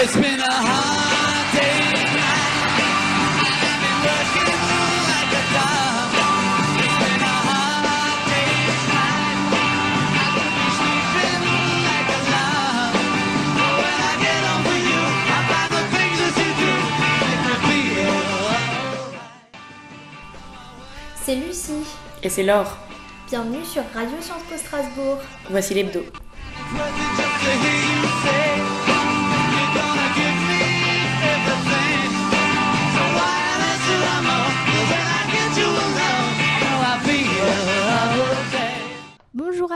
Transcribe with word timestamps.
It's 0.00 0.14
been 0.14 0.38
a 0.38 0.46
hard 0.46 1.46
day 1.58 1.90
tonight. 1.90 2.54
I've 3.42 3.58
been 3.58 3.82
working 4.06 4.54
like 5.10 5.32
a 5.34 5.44
dog. 5.58 6.14
It's 6.78 6.98
been 7.02 7.18
a 7.18 7.36
hard 7.48 8.22
day 8.30 8.46
tonight. 8.78 9.42
I 10.14 10.26
could 10.38 10.54
be 10.54 10.66
sleeping 10.78 11.42
like 11.90 12.10
a 12.14 12.20
log. 12.30 12.94
But 13.58 13.72
when 13.74 13.98
I 13.98 14.14
get 14.22 14.38
home 14.46 14.64
with 14.70 14.86
you, 14.86 15.02
I 15.34 15.38
find 15.50 15.70
the 15.74 15.82
things 15.90 16.18
that 16.22 16.34
you 16.38 16.50
do 16.62 16.70
make 17.18 17.42
me 17.42 17.54
feel 17.66 18.22
alright. 18.22 19.18
C'est 21.24 21.34
Lucie. 21.34 21.90
Et 22.22 22.28
c'est 22.28 22.44
Laure. 22.44 22.70
Bienvenue 23.28 23.64
sur 23.64 23.82
Radio 23.92 24.16
Sciences 24.20 24.46
Po 24.48 24.56
Strasbourg. 24.56 25.18
Voici 25.50 25.74
l'hebdo. 25.74 26.04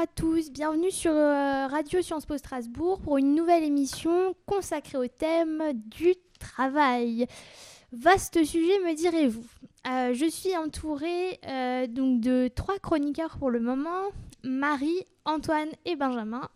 À 0.03 0.07
tous, 0.09 0.51
bienvenue 0.51 0.91
sur 0.91 1.13
euh, 1.13 1.69
Radio 1.69 2.03
Sciences 2.03 2.27
Po 2.27 2.37
Strasbourg 2.37 2.99
pour 3.03 3.19
une 3.19 3.37
nouvelle 3.37 3.63
émission 3.63 4.35
consacrée 4.47 4.99
au 4.99 5.07
thème 5.07 5.63
du 5.75 6.17
travail. 6.41 7.29
Vaste 7.93 8.43
sujet, 8.43 8.81
me 8.81 8.97
direz-vous. 8.97 9.47
Euh, 9.87 10.13
je 10.13 10.29
suis 10.29 10.57
entourée 10.57 11.39
euh, 11.47 11.87
donc 11.87 12.21
de 12.21 12.51
trois 12.53 12.81
chroniqueurs 12.81 13.39
pour 13.39 13.49
le 13.49 13.61
moment, 13.61 14.09
Marie, 14.43 15.07
Antoine 15.25 15.71
et 15.85 15.95
Benjamin, 15.95 16.49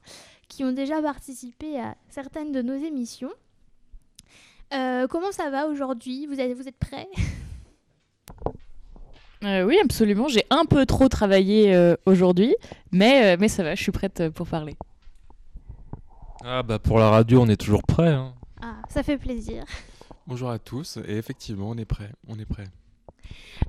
qui 0.49 0.65
ont 0.65 0.73
déjà 0.73 1.01
participé 1.01 1.79
à 1.79 1.95
certaines 2.09 2.51
de 2.51 2.63
nos 2.63 2.75
émissions. 2.75 3.33
Comment 4.73 5.31
ça 5.31 5.51
va 5.51 5.69
aujourd'hui? 5.69 6.27
Vous 6.27 6.41
êtes 6.41 6.79
prêts? 6.79 7.07
Euh, 9.47 9.65
oui, 9.65 9.79
absolument. 9.83 10.29
J'ai 10.29 10.45
un 10.51 10.65
peu 10.65 10.85
trop 10.87 11.09
travaillé 11.09 11.75
euh, 11.75 11.95
aujourd'hui, 12.05 12.55
mais, 12.93 13.35
euh, 13.35 13.37
mais 13.39 13.49
ça 13.49 13.63
va, 13.63 13.75
je 13.75 13.83
suis 13.83 13.93
prête 13.93 14.29
pour 14.31 14.47
parler. 14.49 14.77
Ah 16.45 16.63
bah 16.63 16.79
pour 16.79 16.99
la 16.99 17.11
radio, 17.11 17.41
on 17.43 17.49
est 17.49 17.57
toujours 17.61 17.83
prêt. 17.83 18.09
hein. 18.13 18.35
Ah, 18.61 18.75
ça 18.89 19.03
fait 19.03 19.19
plaisir. 19.19 19.65
Bonjour 20.27 20.51
à 20.51 20.59
tous, 20.59 20.99
et 21.07 21.17
effectivement, 21.17 21.71
on 21.71 21.77
est 21.79 21.85
prêt, 21.85 22.11
on 22.29 22.39
est 22.39 22.45
prêt. 22.45 22.65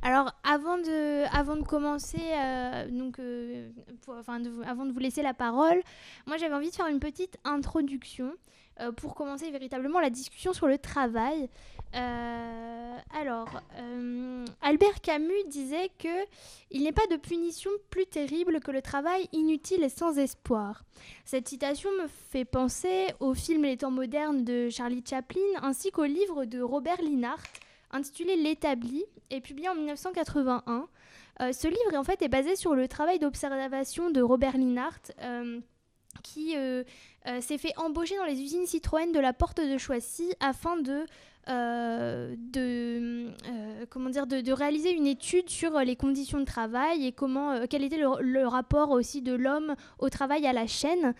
Alors, 0.02 0.32
avant 0.44 0.78
de, 0.78 1.26
avant 1.36 1.56
de 1.56 1.64
commencer, 1.64 2.20
euh, 2.36 2.88
donc, 2.90 3.20
euh, 3.20 3.70
pour- 4.02 4.16
enfin, 4.20 4.40
de 4.40 4.50
vous- 4.50 4.64
avant 4.64 4.86
de 4.86 4.92
vous 4.92 5.00
laisser 5.00 5.22
la 5.22 5.34
parole, 5.34 5.80
moi 6.26 6.38
j'avais 6.38 6.54
envie 6.54 6.70
de 6.70 6.76
faire 6.76 6.88
une 6.88 7.00
petite 7.00 7.38
introduction 7.46 8.32
euh, 8.80 8.92
pour 8.92 9.16
commencer 9.16 9.50
véritablement 9.52 10.00
la 10.00 10.10
discussion 10.10 10.54
sur 10.54 10.68
le 10.68 10.78
travail. 10.78 11.50
Euh, 11.96 12.98
alors, 13.20 13.62
euh, 13.78 14.46
Albert 14.62 15.02
Camus 15.02 15.44
disait 15.48 15.90
que 15.98 16.26
il 16.72 16.84
n'est 16.84 16.92
pas 16.92 17.08
de 17.10 17.16
punition 17.16 17.72
plus 17.90 18.06
terrible 18.06 18.60
que 18.60 18.72
le 18.72 18.82
travail 18.82 19.28
inutile 19.32 19.84
et 19.84 19.90
sans 19.90 20.18
espoir. 20.18 20.84
Cette 21.26 21.48
citation 21.48 21.90
me 22.02 22.08
fait 22.08 22.46
penser 22.46 23.08
au 23.20 23.34
film 23.34 23.64
Les 23.64 23.78
temps 23.78 23.92
modernes 23.92 24.44
de 24.44 24.70
Charlie 24.70 25.04
Chaplin 25.08 25.40
ainsi 25.62 25.92
qu'au 25.92 26.06
livre 26.06 26.46
de 26.46 26.62
Robert 26.62 27.02
Linhart 27.02 27.44
intitulé 27.92 28.36
L'établi 28.36 29.06
et 29.30 29.40
publié 29.40 29.70
en 29.70 29.76
1981. 29.76 30.88
Euh, 31.40 31.54
ce 31.54 31.68
livre 31.68 31.96
en 31.96 32.04
fait 32.04 32.22
est 32.22 32.28
basé 32.28 32.56
sur 32.56 32.76
le 32.76 32.88
travail 32.88 33.20
d'observation 33.20 34.10
de 34.10 34.22
Robert 34.22 34.58
Linhart 34.58 35.12
qui 36.24 36.56
s'est 37.42 37.58
fait 37.58 37.74
embaucher 37.78 38.18
dans 38.18 38.26
les 38.26 38.42
usines 38.42 38.66
Citroën 38.66 39.12
de 39.12 39.20
la 39.20 39.34
Porte 39.34 39.62
de 39.62 39.78
Choissy 39.78 40.34
afin 40.40 40.76
de 40.78 41.06
de, 41.48 43.28
euh, 43.50 43.86
comment 43.90 44.10
dire, 44.10 44.28
de, 44.28 44.52
réaliser 44.52 44.92
une 44.92 45.08
étude 45.08 45.50
sur 45.50 45.76
euh, 45.76 45.84
les 45.84 45.96
conditions 45.96 46.40
de 46.40 46.46
travail 46.46 47.06
et 47.06 47.12
comment, 47.12 47.52
euh, 47.52 47.66
quel 47.70 47.84
était 47.84 47.98
le, 47.98 48.48
rapport 48.48 48.92
aussi 48.92 49.22
de 49.22 49.34
l'homme 49.34 49.76
au 50.00 50.10
travail 50.10 50.46
à 50.46 50.54
la 50.54 50.68
chaîne. 50.68 51.14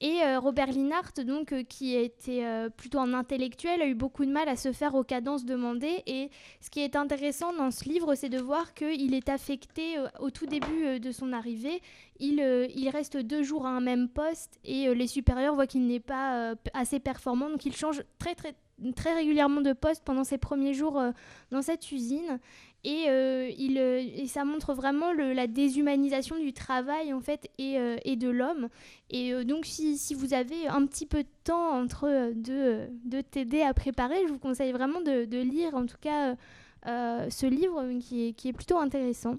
Et 0.00 0.22
euh, 0.22 0.38
Robert 0.38 0.68
Linhart, 0.68 1.12
donc, 1.26 1.52
euh, 1.52 1.64
qui 1.64 1.96
était 1.96 2.44
euh, 2.44 2.68
plutôt 2.68 3.00
un 3.00 3.14
intellectuel, 3.14 3.82
a 3.82 3.86
eu 3.86 3.96
beaucoup 3.96 4.24
de 4.24 4.30
mal 4.30 4.48
à 4.48 4.54
se 4.54 4.72
faire 4.72 4.94
aux 4.94 5.02
cadences 5.02 5.44
demandées. 5.44 6.02
Et 6.06 6.30
ce 6.60 6.70
qui 6.70 6.80
est 6.80 6.94
intéressant 6.94 7.52
dans 7.52 7.72
ce 7.72 7.88
livre, 7.88 8.14
c'est 8.14 8.28
de 8.28 8.38
voir 8.38 8.74
qu'il 8.74 9.12
est 9.12 9.28
affecté 9.28 9.98
euh, 9.98 10.06
au 10.20 10.30
tout 10.30 10.46
début 10.46 10.84
euh, 10.84 10.98
de 11.00 11.10
son 11.10 11.32
arrivée. 11.32 11.82
Il, 12.20 12.40
euh, 12.40 12.68
il 12.74 12.88
reste 12.90 13.16
deux 13.16 13.42
jours 13.42 13.66
à 13.66 13.70
un 13.70 13.80
même 13.80 14.08
poste 14.08 14.58
et 14.64 14.88
euh, 14.88 14.94
les 14.94 15.08
supérieurs 15.08 15.56
voient 15.56 15.66
qu'il 15.66 15.86
n'est 15.86 16.00
pas 16.00 16.50
euh, 16.50 16.54
assez 16.74 17.00
performant. 17.00 17.50
Donc 17.50 17.64
il 17.64 17.74
change 17.74 18.02
très, 18.20 18.36
très, 18.36 18.54
très 18.94 19.14
régulièrement 19.14 19.60
de 19.60 19.72
poste 19.72 20.04
pendant 20.04 20.24
ses 20.24 20.38
premiers 20.38 20.74
jours 20.74 20.98
euh, 20.98 21.12
dans 21.50 21.62
cette 21.62 21.90
usine. 21.92 22.38
Et, 22.84 23.06
euh, 23.08 23.50
il, 23.58 23.76
euh, 23.78 24.26
ça 24.26 24.44
montre 24.44 24.72
vraiment 24.72 25.12
la 25.12 25.46
déshumanisation 25.46 26.38
du 26.38 26.52
travail 26.52 27.12
en 27.12 27.20
fait 27.20 27.50
et, 27.58 27.76
et 28.04 28.16
de 28.16 28.28
l'homme. 28.28 28.68
Et 29.10 29.44
donc 29.44 29.66
si, 29.66 29.98
si 29.98 30.14
vous 30.14 30.32
avez 30.32 30.68
un 30.68 30.86
petit 30.86 31.06
peu 31.06 31.24
de 31.24 31.28
temps 31.44 31.70
entre 31.70 32.32
deux, 32.34 32.88
deux 33.04 33.22
TD 33.22 33.62
à 33.62 33.74
préparer, 33.74 34.16
je 34.26 34.32
vous 34.32 34.38
conseille 34.38 34.72
vraiment 34.72 35.00
de, 35.00 35.42
lire 35.42 35.74
en 35.74 35.86
tout 35.86 35.96
cas 36.00 36.36
ce 36.84 37.46
livre 37.46 37.82
qui 38.00 38.28
est, 38.28 38.32
qui 38.32 38.48
est 38.48 38.52
plutôt 38.52 38.78
intéressant. 38.78 39.36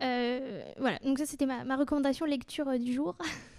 Voilà, 0.00 0.98
donc 1.04 1.18
ça 1.18 1.26
c'était 1.26 1.46
ma, 1.46 1.64
ma 1.64 1.76
recommandation 1.76 2.24
lecture 2.24 2.78
du 2.78 2.92
jour. 2.92 3.16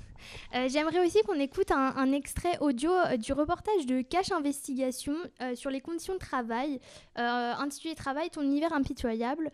Euh, 0.56 0.68
J'aimerais 0.70 1.06
aussi 1.06 1.22
qu'on 1.24 1.40
écoute 1.40 1.72
un, 1.72 1.94
un 1.96 2.12
extrait 2.12 2.58
audio 2.60 2.92
euh, 2.92 3.18
du 3.18 3.34
reportage 3.34 3.86
de 3.86 4.02
Cache 4.02 4.32
Investigation 4.32 5.16
euh, 5.42 5.56
sur 5.56 5.70
les 5.70 5.82
conditions 5.82 6.14
de 6.14 6.20
travail, 6.20 6.80
euh, 7.18 7.54
intitulé 7.58 7.96
Travail, 7.96 8.30
ton 8.30 8.42
univers 8.42 8.74
impitoyable, 8.74 9.52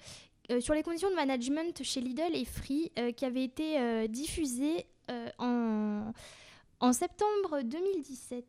euh, 0.51 0.59
sur 0.59 0.73
les 0.73 0.83
conditions 0.83 1.09
de 1.09 1.15
management 1.15 1.83
chez 1.83 2.01
Lidl 2.01 2.33
et 2.35 2.45
Free, 2.45 2.91
euh, 2.97 3.11
qui 3.11 3.25
avait 3.25 3.43
été 3.43 3.79
euh, 3.79 4.07
diffusé 4.07 4.85
euh, 5.11 5.29
en, 5.37 6.11
en 6.79 6.93
septembre 6.93 7.61
2017. 7.63 8.45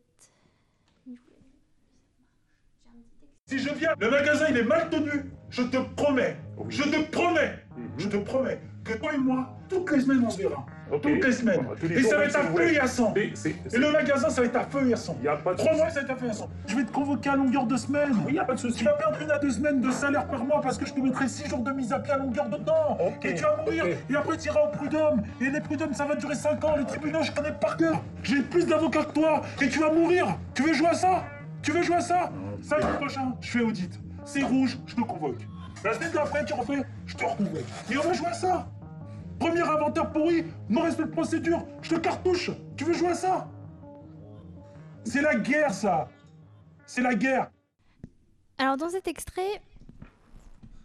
Si 3.47 3.59
je 3.59 3.73
viens, 3.73 3.93
le 3.99 4.09
magasin 4.09 4.45
il 4.49 4.57
est 4.57 4.63
mal 4.63 4.89
tenu. 4.89 5.25
Je 5.49 5.63
te 5.63 5.77
promets, 5.95 6.37
je 6.69 6.83
te 6.83 7.11
promets, 7.11 7.59
je 7.97 8.07
te 8.07 8.15
promets 8.17 8.61
que 8.85 8.93
toi 8.97 9.13
et 9.13 9.17
moi, 9.17 9.53
toutes 9.67 9.91
les 9.91 9.99
semaines 10.01 10.23
on 10.25 10.29
se 10.29 10.37
verra. 10.37 10.65
Toutes 10.99 11.23
les 11.23 11.31
semaines. 11.31 11.61
Bon, 11.61 11.75
tous 11.79 11.87
les 11.87 11.95
et 11.95 11.99
jours, 11.99 12.11
ça 12.11 12.17
va 12.17 12.25
être 12.25 12.35
à 12.35 12.43
feu 12.43 12.73
et 12.73 12.79
à 12.79 12.87
sang. 12.87 13.13
Et 13.15 13.77
le 13.77 13.91
magasin 13.91 14.29
ça 14.29 14.41
va 14.41 14.47
être 14.47 14.55
à 14.55 14.63
feu 14.63 14.89
et 14.89 14.93
à 14.93 14.95
sang. 14.97 15.15
Trois 15.57 15.75
mois 15.75 15.89
ça 15.89 15.95
va 15.95 16.01
être 16.01 16.11
à 16.11 16.15
feu 16.15 16.27
et 16.27 16.29
à 16.29 16.33
sang. 16.33 16.49
Je 16.67 16.75
vais 16.75 16.83
te 16.83 16.91
convoquer 16.91 17.29
à 17.29 17.35
longueur 17.35 17.65
de 17.65 17.77
semaine. 17.77 18.13
Oui, 18.25 18.33
y 18.33 18.39
a 18.39 18.45
pas 18.45 18.53
de 18.53 18.59
souci. 18.59 18.79
Tu 18.79 18.85
vas 18.85 18.93
perdre 18.93 19.21
une 19.21 19.31
à 19.31 19.39
deux 19.39 19.51
semaines 19.51 19.81
de 19.81 19.91
salaire 19.91 20.27
par 20.27 20.43
mois 20.43 20.61
parce 20.61 20.77
que 20.77 20.85
je 20.85 20.93
te 20.93 20.99
mettrai 20.99 21.27
six 21.27 21.47
jours 21.47 21.59
de 21.59 21.71
mise 21.71 21.93
à 21.93 21.99
pied 21.99 22.13
à 22.13 22.17
longueur 22.17 22.49
de 22.49 22.57
temps. 22.57 22.97
Et 23.23 23.35
tu 23.35 23.43
vas 23.43 23.57
mourir. 23.57 23.85
Et 24.09 24.15
après 24.15 24.37
tu 24.37 24.47
iras 24.47 24.61
au 24.61 24.75
prud'homme. 24.75 25.21
Et 25.39 25.49
les 25.49 25.61
prud'hommes 25.61 25.93
ça 25.93 26.05
va 26.05 26.15
durer 26.15 26.35
cinq 26.35 26.63
ans. 26.63 26.75
Les 26.77 26.85
tribunaux 26.85 27.23
je 27.23 27.31
connais 27.31 27.53
par 27.53 27.77
cœur. 27.77 28.01
J'ai 28.23 28.41
plus 28.41 28.65
d'avocats 28.65 29.03
que 29.05 29.13
toi. 29.13 29.41
Et 29.61 29.69
tu 29.69 29.79
vas 29.79 29.91
mourir. 29.91 30.37
Tu 30.53 30.63
veux 30.63 30.73
jouer 30.73 30.89
à 30.89 30.93
ça? 30.93 31.23
Tu 31.61 31.71
veux 31.71 31.83
jouer 31.83 31.97
à 31.97 32.01
ça? 32.01 32.31
Samedi 32.61 32.87
prochain, 32.97 33.33
je 33.39 33.49
fais 33.51 33.61
audit. 33.61 33.99
C'est 34.25 34.43
rouge, 34.43 34.77
je 34.87 34.95
te 34.95 35.01
convoque. 35.01 35.41
La 35.83 35.93
semaine 35.93 36.11
d'après, 36.13 36.45
tu 36.45 36.53
refais, 36.53 36.81
je 37.07 37.15
te 37.15 37.23
reconvoque. 37.23 37.63
Et 37.91 37.97
on 37.97 38.01
va 38.01 38.13
jouer 38.13 38.27
à 38.27 38.33
ça 38.33 38.67
Premier 39.41 39.61
inventaire 39.61 40.11
pourri, 40.11 40.45
non 40.69 40.83
respect 40.83 41.05
de 41.05 41.09
procédure, 41.09 41.65
je 41.81 41.95
te 41.95 41.99
cartouche. 41.99 42.51
Tu 42.77 42.83
veux 42.83 42.93
jouer 42.93 43.09
à 43.09 43.15
ça? 43.15 43.47
C'est 45.03 45.23
la 45.23 45.33
guerre, 45.33 45.73
ça. 45.73 46.09
C'est 46.85 47.01
la 47.01 47.15
guerre. 47.15 47.49
Alors 48.59 48.77
dans 48.77 48.89
cet 48.89 49.07
extrait, 49.07 49.59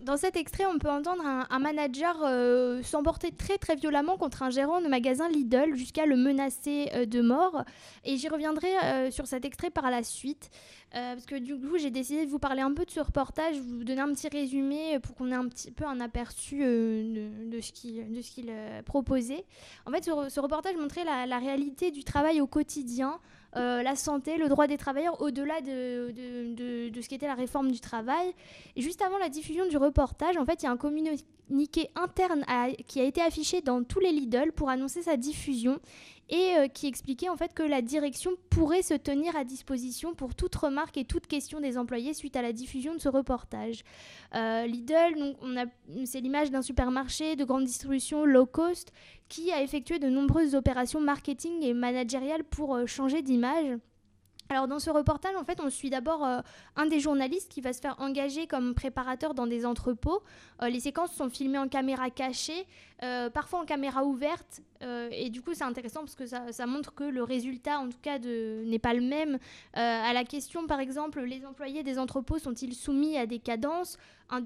dans 0.07 0.17
cet 0.17 0.37
extrait, 0.37 0.65
on 0.67 0.79
peut 0.79 0.89
entendre 0.89 1.23
un, 1.27 1.59
manager 1.59 2.23
euh, 2.23 2.81
s'emporter 2.85 3.33
très 3.33 3.59
très 3.59 3.75
violemment 3.75 4.17
contre 4.17 4.45
un 4.45 4.51
gérant 4.51 4.81
de 4.81 4.87
magasin 4.87 5.29
Lidl 5.29 5.75
jusqu'à 5.75 6.07
le 6.07 6.17
menacer 6.17 6.89
euh, 6.95 7.07
de 7.07 7.21
mort. 7.21 7.65
Et 8.05 8.17
j'y 8.17 8.29
reviendrai 8.29 8.69
euh, 8.85 9.11
sur 9.11 9.27
cet 9.27 9.45
extrait 9.45 9.71
par 9.71 9.91
la 9.91 10.03
suite. 10.03 10.51
Parce 10.93 11.27
que 11.27 11.35
du 11.35 11.55
coup, 11.59 11.77
j'ai 11.77 11.91
décidé 11.91 12.25
de 12.25 12.31
vous 12.31 12.39
parler 12.39 12.63
un 12.63 12.73
peu 12.73 12.87
de 12.87 12.91
ce 12.91 13.01
reportage, 13.01 13.59
vous 13.59 13.85
donner 13.85 14.01
un 14.01 14.15
petit 14.15 14.29
résumé 14.29 14.99
pour 15.01 15.15
qu'on 15.15 15.31
ait 15.31 15.35
un 15.35 15.47
petit 15.47 15.71
peu 15.71 15.85
un 15.85 16.01
aperçu 16.01 16.61
de, 16.61 17.51
de 17.51 17.61
ce 17.61 17.73
qu'il 17.73 18.55
proposait. 18.87 19.45
En 19.85 19.91
fait, 19.91 20.05
ce, 20.05 20.11
re- 20.11 20.31
ce 20.31 20.41
reportage 20.41 20.75
montrait 20.77 21.05
la 21.05 21.39
réalité 21.39 21.91
du 21.91 22.03
travail 22.03 22.41
au 22.41 22.47
quotidien, 22.47 23.19
euh, 23.57 23.83
la 23.83 23.95
santé, 23.97 24.37
le 24.39 24.49
droit 24.49 24.67
des 24.67 24.77
travailleurs, 24.77 25.21
au-delà 25.23 25.61
de, 25.61 26.11
de, 26.13 26.55
de- 26.55 26.89
de 26.91 27.01
ce 27.01 27.09
qu'était 27.09 27.27
la 27.27 27.35
réforme 27.35 27.71
du 27.71 27.81
travail. 27.81 28.33
Et 28.75 28.83
juste 28.83 29.03
avant 29.03 29.19
la 29.19 29.29
diffusion 29.29 29.67
du 29.67 29.77
reportage, 29.77 30.37
en 30.37 30.45
fait, 30.45 30.63
il 30.63 30.67
y 30.67 30.69
a 30.69 30.73
un 30.73 30.77
communiqué 30.77 31.91
interne 31.95 32.45
qui 32.87 33.01
a 33.01 33.05
été 33.05 33.21
affiché 33.23 33.61
dans 33.61 33.83
tous 33.85 34.01
les 34.01 34.11
Lidl 34.13 34.53
pour 34.53 34.69
annoncer 34.69 35.03
sa 35.03 35.17
diffusion 35.17 35.79
et 36.29 36.57
euh, 36.57 36.69
qui 36.69 36.87
expliquait 36.87 37.29
en 37.29 37.37
fait 37.37 37.55
que 37.55 37.63
la 37.63 37.83
direction 37.83 38.33
pourrait 38.51 38.83
se 38.83 38.95
tenir 38.95 39.37
à 39.37 39.45
disposition 39.45 40.15
pour 40.15 40.35
toute 40.35 40.55
remarque 40.55 40.97
et 40.97 41.05
toute 41.05 41.27
question 41.27 41.61
des 41.61 41.79
employés 41.79 42.15
suite 42.15 42.37
à 42.37 42.43
la 42.43 42.53
diffusion 42.53 42.95
de 42.95 43.01
ce 43.01 43.09
reportage. 43.09 43.83
Euh, 44.35 44.67
Lidl, 44.67 45.19
donc 45.19 45.37
c'est 46.05 46.21
l'image 46.21 46.51
d'un 46.51 46.63
supermarché 46.63 47.37
de 47.37 47.45
grande 47.45 47.65
distribution 47.65 48.25
low 48.25 48.47
cost 48.47 48.93
qui 49.29 49.53
a 49.53 49.63
effectué 49.63 49.99
de 49.99 50.09
nombreuses 50.09 50.55
opérations 50.55 51.01
marketing 51.01 51.63
et 51.63 51.75
managériales 51.75 52.45
pour 52.45 52.75
euh, 52.75 52.87
changer 52.87 53.23
d'image. 53.23 53.79
Alors 54.49 54.69
dans 54.69 54.79
ce 54.79 54.91
reportage, 54.91 55.35
en 55.37 55.45
fait, 55.45 55.61
on 55.61 55.71
suit 55.71 55.91
d'abord 55.91 56.25
euh, 56.25 56.41
un 56.77 56.87
des 56.87 57.01
journalistes 57.01 57.51
qui 57.51 57.61
va 57.61 57.73
se 57.73 57.81
faire 57.81 57.97
engager 57.99 58.47
comme 58.47 58.75
préparateur 58.75 59.35
dans 59.35 59.47
des 59.47 59.67
entrepôts. 59.67 60.23
Euh, 60.63 60.69
les 60.69 60.81
séquences 60.81 61.13
sont 61.13 61.29
filmées 61.29 61.59
en 61.59 61.69
caméra 61.69 62.11
cachée, 62.11 62.67
euh, 63.03 63.29
parfois 63.29 63.61
en 63.61 63.65
caméra 63.65 64.05
ouverte, 64.05 64.63
et 65.11 65.31
du 65.31 65.41
coup 65.41 65.55
c'est 65.55 65.65
intéressant 65.65 66.01
parce 66.01 66.15
que 66.15 66.27
ça, 66.27 66.67
montre 66.67 66.95
que 66.95 67.05
le 67.05 67.23
résultat, 67.23 67.79
en 67.79 67.89
tout 67.89 67.99
cas, 68.03 68.19
n'est 68.19 68.79
pas 68.79 68.93
le 68.93 69.01
même. 69.01 69.39
À 69.73 70.13
la 70.13 70.23
question, 70.25 70.67
par 70.67 70.81
exemple, 70.81 71.23
les 71.23 71.47
employés 71.47 71.83
des 71.83 71.99
entrepôts 71.99 72.39
sont-ils 72.39 72.75
soumis 72.75 73.17
à 73.17 73.25
des 73.25 73.39
cadences? 73.39 73.97
À 74.29 74.41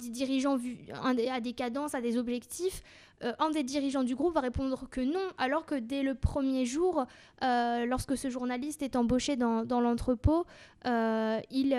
des 1.41 1.53
cadences, 1.53 1.97
à 1.97 2.01
des 2.01 2.17
objectifs? 2.17 2.83
Euh, 3.23 3.33
Un 3.39 3.51
des 3.51 3.63
dirigeants 3.63 4.03
du 4.03 4.15
groupe 4.15 4.35
va 4.35 4.41
répondre 4.41 4.89
que 4.91 5.01
non, 5.01 5.21
alors 5.37 5.67
que 5.67 5.75
dès 5.75 6.03
le 6.03 6.15
premier 6.15 6.65
jour, 6.65 7.05
euh, 7.43 7.85
lorsque 7.85 8.17
ce 8.17 8.31
journaliste 8.31 8.83
est 8.83 8.97
embauché 8.97 9.37
dans, 9.37 9.81
l'entrepôt, 9.81 10.47
euh, 10.87 11.39
il 11.51 11.77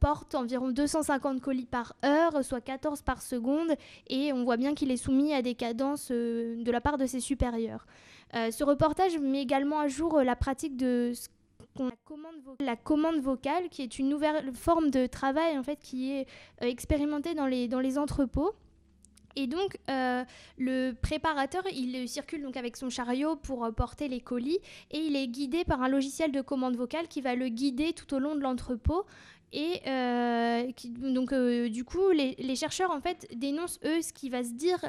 porte 0.00 0.34
environ 0.34 0.70
250 0.70 1.40
colis 1.40 1.66
par 1.66 1.94
heure, 2.04 2.44
soit 2.44 2.60
14 2.60 3.02
par 3.02 3.22
seconde, 3.22 3.74
et 4.08 4.32
on 4.32 4.44
voit 4.44 4.56
bien 4.56 4.74
qu'il 4.74 4.90
est 4.90 4.96
soumis 4.96 5.32
à 5.32 5.42
des 5.42 5.54
cadences 5.54 6.10
de 6.10 6.70
la 6.70 6.80
part 6.80 6.98
de 6.98 7.06
ses 7.06 7.20
supérieurs. 7.20 7.86
Ce 8.32 8.64
reportage 8.64 9.16
met 9.18 9.42
également 9.42 9.78
à 9.78 9.86
jour 9.86 10.20
la 10.22 10.34
pratique 10.34 10.76
de 10.76 11.12
la 12.58 12.76
commande, 12.76 13.20
vocale, 13.20 13.68
qui 13.68 13.82
est 13.82 13.98
une 13.98 14.08
nouvelle 14.08 14.52
forme 14.54 14.90
de 14.90 15.06
travail 15.06 15.56
en 15.56 15.62
fait, 15.62 15.78
qui 15.78 16.12
est 16.12 16.26
expérimentée 16.60 17.34
dans 17.34 17.46
les 17.46 17.98
entrepôts. 17.98 18.54
Et 19.36 19.46
donc, 19.46 19.78
euh, 19.88 20.24
le 20.58 20.92
préparateur, 20.92 21.62
il 21.72 22.08
circule 22.08 22.42
donc 22.42 22.56
avec 22.56 22.76
son 22.76 22.90
chariot 22.90 23.36
pour 23.36 23.64
euh, 23.64 23.72
porter 23.72 24.08
les 24.08 24.20
colis 24.20 24.58
et 24.90 24.98
il 24.98 25.16
est 25.16 25.26
guidé 25.26 25.64
par 25.64 25.82
un 25.82 25.88
logiciel 25.88 26.32
de 26.32 26.40
commande 26.40 26.76
vocale 26.76 27.08
qui 27.08 27.20
va 27.20 27.34
le 27.34 27.48
guider 27.48 27.92
tout 27.92 28.14
au 28.14 28.18
long 28.18 28.34
de 28.34 28.40
l'entrepôt. 28.40 29.04
Et 29.56 29.82
euh, 29.86 30.68
donc, 30.98 31.32
euh, 31.32 31.68
du 31.68 31.84
coup, 31.84 32.10
les, 32.10 32.56
chercheurs 32.56 32.90
en 32.90 33.00
fait 33.00 33.28
dénoncent 33.36 33.78
eux 33.84 34.02
ce 34.02 34.12
qui 34.12 34.28
va 34.28 34.42
se 34.42 34.52
dire 34.52 34.80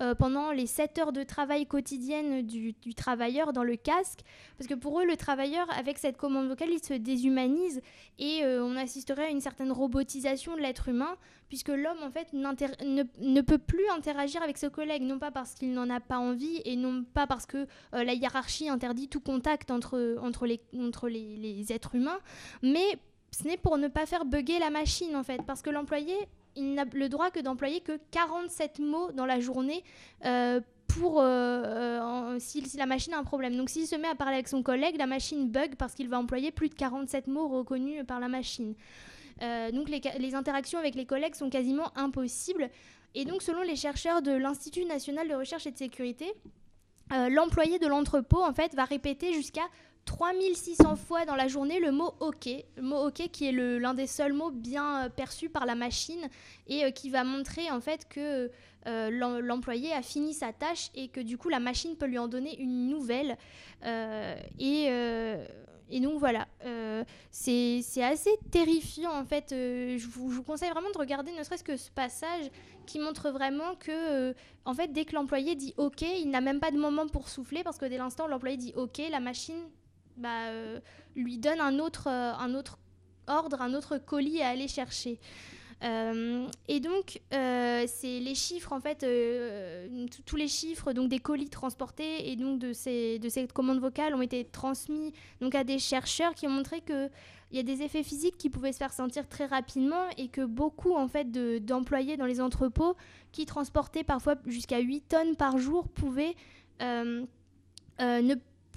euh, 0.00 0.14
pendant 0.14 0.50
les 0.50 0.66
7 0.66 0.98
heures 0.98 1.12
de 1.12 1.22
travail 1.22 1.66
quotidienne 1.66 2.40
du, 2.40 2.74
travailleur 2.94 3.52
dans 3.52 3.64
le 3.64 3.76
casque. 3.76 4.20
Parce 4.56 4.66
que 4.66 4.74
pour 4.74 4.98
eux, 4.98 5.04
le 5.04 5.18
travailleur, 5.18 5.66
avec 5.78 5.98
cette 5.98 6.16
commande 6.16 6.48
vocale, 6.48 6.70
il 6.72 6.82
se 6.82 6.94
déshumanise 6.94 7.82
et 8.18 8.42
on 8.44 8.76
assisterait 8.76 9.26
à 9.26 9.30
une 9.30 9.42
certaine 9.42 9.70
robotisation 9.70 10.56
de 10.56 10.62
l'être 10.62 10.88
humain, 10.88 11.16
puisque 11.48 11.68
l'homme 11.68 12.02
en 12.02 12.10
fait 12.10 12.32
ne, 12.32 13.40
peut 13.42 13.58
plus 13.58 13.86
interagir 13.90 14.42
avec 14.42 14.56
ses 14.56 14.70
collègues, 14.70 15.02
non 15.02 15.18
pas 15.18 15.32
parce 15.32 15.54
qu'il 15.54 15.74
n'en 15.74 15.90
a 15.90 16.00
pas 16.00 16.18
envie 16.18 16.62
et 16.64 16.76
non 16.76 17.04
pas 17.12 17.26
parce 17.26 17.44
que 17.44 17.66
la 17.92 18.14
hiérarchie 18.14 18.70
interdit 18.70 19.08
tout 19.08 19.20
contact 19.20 19.70
entre, 19.70 20.16
entre, 20.22 20.46
les, 20.46 20.60
entre 20.78 21.08
les 21.08 21.66
êtres 21.72 21.94
humains, 21.94 22.20
mais 22.62 22.98
ce 23.34 23.48
n'est 23.48 23.56
pour 23.56 23.78
ne 23.78 23.88
pas 23.88 24.06
faire 24.06 24.24
bugger 24.24 24.58
la 24.58 24.70
machine 24.70 25.16
en 25.16 25.24
fait, 25.24 25.42
parce 25.46 25.60
que 25.60 25.70
l'employé, 25.70 26.14
il 26.56 26.74
n'a 26.74 26.84
le 26.84 27.08
droit 27.08 27.30
que 27.30 27.40
d'employer 27.40 27.80
que 27.80 27.98
47 28.12 28.78
mots 28.78 29.10
dans 29.12 29.26
la 29.26 29.40
journée 29.40 29.82
euh, 30.24 30.60
pour 30.86 31.20
euh, 31.20 31.24
euh, 31.24 32.36
si, 32.38 32.62
la 32.76 32.86
machine 32.86 33.12
a 33.14 33.18
un 33.18 33.24
problème. 33.24 33.56
Donc 33.56 33.70
s'il 33.70 33.86
se 33.86 33.96
met 33.96 34.08
à 34.08 34.14
parler 34.14 34.34
avec 34.34 34.48
son 34.48 34.62
collègue, 34.62 34.96
la 34.96 35.06
machine 35.06 35.48
bug 35.48 35.74
parce 35.76 35.94
qu'il 35.94 36.08
va 36.08 36.18
employer 36.18 36.52
plus 36.52 36.68
de 36.68 36.74
47 36.74 37.26
mots 37.26 37.48
reconnus 37.48 38.04
par 38.06 38.20
la 38.20 38.28
machine. 38.28 38.74
Donc 39.40 39.88
les, 39.88 40.34
interactions 40.36 40.78
avec 40.78 40.94
les 40.94 41.06
collègues 41.06 41.34
sont 41.34 41.50
quasiment 41.50 41.90
impossibles. 41.96 42.70
Et 43.16 43.24
donc 43.24 43.42
selon 43.42 43.62
les 43.62 43.76
chercheurs 43.76 44.22
de 44.22 44.30
l'Institut 44.30 44.84
national 44.84 45.28
de 45.28 45.34
recherche 45.34 45.66
et 45.66 45.72
de 45.72 45.76
sécurité, 45.76 46.32
l'employé 47.10 47.80
de 47.80 47.88
l'entrepôt 47.88 48.42
en 48.42 48.52
fait 48.52 48.74
va 48.74 48.84
répéter 48.84 49.32
jusqu'à 49.32 49.64
3600 50.04 50.96
fois 50.96 51.24
dans 51.24 51.34
la 51.34 51.48
journée 51.48 51.80
le 51.80 51.92
mot 51.92 52.14
OK, 52.20 52.48
mot 52.80 53.06
OK 53.06 53.28
qui 53.32 53.46
est 53.46 53.52
l'un 53.52 53.94
des 53.94 54.06
seuls 54.06 54.32
mots 54.32 54.50
bien 54.50 55.04
euh, 55.04 55.08
perçus 55.08 55.48
par 55.48 55.66
la 55.66 55.74
machine 55.74 56.28
et 56.66 56.84
euh, 56.84 56.90
qui 56.90 57.10
va 57.10 57.24
montrer 57.24 57.70
en 57.70 57.80
fait 57.80 58.08
que 58.08 58.50
euh, 58.86 59.10
l'em- 59.10 59.40
l'employé 59.40 59.92
a 59.92 60.02
fini 60.02 60.34
sa 60.34 60.52
tâche 60.52 60.90
et 60.94 61.08
que 61.08 61.20
du 61.20 61.38
coup 61.38 61.48
la 61.48 61.60
machine 61.60 61.96
peut 61.96 62.06
lui 62.06 62.18
en 62.18 62.28
donner 62.28 62.58
une 62.60 62.88
nouvelle. 62.88 63.36
Et, 64.58 66.00
donc 66.00 66.18
voilà, 66.18 66.48
c'est 67.30 67.82
assez 68.02 68.36
terrifiant 68.50 69.12
en 69.12 69.24
fait. 69.24 69.46
Je, 69.50 70.06
vous, 70.08 70.42
conseille 70.42 70.70
vraiment 70.70 70.90
de 70.90 70.98
regarder 70.98 71.32
ne 71.32 71.42
serait-ce 71.42 71.64
que 71.64 71.76
ce 71.76 71.90
passage 71.90 72.50
qui 72.86 72.98
montre 72.98 73.30
vraiment 73.30 73.74
que 73.76 74.34
en 74.64 74.74
fait 74.74 74.92
dès 74.92 75.04
que 75.04 75.14
l'employé 75.14 75.54
dit 75.54 75.72
OK, 75.76 76.02
il 76.02 76.28
n'a 76.30 76.40
même 76.40 76.60
pas 76.60 76.70
de 76.70 76.78
moment 76.78 77.06
pour 77.06 77.28
souffler 77.28 77.62
parce 77.62 77.78
que 77.78 77.86
dès 77.86 77.98
l'instant 77.98 78.26
où 78.26 78.28
l'employé 78.28 78.56
dit 78.56 78.72
OK, 78.76 79.00
la 79.10 79.20
machine 79.20 79.60
bah, 80.16 80.48
euh, 80.48 80.80
lui 81.16 81.38
donne 81.38 81.60
un 81.60 81.78
autre, 81.78 82.08
euh, 82.08 82.32
un 82.34 82.54
autre 82.54 82.78
ordre, 83.26 83.60
un 83.62 83.74
autre 83.74 83.98
colis 83.98 84.42
à 84.42 84.48
aller 84.48 84.68
chercher. 84.68 85.18
Euh, 85.82 86.46
et 86.68 86.80
donc, 86.80 87.20
c'est 87.30 88.20
les 88.20 88.34
chiffres, 88.34 88.72
en 88.72 88.80
fait, 88.80 89.04
tous 90.24 90.36
les 90.36 90.48
chiffres 90.48 90.92
donc 90.92 91.08
des 91.08 91.18
colis 91.18 91.50
transportés 91.50 92.30
et 92.30 92.36
donc 92.36 92.58
de 92.58 92.72
ces, 92.72 93.18
de 93.18 93.28
ces 93.28 93.46
commandes 93.46 93.80
vocales 93.80 94.14
ont 94.14 94.22
été 94.22 94.44
transmis 94.44 95.12
donc 95.40 95.54
à 95.54 95.64
des 95.64 95.78
chercheurs 95.78 96.34
qui 96.34 96.46
ont 96.46 96.50
montré 96.50 96.80
que 96.80 97.10
il 97.50 97.56
y 97.56 97.60
a 97.60 97.62
des 97.62 97.82
effets 97.82 98.02
physiques 98.02 98.36
qui 98.36 98.50
pouvaient 98.50 98.72
se 98.72 98.78
faire 98.78 98.92
sentir 98.92 99.28
très 99.28 99.46
rapidement 99.46 100.08
et 100.16 100.26
que 100.26 100.44
beaucoup 100.44 100.94
en 100.94 101.06
fait 101.06 101.30
de- 101.30 101.58
d'employés 101.58 102.16
dans 102.16 102.26
les 102.26 102.40
entrepôts 102.40 102.96
qui 103.30 103.46
transportaient 103.46 104.02
parfois 104.02 104.34
jusqu'à 104.46 104.80
8 104.80 105.02
tonnes 105.02 105.36
par 105.36 105.58
jour 105.58 105.86
pouvaient 105.88 106.34
euh, 106.82 107.24
euh, 108.00 108.20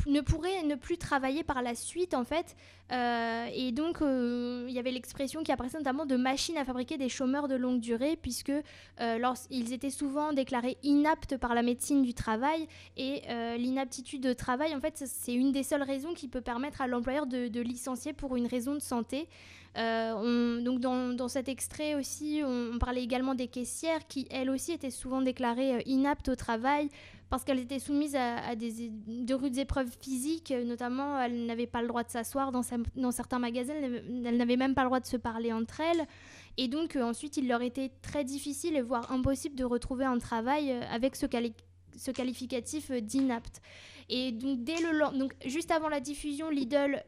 ne 0.05 0.21
pourraient 0.21 0.63
ne 0.63 0.75
plus 0.75 0.97
travailler 0.97 1.43
par 1.43 1.61
la 1.61 1.75
suite 1.75 2.13
en 2.13 2.23
fait. 2.23 2.55
Euh, 2.91 3.47
et 3.53 3.73
donc 3.73 4.01
euh, 4.01 4.65
il 4.69 4.73
y 4.73 4.79
avait 4.79 4.91
l'expression 4.91 5.43
qui 5.43 5.51
apparaissait 5.51 5.77
notamment 5.77 6.05
de 6.05 6.15
machines 6.15 6.57
à 6.57 6.63
fabriquer 6.63 6.97
des 6.97 7.09
chômeurs 7.09 7.49
de 7.49 7.55
longue 7.55 7.81
durée 7.81 8.15
puisque 8.15 8.49
euh, 8.49 9.17
lorsqu'ils 9.17 9.73
étaient 9.73 9.89
souvent 9.89 10.31
déclarés 10.31 10.77
inaptes 10.83 11.35
par 11.35 11.53
la 11.53 11.63
médecine 11.63 12.01
du 12.01 12.13
travail 12.13 12.67
et 12.95 13.23
l'inaptitude 13.57 14.21
de 14.21 14.31
travail 14.33 14.73
en 14.73 14.79
fait 14.79 15.03
c'est 15.05 15.33
une 15.33 15.51
des 15.51 15.63
seules 15.63 15.83
raisons 15.83 16.13
qui 16.13 16.29
peut 16.29 16.41
permettre 16.41 16.81
à 16.81 16.87
l'employeur 16.87 17.27
de, 17.27 17.59
licencier 17.59 18.13
pour 18.13 18.37
une 18.37 18.47
raison 18.47 18.73
de 18.73 18.79
santé. 18.79 19.27
On- 19.75 20.61
donc 20.63 20.79
dans, 20.79 21.13
dans 21.13 21.27
cet 21.27 21.49
extrait 21.49 21.93
aussi, 21.95 22.41
on, 22.43 22.71
on 22.73 22.79
parlait 22.79 23.03
également 23.03 23.35
des 23.35 23.47
caissières 23.47 24.07
qui, 24.07 24.27
elles 24.31 24.49
aussi, 24.49 24.71
étaient 24.71 24.89
souvent 24.89 25.21
déclarées 25.21 25.83
inaptes 25.85 26.29
au 26.29 26.35
travail 26.35 26.89
parce 27.29 27.43
qu'elles 27.43 27.59
étaient 27.59 27.79
soumises 27.79 28.15
à, 28.15 28.55
des, 28.55 28.89
de 28.89 29.33
rudes 29.33 29.57
épreuves 29.57 29.89
physiques, 30.01 30.51
euh, 30.51 30.63
notamment 30.63 31.19
elles 31.21 31.45
n'avaient 31.45 31.67
pas 31.67 31.81
le 31.81 31.87
droit 31.87 32.03
de 32.03 32.09
s'asseoir 32.09 32.51
dans, 32.51 32.63
certains 33.11 33.39
magasins, 33.39 33.73
elles 33.75 34.37
n'avaient- 34.37 34.55
même 34.57 34.75
pas 34.75 34.83
le 34.83 34.87
droit 34.87 34.99
de 34.99 35.05
se 35.05 35.17
parler 35.17 35.51
entre 35.51 35.81
elles. 35.81 36.05
Et 36.57 36.67
donc 36.67 36.95
euh, 36.95 37.01
ensuite, 37.03 37.37
il 37.37 37.47
leur 37.47 37.61
était 37.61 37.91
très 38.01 38.23
difficile, 38.23 38.81
voire 38.81 39.11
impossible 39.11 39.55
de 39.55 39.65
retrouver 39.65 40.05
un 40.05 40.17
travail 40.19 40.71
euh, 40.71 40.81
avec 40.89 41.15
ce, 41.15 41.25
quali- 41.25 41.53
ce 41.97 42.11
qualificatif 42.11 42.91
d'inapte. 42.91 43.61
Et 44.09 44.31
donc, 44.31 44.63
dès 44.63 44.77
le 44.79 45.17
donc, 45.19 45.33
juste 45.45 45.69
avant 45.71 45.89
la 45.89 45.99
diffusion, 45.99 46.49
Lidl 46.49 47.03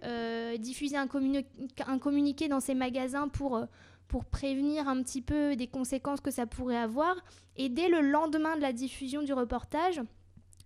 diffusait 0.60 0.98
un, 0.98 1.08
communi- 1.08 1.46
un 1.88 1.98
communiqué 1.98 2.50
dans 2.50 2.60
ses 2.60 2.74
magasins 2.74 3.30
pour, 3.30 3.66
pour 4.10 4.26
prévenir 4.26 4.90
un 4.90 5.02
petit 5.02 5.22
peu 5.22 5.56
des 5.56 5.68
conséquences 5.68 6.20
que 6.20 6.32
ça 6.32 6.46
pourrait 6.46 6.76
avoir. 6.76 7.16
Et 7.56 7.70
dès 7.70 7.88
le 7.88 8.02
lendemain 8.02 8.58
de 8.58 8.62
la 8.62 8.74
diffusion 8.74 9.22
du 9.22 9.32
reportage, 9.32 10.02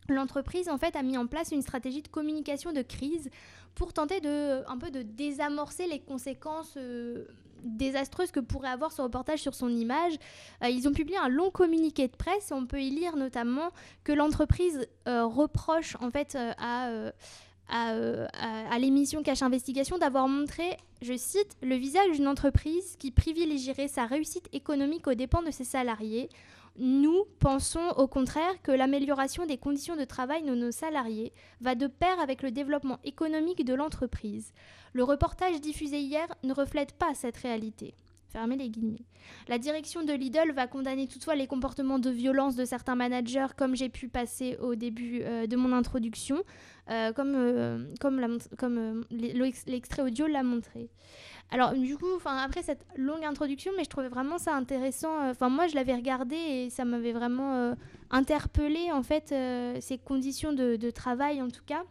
l'entreprise 0.10 0.70
en 0.70 0.78
fait 0.78 0.96
a 0.96 1.04
mis 1.04 1.18
en 1.18 1.28
place 1.28 1.52
une 1.52 1.62
stratégie 1.62 2.02
de 2.02 2.08
communication 2.08 2.72
de 2.72 2.82
crise 2.82 3.30
pour 3.76 3.94
tenter 3.94 4.22
de 4.22 4.64
un 4.68 4.78
peu 4.78 4.92
de 4.92 5.02
désamorcer 5.02 5.88
les 5.88 6.00
conséquences 6.00 6.76
euh, 6.78 7.26
désastreuses 7.64 8.32
que 8.32 8.40
pourrait 8.40 8.70
avoir 8.70 8.94
ce 8.94 9.02
reportage 9.02 9.40
sur 9.40 9.56
son 9.56 9.70
image. 9.70 10.14
Euh, 10.64 10.70
ils 10.70 10.88
ont 10.88 10.94
publié 10.94 11.18
un 11.18 11.30
long 11.30 11.52
communiqué 11.52 12.08
de 12.08 12.16
presse 12.16 12.52
on 12.52 12.66
peut 12.66 12.82
y 12.82 12.90
lire 12.90 13.18
notamment 13.18 13.72
que 14.06 14.14
l'entreprise 14.14 14.88
euh, 15.08 15.26
reproche 15.26 15.98
en 16.00 16.12
fait 16.12 16.38
à, 16.58 17.12
à, 17.74 17.94
euh, 17.94 18.27
à 18.34 18.77
l'émission 18.77 19.24
Cache 19.24 19.42
Investigation 19.42 19.98
d'avoir 19.98 20.27
montré, 20.27 20.77
je 21.01 21.18
cite, 21.18 21.58
le 21.63 21.75
visage 21.75 22.12
d'une 22.12 22.27
entreprise 22.27 22.96
qui 23.00 23.10
privilégierait 23.10 23.88
sa 23.88 24.06
réussite 24.06 24.48
économique 24.53 25.08
aux 25.08 25.15
dépens 25.15 25.42
de 25.42 25.50
ses 25.50 25.63
salariés. 25.63 26.30
Nous 26.77 27.25
pensons 27.39 27.89
au 27.98 28.08
contraire 28.08 28.62
que 28.62 28.72
l'amélioration 28.72 29.48
des 29.48 29.58
conditions 29.58 29.96
de 29.96 30.06
travail 30.06 30.44
de 30.44 30.53
nos 30.53 30.72
salariés 30.72 31.34
va 31.62 31.74
de 31.74 31.88
pair 31.88 32.20
avec 32.20 32.44
le 32.44 32.51
développement 32.51 33.00
économique 33.03 33.65
de 33.65 33.74
l'entreprise. 33.74 34.53
Le 34.94 35.03
reportage 35.03 35.60
diffusé 35.60 36.00
hier 36.00 36.27
ne 36.44 36.53
reflète 36.53 36.94
pas 36.94 37.15
cette 37.15 37.38
réalité. 37.38 37.96
Fermez 38.34 38.58
les 38.58 38.70
guillemets. 38.70 39.06
La 39.48 39.60
direction 39.60 40.04
de 40.04 40.12
Lidl 40.12 40.54
va 40.54 40.66
condamner 40.66 41.08
toutefois 41.08 41.36
les 41.36 41.46
comportements 41.46 42.00
de 42.00 42.10
violence 42.10 42.56
de 42.56 42.66
certains 42.66 42.96
managers, 42.96 43.46
comme 43.56 43.75
j'ai 43.75 43.90
pu 43.90 44.08
passer 44.08 44.58
au 44.60 44.74
début 44.74 45.22
euh, 45.22 45.46
de 45.46 45.56
mon 45.56 45.72
introduction, 45.72 46.42
euh, 46.90 47.13
comme, 47.13 47.36
euh, 47.36 47.86
comme, 48.00 49.06
l'extrait 49.12 50.02
audio 50.02 50.25
l'a 50.25 50.42
montré. 50.42 50.90
Alors 51.52 51.74
du 51.74 51.96
coup, 51.96 52.08
après 52.25 52.63
cette 52.63 52.88
longue 52.98 53.24
introduction, 53.24 53.72
mais 53.78 53.84
je 53.84 53.90
trouvais 53.90 54.08
vraiment 54.08 54.40
ça 54.40 54.56
intéressant. 54.56 55.30
Enfin 55.30 55.50
moi, 55.50 55.68
je 55.68 55.75
l'avais 55.75 55.94
regardé 55.94 56.36
et 56.36 56.70
ça 56.72 56.86
m'avait 56.86 57.12
vraiment 57.12 57.75
interpellé 58.10 58.92
en 58.92 59.04
fait 59.04 59.32
ces 59.80 60.00
conditions 60.00 60.54
de, 60.54 60.90
travail 60.90 61.40
en 61.40 61.50
tout 61.50 61.63
cas. 61.63 61.84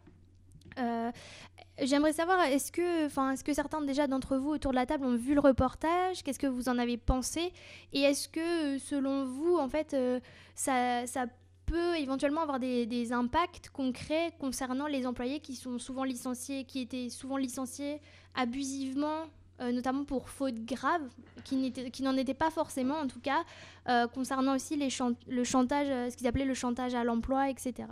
J'aimerais 1.81 2.13
savoir, 2.13 2.41
est-ce 2.45 2.73
que, 2.73 3.07
enfin, 3.07 3.33
est-ce 3.33 3.45
que 3.45 3.53
certains 3.53 3.81
déjà 3.81 4.07
d'entre 4.07 4.37
vous 4.37 4.51
autour 4.51 4.73
de 4.73 4.77
la 4.77 4.87
table 4.87 5.05
ont 5.05 5.17
vu 5.17 5.35
le 5.35 5.41
reportage? 5.41 6.23
Qu'est-ce 6.23 6.39
que 6.39 6.47
vous 6.47 6.69
en 6.69 6.79
avez 6.79 6.97
pensé? 6.97 7.53
Et 7.93 8.01
est-ce 8.01 8.29
que, 8.29 8.79
selon 8.79 9.25
vous, 9.25 9.57
en 9.57 9.69
fait, 9.69 9.95
euh, 9.95 10.21
ça, 10.55 11.07
ça 11.07 11.27
peut 11.67 11.97
éventuellement 11.97 12.43
avoir 12.43 12.61
des, 12.61 12.87
des 12.87 13.13
impacts 13.13 13.71
concrets 13.71 14.33
concernant 14.39 14.87
les 14.87 15.07
employés 15.07 15.41
qui 15.41 15.57
sont 15.57 15.79
souvent 15.79 16.05
licenciés, 16.05 16.65
qui 16.65 16.81
étaient 16.81 17.09
souvent 17.09 17.37
licenciés 17.37 18.01
abusivement? 18.35 19.25
Notamment 19.71 20.05
pour 20.05 20.29
fautes 20.29 20.65
graves, 20.65 21.09
qui 21.45 22.03
n'en 22.03 22.17
étaient 22.17 22.35
pas 22.35 22.51
forcément 22.51 22.97
en 22.97 23.07
tout 23.07 23.21
cas, 23.21 23.45
euh, 23.89 24.09
concernant 24.09 24.57
aussi 24.57 24.77
les 24.77 24.89
le 25.29 25.45
chantage, 25.45 25.89
euh, 25.91 26.11
ce 26.11 26.17
qu'ils 26.17 26.27
appelaient 26.27 26.45
le 26.45 26.55
chantage 26.55 26.95
à 26.95 27.05
l'emploi, 27.05 27.51
etc. 27.51 27.89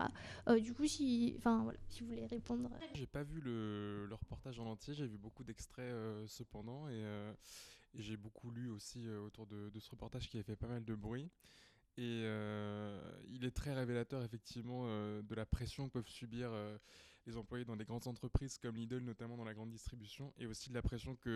Euh, 0.48 0.58
du 0.58 0.72
coup, 0.72 0.86
si, 0.86 1.36
voilà, 1.42 1.78
si 1.88 2.02
vous 2.02 2.08
voulez 2.08 2.26
répondre. 2.26 2.70
J'ai 2.94 3.06
pas 3.06 3.22
vu 3.22 3.40
le, 3.40 4.06
le 4.06 4.14
reportage 4.14 4.58
en 4.58 4.66
entier, 4.66 4.94
j'ai 4.94 5.06
vu 5.06 5.18
beaucoup 5.18 5.44
d'extraits 5.44 5.84
euh, 5.84 6.26
cependant 6.26 6.88
et, 6.88 6.94
euh, 6.94 7.32
j'ai 7.94 8.16
beaucoup 8.16 8.50
lu 8.50 8.70
aussi 8.70 9.06
euh, 9.06 9.20
autour 9.20 9.46
de, 9.46 9.70
ce 9.78 9.90
reportage 9.90 10.28
qui 10.28 10.38
a 10.38 10.42
fait 10.42 10.56
pas 10.56 10.68
mal 10.68 10.84
de 10.84 10.94
bruit. 10.94 11.30
Et 11.96 12.22
euh, 12.24 12.98
il 13.28 13.44
est 13.44 13.50
très 13.50 13.74
révélateur 13.74 14.22
effectivement 14.22 14.84
euh, 14.84 15.22
de 15.22 15.34
la 15.34 15.44
pression 15.44 15.88
que 15.88 15.94
peuvent 15.94 16.08
subir 16.08 16.50
euh, 16.52 16.78
les 17.26 17.36
employés 17.36 17.64
dans 17.64 17.76
des 17.76 17.84
grandes 17.84 18.06
entreprises 18.06 18.58
comme 18.58 18.76
Lidl, 18.76 18.98
notamment 18.98 19.36
dans 19.36 19.44
la 19.44 19.54
grande 19.54 19.70
distribution, 19.70 20.32
et 20.38 20.46
aussi 20.46 20.70
de 20.70 20.74
la 20.74 20.82
pression 20.82 21.16
que 21.16 21.30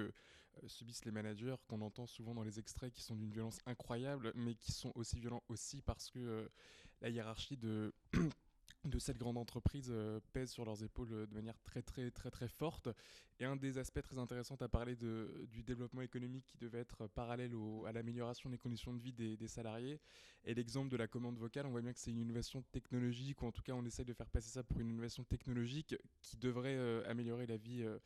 euh, 0.63 0.69
subissent 0.69 1.05
les 1.05 1.11
managers, 1.11 1.57
qu'on 1.69 1.81
entend 1.81 2.07
souvent 2.07 2.35
dans 2.35 2.43
les 2.43 2.59
extraits, 2.59 2.93
qui 2.93 3.03
sont 3.03 3.17
d'une 3.17 3.31
violence 3.31 3.59
incroyable, 3.67 4.33
mais 4.35 4.55
qui 4.55 4.73
sont 4.73 4.93
aussi 4.95 5.19
violents 5.19 5.43
aussi 5.49 5.83
parce 5.83 6.11
que 6.11 6.19
euh, 6.19 6.49
la 7.01 7.11
hiérarchie 7.11 7.57
de 7.57 7.93
de 8.85 8.99
cette 8.99 9.19
grande 9.19 9.39
entreprise 9.39 9.89
euh, 9.91 10.21
pèse 10.33 10.51
sur 10.51 10.65
leurs 10.65 10.83
épaules 10.83 11.13
euh, 11.13 11.27
de 11.27 11.35
manière 11.35 11.59
très 11.63 11.83
très 11.83 12.11
très 12.11 12.31
très 12.31 12.49
forte. 12.49 12.89
Et 13.41 13.45
un 13.45 13.57
des 13.57 13.79
aspects 13.79 14.03
très 14.03 14.19
intéressants 14.19 14.57
à 14.61 14.69
parler 14.69 14.95
de, 14.95 15.47
du 15.51 15.63
développement 15.63 16.03
économique 16.03 16.45
qui 16.47 16.59
devait 16.59 16.79
être 16.79 17.07
parallèle 17.09 17.55
au- 17.55 17.85
à 17.85 17.93
l'amélioration 17.93 18.49
des 18.51 18.59
conditions 18.59 18.93
de 18.93 19.01
vie 19.01 19.13
des, 19.13 19.49
salariés 19.49 20.01
est 20.45 20.55
l'exemple 20.55 20.89
de 20.91 20.97
la 20.97 21.09
commande 21.09 21.37
vocale. 21.39 21.67
On 21.67 21.71
voit 21.71 21.83
bien 21.83 21.93
que 21.93 21.99
c'est 21.99 22.11
une 22.11 22.21
innovation 22.21 22.63
technologique, 22.73 23.43
ou 23.43 23.47
en 23.47 23.53
tout 23.53 23.63
cas 23.63 23.73
on 23.73 23.85
essaie 23.85 24.05
de 24.05 24.13
faire 24.13 24.29
passer 24.29 24.51
ça 24.51 24.63
pour 24.63 24.81
une 24.81 24.91
innovation 24.91 25.25
technologique 25.25 25.97
qui 26.23 26.37
devrait 26.37 26.77
euh, 26.77 27.03
améliorer 27.11 27.47
la 27.47 27.57
vie, 27.57 27.83
euh, 27.83 27.99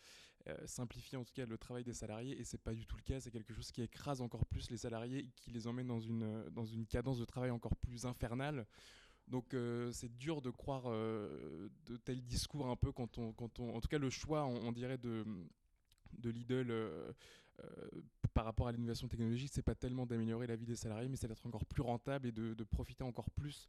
euh, 0.49 0.57
simplifier 0.67 1.19
en 1.19 1.25
tout 1.25 1.35
cas 1.35 1.45
le 1.45 1.59
travail 1.59 1.85
des 1.85 1.93
salariés. 1.93 2.41
Et 2.41 2.45
c'est 2.45 2.63
pas 2.63 2.73
du 2.75 2.87
tout 2.87 2.97
le 2.97 3.03
cas. 3.03 3.21
C'est 3.21 3.31
quelque 3.31 3.53
chose 3.53 3.71
qui 3.71 3.83
écrase 3.83 4.21
encore 4.21 4.47
plus 4.47 4.71
les 4.71 4.79
salariés, 4.79 5.19
et 5.21 5.31
qui 5.37 5.51
les 5.51 5.67
emmène 5.67 5.89
dans 5.89 6.01
une, 6.01 6.23
euh, 6.23 6.51
dans 6.51 6.65
une 6.65 6.87
cadence 6.87 7.19
de 7.19 7.25
travail 7.25 7.51
encore 7.51 7.77
plus 7.77 8.07
infernale. 8.07 8.67
Donc 9.31 9.53
euh, 9.53 9.93
c'est 9.93 10.17
dur 10.17 10.41
de 10.41 10.51
croire 10.51 10.85
euh, 10.87 11.69
de 11.87 11.97
tels 11.97 12.25
discours 12.25 12.69
un 12.69 12.77
peu 12.77 12.93
quand 12.93 13.19
on, 13.19 13.33
quand 13.33 13.61
on, 13.61 13.75
en 13.77 13.81
tout 13.81 13.89
cas 13.89 13.99
le 13.99 14.11
choix, 14.11 14.45
on, 14.45 14.73
dirait 14.73 14.99
de 14.99 15.25
de 16.19 16.31
Lidl 16.31 16.71
euh, 16.71 17.13
par 18.33 18.45
rapport 18.45 18.69
à 18.69 18.73
l'innovation 18.73 19.09
technologique, 19.09 19.51
c'est 19.53 19.63
pas 19.63 19.75
tellement 19.75 20.07
d'améliorer 20.07 20.47
la 20.47 20.57
vie 20.57 20.65
des 20.65 20.77
salariés, 20.77 21.09
mais 21.09 21.17
c'est 21.17 21.29
d'être 21.29 21.45
encore 21.47 21.67
plus 21.67 21.83
rentable 21.83 22.29
et 22.29 22.33
de, 22.33 22.65
profiter 22.65 23.03
encore 23.03 23.31
plus 23.31 23.69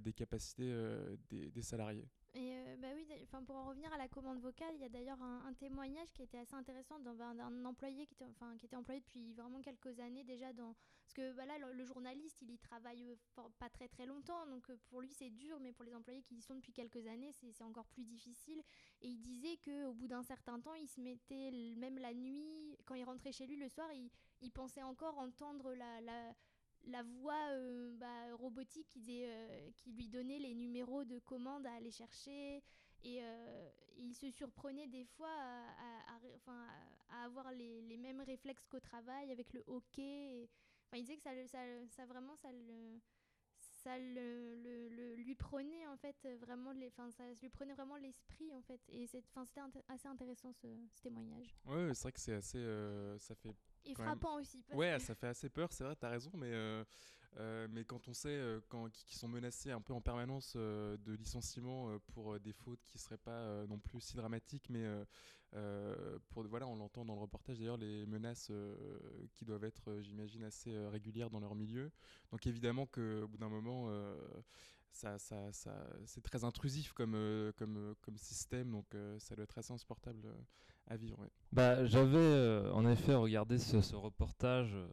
des 0.00 0.12
capacités 0.12 0.74
des 1.30 1.62
salariés. 1.62 2.08
Et 2.38 2.54
euh, 2.54 2.76
bah 2.76 2.86
oui, 2.94 3.04
enfin, 3.24 3.42
pour 3.42 3.56
en 3.56 3.64
revenir 3.64 3.92
à 3.92 3.98
la 3.98 4.06
commande 4.06 4.38
vocale, 4.38 4.72
il 4.76 4.80
y 4.80 4.84
a 4.84 4.88
d'ailleurs 4.88 5.20
un, 5.20 5.52
témoignage 5.54 6.12
qui 6.12 6.22
était 6.22 6.38
assez 6.38 6.54
intéressant 6.54 7.00
d'un 7.00 7.64
employé 7.64 8.06
qui 8.06 8.14
était, 8.14 8.26
enfin, 8.26 8.56
qui 8.56 8.66
était 8.66 8.76
employé 8.76 9.00
depuis 9.00 9.32
vraiment 9.32 9.60
quelques 9.60 9.98
années 9.98 10.22
déjà 10.22 10.46
parce 10.54 11.14
que 11.14 11.32
bah, 11.32 11.46
là 11.46 11.58
le, 11.58 11.84
journaliste 11.84 12.40
il 12.42 12.52
y 12.52 12.58
travaille 12.58 13.10
euh, 13.10 13.48
pas 13.58 13.68
très 13.70 13.88
très 13.88 14.06
longtemps 14.06 14.46
donc 14.46 14.70
euh, 14.70 14.78
pour 14.88 15.00
lui 15.00 15.10
c'est 15.10 15.30
dur 15.30 15.58
mais 15.60 15.72
pour 15.72 15.84
les 15.84 15.94
employés 15.94 16.22
qui 16.22 16.36
y 16.36 16.42
sont 16.42 16.54
depuis 16.54 16.72
quelques 16.72 17.04
années 17.08 17.32
c'est 17.32 17.64
encore 17.64 17.86
plus 17.86 18.04
difficile. 18.04 18.62
Et 19.00 19.08
il 19.08 19.20
disait 19.20 19.56
que 19.56 19.86
au 19.86 19.94
bout 19.94 20.06
d'un 20.06 20.22
certain 20.22 20.60
temps 20.60 20.74
il 20.74 20.86
se 20.86 21.00
mettait 21.00 21.50
même 21.76 21.98
la 21.98 22.14
nuit 22.14 22.76
quand 22.84 22.94
il 22.94 23.02
rentrait 23.02 23.32
chez 23.32 23.48
lui 23.48 23.56
le 23.56 23.68
soir 23.68 23.88
il, 23.92 24.52
pensait 24.52 24.84
encore 24.84 25.18
entendre 25.18 25.74
la 25.74 26.32
la 26.86 27.02
voix 27.02 27.50
euh, 27.50 27.90
bah, 27.98 28.34
robotique 28.34 28.96
euh, 29.08 29.70
qui 29.76 29.92
lui 29.92 30.08
donnait 30.08 30.38
les 30.38 30.54
numéros 30.54 31.04
de 31.04 31.18
commande 31.18 31.66
à 31.66 31.72
aller 31.74 31.90
chercher. 31.90 32.62
Et 33.04 33.20
euh, 33.22 33.70
il 33.96 34.14
se 34.14 34.30
surprenait 34.30 34.88
des 34.88 35.04
fois 35.04 35.30
à, 35.30 37.24
avoir 37.24 37.52
les, 37.52 37.96
mêmes 37.96 38.20
réflexes 38.20 38.66
qu'au 38.66 38.80
travail 38.80 39.30
avec 39.30 39.52
le 39.52 39.62
hockey. 39.66 40.48
Il 40.94 41.00
disait 41.02 41.16
que 41.16 41.22
ça, 41.22 42.06
vraiment, 42.06 42.36
ça 42.36 42.50
le 42.50 43.00
ça 43.56 43.98
le, 43.98 45.14
lui 45.16 45.34
prenait 45.34 45.86
en 45.86 45.96
fait 45.96 46.16
vraiment 46.40 46.72
les, 46.72 46.88
enfin, 46.88 47.10
ça 47.12 47.24
lui 47.40 47.48
prenait 47.48 47.74
vraiment 47.74 47.96
l'esprit 47.96 48.52
en 48.52 48.62
fait 48.62 48.80
et 48.88 49.06
c'était 49.06 49.28
int- 49.36 49.82
assez 49.88 50.08
intéressant 50.08 50.52
ce, 50.52 50.66
témoignage 51.00 51.56
ouais, 51.66 51.92
c'est 51.94 52.02
vrai 52.02 52.12
que 52.12 52.20
c'est 52.20 52.34
assez, 52.34 52.64
ça 53.18 53.34
fait 53.36 53.54
et 53.84 53.88
même. 53.88 53.96
frappant 53.96 54.36
aussi 54.36 54.62
parce 54.62 54.78
Ouais, 54.78 54.98
ça 54.98 55.14
fait 55.14 55.28
assez 55.28 55.48
peur, 55.48 55.72
c'est 55.72 55.84
vrai, 55.84 55.96
t'as 55.96 56.10
raison, 56.10 56.30
mais, 56.34 56.50
euh, 56.52 56.84
euh, 57.38 57.68
mais 57.70 57.84
quand 57.84 58.08
on 58.08 58.12
sait 58.12 58.28
euh, 58.28 58.60
quand, 58.68 58.88
qui, 58.90 59.04
qui 59.04 59.16
sont 59.16 59.28
menacés 59.28 59.70
un 59.70 59.80
peu 59.80 59.92
en 59.92 60.00
permanence 60.00 60.56
de 60.56 61.12
licenciement 61.12 61.98
pour 62.12 62.38
des 62.40 62.52
fautes 62.52 62.82
qui 62.84 62.98
seraient 62.98 63.18
pas 63.18 63.66
non 63.66 63.78
plus 63.78 64.00
si 64.00 64.16
dramatiques, 64.16 64.68
mais 64.70 64.84
pour, 66.28 66.46
voilà, 66.48 66.66
on 66.66 66.76
l'entend 66.76 67.04
dans 67.04 67.14
le 67.14 67.20
reportage 67.20 67.58
d'ailleurs, 67.58 67.76
les 67.76 68.06
menaces 68.06 68.52
qui 69.34 69.44
doivent 69.44 69.64
être, 69.64 70.00
j'imagine, 70.00 70.44
assez 70.44 70.76
régulières 70.88 71.30
dans 71.30 71.40
leur 71.40 71.54
milieu. 71.54 71.90
Donc 72.30 72.46
évidemment 72.46 72.86
qu'au 72.86 73.26
bout 73.28 73.38
d'un 73.38 73.48
moment, 73.48 73.90
ça, 74.90 75.18
ça, 75.18 75.52
ça, 75.52 75.86
c'est 76.06 76.22
très 76.22 76.44
intrusif 76.44 76.92
comme, 76.92 77.52
comme, 77.56 77.94
comme 78.00 78.16
système, 78.16 78.70
donc 78.70 78.86
ça 79.18 79.34
doit 79.34 79.44
être 79.44 79.58
assez 79.58 79.72
insupportable 79.72 80.22
Bah, 81.52 81.84
j'avais 81.86 82.16
euh, 82.18 82.72
en 82.72 82.88
effet 82.88 83.14
regardé 83.14 83.58
ce, 83.58 83.94
reportage, 83.94 84.74
euh, 84.74 84.86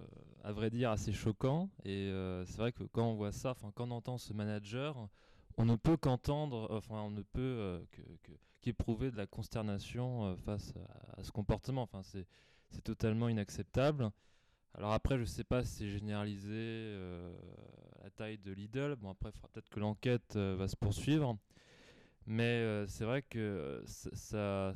à 0.43 0.51
vrai 0.51 0.69
dire, 0.69 0.91
assez 0.91 1.13
choquant. 1.13 1.69
Et 1.83 2.09
euh, 2.09 2.45
c'est 2.45 2.57
vrai 2.57 2.71
que 2.71 2.83
quand 2.83 3.07
on 3.07 3.15
voit 3.15 3.31
ça, 3.31 3.55
quand 3.75 3.87
on 3.87 3.91
entend 3.91 4.17
ce 4.17 4.33
manager, 4.33 5.07
on 5.57 5.65
ne 5.65 5.75
peut 5.75 5.97
qu'entendre, 5.97 6.67
enfin, 6.71 7.01
on 7.01 7.11
ne 7.11 7.21
peut 7.21 7.85
qu'éprouver 8.61 9.11
de 9.11 9.17
la 9.17 9.25
consternation 9.25 10.35
face 10.37 10.73
à, 11.17 11.23
ce 11.23 11.31
comportement. 11.31 11.83
Enfin, 11.83 12.01
c'est, 12.03 12.25
totalement 12.83 13.29
inacceptable. 13.29 14.11
Alors 14.73 14.91
après, 14.91 15.17
je 15.17 15.23
sais 15.23 15.45
pas 15.45 15.63
si 15.63 15.77
c'est 15.77 15.89
généralisé 15.89 16.93
à 18.03 18.09
taille 18.09 18.37
de 18.37 18.51
Lidl. 18.51 18.95
Bon, 18.97 19.11
après, 19.11 19.29
il 19.29 19.31
faudra 19.31 19.47
peut-être 19.53 19.69
que 19.69 19.79
l'enquête 19.79 20.35
va 20.35 20.67
se 20.67 20.75
poursuivre. 20.75 21.37
Mais 22.27 22.43
euh, 22.43 22.87
c'est 22.87 23.05
vrai 23.05 23.21
que 23.21 23.83
ça, 23.85 24.73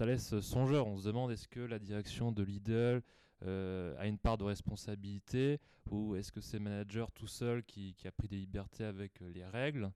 laisse 0.00 0.40
songeur. 0.40 0.86
On 0.86 0.96
se 0.96 1.06
demande 1.06 1.30
est-ce 1.30 1.48
que 1.48 1.60
la 1.60 1.78
direction 1.78 2.32
de 2.32 2.42
Lidl 2.42 3.02
euh, 3.42 3.94
a 3.98 4.06
une 4.06 4.18
part 4.18 4.38
de 4.38 4.44
responsabilité 4.44 5.60
ou 5.90 6.14
est-ce 6.14 6.32
que 6.32 6.40
c'est 6.40 6.58
le 6.58 6.64
manager 6.64 7.10
tout 7.12 7.26
seul 7.26 7.64
qui, 7.64 7.94
qui 7.94 8.08
a 8.08 8.12
pris 8.12 8.28
des 8.28 8.36
libertés 8.36 8.84
avec 8.84 9.20
euh, 9.20 9.30
les 9.30 9.44
règles? 9.44 9.90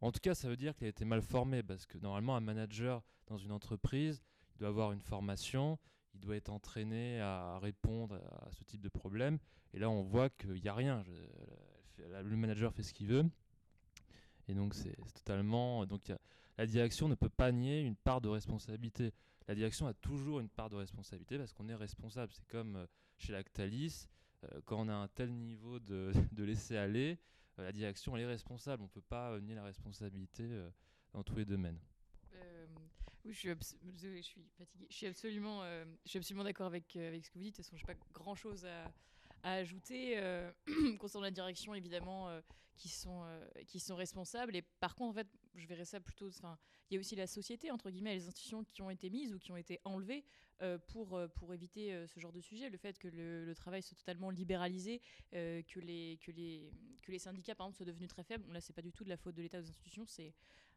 En 0.00 0.10
tout 0.10 0.20
cas, 0.20 0.34
ça 0.34 0.48
veut 0.48 0.56
dire 0.56 0.74
qu'il 0.74 0.86
a 0.86 0.90
été 0.90 1.04
mal 1.04 1.22
formé 1.22 1.62
parce 1.62 1.86
que 1.86 1.98
normalement, 1.98 2.36
un 2.36 2.40
manager 2.40 3.02
dans 3.28 3.38
une 3.38 3.52
entreprise, 3.52 4.22
il 4.54 4.58
doit 4.58 4.68
avoir 4.68 4.92
une 4.92 5.00
formation, 5.00 5.78
il 6.14 6.20
doit 6.20 6.36
être 6.36 6.50
entraîné 6.50 7.20
à 7.20 7.58
répondre 7.60 8.16
à 8.40 8.50
ce 8.50 8.64
type 8.64 8.80
de 8.80 8.88
problème. 8.88 9.38
Et 9.72 9.78
là, 9.78 9.90
on 9.90 10.02
voit 10.02 10.28
qu'il 10.28 10.60
n'y 10.60 10.68
a 10.68 10.74
rien. 10.74 11.04
Le 11.98 12.36
manager 12.36 12.72
fait 12.72 12.82
ce 12.82 12.92
qu'il 12.92 13.06
veut. 13.06 13.24
Et 14.48 14.54
donc, 14.54 14.74
c'est 14.74 14.96
totalement. 15.14 15.84
Donc, 15.86 16.12
la 16.58 16.66
direction 16.66 17.08
ne 17.08 17.14
peut 17.14 17.28
pas 17.28 17.52
nier 17.52 17.80
une 17.80 17.96
part 17.96 18.20
de 18.20 18.28
responsabilité. 18.28 19.12
La 19.48 19.54
direction 19.54 19.86
a 19.86 19.94
toujours 19.94 20.40
une 20.40 20.48
part 20.48 20.70
de 20.70 20.76
responsabilité 20.76 21.38
parce 21.38 21.52
qu'on 21.52 21.68
est 21.68 21.74
responsable. 21.74 22.32
C'est 22.32 22.46
comme 22.48 22.76
euh, 22.76 22.86
chez 23.18 23.32
Lactalis, 23.32 24.06
euh, 24.44 24.60
quand 24.64 24.80
on 24.80 24.88
a 24.88 24.94
un 24.94 25.08
tel 25.08 25.32
niveau 25.32 25.78
de, 25.78 26.12
de 26.32 26.44
laisser 26.44 26.76
aller, 26.76 27.18
euh, 27.58 27.64
la 27.64 27.72
direction 27.72 28.16
elle 28.16 28.22
est 28.22 28.26
responsable. 28.26 28.82
On 28.82 28.86
ne 28.86 28.90
peut 28.90 29.02
pas 29.02 29.38
nier 29.40 29.54
la 29.54 29.64
responsabilité 29.64 30.48
dans 31.12 31.22
tous 31.22 31.36
les 31.36 31.44
domaines. 31.44 31.78
Oui, 33.24 33.32
je 33.32 33.38
suis, 33.38 33.48
fatiguée. 34.56 34.86
Je 34.88 34.94
suis 34.94 35.06
absolument, 35.06 35.62
absolument 36.14 36.44
d'accord 36.44 36.66
avec, 36.66 36.94
avec 36.94 37.24
ce 37.24 37.30
que 37.32 37.38
vous 37.38 37.42
dites. 37.42 37.54
De 37.54 37.56
toute 37.56 37.64
façon, 37.64 37.76
je 37.76 37.82
n'ai 37.82 37.92
pas 37.92 38.00
grand-chose 38.14 38.64
à, 38.64 38.92
à 39.42 39.54
ajouter 39.54 40.18
euh, 40.18 40.50
concernant 40.98 41.24
la 41.24 41.30
direction, 41.30 41.74
évidemment, 41.74 42.28
euh, 42.28 42.40
qui, 42.76 42.88
sont, 42.88 43.22
euh, 43.24 43.44
qui 43.66 43.80
sont 43.80 43.96
responsables. 43.96 44.56
Et 44.56 44.62
par 44.62 44.94
contre, 44.94 45.10
en 45.10 45.14
fait, 45.14 45.28
je 45.54 45.66
verrais 45.66 45.84
ça 45.84 46.00
plutôt... 46.00 46.28
Il 46.90 46.94
y 46.94 46.96
a 46.96 47.00
aussi 47.00 47.16
la 47.16 47.26
société, 47.26 47.70
entre 47.70 47.90
guillemets, 47.90 48.14
les 48.14 48.28
institutions 48.28 48.62
qui 48.64 48.82
ont 48.82 48.90
été 48.90 49.10
mises 49.10 49.32
ou 49.32 49.38
qui 49.38 49.50
ont 49.50 49.56
été 49.56 49.80
enlevées 49.84 50.24
pour, 50.86 51.20
pour 51.34 51.52
éviter 51.52 52.06
ce 52.06 52.20
genre 52.20 52.32
de 52.32 52.40
sujet. 52.40 52.70
Le 52.70 52.78
fait 52.78 52.96
que 52.96 53.08
le, 53.08 53.52
travail 53.56 53.82
soit 53.82 53.96
totalement 53.96 54.30
libéralisé, 54.30 55.00
que, 55.32 55.80
les, 55.80 56.18
que, 56.22 56.30
les, 56.30 56.72
que 57.02 57.10
les 57.10 57.18
syndicats, 57.18 57.56
par 57.56 57.66
exemple, 57.66 57.78
soient 57.78 57.86
devenus 57.86 58.08
très 58.08 58.22
faibles. 58.22 58.44
Bon, 58.44 58.52
là, 58.52 58.60
c'est 58.60 58.72
pas 58.72 58.82
du 58.82 58.92
tout 58.92 59.02
de 59.02 59.08
la 59.08 59.16
faute 59.16 59.34
de 59.34 59.42
l'État 59.42 59.60
des 59.60 59.68
institutions, 59.68 60.04
c'est 60.06 60.32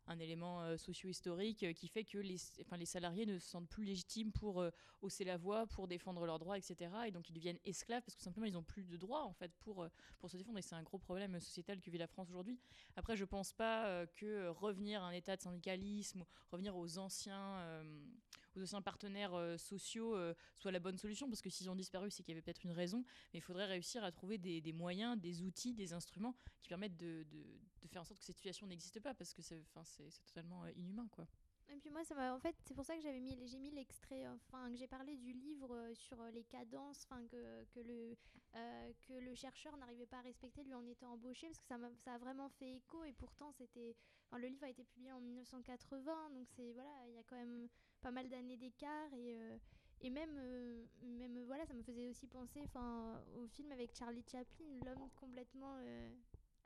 un 0.07 0.19
élément 0.19 0.61
euh, 0.63 0.77
socio-historique 0.77 1.63
euh, 1.63 1.73
qui 1.73 1.87
fait 1.87 2.03
que 2.03 2.17
les, 2.17 2.37
enfin, 2.61 2.77
les 2.77 2.85
salariés 2.85 3.25
ne 3.25 3.37
se 3.37 3.47
sentent 3.47 3.69
plus 3.69 3.83
légitimes 3.83 4.31
pour 4.31 4.61
euh, 4.61 4.71
hausser 5.01 5.23
la 5.23 5.37
voix, 5.37 5.67
pour 5.67 5.87
défendre 5.87 6.25
leurs 6.25 6.39
droits, 6.39 6.57
etc. 6.57 6.91
Et 7.07 7.11
donc 7.11 7.29
ils 7.29 7.33
deviennent 7.33 7.59
esclaves 7.65 8.01
parce 8.03 8.15
que 8.15 8.23
simplement 8.23 8.47
ils 8.47 8.53
n'ont 8.53 8.63
plus 8.63 8.83
de 8.83 8.97
droits 8.97 9.23
en 9.23 9.33
fait 9.33 9.51
pour, 9.59 9.87
pour 10.19 10.29
se 10.29 10.37
défendre. 10.37 10.57
Et 10.57 10.61
c'est 10.61 10.75
un 10.75 10.83
gros 10.83 10.97
problème 10.97 11.39
sociétal 11.39 11.79
que 11.79 11.89
vit 11.89 11.97
la 11.97 12.07
France 12.07 12.29
aujourd'hui. 12.29 12.59
Après, 12.95 13.15
je 13.15 13.25
pense 13.25 13.53
pas 13.53 14.05
que 14.15 14.47
revenir 14.49 15.03
à 15.03 15.07
un 15.07 15.11
état 15.11 15.35
de 15.35 15.41
syndicalisme, 15.41 16.25
revenir 16.51 16.75
aux 16.75 16.97
anciens, 16.97 17.83
aux 18.55 18.63
anciens 18.63 18.81
partenaires 18.81 19.33
euh, 19.33 19.57
sociaux 19.57 20.15
euh, 20.15 20.33
soit 20.55 20.71
la 20.71 20.79
bonne 20.79 20.97
solution, 20.97 21.27
parce 21.27 21.41
que 21.41 21.49
s'ils 21.49 21.69
ont 21.69 21.75
disparu, 21.75 22.09
c'est 22.11 22.23
qu'il 22.23 22.33
y 22.33 22.35
avait 22.35 22.41
peut-être 22.41 22.63
une 22.63 22.71
raison, 22.71 23.03
mais 23.33 23.39
il 23.39 23.41
faudrait 23.41 23.65
réussir 23.65 24.03
à 24.03 24.11
trouver 24.11 24.37
des, 24.37 24.73
moyens, 24.73 25.17
des 25.17 25.41
outils, 25.41 25.73
des 25.73 25.93
instruments 25.93 26.35
qui 26.61 26.69
permettent 26.69 26.97
de, 26.97 27.23
de, 27.29 27.87
faire 27.87 28.01
en 28.01 28.05
sorte 28.05 28.19
que 28.19 28.25
cette 28.25 28.35
situation 28.35 28.67
n'existe 28.67 28.99
pas, 28.99 29.13
parce 29.13 29.33
que 29.33 29.41
c'est 29.41 29.65
totalement 30.25 30.63
euh, 30.63 30.71
inhumain. 30.75 31.07
quoi. 31.11 31.27
Et 31.71 31.77
puis 31.77 31.89
moi, 31.91 32.03
ça 32.03 32.15
m'a, 32.15 32.33
en 32.33 32.39
fait, 32.39 32.55
c'est 32.65 32.73
pour 32.73 32.85
ça 32.85 32.95
que 32.95 33.01
j'avais 33.01 33.19
mis, 33.19 33.37
j'ai 33.47 33.59
mis 33.59 33.71
l'extrait, 33.71 34.27
enfin, 34.27 34.71
que 34.71 34.77
j'ai 34.77 34.87
parlé 34.87 35.17
du 35.17 35.33
livre 35.33 35.75
euh, 35.75 35.93
sur 35.93 36.21
les 36.33 36.43
cadences, 36.43 37.05
enfin, 37.09 37.25
que, 37.27 37.63
que 37.65 37.79
le, 37.79 38.15
que 39.07 39.13
le 39.13 39.35
chercheur 39.35 39.77
n'arrivait 39.77 40.07
pas 40.07 40.17
à 40.17 40.21
respecter 40.21 40.63
lui 40.63 40.73
en 40.73 40.85
étant 40.87 41.13
embauché, 41.13 41.47
parce 41.47 41.59
que 41.59 41.67
ça, 41.67 41.77
m'a, 41.77 41.89
ça 42.03 42.13
a 42.13 42.17
vraiment 42.17 42.49
fait 42.49 42.75
écho, 42.75 43.03
et 43.03 43.13
pourtant, 43.13 43.51
c'était, 43.51 43.95
le 44.33 44.47
livre 44.47 44.63
a 44.63 44.69
été 44.69 44.83
publié 44.83 45.11
en 45.11 45.21
1980, 45.21 46.31
donc 46.31 46.47
c'est, 46.55 46.71
voilà, 46.73 46.91
il 47.07 47.13
y 47.13 47.17
a 47.17 47.23
quand 47.23 47.37
même 47.37 47.67
pas 48.01 48.11
mal 48.11 48.27
d'années 48.29 48.57
d'écart, 48.57 49.13
et, 49.13 49.37
euh, 49.37 49.57
et 50.01 50.09
même, 50.09 50.35
euh, 50.37 50.85
même, 51.03 51.37
euh, 51.37 51.45
voilà, 51.45 51.65
ça 51.65 51.73
me 51.73 51.83
faisait 51.83 52.07
aussi 52.07 52.27
penser, 52.27 52.61
au 53.37 53.47
film 53.47 53.71
avec 53.71 53.95
Charlie 53.95 54.23
Chaplin, 54.29 54.65
l'homme 54.85 55.09
complètement 55.15 55.75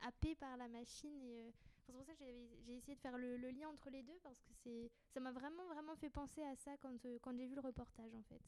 happé 0.00 0.34
par 0.34 0.56
la 0.56 0.68
machine, 0.68 1.20
et 1.22 1.52
Enfin, 1.86 1.86
c'est 1.86 1.92
pour 1.92 2.04
ça 2.04 2.14
que 2.14 2.24
j'ai 2.64 2.76
essayé 2.76 2.94
de 2.94 3.00
faire 3.00 3.18
le, 3.18 3.36
lien 3.36 3.68
entre 3.68 3.90
les 3.90 4.02
deux 4.02 4.18
parce 4.22 4.42
que 4.64 4.88
ça 5.12 5.20
m'a 5.20 5.32
vraiment 5.32 5.66
vraiment 5.66 5.94
fait 5.96 6.08
penser 6.08 6.42
à 6.42 6.56
ça 6.56 6.76
quand, 6.80 6.96
quand 7.20 7.36
j'ai 7.36 7.46
vu 7.46 7.54
le 7.54 7.60
reportage 7.60 8.14
en 8.14 8.22
fait. 8.22 8.40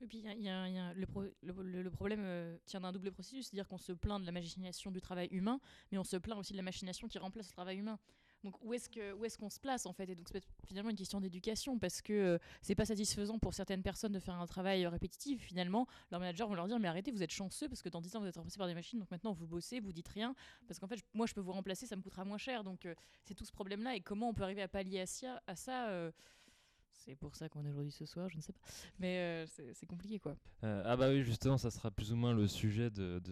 Et 0.00 0.06
puis, 0.06 0.18
y 0.18 0.42
y 0.42 0.48
a- 0.48 0.94
le, 0.94 1.06
le- 1.42 1.90
problème 1.90 2.58
tient 2.64 2.80
d'un 2.80 2.92
double 2.92 3.10
processus, 3.12 3.48
c'est-à-dire 3.48 3.66
qu'on 3.68 3.78
se 3.78 3.92
plaint 3.92 4.20
de 4.20 4.26
la 4.26 4.32
machination 4.32 4.90
du 4.90 5.00
travail 5.00 5.28
humain, 5.32 5.60
mais 5.90 5.98
on 5.98 6.04
se 6.04 6.16
plaint 6.16 6.38
aussi 6.38 6.52
de 6.52 6.56
la 6.56 6.62
machination 6.62 7.08
qui 7.08 7.18
remplace 7.18 7.48
le 7.48 7.52
travail 7.52 7.78
humain. 7.78 7.98
Donc, 8.44 8.54
où 8.62 8.72
est-ce 8.72 8.88
que- 8.88 9.12
où 9.14 9.24
est-ce 9.24 9.36
qu'on 9.36 9.50
se 9.50 9.58
place, 9.58 9.84
en 9.86 9.92
fait? 9.92 10.08
Et 10.08 10.14
donc, 10.14 10.28
c'est 10.30 10.44
finalement 10.66 10.90
une 10.90 10.96
question 10.96 11.20
d'éducation, 11.20 11.78
parce 11.78 12.00
que 12.00 12.12
euh, 12.12 12.38
c'est 12.62 12.74
pas 12.76 12.84
satisfaisant 12.84 13.38
pour 13.38 13.52
certaines 13.54 13.82
personnes 13.82 14.12
de 14.12 14.20
faire 14.20 14.34
un 14.34 14.46
travail 14.46 14.84
euh, 14.84 14.90
répétitif. 14.90 15.42
Finalement, 15.42 15.86
leurs 16.10 16.20
managers 16.20 16.44
vont 16.44 16.54
leur 16.54 16.68
dire 16.68 16.78
Mais 16.78 16.88
arrêtez, 16.88 17.10
vous 17.10 17.22
êtes 17.22 17.32
chanceux, 17.32 17.68
parce 17.68 17.82
que 17.82 17.88
dans 17.88 18.00
10 18.00 18.14
ans, 18.16 18.20
vous 18.20 18.26
êtes 18.26 18.36
remplacé 18.36 18.56
par 18.58 18.68
des 18.68 18.74
machines, 18.74 18.98
donc 18.98 19.10
maintenant, 19.10 19.32
vous 19.32 19.46
bossez, 19.46 19.80
vous 19.80 19.92
dites 19.92 20.08
rien, 20.08 20.34
parce 20.66 20.78
qu'en 20.78 20.86
fait, 20.86 21.00
moi, 21.14 21.26
je 21.26 21.34
peux 21.34 21.40
vous 21.40 21.52
remplacer, 21.52 21.86
ça 21.86 21.96
me 21.96 22.02
coûtera 22.02 22.24
moins 22.24 22.38
cher. 22.38 22.62
Donc, 22.62 22.86
euh, 22.86 22.94
c'est 23.24 23.34
tout 23.34 23.44
ce 23.44 23.52
problème-là, 23.52 23.96
et 23.96 24.00
comment 24.00 24.28
on 24.28 24.34
peut 24.34 24.44
arriver 24.44 24.62
à 24.62 24.68
pallier 24.68 25.00
à 25.00 25.56
ça 25.56 25.88
euh, 25.88 26.12
c'est 27.08 27.16
pour 27.16 27.34
ça 27.34 27.48
qu'on 27.48 27.64
est 27.64 27.70
aujourd'hui 27.70 27.90
ce 27.90 28.04
soir, 28.04 28.28
je 28.28 28.36
ne 28.36 28.42
sais 28.42 28.52
pas. 28.52 28.60
Mais 28.98 29.18
euh, 29.18 29.46
c'est 29.46 29.86
compliqué, 29.86 30.18
quoi. 30.18 30.36
Euh, 30.62 30.82
ah 30.84 30.94
bah 30.94 31.08
oui, 31.08 31.22
justement, 31.22 31.56
ça 31.56 31.70
sera 31.70 31.90
plus 31.90 32.12
ou 32.12 32.16
moins 32.16 32.34
le 32.34 32.46
sujet 32.46 32.90
de, 32.90 33.22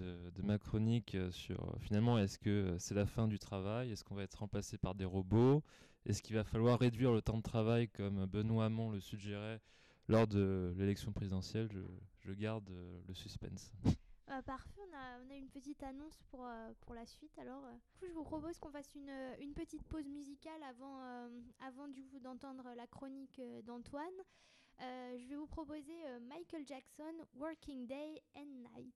ma 0.43 0.59
chronique 0.59 1.15
euh, 1.15 1.31
sur 1.31 1.77
finalement 1.81 2.19
est-ce 2.19 2.39
que 2.39 2.77
c'est 2.79 2.95
la 2.95 3.05
fin 3.05 3.29
du 3.29 3.39
travail? 3.39 3.93
Est-ce 3.93 4.03
qu'on 4.03 4.15
va 4.15 4.23
être 4.23 4.39
remplacé 4.39 4.79
par 4.79 4.95
des 4.95 5.05
robots? 5.05 5.63
Est-ce 6.07 6.23
qu'il 6.23 6.37
va 6.37 6.45
falloir 6.45 6.79
réduire 6.79 7.13
le 7.13 7.21
temps 7.21 7.37
de 7.37 7.43
travail 7.43 7.89
comme 7.89 8.25
Benoît 8.27 8.67
Hamon 8.67 8.91
le 8.91 9.01
suggérait 9.01 9.61
lors 10.09 10.27
de 10.27 10.73
l'élection 10.79 11.13
présidentielle? 11.13 11.69
Je, 12.21 12.33
garde 12.33 12.71
le 13.07 13.15
suspense. 13.15 13.73
Euh, 14.29 14.43
parfait, 14.43 14.81
on 14.91 15.31
a, 15.31 15.37
une 15.37 15.49
petite 15.49 15.81
annonce 15.85 16.19
pour, 16.31 16.45
euh, 16.45 16.73
pour 16.81 16.95
la 16.95 17.07
suite. 17.07 17.39
Alors, 17.39 17.65
euh, 17.65 17.73
du 17.93 17.99
coup, 17.99 18.07
je 18.09 18.13
vous 18.13 18.25
propose 18.25 18.59
qu'on 18.59 18.71
fasse 18.71 18.93
une, 18.97 19.13
une 19.41 19.55
petite 19.55 19.85
pause 19.85 20.09
musicale 20.09 20.63
avant, 20.69 20.99
avant 21.61 21.87
du 21.89 22.03
d'entendre 22.21 22.73
la 22.77 22.87
chronique 22.87 23.41
d'Antoine. 23.65 24.07
Je 24.81 25.29
vais 25.29 25.37
vous 25.37 25.47
proposer 25.47 25.95
Michael 26.29 26.67
Jackson, 26.67 27.15
Working 27.35 27.87
Day 27.87 28.21
and 28.37 28.67
Night. 28.75 28.95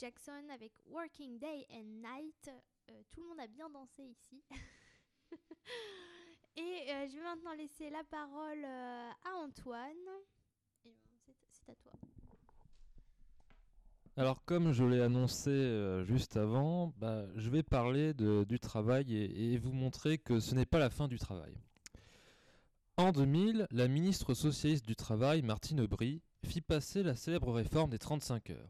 Jackson 0.00 0.48
avec 0.52 0.72
Working 0.86 1.38
Day 1.38 1.66
and 1.72 1.84
Night. 2.00 2.50
Euh, 2.90 3.02
tout 3.10 3.20
le 3.20 3.28
monde 3.28 3.40
a 3.40 3.46
bien 3.46 3.68
dansé 3.68 4.02
ici. 4.02 4.42
Et 6.56 6.90
euh, 6.90 7.06
je 7.08 7.16
vais 7.16 7.22
maintenant 7.22 7.52
laisser 7.52 7.90
la 7.90 8.02
parole 8.04 8.64
euh, 8.64 9.10
à 9.24 9.36
Antoine. 9.44 10.08
C'est- 10.82 11.70
à 11.70 11.74
toi. 11.74 11.92
Alors 14.16 14.42
comme 14.44 14.72
je 14.72 14.84
l'ai 14.84 15.00
annoncé 15.00 16.02
juste 16.04 16.36
avant, 16.36 16.92
bah, 16.96 17.26
je 17.36 17.48
vais 17.50 17.62
parler 17.62 18.12
du 18.14 18.58
travail 18.58 19.14
et, 19.14 19.52
et 19.52 19.58
vous 19.58 19.72
montrer 19.72 20.18
que 20.18 20.40
ce 20.40 20.54
n'est 20.54 20.66
pas 20.66 20.78
la 20.78 20.90
fin 20.90 21.08
du 21.08 21.18
travail. 21.18 21.54
En 22.96 23.12
2000, 23.12 23.66
la 23.70 23.88
ministre 23.88 24.34
socialiste 24.34 24.84
du 24.86 24.94
Travail, 24.96 25.40
Martine 25.42 25.80
Aubry, 25.80 26.20
fit 26.44 26.60
passer 26.60 27.02
la 27.02 27.14
célèbre 27.14 27.50
réforme 27.52 27.90
des 27.90 27.98
35 27.98 28.50
heures, 28.50 28.68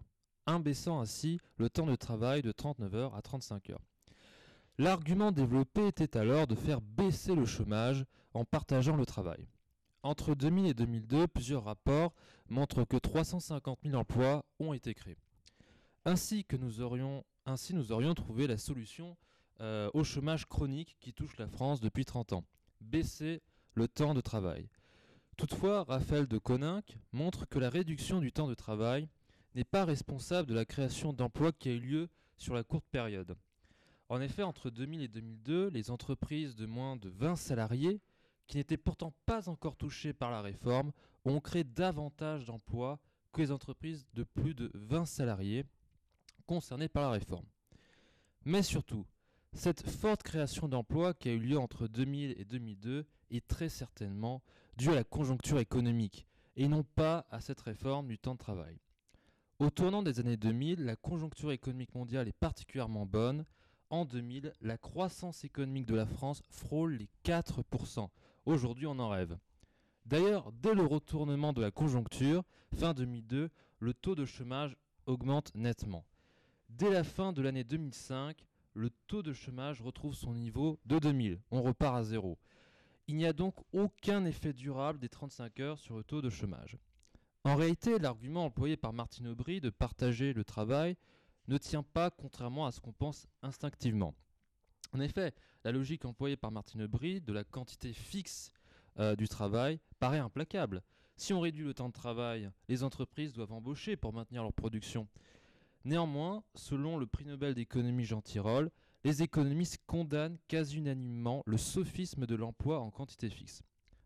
abaissant 0.56 1.00
ainsi 1.00 1.38
le 1.56 1.70
temps 1.70 1.86
de 1.86 1.96
travail 1.96 2.42
de 2.42 2.52
39 2.52 2.94
heures 2.94 3.14
à 3.14 3.22
35 3.22 3.70
heures. 3.70 3.84
L'argument 4.78 5.32
développé 5.32 5.86
était 5.86 6.16
alors 6.16 6.46
de 6.46 6.54
faire 6.54 6.80
baisser 6.80 7.34
le 7.34 7.44
chômage 7.44 8.04
en 8.32 8.44
partageant 8.44 8.96
le 8.96 9.04
travail. 9.04 9.46
Entre 10.02 10.34
2000 10.34 10.66
et 10.66 10.74
2002, 10.74 11.28
plusieurs 11.28 11.64
rapports 11.64 12.14
montrent 12.48 12.84
que 12.84 12.96
350 12.96 13.80
000 13.84 13.94
emplois 13.96 14.44
ont 14.58 14.72
été 14.72 14.94
créés. 14.94 15.18
Ainsi 16.06 16.44
que 16.44 16.56
nous 16.56 16.80
aurions, 16.80 17.24
ainsi 17.44 17.74
nous 17.74 17.92
aurions 17.92 18.14
trouvé 18.14 18.46
la 18.46 18.56
solution 18.56 19.16
euh, 19.60 19.90
au 19.92 20.04
chômage 20.04 20.46
chronique 20.46 20.96
qui 21.00 21.12
touche 21.12 21.36
la 21.36 21.46
France 21.46 21.80
depuis 21.80 22.06
30 22.06 22.32
ans. 22.32 22.44
Baisser 22.80 23.42
le 23.74 23.86
temps 23.86 24.14
de 24.14 24.22
travail. 24.22 24.70
Toutefois, 25.36 25.84
Raphaël 25.84 26.26
de 26.26 26.38
Coninck 26.38 26.96
montre 27.12 27.46
que 27.46 27.58
la 27.58 27.68
réduction 27.68 28.20
du 28.20 28.32
temps 28.32 28.48
de 28.48 28.54
travail 28.54 29.08
n'est 29.54 29.64
pas 29.64 29.84
responsable 29.84 30.48
de 30.48 30.54
la 30.54 30.64
création 30.64 31.12
d'emplois 31.12 31.52
qui 31.52 31.68
a 31.68 31.72
eu 31.72 31.80
lieu 31.80 32.08
sur 32.36 32.54
la 32.54 32.64
courte 32.64 32.86
période. 32.90 33.36
En 34.08 34.20
effet, 34.20 34.42
entre 34.42 34.70
2000 34.70 35.02
et 35.02 35.08
2002, 35.08 35.68
les 35.68 35.90
entreprises 35.90 36.56
de 36.56 36.66
moins 36.66 36.96
de 36.96 37.08
20 37.10 37.36
salariés, 37.36 38.00
qui 38.46 38.56
n'étaient 38.56 38.76
pourtant 38.76 39.12
pas 39.26 39.48
encore 39.48 39.76
touchées 39.76 40.12
par 40.12 40.30
la 40.30 40.42
réforme, 40.42 40.92
ont 41.24 41.40
créé 41.40 41.62
davantage 41.62 42.44
d'emplois 42.46 42.98
que 43.32 43.40
les 43.40 43.52
entreprises 43.52 44.06
de 44.14 44.24
plus 44.24 44.54
de 44.54 44.70
20 44.74 45.04
salariés 45.04 45.64
concernées 46.46 46.88
par 46.88 47.04
la 47.04 47.10
réforme. 47.10 47.46
Mais 48.44 48.62
surtout, 48.62 49.06
cette 49.52 49.88
forte 49.88 50.22
création 50.22 50.68
d'emplois 50.68 51.14
qui 51.14 51.28
a 51.28 51.32
eu 51.32 51.38
lieu 51.38 51.58
entre 51.58 51.86
2000 51.86 52.34
et 52.38 52.44
2002 52.44 53.06
est 53.30 53.46
très 53.46 53.68
certainement 53.68 54.42
due 54.76 54.90
à 54.90 54.94
la 54.94 55.04
conjoncture 55.04 55.58
économique 55.58 56.26
et 56.56 56.68
non 56.68 56.82
pas 56.82 57.26
à 57.30 57.40
cette 57.40 57.60
réforme 57.60 58.08
du 58.08 58.18
temps 58.18 58.34
de 58.34 58.38
travail. 58.38 58.80
Au 59.60 59.68
tournant 59.68 60.02
des 60.02 60.20
années 60.20 60.38
2000, 60.38 60.86
la 60.86 60.96
conjoncture 60.96 61.52
économique 61.52 61.94
mondiale 61.94 62.26
est 62.26 62.32
particulièrement 62.32 63.04
bonne. 63.04 63.44
En 63.90 64.06
2000, 64.06 64.54
la 64.62 64.78
croissance 64.78 65.44
économique 65.44 65.84
de 65.84 65.94
la 65.94 66.06
France 66.06 66.40
frôle 66.48 66.94
les 66.94 67.10
4%. 67.26 68.08
Aujourd'hui, 68.46 68.86
on 68.86 68.98
en 68.98 69.10
rêve. 69.10 69.36
D'ailleurs, 70.06 70.50
dès 70.52 70.72
le 70.72 70.86
retournement 70.86 71.52
de 71.52 71.60
la 71.60 71.70
conjoncture, 71.70 72.42
fin 72.74 72.94
2002, 72.94 73.50
le 73.80 73.92
taux 73.92 74.14
de 74.14 74.24
chômage 74.24 74.78
augmente 75.04 75.54
nettement. 75.54 76.06
Dès 76.70 76.90
la 76.90 77.04
fin 77.04 77.34
de 77.34 77.42
l'année 77.42 77.64
2005, 77.64 78.42
le 78.72 78.88
taux 79.08 79.22
de 79.22 79.34
chômage 79.34 79.82
retrouve 79.82 80.14
son 80.14 80.32
niveau 80.32 80.78
de 80.86 80.98
2000. 80.98 81.38
On 81.50 81.60
repart 81.60 81.96
à 81.96 82.02
zéro. 82.02 82.38
Il 83.08 83.16
n'y 83.16 83.26
a 83.26 83.34
donc 83.34 83.56
aucun 83.74 84.24
effet 84.24 84.54
durable 84.54 85.00
des 85.00 85.10
35 85.10 85.60
heures 85.60 85.78
sur 85.78 85.98
le 85.98 86.02
taux 86.02 86.22
de 86.22 86.30
chômage. 86.30 86.78
En 87.44 87.56
réalité, 87.56 87.98
l'argument 87.98 88.44
employé 88.44 88.76
par 88.76 88.92
Martine 88.92 89.28
Aubry 89.28 89.60
de 89.60 89.70
partager 89.70 90.34
le 90.34 90.44
travail 90.44 90.96
ne 91.48 91.56
tient 91.56 91.82
pas 91.82 92.10
contrairement 92.10 92.66
à 92.66 92.72
ce 92.72 92.80
qu'on 92.80 92.92
pense 92.92 93.26
instinctivement. 93.42 94.14
En 94.92 95.00
effet, 95.00 95.34
la 95.64 95.72
logique 95.72 96.04
employée 96.04 96.36
par 96.36 96.50
Martine 96.50 96.82
Aubry 96.82 97.20
de 97.20 97.32
la 97.32 97.44
quantité 97.44 97.92
fixe 97.92 98.52
euh, 98.98 99.16
du 99.16 99.26
travail 99.28 99.80
paraît 99.98 100.18
implacable. 100.18 100.82
Si 101.16 101.32
on 101.32 101.40
réduit 101.40 101.64
le 101.64 101.74
temps 101.74 101.88
de 101.88 101.94
travail, 101.94 102.50
les 102.68 102.82
entreprises 102.82 103.32
doivent 103.32 103.52
embaucher 103.52 103.96
pour 103.96 104.12
maintenir 104.12 104.42
leur 104.42 104.52
production. 104.52 105.08
Néanmoins, 105.84 106.42
selon 106.54 106.98
le 106.98 107.06
prix 107.06 107.24
Nobel 107.24 107.54
d'économie 107.54 108.04
Jean 108.04 108.20
Tirole, 108.20 108.70
les 109.04 109.22
économistes 109.22 109.80
condamnent 109.86 110.38
quasi 110.46 110.76
unanimement 110.76 111.42
le 111.46 111.56
sophisme 111.56 112.26
de 112.26 112.34
l'emploi 112.34 112.80
en 112.80 112.90
quantité 112.90 113.30
fixe. 113.30 113.62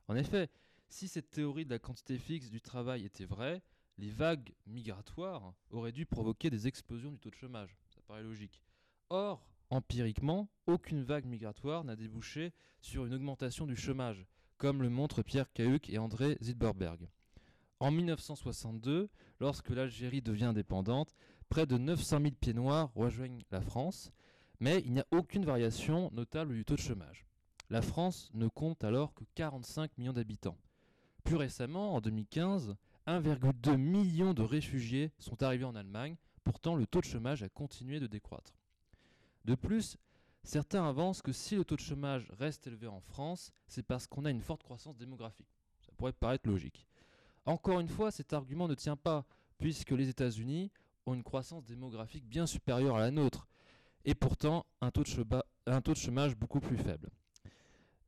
En 0.06 0.14
effet, 0.14 0.50
si 0.94 1.08
cette 1.08 1.32
théorie 1.32 1.64
de 1.64 1.70
la 1.70 1.80
quantité 1.80 2.18
fixe 2.18 2.50
du 2.50 2.60
travail 2.60 3.04
était 3.04 3.24
vraie, 3.24 3.62
les 3.98 4.10
vagues 4.10 4.54
migratoires 4.68 5.52
auraient 5.70 5.90
dû 5.90 6.06
provoquer 6.06 6.50
des 6.50 6.68
explosions 6.68 7.10
du 7.10 7.18
taux 7.18 7.30
de 7.30 7.34
chômage. 7.34 7.76
Ça 7.88 8.00
paraît 8.06 8.22
logique. 8.22 8.62
Or, 9.10 9.44
empiriquement, 9.70 10.48
aucune 10.68 11.02
vague 11.02 11.24
migratoire 11.24 11.82
n'a 11.82 11.96
débouché 11.96 12.52
sur 12.80 13.06
une 13.06 13.14
augmentation 13.14 13.66
du 13.66 13.74
chômage, 13.74 14.24
comme 14.56 14.82
le 14.82 14.88
montrent 14.88 15.24
Pierre 15.24 15.52
Cahuc 15.52 15.90
et 15.90 15.98
André 15.98 16.38
Zilberberg. 16.40 17.08
En 17.80 17.90
1962, 17.90 19.10
lorsque 19.40 19.70
l'Algérie 19.70 20.22
devient 20.22 20.44
indépendante, 20.44 21.16
près 21.48 21.66
de 21.66 21.76
900 21.76 22.20
000 22.20 22.34
pieds 22.40 22.54
noirs 22.54 22.92
rejoignent 22.94 23.42
la 23.50 23.62
France, 23.62 24.12
mais 24.60 24.80
il 24.86 24.92
n'y 24.92 25.00
a 25.00 25.06
aucune 25.10 25.44
variation 25.44 26.12
notable 26.12 26.54
du 26.54 26.64
taux 26.64 26.76
de 26.76 26.80
chômage. 26.80 27.26
La 27.68 27.82
France 27.82 28.30
ne 28.32 28.46
compte 28.46 28.84
alors 28.84 29.12
que 29.12 29.24
45 29.34 29.98
millions 29.98 30.12
d'habitants. 30.12 30.56
Plus 31.24 31.36
récemment, 31.36 31.94
en 31.94 32.00
2015, 32.00 32.76
1,2 33.06 33.76
million 33.76 34.34
de 34.34 34.42
réfugiés 34.42 35.10
sont 35.18 35.42
arrivés 35.42 35.64
en 35.64 35.74
Allemagne, 35.74 36.16
pourtant 36.44 36.74
le 36.74 36.86
taux 36.86 37.00
de 37.00 37.06
chômage 37.06 37.42
a 37.42 37.48
continué 37.48 37.98
de 37.98 38.06
décroître. 38.06 38.54
De 39.44 39.54
plus, 39.54 39.96
certains 40.42 40.86
avancent 40.86 41.22
que 41.22 41.32
si 41.32 41.56
le 41.56 41.64
taux 41.64 41.76
de 41.76 41.80
chômage 41.80 42.30
reste 42.38 42.66
élevé 42.66 42.86
en 42.86 43.00
France, 43.00 43.52
c'est 43.66 43.82
parce 43.82 44.06
qu'on 44.06 44.24
a 44.24 44.30
une 44.30 44.42
forte 44.42 44.62
croissance 44.62 44.96
démographique. 44.96 45.48
Ça 45.80 45.92
pourrait 45.96 46.12
paraître 46.12 46.48
logique. 46.48 46.86
Encore 47.46 47.80
une 47.80 47.88
fois, 47.88 48.10
cet 48.10 48.32
argument 48.32 48.68
ne 48.68 48.74
tient 48.74 48.96
pas, 48.96 49.26
puisque 49.58 49.90
les 49.90 50.08
États-Unis 50.08 50.70
ont 51.06 51.14
une 51.14 51.22
croissance 51.22 51.64
démographique 51.64 52.26
bien 52.26 52.46
supérieure 52.46 52.96
à 52.96 53.00
la 53.00 53.10
nôtre, 53.10 53.46
et 54.04 54.14
pourtant 54.14 54.66
un 54.80 54.90
taux 54.90 55.02
de, 55.02 55.94
chômage 55.94 56.36
beaucoup 56.36 56.60
plus 56.60 56.76
faible. 56.76 57.08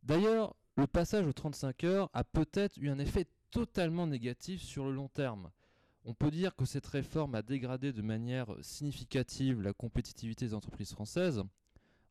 D'ailleurs, 0.03 0.55
le 0.77 0.87
passage 0.87 1.27
aux 1.27 1.33
35 1.33 1.85
heures 1.85 2.11
a 2.13 2.23
peut-être 2.23 2.77
eu 2.79 2.91
un 2.91 2.99
effet 2.99 3.27
totalement 3.51 4.07
négatif 4.07 4.63
sur 4.63 4.85
le 4.85 4.93
long 4.93 5.09
terme. 5.09 5.51
On 6.05 6.15
peut 6.15 6.31
dire 6.31 6.55
que 6.55 6.65
cette 6.65 6.87
réforme 6.87 7.35
a 7.35 7.43
dégradé 7.43 7.93
de 7.93 8.03
manière 8.03 8.55
significative 8.61 9.63
la 9.63 9.73
compétitivité 9.73 10.47
des 10.47 10.55
entreprises 10.55 10.93
françaises. 10.93 11.43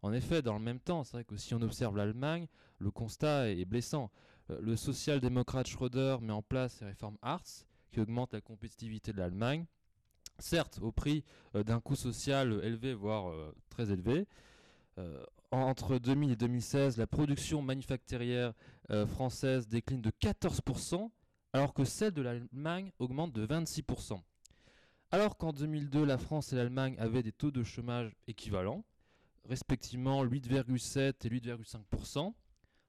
En 0.01 0.11
effet, 0.11 0.41
dans 0.41 0.55
le 0.55 0.59
même 0.59 0.79
temps, 0.79 1.03
c'est 1.03 1.13
vrai 1.13 1.23
que 1.23 1.37
si 1.37 1.53
on 1.53 1.61
observe 1.61 1.95
l'Allemagne, 1.95 2.47
le 2.79 2.91
constat 2.91 3.49
est 3.51 3.65
blessant. 3.65 4.11
Euh, 4.49 4.59
Le 4.61 4.75
social-démocrate 4.75 5.67
Schröder 5.67 6.17
met 6.21 6.33
en 6.33 6.41
place 6.41 6.81
les 6.81 6.87
réformes 6.87 7.17
Hartz, 7.21 7.65
qui 7.91 7.99
augmentent 7.99 8.33
la 8.33 8.41
compétitivité 8.41 9.13
de 9.13 9.17
l'Allemagne, 9.17 9.65
certes 10.39 10.79
au 10.81 10.91
prix 10.91 11.23
euh, 11.55 11.63
d'un 11.63 11.79
coût 11.79 11.95
social 11.95 12.59
élevé, 12.63 12.93
voire 12.93 13.29
euh, 13.29 13.55
très 13.69 13.91
élevé. 13.91 14.27
Euh, 14.97 15.23
entre 15.51 15.97
2000 15.97 16.31
et 16.31 16.35
2016, 16.35 16.97
la 16.97 17.07
production 17.07 17.61
manufacturière 17.61 18.53
euh, 18.91 19.05
française 19.05 19.67
décline 19.67 20.01
de 20.01 20.09
14%, 20.09 21.09
alors 21.53 21.73
que 21.73 21.83
celle 21.83 22.11
de 22.11 22.21
l'Allemagne 22.21 22.91
augmente 22.99 23.33
de 23.33 23.45
26%. 23.45 24.21
Alors 25.11 25.37
qu'en 25.37 25.53
2002, 25.53 26.03
la 26.03 26.17
France 26.17 26.51
et 26.51 26.55
l'Allemagne 26.55 26.95
avaient 26.99 27.23
des 27.23 27.31
taux 27.31 27.51
de 27.51 27.63
chômage 27.63 28.15
équivalents, 28.27 28.83
respectivement 29.45 30.25
8,7 30.25 31.25
et 31.25 31.29
8,5%, 31.29 32.33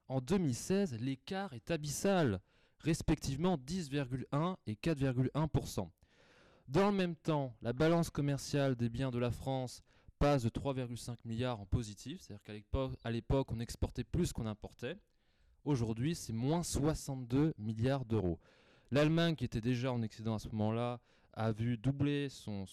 en 0.09 0.21
2016, 0.21 0.99
l'écart 1.01 1.53
est 1.53 1.69
abyssal, 1.69 2.39
respectivement 2.79 3.57
10,1 3.57 4.55
et 4.65 4.75
4,1%. 4.75 5.89
Dans 6.69 6.89
le 6.89 6.95
même 6.95 7.15
temps, 7.15 7.53
la 7.61 7.73
balance 7.73 8.09
commerciale 8.09 8.75
des 8.75 8.89
biens 8.89 9.11
de 9.11 9.19
la 9.19 9.31
France 9.31 9.83
passe 10.19 10.43
de 10.43 10.49
3,5 10.49 11.17
milliards 11.25 11.59
en 11.59 11.65
positif, 11.65 12.21
c'est-à-dire 12.21 12.43
qu'à 12.43 13.11
l'époque, 13.11 13.51
on 13.51 13.59
exportait 13.59 14.03
plus 14.03 14.33
qu'on 14.33 14.45
importait. 14.45 14.97
Aujourd'hui, 15.65 16.15
c'est 16.15 16.33
moins 16.33 16.63
62 16.63 17.53
milliards 17.57 18.05
d'euros. 18.05 18.39
L'Allemagne, 18.91 19.35
qui 19.35 19.45
était 19.45 19.61
déjà 19.61 19.91
en 19.91 20.01
excédent 20.01 20.35
à 20.35 20.39
ce 20.39 20.49
moment-là, 20.49 20.99
a 21.33 21.51
vu 21.51 21.77
doubler 21.77 22.29
son 22.29 22.65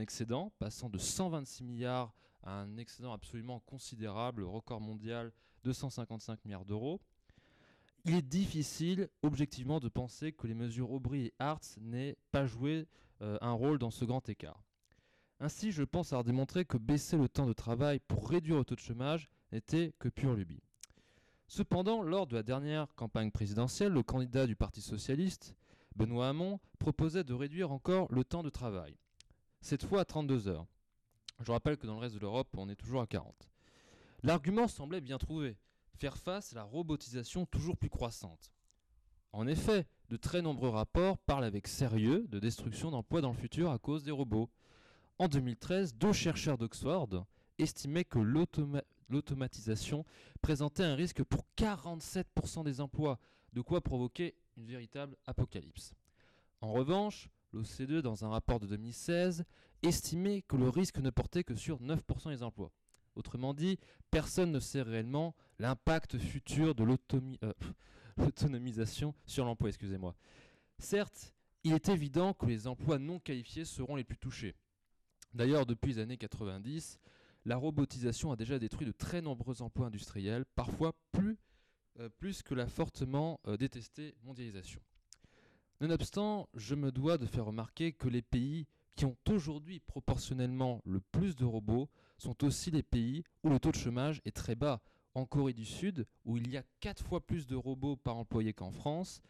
excédent, 0.00 0.52
passant 0.58 0.88
de 0.88 0.98
126 0.98 1.64
milliards 1.64 2.14
à 2.42 2.52
un 2.52 2.76
excédent 2.76 3.12
absolument 3.12 3.60
considérable, 3.60 4.44
record 4.44 4.80
mondial 4.80 5.32
de 5.64 5.72
155 5.72 6.44
milliards 6.44 6.64
d'euros. 6.64 7.00
Il 8.04 8.14
est 8.14 8.22
difficile, 8.22 9.08
objectivement, 9.22 9.80
de 9.80 9.88
penser 9.88 10.32
que 10.32 10.46
les 10.46 10.54
mesures 10.54 10.90
Aubry 10.92 11.26
et 11.26 11.34
Hartz 11.38 11.76
n'aient 11.80 12.16
pas 12.30 12.46
joué 12.46 12.86
euh, 13.20 13.36
un 13.40 13.52
rôle 13.52 13.78
dans 13.78 13.90
ce 13.90 14.04
grand 14.04 14.26
écart. 14.28 14.62
Ainsi, 15.40 15.70
je 15.70 15.84
pense 15.84 16.12
avoir 16.12 16.24
démontré 16.24 16.64
que 16.64 16.78
baisser 16.78 17.16
le 17.16 17.28
temps 17.28 17.46
de 17.46 17.52
travail 17.52 18.00
pour 18.00 18.28
réduire 18.28 18.56
le 18.58 18.64
taux 18.64 18.74
de 18.74 18.80
chômage 18.80 19.28
n'était 19.52 19.92
que 19.98 20.08
pure 20.08 20.34
lubie. 20.34 20.62
Cependant, 21.46 22.02
lors 22.02 22.26
de 22.26 22.34
la 22.34 22.42
dernière 22.42 22.94
campagne 22.94 23.30
présidentielle, 23.30 23.92
le 23.92 24.02
candidat 24.02 24.46
du 24.46 24.56
Parti 24.56 24.82
socialiste, 24.82 25.54
Benoît 25.96 26.28
Hamon, 26.28 26.60
proposait 26.78 27.24
de 27.24 27.34
réduire 27.34 27.72
encore 27.72 28.12
le 28.12 28.24
temps 28.24 28.42
de 28.42 28.50
travail, 28.50 28.96
cette 29.60 29.84
fois 29.84 30.00
à 30.00 30.04
32 30.04 30.48
heures. 30.48 30.66
Je 31.40 31.52
rappelle 31.52 31.76
que 31.76 31.86
dans 31.86 31.94
le 31.94 32.00
reste 32.00 32.16
de 32.16 32.20
l'Europe, 32.20 32.48
on 32.56 32.68
est 32.68 32.76
toujours 32.76 33.00
à 33.00 33.06
40. 33.06 33.48
L'argument 34.24 34.66
semblait 34.66 35.00
bien 35.00 35.18
trouvé, 35.18 35.56
faire 35.94 36.16
face 36.16 36.52
à 36.52 36.56
la 36.56 36.62
robotisation 36.64 37.46
toujours 37.46 37.76
plus 37.76 37.88
croissante. 37.88 38.52
En 39.32 39.46
effet, 39.46 39.86
de 40.08 40.16
très 40.16 40.42
nombreux 40.42 40.70
rapports 40.70 41.18
parlent 41.18 41.44
avec 41.44 41.68
sérieux 41.68 42.26
de 42.28 42.38
destruction 42.38 42.90
d'emplois 42.90 43.20
dans 43.20 43.32
le 43.32 43.38
futur 43.38 43.70
à 43.70 43.78
cause 43.78 44.02
des 44.02 44.10
robots. 44.10 44.50
En 45.18 45.28
2013, 45.28 45.94
deux 45.94 46.12
chercheurs 46.12 46.58
d'Oxford 46.58 47.24
estimaient 47.58 48.04
que 48.04 48.18
l'automa- 48.18 48.84
l'automatisation 49.08 50.04
présentait 50.40 50.84
un 50.84 50.94
risque 50.94 51.22
pour 51.24 51.44
47% 51.56 52.62
des 52.62 52.80
emplois, 52.80 53.18
de 53.52 53.60
quoi 53.60 53.80
provoquer 53.80 54.34
une 54.56 54.66
véritable 54.66 55.16
apocalypse. 55.26 55.94
En 56.60 56.72
revanche, 56.72 57.30
l'OCDE, 57.52 58.02
dans 58.02 58.24
un 58.24 58.28
rapport 58.28 58.60
de 58.60 58.66
2016, 58.66 59.44
estimait 59.82 60.42
que 60.42 60.56
le 60.56 60.68
risque 60.68 60.98
ne 60.98 61.10
portait 61.10 61.44
que 61.44 61.54
sur 61.54 61.80
9% 61.80 62.30
des 62.30 62.42
emplois. 62.42 62.70
Autrement 63.16 63.54
dit, 63.54 63.78
personne 64.10 64.52
ne 64.52 64.60
sait 64.60 64.82
réellement 64.82 65.34
l'impact 65.58 66.18
futur 66.18 66.74
de 66.74 66.84
euh, 66.84 67.52
l'autonomisation 68.16 69.14
sur 69.26 69.44
l'emploi, 69.44 69.68
excusez-moi. 69.68 70.14
Certes, 70.78 71.34
il 71.64 71.72
est 71.72 71.88
évident 71.88 72.34
que 72.34 72.46
les 72.46 72.68
emplois 72.68 72.98
non 72.98 73.18
qualifiés 73.18 73.64
seront 73.64 73.96
les 73.96 74.04
plus 74.04 74.18
touchés. 74.18 74.54
D'ailleurs, 75.38 75.66
depuis 75.66 75.92
les 75.92 75.98
années 76.00 76.16
90, 76.16 76.98
la 77.44 77.56
robotisation 77.56 78.32
a 78.32 78.36
déjà 78.36 78.58
détruit 78.58 78.88
de 78.88 78.90
très 78.90 79.22
nombreux 79.22 79.62
emplois 79.62 79.86
industriels, 79.86 80.44
parfois 80.56 80.96
plus, 81.12 81.38
euh, 82.00 82.08
que 82.44 82.54
la 82.54 82.66
fortement 82.66 83.38
euh, 83.46 83.56
détestée 83.56 84.16
mondialisation. 84.24 84.80
Nonobstant, 85.80 86.48
je 86.54 86.74
me 86.74 86.90
dois 86.90 87.18
de 87.18 87.26
faire 87.26 87.44
remarquer 87.44 87.92
que 87.92 88.08
les 88.08 88.20
pays 88.20 88.66
qui 88.96 89.04
ont 89.04 89.16
aujourd'hui 89.28 89.78
proportionnellement 89.78 90.82
le 90.84 90.98
plus 90.98 91.36
de 91.36 91.44
robots 91.44 91.88
sont 92.16 92.42
aussi 92.42 92.72
les 92.72 92.82
pays 92.82 93.22
où 93.44 93.48
le 93.48 93.60
taux 93.60 93.70
de 93.70 93.76
chômage 93.76 94.20
est 94.24 94.34
très 94.34 94.56
bas. 94.56 94.80
En 95.14 95.24
Corée 95.24 95.52
du 95.52 95.64
Sud, 95.64 96.04
où 96.24 96.36
il 96.36 96.50
y 96.50 96.56
a 96.56 96.64
4 96.80 97.04
fois 97.04 97.24
plus 97.24 97.46
de 97.46 97.54
robots 97.54 97.94
par 97.94 98.16
employé 98.16 98.52
qu'en 98.52 98.72
France, 98.72 99.22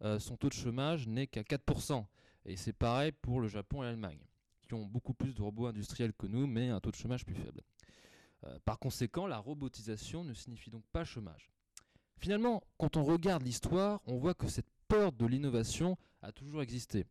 euh, 0.00 0.18
son 0.18 0.38
taux 0.38 0.48
de 0.48 0.54
chômage 0.54 1.06
n'est 1.08 1.26
qu'à 1.26 1.42
4%. 1.42 2.06
Et 2.46 2.56
c'est 2.56 2.72
pareil 2.72 3.12
pour 3.12 3.38
le 3.42 3.48
Japon 3.48 3.82
et 3.82 3.86
l'Allemagne, 3.86 4.18
beaucoup 4.80 5.14
plus 5.14 5.34
de 5.34 5.42
robots 5.42 5.66
industriels 5.66 6.12
que 6.12 6.26
nous, 6.26 6.46
mais 6.46 6.68
un 6.68 6.80
taux 6.80 6.90
de 6.90 6.96
chômage 6.96 7.24
plus 7.24 7.34
faible. 7.34 7.60
Euh, 8.44 8.58
par 8.64 8.78
conséquent, 8.78 9.26
la 9.26 9.38
robotisation 9.38 10.24
ne 10.24 10.34
signifie 10.34 10.70
donc 10.70 10.84
pas 10.92 11.04
chômage. 11.04 11.50
Finalement, 12.18 12.62
quand 12.78 12.96
on 12.96 13.04
regarde 13.04 13.42
l'histoire, 13.42 14.00
on 14.06 14.16
voit 14.16 14.34
que 14.34 14.48
cette 14.48 14.70
peur 14.88 15.12
de 15.12 15.26
l'innovation 15.26 15.96
a 16.22 16.32
toujours 16.32 16.62
existé. 16.62 17.06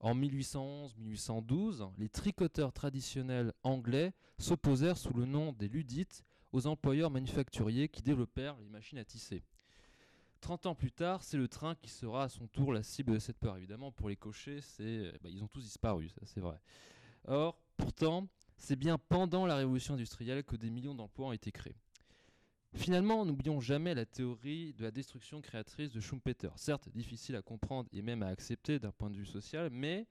En 0.00 0.14
1811-1812, 0.14 1.90
les 1.98 2.08
tricoteurs 2.08 2.72
traditionnels 2.72 3.52
anglais 3.62 4.12
s'opposèrent 4.38 4.96
sous 4.96 5.12
le 5.12 5.24
nom 5.24 5.52
des 5.52 5.68
Ludites 5.68 6.22
aux 6.52 6.66
employeurs 6.66 7.10
manufacturiers 7.10 7.88
qui 7.88 8.02
développèrent 8.02 8.56
les 8.58 8.68
machines 8.68 8.98
à 8.98 9.04
tisser. 9.04 9.42
30 10.40 10.66
ans 10.66 10.74
plus 10.74 10.92
tard, 10.92 11.22
c'est 11.22 11.36
le 11.36 11.48
train 11.48 11.74
qui 11.74 11.90
sera 11.90 12.24
à 12.24 12.28
son 12.28 12.46
tour 12.46 12.72
la 12.72 12.82
cible 12.82 13.12
de 13.12 13.18
cette 13.18 13.38
peur. 13.38 13.56
Évidemment, 13.56 13.92
pour 13.92 14.08
les 14.08 14.16
cochers, 14.16 14.60
c'est, 14.60 15.12
bah, 15.22 15.28
ils 15.30 15.42
ont 15.42 15.48
tous 15.48 15.62
disparu, 15.62 16.10
c'est 16.24 16.40
vrai. 16.40 16.60
Or, 17.24 17.58
pourtant, 17.76 18.28
c'est 18.56 18.76
bien 18.76 18.98
pendant 18.98 19.46
la 19.46 19.56
révolution 19.56 19.94
industrielle 19.94 20.44
que 20.44 20.56
des 20.56 20.70
millions 20.70 20.94
d'emplois 20.94 21.28
ont 21.28 21.32
été 21.32 21.52
créés. 21.52 21.76
Finalement, 22.74 23.24
n'oublions 23.24 23.60
jamais 23.60 23.94
la 23.94 24.04
théorie 24.04 24.74
de 24.74 24.82
la 24.82 24.90
destruction 24.90 25.40
créatrice 25.40 25.90
de 25.90 26.00
Schumpeter, 26.00 26.50
certes 26.56 26.88
difficile 26.90 27.34
à 27.36 27.42
comprendre 27.42 27.88
et 27.92 28.02
même 28.02 28.22
à 28.22 28.28
accepter 28.28 28.78
d'un 28.78 28.92
point 28.92 29.10
de 29.10 29.16
vue 29.16 29.26
social, 29.26 29.70
mais 29.70 30.06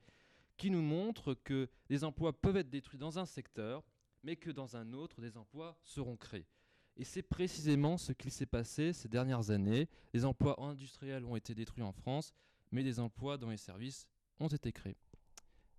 qui 0.57 0.71
nous 0.71 0.81
montre 0.81 1.35
que 1.35 1.69
les 1.89 2.03
emplois 2.03 2.33
peuvent 2.33 2.57
être 2.57 2.69
détruits 2.69 2.97
dans 2.97 3.19
un 3.19 3.25
secteur, 3.25 3.83
mais 4.23 4.35
que 4.35 4.49
dans 4.49 4.75
un 4.75 4.91
autre, 4.93 5.21
des 5.21 5.37
emplois 5.37 5.77
seront 5.83 6.17
créés. 6.17 6.47
Et 6.97 7.03
c'est 7.03 7.21
précisément 7.21 7.97
ce 7.97 8.11
qu'il 8.11 8.31
s'est 8.31 8.45
passé 8.47 8.91
ces 8.91 9.07
dernières 9.07 9.51
années. 9.51 9.87
Les 10.13 10.25
emplois 10.25 10.59
industriels 10.61 11.23
ont 11.25 11.35
été 11.35 11.53
détruits 11.53 11.83
en 11.83 11.91
France, 11.91 12.33
mais 12.71 12.83
des 12.83 12.99
emplois 12.99 13.37
dans 13.37 13.49
les 13.49 13.57
services 13.57 14.07
ont 14.39 14.47
été 14.47 14.71
créés. 14.71 14.97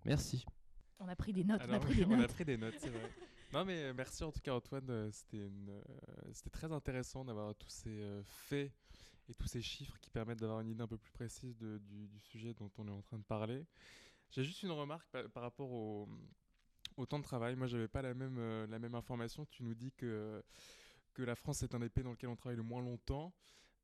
Merci. 0.05 0.45
On 0.99 1.07
a 1.07 1.15
pris 1.15 1.33
des 1.33 1.43
notes, 1.43 1.61
on 1.67 1.73
a 1.73 1.79
pris 1.79 1.95
des 1.95 2.03
oui, 2.03 2.09
on 2.09 2.13
a 2.13 2.17
notes. 2.17 2.33
pris 2.33 2.45
des 2.45 2.57
notes, 2.57 2.75
c'est 2.79 2.89
vrai. 2.89 3.11
Non, 3.51 3.65
mais 3.65 3.81
euh, 3.81 3.93
merci 3.95 4.23
en 4.23 4.31
tout 4.31 4.41
cas, 4.41 4.53
Antoine. 4.53 4.87
euh, 4.91 5.09
C'était 5.11 5.47
une, 5.47 5.69
euh, 5.71 5.81
c'était 6.33 6.51
très 6.51 6.71
intéressant 6.71 7.25
d'avoir 7.25 7.55
tous 7.55 7.69
ces 7.69 7.99
faits 8.23 8.71
et 9.27 9.33
tous 9.33 9.47
ces 9.47 9.61
chiffres 9.61 9.97
qui 9.99 10.11
permettent 10.11 10.37
d'avoir 10.39 10.59
une 10.59 10.67
idée 10.69 10.83
un 10.83 10.87
peu 10.87 10.99
plus 10.99 11.11
précise 11.11 11.57
de- 11.57 11.79
du, 11.79 12.07
du 12.07 12.19
sujet 12.19 12.53
dont 12.53 12.69
on 12.77 12.87
est 12.87 12.91
en 12.91 13.01
train 13.01 13.17
de 13.17 13.23
parler. 13.23 13.65
J'ai 14.29 14.43
juste 14.43 14.61
une 14.61 14.69
remarque 14.71 15.07
par, 15.09 15.27
par 15.31 15.41
rapport 15.41 15.71
au, 15.71 16.07
au 16.95 17.05
temps 17.07 17.17
de 17.17 17.23
travail. 17.23 17.55
Moi, 17.55 17.65
j'avais 17.65 17.87
pas 17.87 18.03
la 18.03 18.13
même, 18.13 18.37
euh, 18.37 18.67
la 18.67 18.77
même 18.77 18.93
information. 18.93 19.47
Tu 19.47 19.63
nous 19.63 19.73
dis 19.73 19.91
que, 19.93 20.43
que 21.19 21.23
la 21.25 21.35
France 21.35 21.63
est 21.63 21.75
un 21.75 21.79
des 21.79 21.89
pays 21.89 22.03
dans 22.03 22.11
lequel 22.11 22.29
on 22.29 22.35
travaille 22.35 22.57
le 22.57 22.63
moins 22.63 22.81
longtemps. 22.81 23.33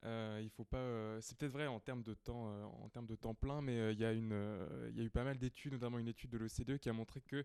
Euh, 0.05 0.47
faut 0.55 0.63
pas. 0.63 0.77
euh, 0.77 1.19
c'est 1.21 1.37
peut-être 1.37 1.51
vrai 1.51 1.67
en 1.67 1.79
termes 1.79 2.03
de 2.03 2.13
temps, 2.13 2.47
euh, 2.47 2.63
en 2.63 2.89
termes 2.89 3.07
de 3.07 3.15
temps 3.15 3.33
plein, 3.33 3.61
mais 3.61 3.93
il 3.93 3.99
y 3.99 4.05
a 4.05 4.13
eu 4.13 5.09
pas 5.09 5.23
mal 5.23 5.37
d'études, 5.37 5.73
notamment 5.73 5.97
une 5.97 6.07
étude 6.07 6.29
de 6.29 6.37
l'OCDE 6.37 6.77
qui 6.77 6.89
a 6.89 6.93
montré 6.93 7.21
que 7.21 7.43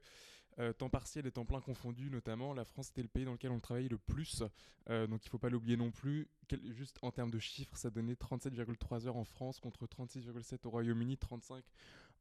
temps 0.73 0.91
partiel 0.91 1.27
et 1.27 1.33
temps 1.33 1.47
plein 1.47 1.61
confondus, 1.61 2.11
notamment, 2.11 2.53
la 2.53 2.67
France 2.67 2.91
était 2.91 3.03
le 3.03 3.09
pays 3.09 3.25
dans 3.25 3.33
lequel 3.33 3.51
on 3.51 3.61
travaillait 3.61 3.89
le 3.89 3.99
plus. 3.99 4.43
Donc 4.89 5.25
il 5.25 5.29
faut 5.31 5.39
pas 5.39 5.49
l'oublier 5.49 5.77
non 5.77 5.91
plus. 5.91 6.29
Juste 6.69 6.99
en 7.03 7.11
termes 7.11 7.31
de 7.31 7.39
chiffres, 7.39 7.77
ça 7.77 7.89
donnait 7.89 8.15
37,3 8.15 9.07
heures 9.07 9.17
en 9.17 9.25
France 9.25 9.59
contre 9.59 9.87
36,7 9.87 10.67
au 10.67 10.71
Royaume-Uni, 10.71 11.17
35 11.17 11.65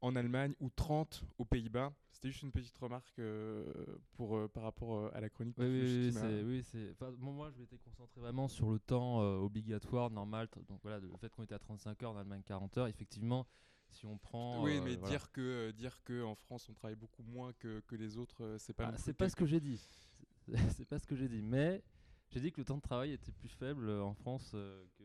en 0.01 0.15
Allemagne 0.15 0.53
ou 0.59 0.69
30 0.69 1.23
aux 1.37 1.45
Pays-Bas. 1.45 1.93
C'était 2.11 2.29
juste 2.31 2.43
une 2.43 2.51
petite 2.51 2.77
remarque 2.77 3.17
euh, 3.19 3.71
pour, 4.13 4.35
euh, 4.37 4.47
par 4.47 4.63
rapport 4.63 4.95
euh, 4.95 5.11
à 5.13 5.21
la 5.21 5.29
chronique. 5.29 5.55
Oui, 5.57 5.65
oui, 5.65 5.79
oui, 5.81 6.07
qui 6.09 6.13
m'a- 6.15 6.21
c'est, 6.21 6.43
oui, 6.43 6.63
c'est. 6.63 6.91
enfin, 6.91 7.11
moi, 7.17 7.33
moi, 7.33 7.51
je 7.51 7.59
m'étais 7.59 7.77
concentré 7.77 8.19
vraiment 8.19 8.47
sur 8.47 8.71
le 8.71 8.79
temps 8.79 9.19
obligatoire, 9.19 10.09
normal. 10.09 10.47
Donc 10.67 10.79
voilà, 10.81 10.99
le 10.99 11.09
fait 11.19 11.29
qu'on 11.29 11.43
était 11.43 11.55
à 11.55 11.59
35 11.59 12.01
heures, 12.03 12.11
en 12.11 12.17
Allemagne 12.17 12.41
40 12.45 12.77
heures. 12.77 12.87
Effectivement, 12.87 13.45
si 13.89 14.05
on 14.05 14.17
prend. 14.17 14.63
Oui, 14.63 14.79
mais 14.83 14.95
voilà. 14.95 15.09
dire 15.17 15.31
que 15.31 15.71
dire 15.71 16.01
que 16.03 16.23
en 16.23 16.35
France 16.35 16.67
on 16.69 16.73
travaille 16.73 16.95
beaucoup 16.97 17.23
moins 17.23 17.53
que, 17.53 17.79
que 17.87 17.95
les 17.95 18.17
autres, 18.17 18.55
c'est 18.59 18.73
pas. 18.73 18.85
Ah, 18.87 18.91
plus 18.93 19.01
c'est 19.01 19.13
pas 19.13 19.29
ce 19.29 19.35
que 19.35 19.45
j'ai 19.45 19.59
dit. 19.59 19.77
C'est- 19.77 20.09
C'est 20.75 20.85
pas 20.85 20.97
ce 20.97 21.05
que 21.05 21.15
j'ai 21.15 21.29
dit. 21.29 21.41
Mais 21.43 21.83
J'ai 22.31 22.39
dit 22.41 22.51
que 22.51 22.59
le 22.61 22.65
temps 22.65 22.77
de 22.77 22.81
travail 22.81 23.11
était 23.11 23.31
plus 23.31 23.49
faible 23.49 23.89
en 23.89 24.13
France 24.15 24.51
que 24.51 25.03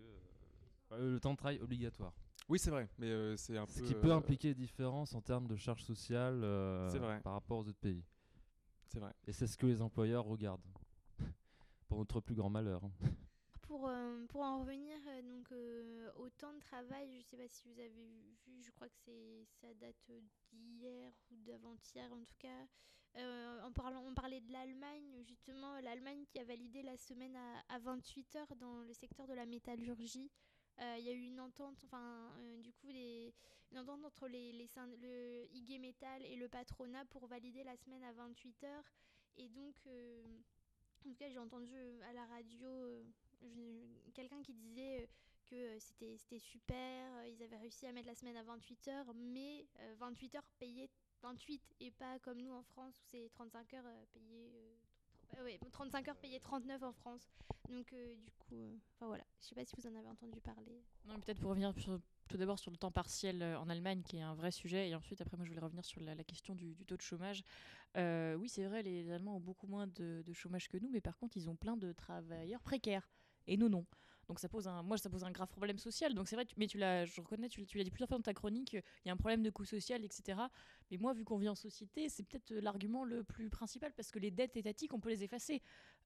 euh, 0.93 1.13
le 1.13 1.21
temps 1.21 1.33
de 1.33 1.37
travail 1.39 1.61
obligatoire. 1.61 2.13
Oui, 2.49 2.59
c'est 2.59 2.71
vrai, 2.71 2.89
mais 2.99 3.07
euh, 3.09 3.37
c'est 3.37 3.57
un 3.57 3.67
Ce 3.67 3.81
peu. 3.81 3.87
qui 3.87 3.95
peut 3.95 4.11
euh, 4.11 4.17
impliquer 4.17 4.49
des 4.49 4.61
différences 4.61 5.15
en 5.15 5.23
termes 5.23 5.47
de 5.47 5.57
charges 5.57 5.83
sociales 5.83 6.43
euh, 6.45 6.89
C'est 6.91 6.99
vrai. 6.99 7.21
par 7.23 7.33
rapport 7.35 7.59
aux 7.59 7.69
autres 7.69 7.79
pays. 7.81 8.05
C'est 8.89 8.99
vrai. 9.01 9.13
Et 9.27 9.33
c'est 9.33 9.47
ce 9.47 9.57
que 9.57 9.67
les 9.67 9.81
employeurs 9.81 10.25
regardent. 10.25 10.61
Pour 11.89 11.99
notre 11.99 12.21
plus 12.21 12.35
grand 12.35 12.51
malheur. 12.51 12.85
hein. 12.85 12.93
Pour, 13.63 13.89
euh, 13.89 14.27
pour 14.29 14.43
en 14.43 14.61
revenir 14.61 14.99
euh, 15.09 15.23
donc 15.23 15.51
euh, 15.53 16.11
au 16.17 16.29
temps 16.29 16.53
de 16.53 16.59
travail, 16.61 17.11
je 17.13 17.17
ne 17.19 17.23
sais 17.23 17.37
pas 17.39 17.49
si 17.49 17.65
vous 17.67 17.79
avez 17.81 17.89
vu, 18.47 18.63
je 18.63 18.71
crois 18.73 18.89
que 18.89 18.95
c'est 19.05 19.47
ça 19.61 19.73
date 19.81 20.11
d'hier 20.53 21.11
ou 21.33 21.37
d'avant-hier 21.45 22.13
en 22.13 22.21
tout 22.25 22.37
cas. 22.39 22.67
Euh, 23.17 23.63
en 23.63 23.73
parlant, 23.73 24.05
on 24.07 24.13
parlait 24.13 24.41
de 24.41 24.53
l'Allemagne, 24.53 25.23
justement, 25.27 25.81
l'Allemagne 25.81 26.25
qui 26.27 26.39
a 26.41 26.45
validé 26.45 26.83
la 26.83 26.97
semaine 26.97 27.35
à, 27.37 27.75
à 27.75 27.79
28 27.79 28.37
heures 28.37 28.57
dans 28.57 28.83
le 28.83 28.93
secteur 28.93 29.27
de 29.27 29.33
la 29.35 29.47
métallurgie. 29.47 30.31
Euh, 30.81 30.97
Il 30.99 31.05
y 31.05 31.11
a 31.11 31.13
eu 31.13 31.23
une 31.27 31.41
entente, 31.41 31.79
enfin, 31.85 32.33
euh, 32.39 32.59
du 32.59 32.73
coup, 32.73 32.89
une 32.89 33.79
entente 33.79 34.05
entre 34.05 34.29
les, 34.29 34.53
les 34.53 34.69
le 35.01 35.47
IG 35.53 35.81
Metal 35.81 36.23
et 36.25 36.37
le 36.37 36.49
patronat 36.49 37.05
pour 37.07 37.27
valider 37.27 37.65
la 37.65 37.77
semaine 37.77 38.03
à 38.05 38.13
28 38.13 38.65
heures. 38.65 38.85
Et 39.37 39.49
donc, 39.49 39.75
euh, 39.87 40.23
en 41.05 41.09
tout 41.11 41.15
cas, 41.15 41.29
j'ai 41.31 41.39
entendu 41.39 41.75
à 42.09 42.13
la 42.13 42.27
radio 42.27 43.05
quelqu'un 44.15 44.43
qui 44.43 44.55
disait 44.55 45.09
que 45.45 45.79
c'était 45.79 46.39
super, 46.39 47.27
ils 47.27 47.43
avaient 47.43 47.59
réussi 47.59 47.87
à 47.87 47.93
mettre 47.93 48.07
la 48.07 48.15
semaine 48.15 48.37
à 48.37 48.43
28 48.43 48.89
heures, 48.89 49.15
mais 49.15 49.67
euh, 49.81 49.95
28 49.99 50.35
heures 50.37 50.49
payées 50.59 50.89
28 51.23 51.63
et 51.81 51.91
pas 51.91 52.19
comme 52.21 52.41
nous 52.41 52.53
en 52.53 52.63
France 52.63 52.99
où 52.99 53.03
c'est 53.11 53.29
35 53.31 53.75
heures 53.75 54.07
payées. 54.13 54.74
Euh, 55.39 55.45
ouais, 55.45 55.59
35 55.73 56.09
heures 56.09 56.17
payées 56.17 56.41
39 56.41 56.83
en 56.83 56.93
France. 56.93 57.31
Donc, 57.69 57.93
euh, 57.93 58.15
du 58.17 58.31
coup, 58.39 58.57
euh, 58.57 58.77
enfin 58.95 59.07
voilà. 59.07 59.25
Je 59.41 59.49
sais 59.49 59.55
pas 59.55 59.65
si 59.65 59.75
vous 59.77 59.87
en 59.87 59.95
avez 59.95 60.09
entendu 60.09 60.41
parler. 60.41 60.83
Non, 61.07 61.19
peut-être 61.21 61.41
pour 61.41 61.51
revenir 61.51 61.73
tout 61.75 62.37
d'abord 62.37 62.59
sur 62.59 62.71
le 62.71 62.77
temps 62.77 62.91
partiel 62.91 63.43
euh, 63.43 63.59
en 63.59 63.69
Allemagne, 63.69 64.03
qui 64.03 64.19
est 64.19 64.23
un 64.23 64.35
vrai 64.35 64.51
sujet, 64.51 64.89
et 64.89 64.95
ensuite, 64.95 65.21
après, 65.21 65.37
moi, 65.37 65.45
je 65.45 65.51
voulais 65.51 65.65
revenir 65.65 65.85
sur 65.85 66.01
la, 66.01 66.15
question 66.25 66.55
du, 66.55 66.77
taux 66.87 66.97
de 66.97 67.03
chômage. 67.03 67.43
Oui, 67.97 68.49
c'est 68.49 68.65
vrai, 68.65 68.83
les 68.83 69.11
Allemands 69.11 69.37
ont 69.37 69.41
beaucoup 69.41 69.67
moins 69.67 69.87
de 69.87 70.33
chômage 70.33 70.69
que 70.69 70.77
nous, 70.79 70.89
mais 70.89 71.01
par 71.01 71.17
contre, 71.17 71.37
ils 71.37 71.49
ont 71.49 71.57
plein 71.57 71.77
de 71.77 71.93
travailleurs 71.93 72.63
précaires, 72.63 73.09
et 73.47 73.57
nous, 73.57 73.69
non. 73.69 73.87
Donc 74.29 74.39
ça 74.39 74.49
pose 74.49 74.69
un, 74.69 74.83
moi, 74.83 74.97
ça 74.99 75.11
pose 75.11 75.25
un 75.25 75.31
grave 75.31 75.49
problème 75.49 75.79
social. 75.79 76.15
Donc 76.15 76.29
c'est 76.29 76.37
vrai, 76.37 76.47
mais 76.57 76.67
tu 76.67 76.79
l'as, 76.79 77.05
je 77.05 77.21
reconnais, 77.21 77.49
tu, 77.49 77.61
l'as 77.75 77.85
dit 77.85 77.91
plusieurs 77.91 78.09
fois 78.09 78.19
dans 78.19 78.23
ta 78.23 78.35
chronique, 78.35 78.73
il 78.75 78.83
y 79.07 79.11
a 79.11 79.13
un 79.13 79.17
problème 79.17 79.43
de 79.43 79.51
coût 79.51 79.65
social, 79.65 80.05
etc. 80.05 80.39
Mais 80.91 80.99
moi, 80.99 81.13
vu 81.13 81.25
qu'on 81.25 81.39
vit 81.39 81.49
en 81.49 81.55
société, 81.55 82.09
c'est 82.09 82.23
peut-être 82.23 82.53
euh, 82.53 82.61
l'argument 82.61 83.05
le 83.05 83.25
plus 83.25 83.51
principal, 83.51 83.93
parce 83.93 84.11
que 84.11 84.19
les 84.19 84.31
dettes 84.31 84.57
étatiques, 84.57 84.93
on 84.95 85.01
peut 85.01 85.11
les 85.11 85.25
effacer. 85.25 85.63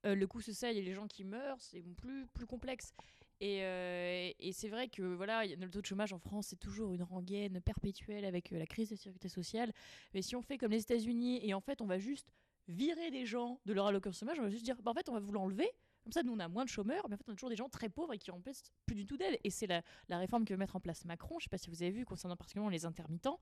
Euh, 0.06 0.14
le 0.14 0.26
coût 0.26 0.40
social 0.40 0.76
et 0.76 0.82
les 0.82 0.94
gens 0.94 1.08
qui 1.08 1.24
meurent, 1.24 1.60
c'est 1.60 1.82
plus, 1.96 2.26
plus 2.26 2.46
complexe. 2.46 2.94
Et, 3.40 3.62
euh, 3.62 4.30
et 4.38 4.52
c'est 4.52 4.68
vrai 4.68 4.88
que 4.88 5.02
voilà, 5.02 5.46
le 5.46 5.70
taux 5.70 5.80
de 5.80 5.86
chômage 5.86 6.12
en 6.12 6.18
France, 6.18 6.48
c'est 6.48 6.58
toujours 6.58 6.92
une 6.94 7.02
rengaine 7.02 7.60
perpétuelle 7.60 8.24
avec 8.24 8.50
la 8.50 8.66
crise 8.66 8.90
de 8.90 8.96
sécurité 8.96 9.28
sociale. 9.28 9.72
Mais 10.14 10.22
si 10.22 10.34
on 10.34 10.42
fait 10.42 10.58
comme 10.58 10.72
les 10.72 10.82
États-Unis 10.82 11.40
et 11.42 11.54
en 11.54 11.60
fait, 11.60 11.80
on 11.80 11.86
va 11.86 11.98
juste 11.98 12.32
virer 12.68 13.10
des 13.10 13.26
gens 13.26 13.60
de 13.64 13.72
leur 13.72 13.86
allocation 13.86 14.26
chômage, 14.26 14.38
on 14.40 14.44
va 14.44 14.50
juste 14.50 14.64
dire, 14.64 14.76
bah, 14.82 14.90
en 14.90 14.94
fait, 14.94 15.08
on 15.08 15.14
va 15.14 15.20
vous 15.20 15.32
l'enlever. 15.32 15.70
Comme 16.08 16.14
ça, 16.14 16.22
nous, 16.22 16.32
on 16.32 16.38
a 16.38 16.48
moins 16.48 16.64
de 16.64 16.70
chômeurs, 16.70 17.06
mais 17.10 17.16
en 17.16 17.18
fait, 17.18 17.24
on 17.28 17.32
a 17.32 17.34
toujours 17.34 17.50
des 17.50 17.56
gens 17.56 17.68
très 17.68 17.90
pauvres 17.90 18.14
et 18.14 18.18
qui 18.18 18.30
remplacent 18.30 18.62
plus 18.86 18.96
du 18.96 19.04
tout 19.04 19.18
d'aide. 19.18 19.38
Et 19.44 19.50
c'est 19.50 19.66
la, 19.66 19.82
réforme 20.08 20.46
que 20.46 20.54
veut 20.54 20.58
mettre 20.58 20.74
en 20.74 20.80
place 20.80 21.04
Macron. 21.04 21.38
Je 21.38 21.42
ne 21.42 21.44
sais 21.44 21.50
pas 21.50 21.58
si 21.58 21.68
vous 21.68 21.82
avez 21.82 21.90
vu 21.90 22.06
concernant 22.06 22.34
particulièrement 22.34 22.70
les 22.70 22.86
intermittents. 22.86 23.38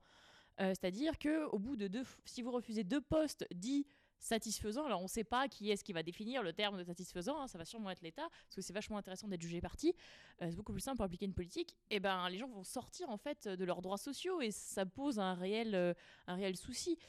Euh, 0.59 0.71
C'est-à-dire 0.71 1.17
que 1.17 1.45
au 1.45 1.59
bout 1.59 1.77
de 1.77 1.87
deux, 1.87 2.03
si 2.25 2.41
vous 2.41 2.51
refusez 2.51 2.83
deux 2.83 2.99
postes 2.99 3.47
dits 3.55 3.87
satisfaisants, 4.19 4.83
alors 4.83 4.99
on 4.99 5.03
ne 5.03 5.07
sait 5.07 5.23
pas 5.23 5.47
qui 5.47 5.71
est-ce 5.71 5.81
qui 5.85 5.93
va 5.93 6.03
définir 6.03 6.43
le 6.43 6.51
terme 6.51 6.77
de 6.77 6.83
satisfaisant, 6.83 7.39
hein, 7.39 7.47
ça 7.47 7.57
va 7.57 7.63
sûrement 7.63 7.89
être 7.89 8.01
l'État, 8.01 8.27
parce 8.29 8.55
que 8.55 8.61
c'est 8.61 8.73
vachement 8.73 8.97
intéressant 8.97 9.29
d'être 9.29 9.41
jugé 9.41 9.61
parti. 9.61 9.95
Euh, 10.41 10.47
c'est 10.49 10.57
beaucoup 10.57 10.73
plus 10.73 10.81
simple 10.81 10.97
pour 10.97 11.05
appliquer 11.05 11.25
une 11.25 11.33
politique. 11.33 11.77
Et 11.89 12.01
ben, 12.01 12.27
les 12.27 12.37
gens 12.37 12.49
vont 12.49 12.65
sortir 12.65 13.09
en 13.09 13.17
fait 13.17 13.47
de 13.47 13.63
leurs 13.63 13.81
droits 13.81 13.97
sociaux 13.97 14.41
et 14.41 14.51
ça 14.51 14.85
pose 14.85 15.19
un 15.19 15.35
réel, 15.35 15.73
euh, 15.73 15.93
un 16.27 16.35
réel 16.35 16.57
souci. 16.57 16.99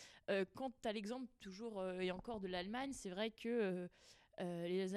Quant 0.54 0.70
à 0.84 0.92
l'exemple 0.92 1.26
toujours 1.40 1.82
et 1.88 2.10
encore 2.10 2.38
de 2.38 2.48
l'Allemagne, 2.48 2.92
c'est 2.92 3.08
vrai 3.08 3.30
que 3.30 3.88
euh, 4.40 4.68
les 4.68 4.94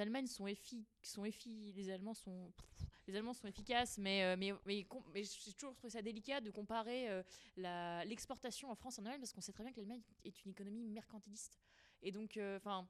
Allemands 1.90 2.14
sont 2.14 2.52
pff, 2.56 2.88
les 3.08 3.16
Allemands 3.16 3.34
sont 3.34 3.46
efficaces 3.48 3.98
mais 3.98 4.24
euh, 4.24 4.36
mais 4.36 4.84
j'ai 5.14 5.52
toujours 5.52 5.74
trouvé 5.74 5.90
ça 5.90 6.02
délicat 6.02 6.40
de 6.40 6.50
comparer 6.50 7.08
euh, 7.08 8.04
l'exportation 8.04 8.70
en 8.70 8.74
France 8.74 8.98
en 8.98 9.04
Allemagne 9.04 9.20
parce 9.20 9.32
qu'on 9.32 9.40
sait 9.40 9.52
très 9.52 9.64
bien 9.64 9.72
que 9.72 9.80
l'Allemagne 9.80 10.02
est 10.24 10.44
une 10.44 10.50
économie 10.50 10.86
mercantiliste. 10.86 11.58
Et 12.02 12.12
donc 12.12 12.36
euh, 12.36 12.56
enfin 12.56 12.88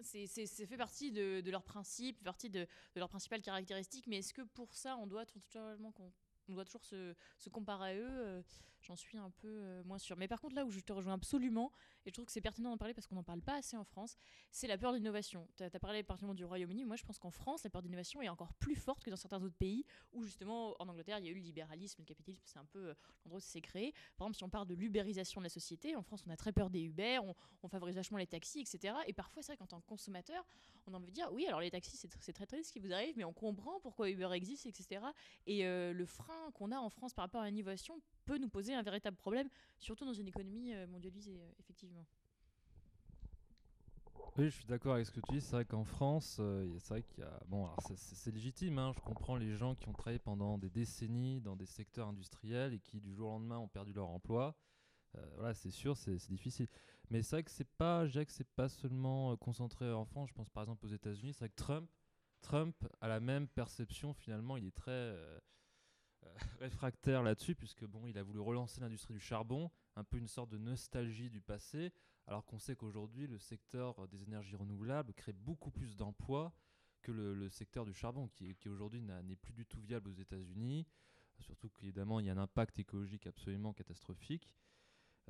c'est 0.00 0.26
fait 0.26 0.76
partie 0.76 1.12
de, 1.12 1.42
leurs 1.50 1.62
principes, 1.62 2.22
partie 2.24 2.50
de, 2.50 2.60
de 2.94 2.98
leurs 2.98 3.08
principales 3.08 3.42
caractéristiques, 3.42 4.06
mais 4.08 4.18
est-ce 4.18 4.34
que 4.34 4.42
pour 4.42 4.74
ça, 4.74 4.96
on 4.96 5.06
doit 5.06 5.24
toujours 5.24 6.84
se, 6.84 7.14
comparer 7.48 7.90
à 7.90 7.94
eux 7.94 8.44
J'en 8.86 8.96
suis 8.96 9.16
un 9.16 9.30
peu 9.30 9.48
euh, 9.48 9.82
moins 9.84 9.98
sûre. 9.98 10.16
Mais 10.18 10.28
par 10.28 10.40
contre, 10.40 10.54
là 10.54 10.64
où 10.66 10.70
je 10.70 10.80
te 10.80 10.92
rejoins 10.92 11.14
absolument, 11.14 11.72
et 12.04 12.10
je 12.10 12.12
trouve 12.12 12.26
que 12.26 12.32
c'est 12.32 12.42
pertinent 12.42 12.70
d'en 12.70 12.76
parler 12.76 12.92
parce 12.92 13.06
qu'on 13.06 13.14
n'en 13.14 13.22
parle 13.22 13.40
pas 13.40 13.56
assez 13.56 13.78
en 13.78 13.84
France, 13.84 14.16
c'est 14.50 14.66
la 14.66 14.76
peur 14.76 14.92
de 14.92 14.98
l'innovation. 14.98 15.48
Tu 15.56 15.62
as, 15.62 15.70
parlé 15.70 16.02
particulièrement 16.02 16.34
du 16.34 16.44
Royaume-Uni, 16.44 16.84
moi 16.84 16.96
je 16.96 17.04
pense 17.04 17.18
qu'en 17.18 17.30
France, 17.30 17.64
la 17.64 17.70
peur 17.70 17.80
d'innovation 17.80 18.20
est 18.20 18.28
encore 18.28 18.52
plus 18.54 18.76
forte 18.76 19.02
que 19.02 19.08
dans 19.08 19.16
certains 19.16 19.42
autres 19.42 19.56
pays 19.56 19.86
où 20.12 20.22
justement, 20.22 20.74
en 20.78 20.88
Angleterre, 20.88 21.18
il 21.18 21.24
y 21.24 21.28
a 21.28 21.30
eu 21.30 21.34
le 21.34 21.40
libéralisme, 21.40 22.02
le 22.02 22.04
capitalisme, 22.04 22.42
c'est 22.44 22.58
un 22.58 22.66
peu 22.66 22.90
euh, 22.90 22.94
l'endroit 23.24 23.38
où 23.38 23.40
ça 23.40 23.52
s'est 23.52 23.62
créé. 23.62 23.92
Par 24.18 24.26
exemple, 24.26 24.36
si 24.36 24.44
on 24.44 24.50
parle 24.50 24.66
de 24.66 24.74
l'ubérisation 24.74 25.40
de 25.40 25.46
la 25.46 25.50
société, 25.50 25.96
en 25.96 26.02
France, 26.02 26.22
on 26.26 26.30
a 26.30 26.36
très 26.36 26.52
peur 26.52 26.68
des 26.68 26.82
Uber, 26.82 27.20
on, 27.62 27.68
favorise 27.68 27.96
vachement 27.96 28.18
les 28.18 28.26
taxis, 28.26 28.60
etc. 28.60 28.94
Et 29.06 29.14
parfois, 29.14 29.42
c'est 29.42 29.52
vrai 29.52 29.56
qu'en 29.56 29.66
tant 29.66 29.80
que 29.80 29.86
consommateur, 29.86 30.44
on 30.86 30.92
a 30.92 30.98
envie 30.98 31.06
de 31.06 31.12
dire, 31.12 31.32
oui, 31.32 31.46
alors 31.46 31.60
les 31.60 31.70
taxis, 31.70 31.96
c'est 31.96 32.32
très 32.32 32.46
triste 32.46 32.68
ce 32.68 32.72
qui 32.72 32.78
vous 32.78 32.92
arrive, 32.92 33.16
mais 33.16 33.24
on 33.24 33.32
comprend 33.32 33.80
pourquoi 33.80 34.10
Uber 34.10 34.28
existe, 34.32 34.66
etc. 34.66 35.02
Et 35.46 35.66
euh, 35.66 35.94
le 35.94 36.04
frein 36.04 36.50
qu'on 36.52 36.70
a 36.70 36.76
en 36.76 36.90
France 36.90 37.14
par 37.14 37.24
rapport 37.24 37.40
à 37.40 37.46
l'innovation 37.46 38.00
peut 38.24 38.38
nous 38.38 38.48
poser 38.48 38.74
un 38.74 38.82
véritable 38.82 39.16
problème, 39.16 39.48
surtout 39.78 40.04
dans 40.04 40.14
une 40.14 40.28
économie 40.28 40.74
euh, 40.74 40.86
mondialisée, 40.86 41.40
euh, 41.40 41.52
effectivement. 41.58 42.06
Oui, 44.36 44.46
je 44.46 44.50
suis 44.56 44.64
d'accord 44.66 44.94
avec 44.94 45.06
ce 45.06 45.12
que 45.12 45.20
tu 45.20 45.34
dis. 45.34 45.40
C'est 45.40 45.52
vrai 45.52 45.64
qu'en 45.64 45.84
France, 45.84 46.38
euh, 46.40 46.66
c'est 46.80 46.88
vrai 46.88 47.02
qu'il 47.04 47.20
y 47.20 47.26
a. 47.26 47.40
Bon, 47.46 47.66
alors 47.66 47.80
c'est- 47.82 48.32
légitime, 48.32 48.78
hein, 48.78 48.92
je 48.94 49.00
comprends 49.00 49.36
les 49.36 49.54
gens 49.56 49.76
qui 49.76 49.88
ont 49.88 49.92
travaillé 49.94 50.18
pendant 50.18 50.58
des 50.58 50.70
décennies 50.70 51.40
dans 51.40 51.54
des 51.56 51.66
secteurs 51.66 52.08
industriels 52.08 52.72
et 52.74 52.80
qui, 52.80 53.00
du 53.00 53.14
jour 53.14 53.28
au 53.28 53.32
lendemain, 53.32 53.58
ont 53.58 53.68
perdu 53.68 53.92
leur 53.92 54.08
emploi. 54.08 54.56
Voilà, 55.36 55.54
c'est 55.54 55.70
sûr, 55.70 55.96
c'est 55.96 56.16
difficile. 56.28 56.66
Mais 57.10 57.22
c'est 57.22 57.36
vrai 57.36 57.44
que 57.44 57.50
c'est 57.52 57.68
pas, 57.78 58.06
je 58.06 58.20
que 58.20 58.32
c'est 58.32 58.48
pas 58.56 58.68
seulement 58.68 59.36
concentré 59.36 59.92
en 59.92 60.04
France. 60.04 60.30
Je 60.30 60.34
pense 60.34 60.50
par 60.50 60.64
exemple 60.64 60.84
aux 60.86 60.88
États-Unis. 60.88 61.32
C'est 61.34 61.40
vrai 61.40 61.50
que 61.50 61.54
Trump, 61.56 61.88
Trump 62.42 62.76
a 63.00 63.08
la 63.08 63.20
même 63.20 63.46
perception 63.48 64.12
finalement. 64.12 64.56
Il 64.56 64.66
est 64.66 64.74
très 64.74 65.14
euh, 66.26 66.30
réfractaire 66.60 67.22
là-dessus, 67.22 67.54
puisque 67.54 67.84
bon, 67.84 68.06
il 68.06 68.18
a 68.18 68.22
voulu 68.22 68.40
relancer 68.40 68.80
l'industrie 68.80 69.14
du 69.14 69.20
charbon, 69.20 69.70
un 69.96 70.04
peu 70.04 70.18
une 70.18 70.28
sorte 70.28 70.50
de 70.50 70.58
nostalgie 70.58 71.30
du 71.30 71.40
passé, 71.40 71.92
alors 72.26 72.44
qu'on 72.44 72.58
sait 72.58 72.76
qu'aujourd'hui 72.76 73.26
le 73.26 73.38
secteur 73.38 74.08
des 74.08 74.22
énergies 74.22 74.56
renouvelables 74.56 75.12
crée 75.12 75.32
beaucoup 75.32 75.70
plus 75.70 75.96
d'emplois 75.96 76.52
que 77.02 77.12
le, 77.12 77.50
secteur 77.50 77.84
du 77.84 77.92
charbon, 77.92 78.28
qui, 78.28 78.56
aujourd'hui 78.66 79.02
n'est 79.02 79.36
plus 79.36 79.52
du 79.52 79.66
tout 79.66 79.80
viable 79.80 80.08
aux 80.08 80.14
États-Unis. 80.14 80.86
Surtout 81.40 81.68
qu'évidemment, 81.68 82.18
il 82.18 82.26
y 82.26 82.30
a 82.30 82.32
un 82.32 82.38
impact 82.38 82.78
écologique 82.78 83.26
absolument 83.26 83.74
catastrophique. 83.74 84.48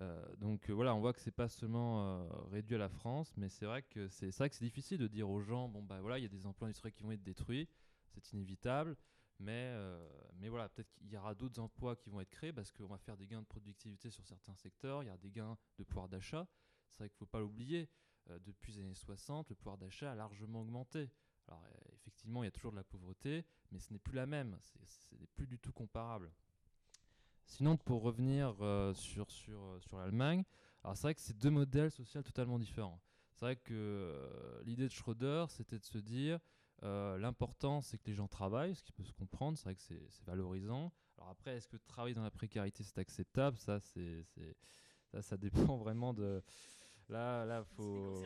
Euh, 0.00 0.24
donc 0.36 0.70
euh, 0.70 0.72
voilà, 0.72 0.94
on 0.94 1.00
voit 1.00 1.12
que 1.12 1.20
c'est 1.20 1.32
pas 1.32 1.48
seulement 1.48 2.28
réduit 2.50 2.76
à 2.76 2.78
la 2.78 2.88
France, 2.88 3.32
mais 3.36 3.48
c'est 3.48 3.66
vrai 3.66 3.82
que 3.82 4.08
c'est 4.08 4.30
c'est 4.30 4.38
vrai 4.38 4.50
que 4.50 4.56
c'est 4.56 4.64
difficile 4.64 4.98
de 4.98 5.06
dire 5.06 5.28
aux 5.28 5.40
gens 5.40 5.68
bon 5.68 5.82
bah 5.82 6.00
voilà, 6.00 6.18
il 6.18 6.22
y 6.22 6.26
a 6.26 6.28
des 6.28 6.46
emplois 6.46 6.66
industriels 6.66 6.92
qui 6.92 7.02
vont 7.02 7.12
être 7.12 7.22
détruits, 7.22 7.68
c'est 8.08 8.32
inévitable, 8.32 8.96
mais 9.38 9.72
euh, 9.74 10.08
mais 10.38 10.48
voilà, 10.48 10.68
peut-être 10.68 10.90
qu'il 10.92 11.08
y 11.10 11.16
aura 11.16 11.34
d'autres 11.34 11.60
emplois 11.60 11.96
qui 11.96 12.10
vont 12.10 12.20
être 12.20 12.30
créés 12.30 12.52
parce 12.52 12.70
qu'on 12.70 12.86
va 12.86 12.98
faire 12.98 13.16
des 13.16 13.26
gains 13.26 13.40
de 13.42 13.46
productivité 13.46 14.10
sur 14.10 14.24
certains 14.26 14.54
secteurs, 14.54 15.02
il 15.02 15.06
y 15.06 15.10
a 15.10 15.16
des 15.16 15.30
gains 15.30 15.56
de 15.78 15.84
pouvoir 15.84 16.08
d'achat. 16.08 16.46
C'est 16.90 16.98
vrai 16.98 17.08
qu'il 17.08 17.18
faut 17.18 17.26
pas 17.26 17.40
l'oublier. 17.40 17.88
euh, 18.30 18.38
depuis 18.40 18.72
les 18.72 18.80
années 18.80 18.94
60, 18.94 19.50
le 19.50 19.54
pouvoir 19.54 19.76
d'achat 19.76 20.10
a 20.12 20.14
largement 20.14 20.62
augmenté. 20.62 21.10
Alors 21.48 21.62
euh, 21.64 21.92
effectivement, 21.94 22.42
il 22.42 22.46
y 22.46 22.48
a 22.48 22.52
toujours 22.52 22.70
de 22.70 22.76
la 22.76 22.84
pauvreté, 22.84 23.44
mais 23.70 23.78
ce 23.78 23.92
n'est 23.92 23.98
plus 23.98 24.14
la 24.14 24.26
même, 24.26 24.56
ce 24.62 25.14
n'est 25.16 25.26
plus 25.26 25.46
du 25.46 25.58
tout 25.58 25.72
comparable. 25.72 26.32
Sinon, 27.46 27.76
pour 27.76 28.02
revenir 28.02 28.54
sur, 28.94 29.30
sur, 29.30 29.76
sur 29.82 29.98
l'Allemagne, 29.98 30.44
alors 30.82 30.96
c'est 30.96 31.02
vrai 31.02 31.14
que 31.14 31.20
c'est 31.20 31.36
deux 31.36 31.50
modèles 31.50 31.90
sociaux 31.90 32.22
totalement 32.22 32.58
différents. 32.58 32.98
C'est 33.34 33.44
vrai 33.44 33.56
que 33.56 34.62
l'idée 34.64 34.84
de 34.84 34.92
Schröder, 34.92 35.44
c'était 35.50 35.78
de 35.78 35.84
se 35.84 35.98
dire 35.98 36.40
euh, 36.82 37.18
l'important, 37.18 37.80
c'est 37.80 37.98
que 37.98 38.06
les 38.06 38.14
gens 38.14 38.28
travaillent, 38.28 38.74
ce 38.74 38.82
qui 38.82 38.92
peut 38.92 39.04
se 39.04 39.12
comprendre, 39.12 39.56
c'est 39.56 39.64
vrai 39.64 39.74
que 39.74 39.82
c'est 39.82 40.24
valorisant. 40.26 40.92
Alors 41.16 41.30
après, 41.30 41.56
est-ce 41.56 41.68
que 41.68 41.76
travailler 41.86 42.14
dans 42.14 42.22
la 42.22 42.30
précarité, 42.30 42.82
c'est 42.82 42.98
acceptable? 42.98 43.56
Ça, 43.56 43.80
c'est 43.80 44.24
ça, 45.12 45.22
ça 45.22 45.36
dépend 45.72 45.76
vraiment 45.76 46.12
de. 46.12 46.42
Là, 47.08 47.44
là, 47.44 47.64
faut. 47.64 48.22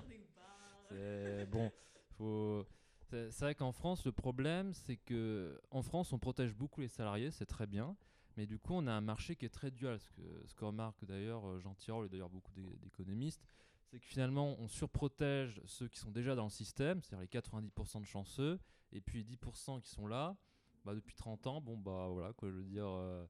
C'est 0.91 1.47
bon, 1.47 1.71
faut. 2.17 2.67
C'est 3.11 3.31
vrai 3.41 3.55
qu'en 3.55 3.73
France, 3.73 4.05
le 4.05 4.13
problème, 4.13 4.75
c'est 4.75 4.97
que 4.97 5.61
en 5.71 5.83
France, 5.83 6.13
on 6.13 6.19
protège 6.19 6.55
beaucoup 6.55 6.81
les 6.81 6.89
salariés, 6.89 7.31
c'est 7.31 7.47
très 7.47 7.67
bien, 7.67 7.97
mais 8.37 8.47
du 8.47 8.59
coup, 8.59 8.75
on 8.75 8.87
a 8.87 8.93
un 8.93 9.01
marché 9.01 9.35
qui 9.35 9.47
est 9.47 9.51
très 9.51 9.71
dual. 9.71 9.99
Ce 9.99 10.11
que, 10.11 10.23
ce 10.47 10.55
que 10.55 10.65
remarque 10.65 11.05
d'ailleurs 11.07 11.47
euh, 11.49 11.59
Jean 11.59 11.75
Tirole 11.75 12.07
et 12.07 12.09
d'ailleurs 12.11 12.29
beaucoup 12.29 12.53
d'é- 12.53 12.77
d'économistes, 12.83 13.47
c'est 13.91 13.99
que 13.99 14.07
finalement, 14.07 14.57
on 14.61 14.69
surprotège 14.69 15.61
ceux 15.65 15.89
qui 15.89 15.99
sont 15.99 16.11
déjà 16.11 16.35
dans 16.35 16.45
le 16.45 16.51
système, 16.51 17.03
c'est-à-dire 17.03 17.23
les 17.23 17.27
90% 17.41 18.01
de 18.01 18.07
chanceux, 18.07 18.59
et 18.93 19.01
puis 19.01 19.25
10% 19.25 19.81
qui 19.81 19.89
sont 19.91 20.07
là, 20.07 20.37
bah, 20.85 20.95
depuis 20.95 21.15
30 21.15 21.47
ans, 21.47 21.61
bon, 21.61 21.77
bah 21.77 22.09
voilà, 22.09 22.33
quoi, 22.35 22.51
je 22.51 22.57
veux 22.57 22.65
dire, 22.65 22.87
euh, 22.87 23.27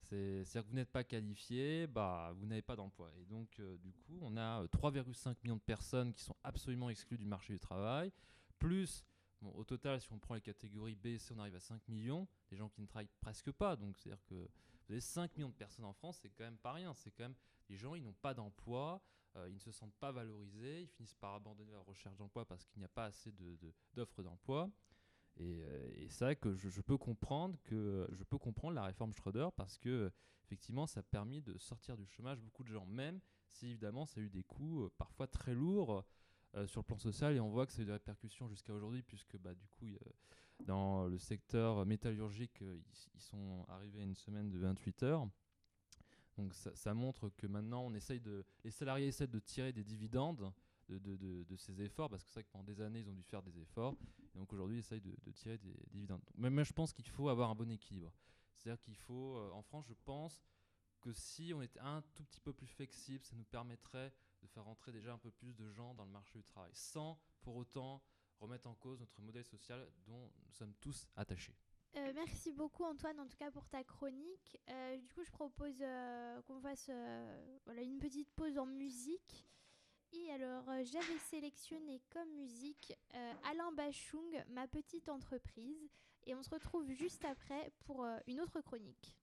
c'est- 0.00 0.44
c'est-à-dire 0.44 0.64
que 0.64 0.70
vous 0.70 0.76
n'êtes 0.76 0.90
pas 0.90 1.04
qualifié, 1.04 1.86
bah, 1.86 2.32
vous 2.36 2.46
n'avez 2.46 2.62
pas 2.62 2.76
d'emploi. 2.76 3.10
Et 3.20 3.24
donc, 3.26 3.60
euh, 3.60 3.76
du 3.78 3.92
coup, 3.92 4.18
on 4.22 4.36
a 4.36 4.62
euh, 4.62 4.66
3,5 4.68 5.42
millions 5.44 5.56
de 5.56 5.60
personnes 5.62 6.12
qui 6.14 6.22
sont 6.22 6.36
absolument 6.42 6.90
exclues 6.90 7.18
du 7.18 7.26
marché 7.26 7.52
du 7.52 7.60
travail, 7.60 8.10
plus, 8.58 9.04
au 9.42 9.62
total, 9.64 10.00
si 10.00 10.12
on 10.12 10.18
prend 10.18 10.34
les 10.34 10.40
catégories 10.40 10.96
B 10.96 11.06
et 11.06 11.18
C, 11.18 11.32
on 11.36 11.38
arrive 11.40 11.54
à 11.54 11.60
5 11.60 11.86
millions, 11.88 12.26
des 12.50 12.56
gens 12.56 12.68
qui 12.68 12.80
ne 12.80 12.86
travaillent 12.86 13.08
presque 13.20 13.52
pas, 13.52 13.76
donc 13.76 13.96
c'est-à-dire 13.98 14.24
que 14.24 14.34
vous 14.34 14.92
avez 14.92 15.00
5 15.00 15.36
millions 15.36 15.50
de 15.50 15.54
personnes 15.54 15.84
en 15.84 15.92
France, 15.92 16.18
c'est 16.22 16.30
quand 16.30 16.44
même 16.44 16.56
pas 16.58 16.72
rien, 16.72 16.92
c'est 16.94 17.10
quand 17.10 17.24
même, 17.24 17.36
les 17.68 17.76
gens, 17.76 17.94
ils 17.94 18.02
n'ont 18.02 18.14
pas 18.14 18.34
d'emploi, 18.34 18.94
euh, 18.94 19.17
ils 19.48 19.54
ne 19.54 19.58
se 19.58 19.70
sentent 19.70 19.94
pas 19.94 20.12
valorisés, 20.12 20.82
ils 20.82 20.88
finissent 20.88 21.14
par 21.14 21.34
abandonner 21.34 21.72
leur 21.72 21.84
recherche 21.84 22.16
d'emploi 22.16 22.44
parce 22.44 22.66
qu'il 22.66 22.80
n'y 22.80 22.84
a 22.84 22.88
pas 22.88 23.04
assez 23.04 23.32
d'offres 23.94 24.22
d'emploi. 24.22 24.70
Et, 25.36 25.62
euh, 25.62 25.90
et 25.94 26.08
c'est 26.08 26.24
vrai 26.24 26.36
que 26.36 26.54
je, 26.54 26.80
peux 26.80 26.98
comprendre 26.98 27.56
que 27.62 28.08
je 28.10 28.24
peux 28.24 28.38
comprendre 28.38 28.74
la 28.74 28.84
réforme 28.84 29.14
Schröder 29.14 29.48
parce 29.56 29.78
que 29.78 29.88
euh, 29.88 30.10
effectivement 30.42 30.86
ça 30.86 31.00
a 31.00 31.02
permis 31.02 31.40
de 31.42 31.56
sortir 31.58 31.96
du 31.96 32.06
chômage 32.06 32.40
beaucoup 32.40 32.64
de 32.64 32.72
gens, 32.72 32.86
même 32.86 33.20
si 33.50 33.66
évidemment 33.66 34.06
ça 34.06 34.20
a 34.20 34.22
eu 34.24 34.30
des 34.30 34.42
coûts 34.42 34.84
euh, 34.84 34.90
parfois 34.98 35.26
très 35.26 35.54
lourds 35.54 36.04
euh, 36.54 36.66
sur 36.66 36.80
le 36.80 36.86
plan 36.86 36.98
social 36.98 37.36
et 37.36 37.40
on 37.40 37.50
voit 37.50 37.66
que 37.66 37.72
ça 37.72 37.80
a 37.80 37.82
eu 37.82 37.86
des 37.86 37.92
répercussions 37.92 38.48
jusqu'à 38.48 38.72
aujourd'hui 38.72 39.02
puisque 39.02 39.36
bah, 39.36 39.54
du 39.54 39.66
coup 39.68 39.86
dans 40.64 41.06
le 41.06 41.18
secteur 41.18 41.84
métallurgique 41.86 42.62
euh, 42.62 42.80
ils 43.14 43.20
sont 43.20 43.64
arrivés 43.68 44.00
à 44.00 44.04
une 44.04 44.14
semaine 44.14 44.50
de 44.50 44.58
28 44.58 45.02
heures. 45.02 45.28
Donc 46.38 46.54
ça, 46.54 46.94
montre 46.94 47.30
que 47.30 47.48
maintenant 47.48 47.84
on 47.84 47.92
essaye 47.94 48.20
de 48.20 48.44
les 48.62 48.70
salariés 48.70 49.08
essaient 49.08 49.26
de 49.26 49.40
tirer 49.40 49.72
des 49.72 49.82
dividendes 49.82 50.52
de, 50.88 51.56
ces 51.56 51.82
efforts 51.82 52.08
parce 52.08 52.22
que 52.22 52.30
c'est 52.30 52.34
vrai 52.34 52.44
que 52.44 52.50
pendant 52.50 52.64
des 52.64 52.80
années 52.80 53.00
ils 53.00 53.10
ont 53.10 53.14
dû 53.14 53.24
faire 53.24 53.42
des 53.42 53.58
efforts 53.58 53.96
et 54.34 54.38
donc 54.38 54.52
aujourd'hui 54.52 54.76
ils 54.76 54.80
essayent 54.80 55.00
de, 55.00 55.32
tirer 55.32 55.58
des 55.58 55.74
dividendes. 55.90 56.22
Mais 56.36 56.48
moi 56.48 56.62
je 56.62 56.72
pense 56.72 56.92
qu'il 56.92 57.08
faut 57.08 57.28
avoir 57.28 57.50
un 57.50 57.56
bon 57.56 57.68
équilibre. 57.70 58.12
C'est-à-dire 58.56 58.80
qu'il 58.80 58.96
faut 58.96 59.36
euh, 59.36 59.50
en 59.50 59.62
France 59.62 59.86
je 59.88 59.94
pense 60.04 60.40
que 61.00 61.12
si 61.12 61.52
on 61.52 61.60
était 61.60 61.80
un 61.80 62.02
tout 62.14 62.22
petit 62.22 62.40
peu 62.40 62.52
plus 62.52 62.68
flexible 62.68 63.24
ça 63.24 63.34
nous 63.34 63.44
permettrait 63.44 64.12
de 64.40 64.46
faire 64.46 64.64
rentrer 64.64 64.92
déjà 64.92 65.12
un 65.12 65.18
peu 65.18 65.32
plus 65.32 65.56
de 65.56 65.68
gens 65.68 65.92
dans 65.94 66.04
le 66.04 66.12
marché 66.12 66.38
du 66.38 66.44
travail 66.44 66.70
sans 66.72 67.18
pour 67.42 67.56
autant 67.56 68.00
remettre 68.38 68.68
en 68.68 68.76
cause 68.76 69.00
notre 69.00 69.20
modèle 69.22 69.44
social 69.44 69.88
dont 70.06 70.30
nous 70.46 70.52
sommes 70.52 70.74
tous 70.80 71.08
attachés. 71.16 71.56
Euh, 71.96 72.12
merci 72.14 72.52
beaucoup 72.52 72.84
Antoine 72.84 73.18
en 73.18 73.26
tout 73.26 73.36
cas 73.36 73.50
pour 73.50 73.66
ta 73.68 73.82
chronique. 73.82 74.58
Euh, 74.68 74.96
du 74.98 75.08
coup 75.08 75.24
je 75.24 75.30
propose 75.30 75.76
euh, 75.80 76.40
qu'on 76.42 76.60
fasse 76.60 76.90
voilà, 77.64 77.82
une 77.82 77.98
petite 77.98 78.30
pause 78.32 78.58
en 78.58 78.66
musique. 78.66 79.46
Et 80.12 80.30
alors 80.32 80.64
j'avais 80.84 81.18
sélectionné 81.30 82.00
comme 82.10 82.28
musique 82.30 82.94
Alain 83.44 83.72
Bachung, 83.72 84.42
Ma 84.48 84.66
petite 84.66 85.08
entreprise. 85.08 85.90
Et 86.26 86.34
on 86.34 86.42
se 86.42 86.50
retrouve 86.50 86.90
juste 86.92 87.24
après 87.24 87.72
pour 87.84 88.06
une 88.26 88.40
autre 88.40 88.60
chronique. 88.60 89.16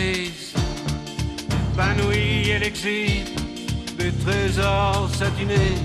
Crise, 0.00 0.54
épanouie 1.72 2.50
et 2.50 2.58
l'exil 2.58 3.24
des 3.98 4.12
trésors 4.24 5.08
satinés, 5.12 5.78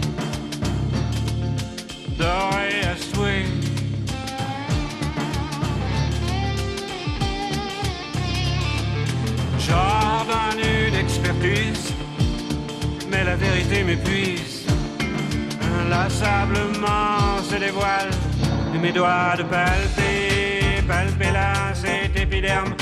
dorés 2.18 2.84
à 2.91 2.95
souhait. 3.07 3.45
J'ordonne 9.66 10.63
une 10.88 10.95
expertise, 10.95 11.93
mais 13.09 13.24
la 13.24 13.36
vérité 13.36 13.84
m'épuise. 13.84 14.66
Inlassablement 15.82 17.43
se 17.49 17.55
dévoile 17.55 18.11
et 18.74 18.78
mes 18.78 18.93
doigts 18.93 19.36
de 19.38 19.43
palper, 19.43 20.82
palper 20.88 21.32
là 21.32 21.74
cet 21.74 22.18
épiderme 22.18 22.76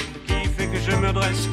je 0.85 0.95
me 0.95 1.13
dresse, 1.13 1.47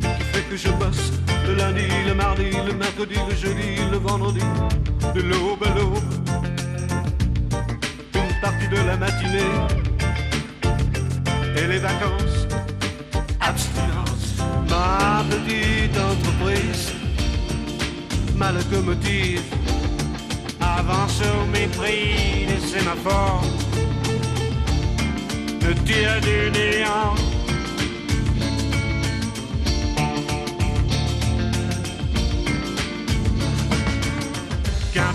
qui 0.00 0.24
fait 0.32 0.42
que 0.48 0.56
je 0.56 0.68
bosse 0.68 1.12
le 1.46 1.54
lundi, 1.54 1.86
le 2.06 2.14
mardi, 2.14 2.50
le 2.66 2.72
mercredi, 2.74 3.16
le 3.28 3.34
jeudi, 3.34 3.76
le 3.90 3.98
vendredi, 3.98 4.40
de 5.14 5.22
l'aube 5.22 5.64
à 5.64 5.74
l'aube, 5.74 5.98
une 8.14 8.40
partie 8.40 8.68
de 8.68 8.76
la 8.86 8.96
matinée 8.96 9.54
et 11.56 11.66
les 11.66 11.78
vacances, 11.78 12.46
abstinence, 13.40 14.36
ma 14.68 15.24
petite 15.28 15.96
entreprise, 15.98 16.92
ma 18.36 18.52
locomotive 18.52 19.42
avance 20.60 21.20
au 21.22 21.46
mépris 21.46 22.46
des 22.46 22.66
sémaphores, 22.66 23.44
me 25.62 25.74
tire 25.84 26.20
du 26.20 26.50
néant. 26.52 27.29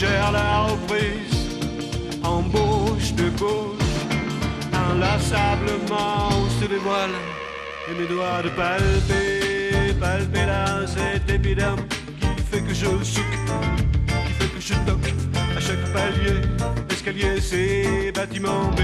suggère 0.00 0.32
la 0.32 0.62
reprise, 0.62 1.58
embauche 2.22 3.12
de 3.16 3.28
gauche, 3.38 3.98
inlassablement 4.72 6.30
se 6.58 6.66
dévoile 6.66 7.10
et 7.86 8.00
mes 8.00 8.06
doigts 8.06 8.40
de 8.42 8.48
palper, 8.48 9.92
palper 10.00 10.46
là 10.46 10.86
cet 10.86 11.28
épiderme 11.28 11.80
qui 12.18 12.42
fait 12.50 12.62
que 12.62 12.72
je 12.72 12.86
souque 13.04 13.38
qui 14.06 14.32
fait 14.38 14.48
que 14.54 14.60
je 14.60 14.74
toque 14.90 15.12
à 15.54 15.60
chaque 15.60 15.84
palier, 15.92 16.40
escalier, 16.90 17.38
c'est 17.38 18.10
bâtiment 18.14 18.70
B. 18.76 18.80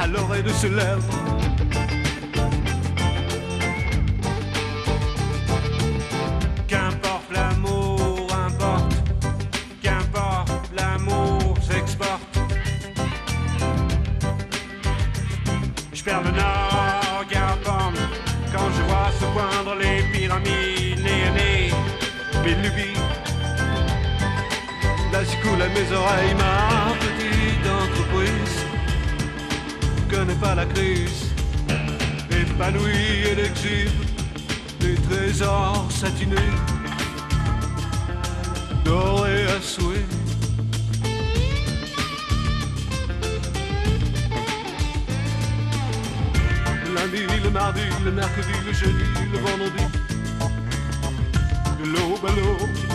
À 0.00 0.06
l'oreille 0.06 0.44
de 0.44 0.50
ce 0.50 0.68
lèvre. 0.68 1.35
Perds 16.06 16.22
le 16.22 16.30
nord, 16.30 17.24
garde 17.28 17.60
quand 18.52 18.68
je 18.76 18.82
vois 18.88 19.10
se 19.20 19.26
poindre 19.34 19.74
les 19.82 19.98
pyramides 20.12 21.02
néanées, 21.06 21.72
mes 22.44 22.54
lubies. 22.62 23.00
Là 25.12 25.20
j'écoule 25.28 25.60
à 25.60 25.68
mes 25.68 25.88
oreilles 26.00 26.36
ma 26.44 26.94
petite 27.04 27.66
entreprise 27.82 28.56
connaît 30.08 30.40
pas 30.40 30.54
la 30.54 30.66
crise, 30.66 31.34
épanouie 32.30 33.28
et 33.30 33.34
l'exil 33.34 33.90
des 34.80 34.94
trésors 35.08 35.88
satinés, 35.90 36.54
dorés 38.84 39.46
à 39.56 39.60
souhait. 39.60 40.25
Lundi, 47.16 47.42
le 47.42 47.50
mardi, 47.50 47.80
le 48.04 48.10
mercredi, 48.10 48.52
le 48.66 48.72
jeudi, 48.72 49.04
le 49.32 49.38
vendredi, 49.38 49.84
de 51.78 51.84
l'aube 51.84 52.26
à 52.26 52.32
l'aube. 52.36 52.85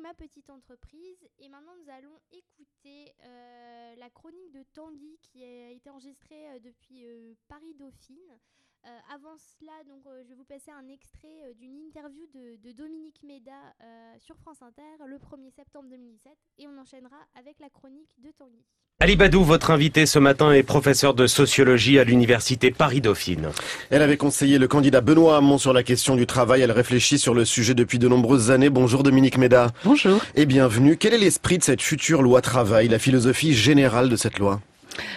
Ma 0.00 0.14
petite 0.14 0.50
entreprise. 0.50 1.28
Et 1.38 1.48
maintenant, 1.48 1.74
nous 1.82 1.90
allons 1.90 2.18
écouter 2.32 3.12
euh, 3.22 3.94
la 3.96 4.10
chronique 4.10 4.50
de 4.52 4.62
Tanguy 4.72 5.18
qui 5.22 5.44
a 5.44 5.70
été 5.70 5.90
enregistrée 5.90 6.50
euh, 6.50 6.58
depuis 6.58 7.06
euh, 7.06 7.34
Paris-Dauphine. 7.48 8.38
Euh, 8.86 9.14
avant 9.14 9.36
cela, 9.36 9.72
donc, 9.86 10.06
euh, 10.06 10.22
je 10.24 10.30
vais 10.30 10.34
vous 10.34 10.44
passer 10.44 10.70
un 10.70 10.88
extrait 10.88 11.28
euh, 11.44 11.52
d'une 11.58 11.76
interview 11.88 12.24
de, 12.32 12.56
de 12.66 12.72
Dominique 12.72 13.20
Méda 13.22 13.52
euh, 13.82 14.14
sur 14.18 14.36
France 14.36 14.62
Inter 14.62 15.04
le 15.06 15.16
1er 15.16 15.52
septembre 15.54 15.88
2017. 15.90 16.32
Et 16.58 16.66
on 16.66 16.80
enchaînera 16.80 17.16
avec 17.38 17.56
la 17.60 17.68
chronique 17.68 18.14
de 18.18 18.30
Tanguy. 18.38 18.64
Ali 19.02 19.16
Badou, 19.16 19.44
votre 19.44 19.70
invité 19.70 20.06
ce 20.06 20.18
matin 20.18 20.52
est 20.52 20.62
professeur 20.62 21.14
de 21.14 21.26
sociologie 21.26 21.98
à 21.98 22.04
l'université 22.04 22.70
Paris-Dauphine. 22.70 23.50
Elle 23.90 24.02
avait 24.02 24.16
conseillé 24.16 24.58
le 24.58 24.68
candidat 24.68 25.00
Benoît 25.00 25.36
Hamon 25.36 25.58
sur 25.58 25.72
la 25.72 25.82
question 25.82 26.16
du 26.16 26.26
travail. 26.26 26.62
Elle 26.62 26.72
réfléchit 26.72 27.18
sur 27.18 27.34
le 27.34 27.44
sujet 27.44 27.74
depuis 27.74 27.98
de 27.98 28.08
nombreuses 28.08 28.50
années. 28.50 28.70
Bonjour 28.70 29.02
Dominique 29.02 29.38
Méda. 29.38 29.72
Bonjour. 29.84 30.22
Et 30.34 30.46
bienvenue. 30.46 30.96
Quel 30.96 31.14
est 31.14 31.18
l'esprit 31.18 31.58
de 31.58 31.64
cette 31.64 31.82
future 31.82 32.22
loi 32.22 32.40
travail, 32.40 32.88
la 32.88 32.98
philosophie 32.98 33.54
générale 33.54 34.08
de 34.08 34.16
cette 34.16 34.38
loi? 34.38 34.60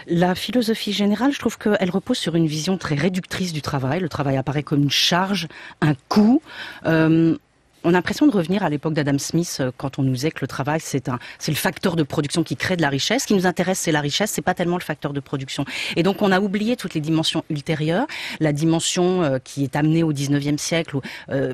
La 0.08 0.36
philosophie 0.36 0.94
générale, 0.94 1.32
je 1.32 1.40
trouve 1.40 1.58
qu'elle 1.58 1.90
repose 1.90 2.18
sur 2.18 2.36
une 2.36 2.48
vision 2.48 2.78
très 2.78 2.96
réductrice 2.96 3.54
du 3.54 3.62
travail. 3.62 4.00
Le 4.00 4.10
travail 4.10 4.38
apparaît 4.38 4.64
comme 4.64 4.84
une 4.84 4.92
charge, 4.92 5.48
un 5.82 5.94
coût. 6.10 6.42
Euh, 6.86 7.36
on 7.84 7.90
a 7.90 7.94
l'impression 7.94 8.28
de 8.28 8.32
revenir 8.32 8.64
à 8.64 8.70
l'époque 8.70 8.94
d'Adam 8.94 9.18
Smith 9.18 9.58
euh, 9.60 9.72
quand 9.78 10.00
on 10.00 10.04
nous 10.04 10.14
disait 10.14 10.32
que 10.32 10.40
le 10.42 10.48
travail 10.48 10.80
c'est 10.82 11.10
un 11.10 11.20
c'est 11.40 11.52
le 11.52 11.58
facteur 11.58 11.96
de 11.96 12.04
production 12.04 12.44
qui 12.44 12.56
crée 12.56 12.76
de 12.78 12.82
la 12.82 12.90
richesse. 12.90 13.24
Ce 13.24 13.28
qui 13.28 13.34
nous 13.34 13.46
intéresse 13.46 13.80
c'est 13.80 13.92
la 13.92 14.02
richesse, 14.02 14.32
c'est 14.32 14.42
pas 14.42 14.54
tellement 14.54 14.78
le 14.78 14.84
facteur 14.84 15.14
de 15.14 15.20
production. 15.20 15.66
Et 15.96 16.04
donc 16.04 16.22
on 16.22 16.32
a 16.32 16.40
oublié 16.40 16.76
toutes 16.76 16.94
les 16.94 17.02
dimensions 17.02 17.44
ultérieures, 17.50 18.08
la 18.40 18.54
dimension 18.54 19.24
euh, 19.24 19.40
qui 19.44 19.64
est 19.64 19.76
amenée 19.76 20.04
au 20.04 20.14
19e 20.14 20.58
siècle 20.58 20.96
où, 20.98 21.02
euh, 21.30 21.54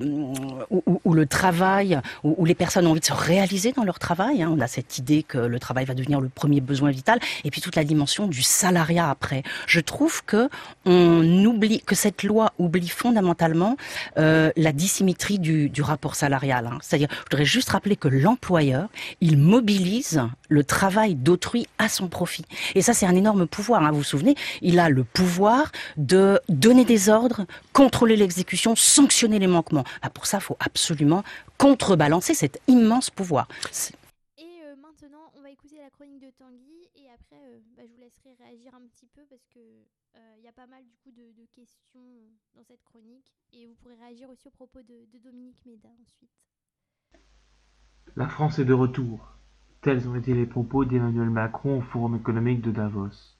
où, 0.70 0.84
où- 1.06 1.14
le 1.14 1.26
travail, 1.26 2.00
où, 2.24 2.46
les 2.46 2.56
personnes 2.56 2.86
ont 2.88 2.92
envie 2.92 3.00
de 3.00 3.06
se 3.06 3.14
réaliser 3.14 3.72
dans 3.72 3.84
leur 3.84 4.00
travail. 4.00 4.44
hein. 4.44 4.54
On 4.56 4.60
a 4.62 4.68
cette 4.68 4.98
idée 5.00 5.24
que 5.24 5.38
le 5.38 5.60
travail 5.60 5.86
va 5.86 5.94
devenir 5.96 6.22
le 6.22 6.30
premier 6.30 6.62
besoin 6.62 6.92
vital, 6.92 7.20
et 7.44 7.50
puis 7.52 7.62
toute 7.62 7.76
la 7.76 7.84
dimension 7.84 8.28
du 8.28 8.42
salariat 8.44 9.10
après. 9.10 9.44
Je 9.68 9.80
trouve 9.80 10.24
que 10.26 10.50
on 10.86 11.46
oublie 11.46 11.82
que 11.82 11.96
cette 11.96 12.24
loi 12.24 12.54
oublie 12.60 12.88
fondamentalement 12.90 13.76
la 14.16 14.72
dissymétrie 14.72 15.40
du, 15.40 15.70
du 15.70 15.82
rapport 15.82 16.16
salarial. 16.20 16.68
hein. 16.68 16.78
C'est-à-dire, 16.82 17.10
je 17.12 17.22
voudrais 17.32 17.46
juste 17.46 17.70
rappeler 17.70 17.96
que 17.96 18.08
l'employeur, 18.08 18.90
il 19.22 19.38
mobilise 19.38 20.22
le 20.50 20.64
travail 20.64 21.16
d'autrui 21.16 21.68
à 21.78 21.88
son 21.90 22.08
profit. 22.10 22.46
Et 22.76 22.82
ça, 22.82 22.94
c'est 22.94 23.06
un 23.06 23.16
énorme 23.16 23.48
pouvoir. 23.48 23.84
hein. 23.84 23.92
Vous 23.92 24.00
vous 24.00 24.04
souvenez, 24.16 24.36
il 24.62 24.80
a 24.80 24.90
le 24.90 25.04
pouvoir 25.04 25.72
de 25.98 26.40
donner 26.50 26.86
des 26.86 27.10
ordres, 27.10 27.46
contrôler 27.74 28.16
l'exécution, 28.18 28.76
sanctionner 28.76 29.40
les 29.40 29.48
manquements. 29.48 29.86
Ah, 30.02 30.10
pour 30.10 30.26
ça, 30.26 30.38
il 30.38 30.44
faut 30.50 30.58
absolument 30.60 31.24
contrebalancer 31.58 32.34
cet 32.34 32.60
immense 32.68 33.10
pouvoir. 33.10 33.48
Et 34.38 34.44
euh, 34.64 34.76
maintenant, 34.82 35.26
on 35.38 35.42
va 35.42 35.50
écouter 35.50 35.78
la 35.84 35.90
chronique 35.90 36.22
de 36.22 36.32
Tanguy 36.38 36.80
et 36.96 37.06
après, 37.18 37.42
euh, 37.48 37.60
bah, 37.76 37.84
je 37.88 37.92
vous 37.94 38.02
laisserai 38.02 38.32
réagir 38.44 38.72
un 38.76 38.84
petit 38.94 39.08
peu 39.16 39.22
parce 39.30 39.46
que 39.54 39.60
il 40.38 40.44
y 40.44 40.48
a 40.48 40.52
pas 40.54 40.68
mal 40.68 40.84
du 40.86 40.96
coup 40.98 41.12
de, 41.12 41.32
de 41.42 41.46
questions 41.54 42.00
euh, 42.00 42.30
dans 42.56 42.64
cette 42.64 42.84
chronique 42.84 43.26
et 43.54 43.68
vous 43.68 43.76
pourrez 43.76 43.96
réagir 43.96 44.30
aussi 44.30 44.48
au 44.48 44.52
propos 44.52 44.82
de, 44.82 45.06
de 45.12 45.20
Dominique 45.24 45.66
Méda 45.66 45.90
ensuite. 46.02 46.30
La 48.16 48.28
France 48.28 48.60
est 48.60 48.66
de 48.66 48.74
retour. 48.74 49.34
Tels 49.82 50.08
ont 50.08 50.16
été 50.16 50.34
les 50.34 50.46
propos 50.46 50.86
d'Emmanuel 50.86 51.30
Macron 51.30 51.78
au 51.80 51.82
Forum 51.82 52.16
économique 52.16 52.62
de 52.62 52.72
Davos. 52.72 53.38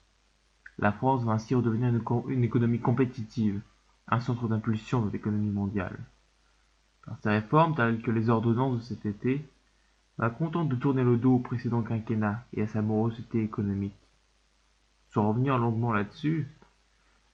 La 0.78 0.92
France 0.92 1.24
va 1.24 1.32
ainsi 1.32 1.54
redevenir 1.54 1.88
une, 1.88 2.02
une 2.28 2.44
économie 2.44 2.80
compétitive, 2.80 3.60
un 4.08 4.20
centre 4.20 4.48
d'impulsion 4.48 5.04
de 5.04 5.10
l'économie 5.10 5.50
mondiale. 5.50 5.98
Par 7.04 7.18
ses 7.20 7.30
réformes, 7.30 7.74
telles 7.74 8.02
que 8.02 8.10
les 8.10 8.30
ordonnances 8.30 8.76
de 8.76 8.82
cet 8.82 9.06
été, 9.06 9.44
Macron 10.18 10.50
tente 10.50 10.68
de 10.68 10.76
tourner 10.76 11.02
le 11.02 11.16
dos 11.16 11.36
au 11.36 11.38
précédent 11.38 11.82
quinquennat 11.82 12.44
et 12.52 12.62
à 12.62 12.66
sa 12.66 12.82
morosité 12.82 13.42
économique. 13.42 13.96
Sans 15.08 15.28
revenir 15.28 15.58
longuement 15.58 15.92
là-dessus, 15.92 16.46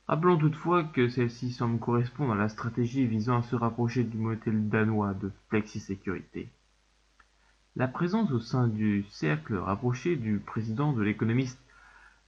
rappelons 0.09 0.39
toutefois 0.39 0.85
que 0.85 1.09
celle-ci 1.09 1.53
semble 1.53 1.79
correspondre 1.79 2.33
à 2.33 2.37
la 2.37 2.49
stratégie 2.49 3.07
visant 3.07 3.39
à 3.39 3.43
se 3.43 3.57
rapprocher 3.57 4.05
du 4.05 4.17
modèle 4.17 4.69
danois 4.69 5.15
de 5.15 5.31
flexi-sécurité. 5.49 6.49
La 7.75 7.89
présence 7.89 8.31
au 8.31 8.41
sein 8.41 8.69
du 8.69 9.05
cercle 9.11 9.57
rapproché 9.57 10.17
du 10.17 10.39
président 10.39 10.93
de 10.93 11.03
l'économiste 11.03 11.61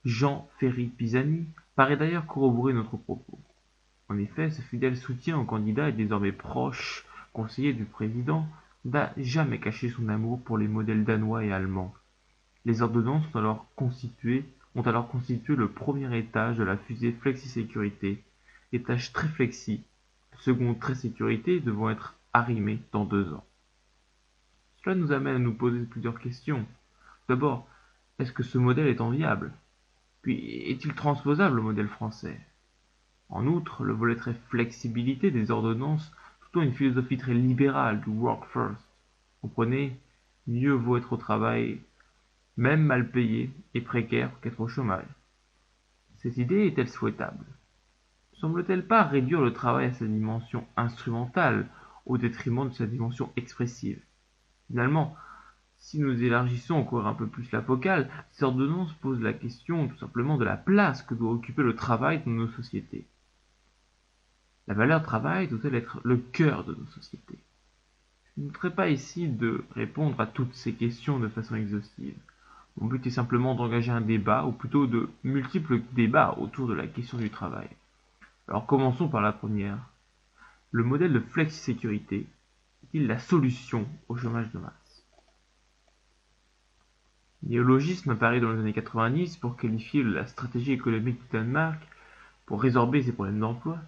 Jean 0.04 0.48
Ferry 0.58 0.86
Pisani 0.86 1.46
paraît 1.74 1.96
d'ailleurs 1.96 2.26
corroborer 2.26 2.72
notre 2.72 2.96
propos. 2.96 3.38
En 4.08 4.18
effet, 4.18 4.50
ce 4.50 4.62
fidèle 4.62 4.96
soutien 4.96 5.38
au 5.38 5.44
candidat 5.44 5.88
est 5.88 5.92
désormais 5.92 6.32
proche 6.32 7.04
conseiller 7.32 7.72
du 7.72 7.84
président 7.84 8.46
n'a 8.84 9.12
jamais 9.16 9.60
caché 9.60 9.90
son 9.90 10.08
amour 10.08 10.42
pour 10.42 10.58
les 10.58 10.68
modèles 10.68 11.04
danois 11.04 11.44
et 11.44 11.52
allemands. 11.52 11.94
Les 12.64 12.82
ordonnances 12.82 13.24
ont 13.32 13.38
alors 13.38 13.66
constitué, 13.76 14.44
ont 14.78 14.82
alors 14.82 15.08
constitué 15.08 15.56
le 15.56 15.68
premier 15.68 16.16
étage 16.16 16.56
de 16.56 16.62
la 16.62 16.76
fusée 16.76 17.10
flexi-sécurité, 17.10 18.22
étage 18.72 19.12
très 19.12 19.26
flexi, 19.26 19.82
second 20.38 20.74
très 20.74 20.94
sécurité 20.94 21.58
devant 21.58 21.90
être 21.90 22.14
arrimé 22.32 22.80
dans 22.92 23.04
deux 23.04 23.32
ans. 23.32 23.44
Cela 24.84 24.94
nous 24.94 25.10
amène 25.10 25.34
à 25.34 25.40
nous 25.40 25.54
poser 25.54 25.80
plusieurs 25.80 26.20
questions. 26.20 26.64
D'abord, 27.28 27.66
est-ce 28.20 28.32
que 28.32 28.44
ce 28.44 28.56
modèle 28.56 28.86
est 28.86 29.00
enviable? 29.00 29.52
Puis, 30.22 30.38
est-il 30.70 30.94
transposable 30.94 31.58
au 31.58 31.64
modèle 31.64 31.88
français? 31.88 32.40
En 33.30 33.46
outre, 33.48 33.82
le 33.82 33.92
volet 33.92 34.14
très 34.14 34.34
flexibilité 34.48 35.32
des 35.32 35.50
ordonnances 35.50 36.12
plutôt 36.40 36.62
une 36.62 36.72
philosophie 36.72 37.18
très 37.18 37.34
libérale 37.34 38.00
du 38.00 38.10
work 38.10 38.44
first. 38.52 38.86
Comprenez, 39.42 39.98
mieux 40.46 40.72
vaut 40.72 40.96
être 40.96 41.12
au 41.12 41.16
travail, 41.16 41.80
même 42.58 42.82
mal 42.82 43.08
payé 43.10 43.50
et 43.72 43.80
précaire, 43.80 44.32
qu'être 44.40 44.60
au 44.60 44.66
chômage. 44.66 45.06
Cette 46.16 46.36
idée 46.36 46.66
est-elle 46.66 46.88
souhaitable? 46.88 47.46
Semble-t-elle 48.32 48.84
pas 48.84 49.04
réduire 49.04 49.40
le 49.40 49.52
travail 49.52 49.86
à 49.86 49.92
sa 49.92 50.06
dimension 50.06 50.66
instrumentale 50.76 51.68
au 52.04 52.18
détriment 52.18 52.68
de 52.68 52.74
sa 52.74 52.86
dimension 52.86 53.32
expressive? 53.36 54.02
Finalement, 54.66 55.16
si 55.78 56.00
nous 56.00 56.20
élargissons 56.20 56.74
encore 56.74 57.06
un 57.06 57.14
peu 57.14 57.28
plus 57.28 57.50
la 57.52 57.62
focale, 57.62 58.10
ces 58.32 58.42
ordonnances 58.42 58.92
posent 58.94 59.22
la 59.22 59.32
question 59.32 59.86
tout 59.86 59.98
simplement 59.98 60.36
de 60.36 60.44
la 60.44 60.56
place 60.56 61.02
que 61.02 61.14
doit 61.14 61.30
occuper 61.30 61.62
le 61.62 61.76
travail 61.76 62.22
dans 62.26 62.32
nos 62.32 62.48
sociétés. 62.48 63.06
La 64.66 64.74
valeur 64.74 65.04
travail 65.04 65.46
doit-elle 65.46 65.76
être 65.76 66.00
le 66.02 66.16
cœur 66.16 66.64
de 66.64 66.74
nos 66.74 66.86
sociétés? 66.86 67.38
Je 68.36 68.42
ne 68.42 68.46
voudrais 68.48 68.74
pas 68.74 68.88
ici 68.88 69.28
de 69.28 69.64
répondre 69.76 70.20
à 70.20 70.26
toutes 70.26 70.54
ces 70.54 70.72
questions 70.72 71.20
de 71.20 71.28
façon 71.28 71.54
exhaustive. 71.54 72.18
Mon 72.80 72.86
but 72.86 73.04
est 73.06 73.10
simplement 73.10 73.54
d'engager 73.54 73.90
un 73.90 74.00
débat, 74.00 74.44
ou 74.44 74.52
plutôt 74.52 74.86
de 74.86 75.08
multiples 75.24 75.80
débats 75.92 76.36
autour 76.38 76.68
de 76.68 76.74
la 76.74 76.86
question 76.86 77.18
du 77.18 77.28
travail. 77.28 77.68
Alors 78.46 78.66
commençons 78.66 79.08
par 79.08 79.20
la 79.20 79.32
première. 79.32 79.78
Le 80.70 80.84
modèle 80.84 81.12
de 81.12 81.20
flexi-sécurité 81.20 82.26
est-il 82.84 83.06
la 83.06 83.18
solution 83.18 83.88
au 84.08 84.16
chômage 84.16 84.52
de 84.52 84.58
masse? 84.58 85.04
Néologisme 87.42 88.10
apparu 88.10 88.40
dans 88.40 88.52
les 88.52 88.60
années 88.60 88.72
90 88.72 89.38
pour 89.38 89.56
qualifier 89.56 90.02
la 90.02 90.26
stratégie 90.26 90.72
économique 90.72 91.20
du 91.20 91.28
Danemark 91.32 91.80
pour 92.46 92.62
résorber 92.62 93.02
ses 93.02 93.12
problèmes 93.12 93.40
d'emploi. 93.40 93.78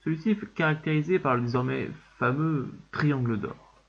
Celui-ci 0.00 0.30
est 0.30 0.54
caractérisé 0.54 1.18
par 1.18 1.34
le 1.34 1.42
désormais 1.42 1.90
fameux 2.18 2.72
triangle 2.92 3.38
d'or. 3.38 3.82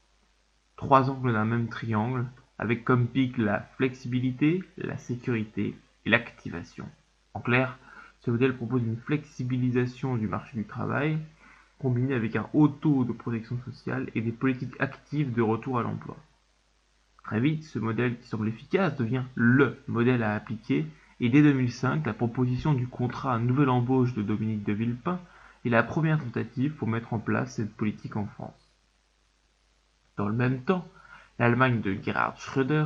Trois 0.77 1.09
angles 1.09 1.33
d'un 1.33 1.45
même 1.45 1.69
triangle, 1.69 2.25
avec 2.59 2.83
comme 2.83 3.07
pic 3.07 3.37
la 3.37 3.61
flexibilité, 3.77 4.63
la 4.77 4.97
sécurité 4.97 5.75
et 6.05 6.09
l'activation. 6.09 6.85
En 7.33 7.39
clair, 7.39 7.77
ce 8.21 8.31
modèle 8.31 8.55
propose 8.55 8.83
une 8.83 8.97
flexibilisation 8.97 10.17
du 10.17 10.27
marché 10.27 10.57
du 10.57 10.65
travail, 10.65 11.19
combinée 11.79 12.15
avec 12.15 12.35
un 12.35 12.49
haut 12.53 12.67
taux 12.67 13.05
de 13.05 13.13
protection 13.13 13.57
sociale 13.65 14.09
et 14.15 14.21
des 14.21 14.31
politiques 14.31 14.75
actives 14.79 15.33
de 15.33 15.41
retour 15.41 15.77
à 15.79 15.83
l'emploi. 15.83 16.17
Très 17.23 17.39
vite, 17.39 17.63
ce 17.63 17.77
modèle 17.77 18.17
qui 18.17 18.27
semble 18.27 18.47
efficace 18.47 18.95
devient 18.95 19.23
LE 19.35 19.77
modèle 19.87 20.23
à 20.23 20.33
appliquer, 20.33 20.85
et 21.19 21.29
dès 21.29 21.41
2005, 21.41 22.05
la 22.05 22.13
proposition 22.13 22.73
du 22.73 22.87
contrat 22.87 23.35
à 23.35 23.39
nouvelle 23.39 23.69
embauche 23.69 24.13
de 24.13 24.23
Dominique 24.23 24.63
de 24.63 24.73
Villepin 24.73 25.19
est 25.65 25.69
la 25.69 25.83
première 25.83 26.19
tentative 26.19 26.73
pour 26.73 26.87
mettre 26.87 27.13
en 27.13 27.19
place 27.19 27.55
cette 27.55 27.75
politique 27.75 28.15
en 28.15 28.25
France. 28.25 28.71
Dans 30.15 30.27
le 30.27 30.35
même 30.35 30.61
temps, 30.61 30.87
l'Allemagne 31.39 31.81
de 31.81 31.93
Gerhard 32.01 32.39
Schröder 32.39 32.85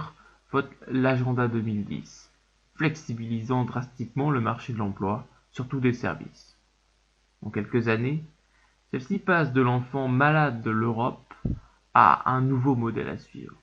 vote 0.51 0.71
l'agenda 0.87 1.47
2010, 1.47 2.31
flexibilisant 2.75 3.65
drastiquement 3.65 4.31
le 4.31 4.41
marché 4.41 4.73
de 4.73 4.77
l'emploi, 4.77 5.27
surtout 5.51 5.79
des 5.79 5.93
services. 5.93 6.57
En 7.41 7.49
quelques 7.49 7.87
années, 7.87 8.23
celle-ci 8.91 9.19
passe 9.19 9.53
de 9.53 9.61
l'enfant 9.61 10.07
malade 10.07 10.61
de 10.61 10.71
l'Europe 10.71 11.33
à 11.93 12.29
un 12.31 12.41
nouveau 12.41 12.75
modèle 12.75 13.09
à 13.09 13.17
suivre. 13.17 13.55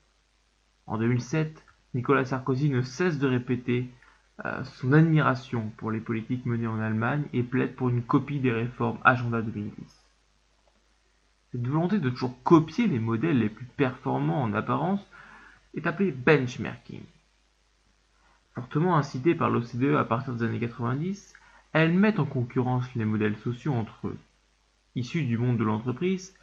En 0.86 0.98
2007, 0.98 1.64
Nicolas 1.94 2.24
Sarkozy 2.24 2.70
ne 2.70 2.82
cesse 2.82 3.18
de 3.18 3.28
répéter 3.28 3.90
euh, 4.44 4.64
son 4.64 4.92
admiration 4.92 5.70
pour 5.76 5.90
les 5.90 6.00
politiques 6.00 6.46
menées 6.46 6.66
en 6.66 6.80
Allemagne 6.80 7.24
et 7.32 7.42
plaide 7.42 7.74
pour 7.74 7.88
une 7.88 8.02
copie 8.02 8.40
des 8.40 8.52
réformes 8.52 8.98
Agenda 9.04 9.42
2010. 9.42 9.97
Cette 11.52 11.66
volonté 11.66 11.98
de 11.98 12.10
toujours 12.10 12.42
copier 12.42 12.86
les 12.86 12.98
modèles 12.98 13.38
les 13.38 13.48
plus 13.48 13.64
performants 13.64 14.42
en 14.42 14.52
apparence 14.52 15.06
est 15.74 15.86
appelée 15.86 16.12
benchmarking. 16.12 17.02
Fortement 18.54 18.96
incitée 18.96 19.34
par 19.34 19.48
l'OCDE 19.48 19.94
à 19.96 20.04
partir 20.04 20.34
des 20.34 20.44
années 20.44 20.60
90, 20.60 21.34
elle 21.72 21.94
met 21.94 22.18
en 22.20 22.26
concurrence 22.26 22.94
les 22.94 23.04
modèles 23.04 23.36
sociaux 23.38 23.72
entre 23.72 24.08
eux. 24.08 24.18
Issu 24.94 25.24
du 25.24 25.38
monde 25.38 25.58
de 25.58 25.64
l'entreprise, 25.64 26.34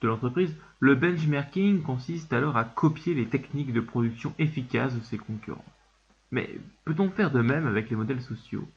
le 0.00 0.94
benchmarking 0.94 1.82
consiste 1.82 2.32
alors 2.32 2.56
à 2.56 2.64
copier 2.64 3.14
les 3.14 3.26
techniques 3.26 3.72
de 3.72 3.80
production 3.80 4.32
efficaces 4.38 4.94
de 4.94 5.00
ses 5.00 5.18
concurrents. 5.18 5.64
Mais 6.30 6.58
peut-on 6.84 7.10
faire 7.10 7.30
de 7.30 7.42
même 7.42 7.66
avec 7.66 7.90
les 7.90 7.96
modèles 7.96 8.22
sociaux? 8.22 8.68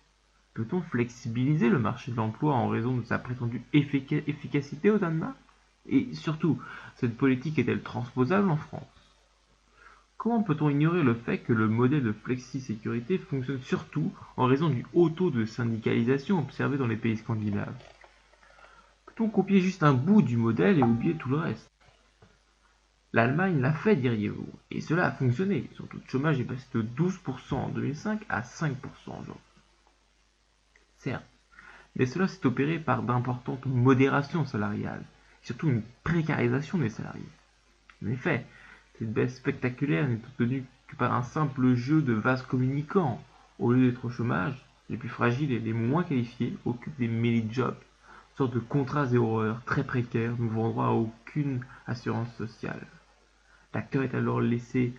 Peut-on 0.53 0.81
flexibiliser 0.81 1.69
le 1.69 1.79
marché 1.79 2.11
de 2.11 2.17
l'emploi 2.17 2.53
en 2.53 2.67
raison 2.67 2.97
de 2.97 3.03
sa 3.03 3.19
prétendue 3.19 3.61
effica- 3.73 4.23
efficacité 4.27 4.89
au 4.89 4.97
Danemark 4.97 5.37
Et 5.87 6.13
surtout, 6.13 6.61
cette 6.95 7.17
politique 7.17 7.57
est-elle 7.59 7.81
transposable 7.81 8.49
en 8.49 8.57
France? 8.57 8.83
Comment 10.17 10.43
peut-on 10.43 10.69
ignorer 10.69 11.01
le 11.01 11.15
fait 11.15 11.39
que 11.39 11.53
le 11.53 11.67
modèle 11.67 12.03
de 12.03 12.11
flexi-sécurité 12.11 13.17
fonctionne 13.17 13.61
surtout 13.61 14.13
en 14.37 14.45
raison 14.45 14.69
du 14.69 14.85
haut 14.93 15.09
taux 15.09 15.31
de 15.31 15.45
syndicalisation 15.45 16.37
observé 16.37 16.77
dans 16.77 16.85
les 16.85 16.95
pays 16.95 17.17
scandinaves? 17.17 17.73
Peut-on 19.07 19.29
copier 19.29 19.61
juste 19.61 19.81
un 19.81 19.93
bout 19.93 20.21
du 20.21 20.37
modèle 20.37 20.77
et 20.77 20.83
oublier 20.83 21.15
tout 21.15 21.29
le 21.29 21.37
reste? 21.37 21.67
L'Allemagne 23.13 23.59
l'a 23.59 23.73
fait, 23.73 23.95
diriez-vous, 23.95 24.47
et 24.69 24.79
cela 24.79 25.07
a 25.07 25.11
fonctionné. 25.11 25.69
Son 25.75 25.85
taux 25.85 25.97
de 25.97 26.07
chômage 26.07 26.39
est 26.39 26.45
passé 26.45 26.65
de 26.75 26.83
12% 26.83 27.55
en 27.55 27.69
2005 27.69 28.21
à 28.29 28.41
5% 28.41 28.73
aujourd'hui. 29.07 29.33
Certes, 30.99 31.25
mais 31.95 32.05
cela 32.05 32.27
s'est 32.27 32.45
opéré 32.45 32.79
par 32.79 33.01
d'importantes 33.03 33.65
modérations 33.65 34.45
salariales, 34.45 35.03
surtout 35.41 35.69
une 35.69 35.83
précarisation 36.03 36.77
des 36.77 36.89
salariés. 36.89 37.21
En 38.03 38.09
effet, 38.09 38.45
cette 38.97 39.13
baisse 39.13 39.35
spectaculaire 39.35 40.07
n'est 40.07 40.15
obtenue 40.15 40.63
que 40.87 40.95
par 40.95 41.13
un 41.13 41.23
simple 41.23 41.73
jeu 41.73 42.01
de 42.01 42.13
vases 42.13 42.43
communicants. 42.43 43.23
Au 43.59 43.73
lieu 43.73 43.89
d'être 43.89 44.05
au 44.05 44.09
chômage, 44.09 44.65
les 44.89 44.97
plus 44.97 45.09
fragiles 45.09 45.51
et 45.51 45.59
les 45.59 45.73
moins 45.73 46.03
qualifiés 46.03 46.57
occupent 46.65 46.97
des 46.97 47.07
mini-jobs, 47.07 47.77
sorte 48.37 48.53
de 48.53 48.59
contrats 48.59 49.05
zéro 49.05 49.39
heure 49.39 49.63
très 49.65 49.83
précaires, 49.83 50.35
n'ouvrant 50.37 50.69
droit 50.69 50.85
à 50.87 50.91
aucune 50.91 51.63
assurance 51.87 52.33
sociale. 52.35 52.85
L'acteur 53.73 54.03
est 54.03 54.15
alors 54.15 54.41
laissé, 54.41 54.93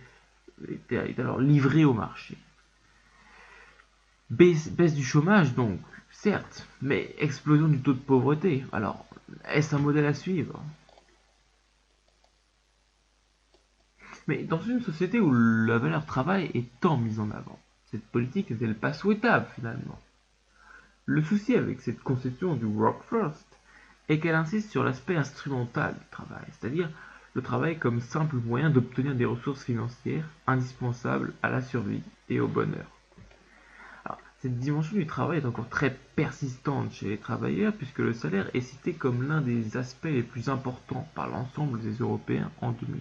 est 0.89 1.19
alors 1.19 1.39
livré 1.39 1.85
au 1.85 1.93
marché. 1.93 2.37
Baisse, 4.29 4.71
baisse 4.71 4.95
du 4.95 5.03
chômage 5.03 5.53
donc, 5.53 5.79
certes, 6.09 6.67
mais 6.81 7.13
explosion 7.19 7.67
du 7.67 7.79
taux 7.81 7.93
de 7.93 7.99
pauvreté. 7.99 8.65
Alors, 8.71 9.05
est-ce 9.49 9.75
un 9.75 9.79
modèle 9.79 10.05
à 10.05 10.13
suivre? 10.13 10.61
Mais 14.27 14.43
dans 14.43 14.61
une 14.61 14.81
société 14.81 15.19
où 15.19 15.33
la 15.33 15.77
valeur 15.77 16.05
travail 16.05 16.49
est 16.53 16.67
tant 16.79 16.97
mise 16.97 17.19
en 17.19 17.29
avant, 17.31 17.59
cette 17.91 18.05
politique 18.05 18.49
n'est-elle 18.49 18.75
pas 18.75 18.93
souhaitable 18.93 19.47
finalement? 19.55 19.99
Le 21.05 21.21
souci 21.21 21.55
avec 21.55 21.81
cette 21.81 22.01
conception 22.01 22.55
du 22.55 22.65
work 22.65 23.03
first 23.09 23.45
est 24.07 24.19
qu'elle 24.19 24.35
insiste 24.35 24.71
sur 24.71 24.83
l'aspect 24.83 25.17
instrumental 25.17 25.93
du 25.93 26.05
travail, 26.09 26.45
c'est-à-dire 26.51 26.89
le 27.33 27.41
travail 27.41 27.77
comme 27.77 27.99
simple 27.99 28.37
moyen 28.37 28.69
d'obtenir 28.69 29.15
des 29.15 29.25
ressources 29.25 29.63
financières 29.63 30.27
indispensables 30.47 31.33
à 31.41 31.49
la 31.49 31.61
survie 31.61 32.03
et 32.29 32.39
au 32.39 32.47
bonheur. 32.47 32.85
Cette 34.43 34.59
dimension 34.59 34.97
du 34.97 35.07
travail 35.07 35.37
est 35.37 35.45
encore 35.45 35.69
très 35.69 35.97
persistante 36.17 36.91
chez 36.91 37.07
les 37.07 37.17
travailleurs 37.17 37.71
puisque 37.71 37.99
le 37.99 38.11
salaire 38.11 38.49
est 38.53 38.59
cité 38.59 38.91
comme 38.91 39.25
l'un 39.25 39.39
des 39.39 39.77
aspects 39.77 40.03
les 40.03 40.21
plus 40.21 40.49
importants 40.49 41.07
par 41.15 41.29
l'ensemble 41.29 41.79
des 41.79 41.93
Européens 41.99 42.51
en 42.59 42.71
2000. 42.71 42.99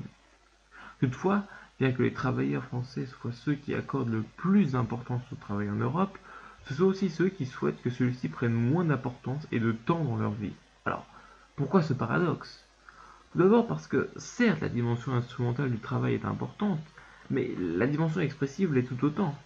Toutefois, 1.00 1.42
bien 1.80 1.90
que 1.90 2.04
les 2.04 2.12
travailleurs 2.12 2.62
français 2.66 3.06
soient 3.06 3.32
ceux 3.32 3.56
qui 3.56 3.74
accordent 3.74 4.12
le 4.12 4.22
plus 4.36 4.70
d'importance 4.70 5.22
au 5.32 5.34
travail 5.34 5.68
en 5.68 5.74
Europe, 5.74 6.16
ce 6.66 6.74
sont 6.74 6.84
aussi 6.84 7.10
ceux 7.10 7.28
qui 7.28 7.46
souhaitent 7.46 7.82
que 7.82 7.90
celui-ci 7.90 8.28
prenne 8.28 8.54
moins 8.54 8.84
d'importance 8.84 9.44
et 9.50 9.58
de 9.58 9.72
temps 9.72 10.04
dans 10.04 10.18
leur 10.18 10.30
vie. 10.30 10.54
Alors, 10.84 11.06
pourquoi 11.56 11.82
ce 11.82 11.92
paradoxe? 11.92 12.64
Tout 13.32 13.38
d'abord 13.38 13.66
parce 13.66 13.88
que, 13.88 14.10
certes, 14.14 14.60
la 14.60 14.68
dimension 14.68 15.12
instrumentale 15.12 15.72
du 15.72 15.80
travail 15.80 16.14
est 16.14 16.24
importante, 16.24 16.78
mais 17.30 17.50
la 17.58 17.88
dimension 17.88 18.20
expressive 18.20 18.72
l'est 18.72 18.84
tout 18.84 19.04
autant. 19.04 19.36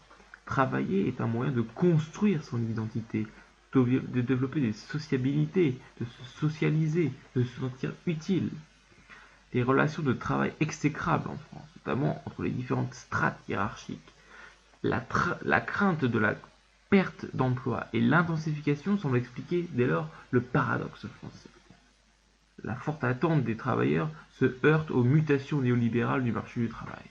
Travailler 0.46 1.08
est 1.08 1.20
un 1.20 1.26
moyen 1.26 1.52
de 1.52 1.60
construire 1.60 2.42
son 2.42 2.62
identité, 2.62 3.26
de 3.74 4.20
développer 4.22 4.60
des 4.60 4.72
sociabilités, 4.72 5.78
de 6.00 6.06
se 6.06 6.24
socialiser, 6.40 7.12
de 7.34 7.44
se 7.44 7.60
sentir 7.60 7.92
utile 8.06 8.50
des 9.52 9.62
relations 9.62 10.02
de 10.02 10.12
travail 10.12 10.52
exécrables 10.60 11.28
en 11.28 11.36
France, 11.36 11.68
notamment 11.76 12.22
entre 12.26 12.42
les 12.42 12.50
différentes 12.50 12.94
strates 12.94 13.40
hiérarchiques. 13.48 14.12
La, 14.82 15.04
la 15.42 15.60
crainte 15.60 16.04
de 16.04 16.18
la 16.18 16.34
perte 16.90 17.26
d'emploi 17.34 17.86
et 17.92 18.00
l'intensification 18.00 18.98
semblent 18.98 19.16
expliquer 19.16 19.68
dès 19.72 19.86
lors 19.86 20.08
le 20.30 20.40
paradoxe 20.40 21.06
français. 21.06 21.48
La 22.64 22.74
forte 22.74 23.04
attente 23.04 23.44
des 23.44 23.56
travailleurs 23.56 24.10
se 24.38 24.56
heurte 24.64 24.90
aux 24.90 25.04
mutations 25.04 25.60
néolibérales 25.60 26.24
du 26.24 26.32
marché 26.32 26.60
du 26.60 26.68
travail. 26.68 27.04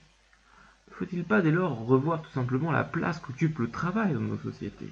Faut-il 0.98 1.24
pas 1.24 1.42
dès 1.42 1.50
lors 1.50 1.84
revoir 1.86 2.22
tout 2.22 2.30
simplement 2.30 2.72
la 2.72 2.84
place 2.84 3.20
qu'occupe 3.20 3.58
le 3.58 3.70
travail 3.70 4.14
dans 4.14 4.20
nos 4.20 4.38
sociétés? 4.38 4.90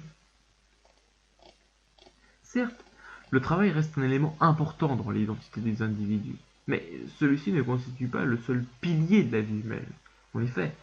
Certes, 2.43 2.85
le 3.31 3.41
travail 3.41 3.71
reste 3.71 3.97
un 3.97 4.03
élément 4.03 4.37
important 4.39 4.95
dans 4.95 5.09
l'identité 5.09 5.61
des 5.61 5.81
individus. 5.81 6.37
Mais 6.67 6.87
celui-ci 7.19 7.51
ne 7.51 7.63
constitue 7.63 8.07
pas 8.07 8.23
le 8.23 8.37
seul 8.37 8.63
pilier 8.81 9.23
de 9.23 9.35
la 9.35 9.41
vie 9.41 9.61
humaine. 9.61 9.87
En 10.35 10.41
effet, 10.41 10.75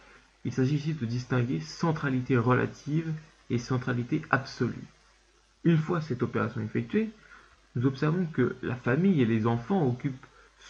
il 0.43 0.51
s'agit 0.51 0.75
ici 0.75 0.93
de 0.93 1.05
distinguer 1.05 1.61
centralité 1.61 2.37
relative 2.37 3.11
et 3.49 3.57
centralité 3.57 4.21
absolue. 4.29 4.87
Une 5.63 5.77
fois 5.77 6.01
cette 6.01 6.23
opération 6.23 6.59
effectuée, 6.59 7.09
nous 7.75 7.85
observons 7.85 8.25
que 8.25 8.57
la 8.61 8.75
famille 8.75 9.21
et 9.21 9.25
les 9.25 9.47
enfants 9.47 9.87
occupent 9.87 10.25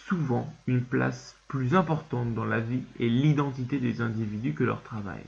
souvent 0.06 0.52
une 0.66 0.84
place 0.84 1.36
plus 1.48 1.74
importante 1.74 2.34
dans 2.34 2.44
la 2.44 2.60
vie 2.60 2.82
et 2.98 3.08
l'identité 3.08 3.78
des 3.78 4.00
individus 4.00 4.52
que 4.52 4.64
leur 4.64 4.82
travail. 4.82 5.22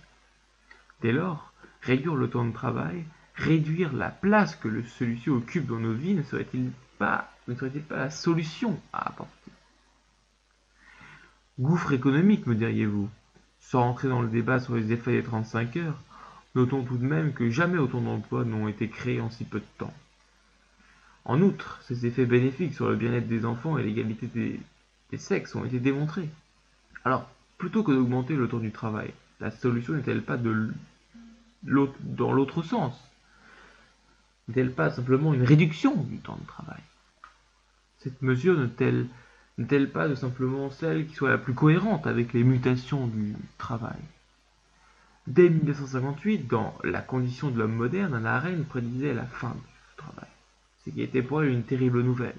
Dès 1.00 1.12
lors, 1.12 1.52
réduire 1.82 2.14
le 2.14 2.28
temps 2.28 2.44
de 2.44 2.52
travail, 2.52 3.04
réduire 3.34 3.92
la 3.92 4.10
place 4.10 4.56
que 4.56 4.82
celui-ci 4.82 5.30
occupe 5.30 5.66
dans 5.66 5.78
nos 5.78 5.92
vies 5.92 6.14
ne 6.14 6.22
serait-il 6.22 6.70
pas, 6.98 7.30
la 7.90 8.10
solution 8.10 8.80
à 8.92 9.08
apporter? 9.08 9.52
Gouffre 11.58 11.92
économique, 11.92 12.46
me 12.46 12.54
diriez-vous. 12.54 13.08
Sans 13.60 13.80
rentrer 13.80 14.08
dans 14.08 14.20
le 14.20 14.28
débat 14.28 14.60
sur 14.60 14.74
les 14.74 14.92
effets 14.92 15.12
des 15.12 15.22
35 15.22 15.76
heures, 15.76 16.00
notons 16.54 16.84
tout 16.84 16.98
de 16.98 17.06
même 17.06 17.32
que 17.32 17.50
jamais 17.50 17.78
autant 17.78 18.00
d'emplois 18.00 18.44
n'ont 18.44 18.68
été 18.68 18.88
créés 18.88 19.20
en 19.20 19.30
si 19.30 19.44
peu 19.44 19.60
de 19.60 19.64
temps. 19.78 19.94
En 21.26 21.42
outre, 21.42 21.80
ces 21.82 22.06
effets 22.06 22.24
bénéfiques 22.24 22.74
sur 22.74 22.88
le 22.88 22.94
bien-être 22.96 23.26
des 23.26 23.44
enfants 23.44 23.78
et 23.78 23.82
l'égalité 23.82 24.28
des, 24.28 25.18
sexes 25.18 25.54
ont 25.54 25.64
été 25.64 25.80
démontrés. 25.80 26.28
Alors, 27.04 27.28
plutôt 27.58 27.82
que 27.82 27.92
d'augmenter 27.92 28.36
le 28.36 28.48
temps 28.48 28.58
du 28.58 28.70
travail, 28.70 29.12
la 29.40 29.50
solution 29.50 29.94
n'est-elle 29.94 30.22
pas 30.22 30.36
dans 30.36 32.32
l'autre 32.32 32.62
sens? 32.62 32.94
N'est-elle 34.48 34.72
pas 34.72 34.90
simplement 34.90 35.34
une 35.34 35.42
réduction 35.42 35.94
du 35.96 36.18
temps 36.18 36.38
de 36.40 36.46
travail? 36.46 36.80
Cette 37.98 38.22
mesure 38.22 38.56
n'est-elle 38.56 39.90
pas 39.90 40.06
de 40.06 40.14
simplement 40.14 40.70
celle 40.70 41.08
qui 41.08 41.14
soit 41.14 41.30
la 41.30 41.38
plus 41.38 41.54
cohérente 41.54 42.06
avec 42.06 42.32
les 42.32 42.44
mutations 42.44 43.08
du 43.08 43.34
travail? 43.58 43.98
Dès 45.26 45.50
1958, 45.50 46.46
dans 46.46 46.72
La 46.84 47.00
condition 47.00 47.50
de 47.50 47.58
l'homme 47.58 47.74
moderne, 47.74 48.14
Anna 48.14 48.36
Arendt 48.36 48.62
prédisait 48.68 49.12
la 49.12 49.24
fin 49.24 49.50
du 49.50 49.96
travail, 49.96 50.28
ce 50.86 50.90
qui 50.90 51.02
était 51.02 51.22
pour 51.22 51.42
elle 51.42 51.50
une 51.50 51.64
terrible 51.64 52.00
nouvelle. 52.00 52.36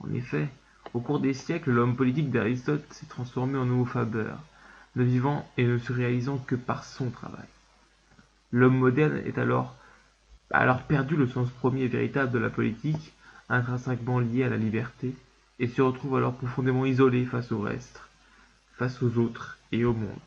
En 0.00 0.12
effet, 0.12 0.48
au 0.94 1.00
cours 1.00 1.20
des 1.20 1.32
siècles, 1.32 1.70
l'homme 1.70 1.96
politique 1.96 2.30
d'Aristote 2.30 2.84
s'est 2.90 3.06
transformé 3.06 3.56
en 3.56 3.62
homo 3.62 3.84
faber, 3.84 4.32
ne 4.96 5.04
vivant 5.04 5.48
et 5.56 5.64
ne 5.64 5.78
se 5.78 5.92
réalisant 5.92 6.38
que 6.38 6.56
par 6.56 6.84
son 6.84 7.10
travail. 7.10 7.46
L'homme 8.50 8.78
moderne 8.78 9.22
est 9.24 9.38
alors, 9.38 9.76
a 10.50 10.58
alors 10.58 10.82
perdu 10.82 11.14
le 11.14 11.28
sens 11.28 11.50
premier 11.50 11.82
et 11.82 11.88
véritable 11.88 12.32
de 12.32 12.38
la 12.38 12.50
politique, 12.50 13.12
intrinsèquement 13.48 14.18
lié 14.18 14.42
à 14.42 14.48
la 14.48 14.56
liberté, 14.56 15.14
et 15.60 15.68
se 15.68 15.82
retrouve 15.82 16.16
alors 16.16 16.34
profondément 16.34 16.84
isolé 16.84 17.26
face 17.26 17.52
au 17.52 17.60
reste, 17.60 18.00
face 18.76 19.02
aux 19.02 19.18
autres 19.18 19.58
et 19.70 19.84
au 19.84 19.92
monde. 19.92 20.18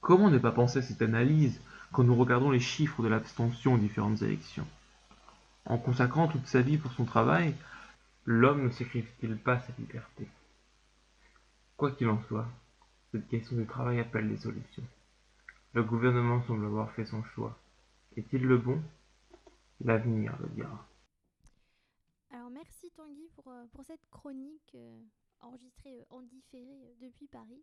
Comment 0.00 0.30
ne 0.30 0.38
pas 0.38 0.52
penser 0.52 0.78
à 0.78 0.82
cette 0.82 1.02
analyse 1.02 1.60
quand 1.90 2.04
nous 2.04 2.14
regardons 2.14 2.50
les 2.50 2.60
chiffres 2.60 3.02
de 3.02 3.08
l'abstention 3.08 3.74
aux 3.74 3.78
différentes 3.78 4.22
élections? 4.22 4.66
En 5.66 5.78
consacrant 5.78 6.28
toute 6.28 6.46
sa 6.46 6.62
vie 6.62 6.78
pour 6.78 6.92
son 6.92 7.04
travail, 7.04 7.54
l'homme 8.24 8.64
ne 8.64 8.70
sacrifie-t-il 8.70 9.36
pas 9.36 9.60
sa 9.60 9.72
liberté? 9.78 10.28
Quoi 11.76 11.90
qu'il 11.92 12.08
en 12.08 12.22
soit, 12.22 12.48
cette 13.10 13.28
question 13.28 13.56
du 13.56 13.66
travail 13.66 13.98
appelle 13.98 14.28
des 14.28 14.36
solutions. 14.36 14.84
Le 15.72 15.82
gouvernement 15.82 16.42
semble 16.44 16.66
avoir 16.66 16.92
fait 16.92 17.04
son 17.04 17.22
choix. 17.34 17.58
Est-il 18.16 18.42
le 18.42 18.58
bon? 18.58 18.80
L'avenir 19.80 20.34
le 20.40 20.48
dira. 20.48 20.86
Alors 22.30 22.50
merci 22.50 22.90
Tanguy 22.96 23.28
pour 23.34 23.48
euh, 23.48 23.64
cette 23.86 24.08
chronique 24.10 24.74
euh, 24.74 25.00
enregistrée 25.40 26.00
euh, 26.00 26.16
en 26.16 26.22
différé 26.22 26.94
depuis 27.00 27.26
Paris. 27.26 27.62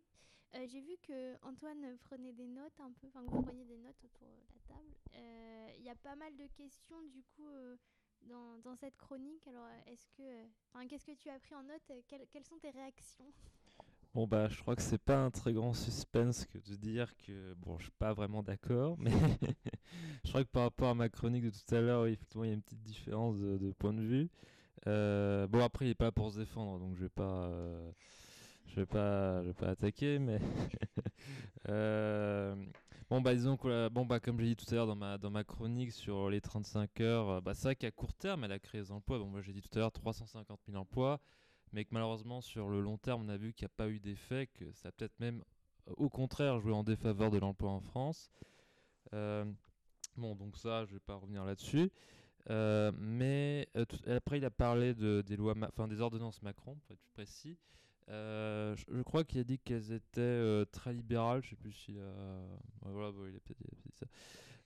Euh, 0.54 0.66
J'ai 0.70 0.80
vu 0.80 0.96
que 1.02 1.34
Antoine 1.42 1.96
prenait 2.04 2.32
des 2.32 2.46
notes 2.46 2.78
un 2.78 2.92
peu, 2.92 3.08
enfin 3.08 3.22
vous 3.26 3.42
preniez 3.42 3.64
des 3.64 3.78
notes 3.78 4.02
autour 4.04 4.28
de 4.28 4.34
la 4.34 4.74
table. 4.74 4.94
Euh, 5.14 5.68
Il 5.78 5.84
y 5.84 5.90
a 5.90 5.96
pas 5.96 6.14
mal 6.14 6.34
de 6.36 6.46
questions 6.56 7.02
du 7.12 7.22
coup 7.22 7.48
euh, 7.48 7.76
dans, 8.22 8.58
dans 8.58 8.76
cette 8.76 8.96
chronique. 8.96 9.46
Alors 9.48 9.66
est-ce 9.86 10.08
que, 10.16 10.46
enfin 10.72 10.86
qu'est-ce 10.86 11.06
que 11.06 11.16
tu 11.16 11.28
as 11.28 11.38
pris 11.40 11.54
en 11.54 11.64
note? 11.64 11.82
Quelles, 12.06 12.44
sont 12.44 12.58
tes 12.58 12.70
réactions? 12.70 13.24
Bon 14.14 14.28
bah 14.28 14.48
je 14.48 14.60
crois 14.60 14.76
que 14.76 14.82
c'est 14.82 15.02
pas 15.02 15.18
un 15.18 15.32
très 15.32 15.52
grand 15.52 15.74
suspense 15.74 16.46
que 16.46 16.58
de 16.58 16.76
dire 16.76 17.16
que 17.16 17.54
bon 17.54 17.76
je 17.78 17.84
suis 17.84 17.92
pas 17.98 18.12
vraiment 18.12 18.44
d'accord 18.44 18.96
mais 19.00 19.10
je 20.24 20.28
crois 20.28 20.44
que 20.44 20.50
par 20.50 20.62
rapport 20.62 20.90
à 20.90 20.94
ma 20.94 21.08
chronique 21.08 21.42
de 21.42 21.50
tout 21.50 21.74
à 21.74 21.80
l'heure 21.80 22.06
effectivement 22.06 22.44
il 22.44 22.48
y 22.48 22.50
a 22.52 22.54
une 22.54 22.62
petite 22.62 22.84
différence 22.84 23.36
de, 23.38 23.72
point 23.72 23.92
de 23.92 24.02
vue. 24.02 24.30
Bon 24.86 25.64
après 25.64 25.86
il 25.86 25.90
est 25.90 25.96
pas 25.96 26.12
pour 26.12 26.30
se 26.30 26.38
défendre 26.38 26.78
donc 26.78 26.94
je 26.94 27.02
vais 27.02 27.08
pas 27.08 27.50
je 28.66 28.76
vais 28.76 28.86
pas 28.86 29.42
je 29.42 29.48
vais 29.48 29.54
pas 29.54 29.68
attaquer 29.68 30.18
mais 30.18 30.40
euh, 31.68 32.54
bon 33.10 33.20
bah 33.20 33.34
disons 33.34 33.56
que 33.56 33.88
bon 33.88 34.04
bah 34.04 34.20
comme 34.20 34.40
j'ai 34.40 34.46
dit 34.46 34.56
tout 34.56 34.66
à 34.70 34.74
l'heure 34.74 34.86
dans 34.86 34.96
ma 34.96 35.18
dans 35.18 35.30
ma 35.30 35.44
chronique 35.44 35.92
sur 35.92 36.30
les 36.30 36.40
35 36.40 37.00
heures 37.00 37.28
euh, 37.28 37.40
bah 37.40 37.54
c'est 37.54 37.68
vrai 37.68 37.76
qu'à 37.76 37.90
court 37.90 38.14
terme 38.14 38.44
elle 38.44 38.52
a 38.52 38.58
créé 38.58 38.80
des 38.80 38.92
emplois 38.92 39.18
bon 39.18 39.26
moi 39.26 39.42
j'ai 39.42 39.52
dit 39.52 39.62
tout 39.62 39.70
à 39.74 39.80
l'heure 39.80 39.92
350 39.92 40.60
000 40.68 40.80
emplois 40.80 41.20
mais 41.72 41.84
que 41.84 41.90
malheureusement 41.92 42.40
sur 42.40 42.68
le 42.68 42.80
long 42.80 42.98
terme 42.98 43.22
on 43.24 43.28
a 43.28 43.36
vu 43.36 43.52
qu'il 43.52 43.66
n'y 43.66 43.72
a 43.72 43.76
pas 43.76 43.88
eu 43.88 43.98
d'effet, 43.98 44.46
que 44.46 44.72
ça 44.72 44.88
a 44.88 44.92
peut-être 44.92 45.18
même 45.20 45.42
euh, 45.88 45.92
au 45.96 46.08
contraire 46.08 46.60
joué 46.60 46.72
en 46.72 46.84
défaveur 46.84 47.30
de 47.30 47.38
l'emploi 47.38 47.70
en 47.70 47.80
France. 47.80 48.30
Bon 50.16 50.34
donc 50.36 50.56
ça 50.56 50.84
je 50.84 50.94
vais 50.94 51.00
pas 51.00 51.14
revenir 51.14 51.44
là-dessus. 51.44 51.90
Mais 52.48 53.68
après 54.06 54.38
il 54.38 54.44
a 54.44 54.50
parlé 54.50 54.94
de, 54.94 55.22
des 55.26 55.36
lois, 55.36 55.54
enfin 55.62 55.88
des 55.88 56.00
ordonnances 56.00 56.42
Macron 56.42 56.76
pour 56.76 56.92
être 56.92 57.00
plus 57.00 57.12
précis. 57.12 57.58
Euh, 58.10 58.76
je, 58.76 59.02
crois 59.02 59.24
qu'il 59.24 59.40
a 59.40 59.44
dit 59.44 59.58
qu'elles 59.58 59.92
étaient 59.92 60.20
euh, 60.20 60.64
très 60.66 60.92
libérales, 60.92 61.42
je 61.42 61.50
sais 61.50 61.56
plus 61.56 61.72
s'il 61.72 61.98
a... 61.98 62.12
voilà, 62.82 63.10
bon, 63.12 63.26
il 63.26 63.36
a 63.36 63.40
peut-être 63.40 63.60
dit 63.82 63.92
ça. 63.98 64.06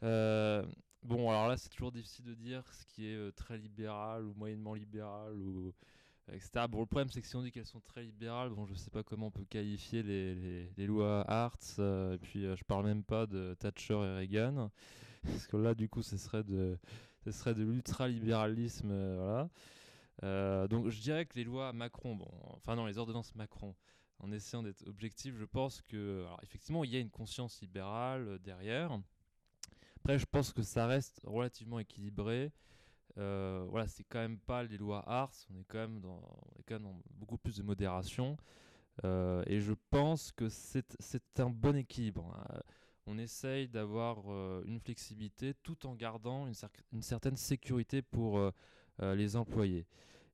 Euh, 0.02 0.64
bon 1.02 1.30
alors 1.30 1.48
là 1.48 1.56
c'est 1.56 1.68
toujours 1.68 1.90
difficile 1.90 2.24
de 2.24 2.34
dire 2.34 2.64
ce 2.72 2.84
qui 2.86 3.06
est 3.06 3.32
très 3.32 3.58
libéral 3.58 4.24
ou 4.24 4.34
moyennement 4.34 4.74
libéral 4.74 5.34
ou 5.34 5.72
etc. 6.32 6.66
Bon, 6.68 6.80
le 6.80 6.86
problème, 6.86 7.08
c'est 7.08 7.22
que 7.22 7.26
si 7.26 7.36
on 7.36 7.42
dit 7.42 7.50
qu'elles 7.50 7.64
sont 7.64 7.80
très 7.80 8.02
libérales, 8.02 8.50
bon, 8.50 8.66
je 8.66 8.74
sais 8.74 8.90
pas 8.90 9.02
comment 9.02 9.28
on 9.28 9.30
peut 9.30 9.46
qualifier 9.48 10.02
les, 10.02 10.86
lois 10.86 11.24
Hartz, 11.26 11.78
et 11.78 12.18
puis 12.20 12.42
je 12.42 12.64
parle 12.64 12.84
même 12.84 13.02
pas 13.02 13.26
de 13.26 13.54
Thatcher 13.58 13.94
et 13.94 14.16
Reagan, 14.16 14.70
parce 15.24 15.46
que 15.46 15.56
là, 15.56 15.74
du 15.74 15.88
coup, 15.88 16.02
ce 16.02 16.18
serait 16.18 16.44
de, 16.44 16.76
ce 17.24 17.30
serait 17.30 17.54
de 17.54 17.62
l'ultralibéralisme, 17.62 18.88
voilà. 19.16 19.48
Euh, 20.24 20.66
donc, 20.68 20.88
je 20.88 21.00
dirais 21.00 21.26
que 21.26 21.34
les 21.36 21.44
lois 21.44 21.72
Macron, 21.72 22.16
bon, 22.16 22.28
enfin 22.56 22.74
non, 22.74 22.86
les 22.86 22.98
ordonnances 22.98 23.34
Macron, 23.34 23.74
en 24.18 24.32
essayant 24.32 24.62
d'être 24.62 24.86
objectif, 24.88 25.36
je 25.36 25.44
pense 25.44 25.80
que, 25.82 26.26
effectivement, 26.42 26.82
il 26.82 26.90
y 26.90 26.96
a 26.96 27.00
une 27.00 27.10
conscience 27.10 27.60
libérale 27.60 28.26
euh, 28.28 28.38
derrière. 28.38 28.98
Après, 29.98 30.18
je 30.18 30.26
pense 30.26 30.52
que 30.52 30.62
ça 30.62 30.86
reste 30.86 31.20
relativement 31.24 31.78
équilibré. 31.78 32.52
Euh, 33.16 33.66
voilà, 33.68 33.86
c'est 33.86 34.04
quand 34.04 34.18
même 34.18 34.38
pas 34.38 34.62
les 34.62 34.76
lois 34.76 35.02
Ars, 35.08 35.32
on 35.50 35.58
est 35.58 35.64
quand 35.64 35.78
même 35.78 36.00
dans, 36.00 36.20
on 36.20 36.60
est 36.60 36.62
quand 36.64 36.74
même 36.74 36.84
dans 36.84 37.00
beaucoup 37.10 37.38
plus 37.38 37.56
de 37.56 37.62
modération. 37.62 38.36
Euh, 39.04 39.42
et 39.46 39.60
je 39.60 39.74
pense 39.90 40.32
que 40.32 40.48
c'est 40.48 41.38
un 41.38 41.50
bon 41.50 41.76
équilibre. 41.76 42.34
hein. 42.34 42.60
On 43.06 43.16
essaye 43.18 43.68
d'avoir 43.68 44.18
une 44.64 44.78
flexibilité 44.80 45.54
tout 45.62 45.86
en 45.86 45.94
gardant 45.94 46.46
une, 46.46 46.52
cer- 46.52 46.68
une 46.92 47.02
certaine 47.02 47.36
sécurité 47.36 48.02
pour 48.02 48.38
les 49.14 49.36
employés. 49.36 49.86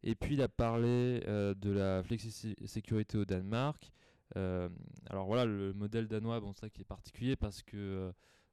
Et 0.02 0.14
puis 0.14 0.34
il 0.34 0.42
a 0.42 0.48
parlé 0.48 1.22
euh, 1.26 1.54
de 1.54 1.70
la 1.70 2.02
flexi-sécurité 2.02 3.16
au 3.18 3.24
Danemark. 3.24 3.90
Euh, 4.36 4.68
alors 5.08 5.26
voilà, 5.26 5.44
le 5.46 5.72
modèle 5.72 6.08
danois, 6.08 6.40
c'est 6.54 6.60
ça 6.60 6.70
qui 6.70 6.82
est 6.82 6.84
particulier 6.84 7.36
parce 7.36 7.62
que 7.62 7.76
euh, 7.76 8.12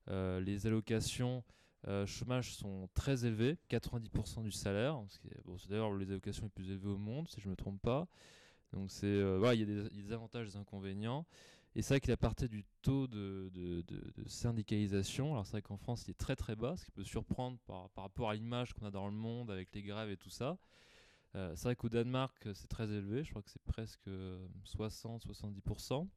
euh, 0.09 0.39
les 0.39 0.65
allocations 0.67 1.43
euh, 1.87 2.05
chômage 2.05 2.53
sont 2.53 2.87
très 2.93 3.25
élevées, 3.25 3.57
90% 3.69 4.43
du 4.43 4.51
salaire. 4.51 5.01
ce 5.09 5.19
qui 5.19 5.27
est- 5.27 5.41
bon, 5.45 5.57
c'est 5.57 5.69
d'ailleurs 5.69 5.93
les 5.95 6.09
allocations 6.11 6.43
les 6.45 6.49
plus 6.49 6.69
élevées 6.71 6.89
au 6.89 6.97
monde, 6.97 7.27
si 7.27 7.41
je 7.41 7.47
ne 7.47 7.51
me 7.51 7.55
trompe 7.55 7.81
pas. 7.81 8.07
Donc 8.73 8.91
c'est 8.91 9.07
euh, 9.07 9.37
voilà, 9.39 9.55
il 9.55 9.61
y 9.61 9.63
a 9.63 9.89
des 9.89 10.13
avantages 10.13 10.47
et 10.47 10.51
des 10.51 10.57
inconvénients. 10.57 11.25
Et 11.75 11.81
c'est 11.81 11.93
vrai 11.93 12.01
qu'il 12.01 12.11
a 12.11 12.17
parté 12.17 12.47
du 12.49 12.65
taux 12.81 13.07
de, 13.07 13.51
syndicalisation. 14.27 15.31
Alors 15.33 15.45
c'est 15.45 15.53
vrai 15.53 15.61
qu'en 15.61 15.77
France, 15.77 16.05
il 16.07 16.11
est 16.11 16.19
très 16.19 16.35
très 16.35 16.55
bas, 16.55 16.75
ce 16.75 16.85
qui 16.85 16.91
peut 16.91 17.03
surprendre 17.03 17.57
par, 17.65 17.89
rapport 17.95 18.29
à 18.29 18.35
l'image 18.35 18.73
qu'on 18.73 18.85
a 18.85 18.91
dans 18.91 19.07
le 19.07 19.13
monde 19.13 19.49
avec 19.49 19.73
les 19.73 19.81
grèves 19.81 20.09
et 20.09 20.17
tout 20.17 20.29
ça. 20.29 20.57
Euh, 21.35 21.55
c'est 21.55 21.63
vrai 21.63 21.75
qu'au 21.77 21.87
Danemark, 21.87 22.49
c'est 22.53 22.67
très 22.67 22.89
élevé. 22.91 23.23
Je 23.23 23.29
crois 23.29 23.41
que 23.41 23.49
c'est 23.49 23.63
presque 23.63 24.09
60-70%. 24.65 26.07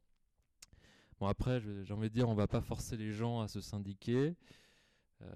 Bon 1.19 1.27
après, 1.27 1.61
j'ai 1.61 1.93
envie 1.93 2.09
de 2.09 2.13
dire, 2.13 2.27
on 2.27 2.35
va 2.35 2.47
pas 2.47 2.59
forcer 2.59 2.97
les 2.97 3.13
gens 3.13 3.39
à 3.39 3.47
se 3.47 3.61
syndiquer. 3.61 4.35
Euh, 5.21 5.31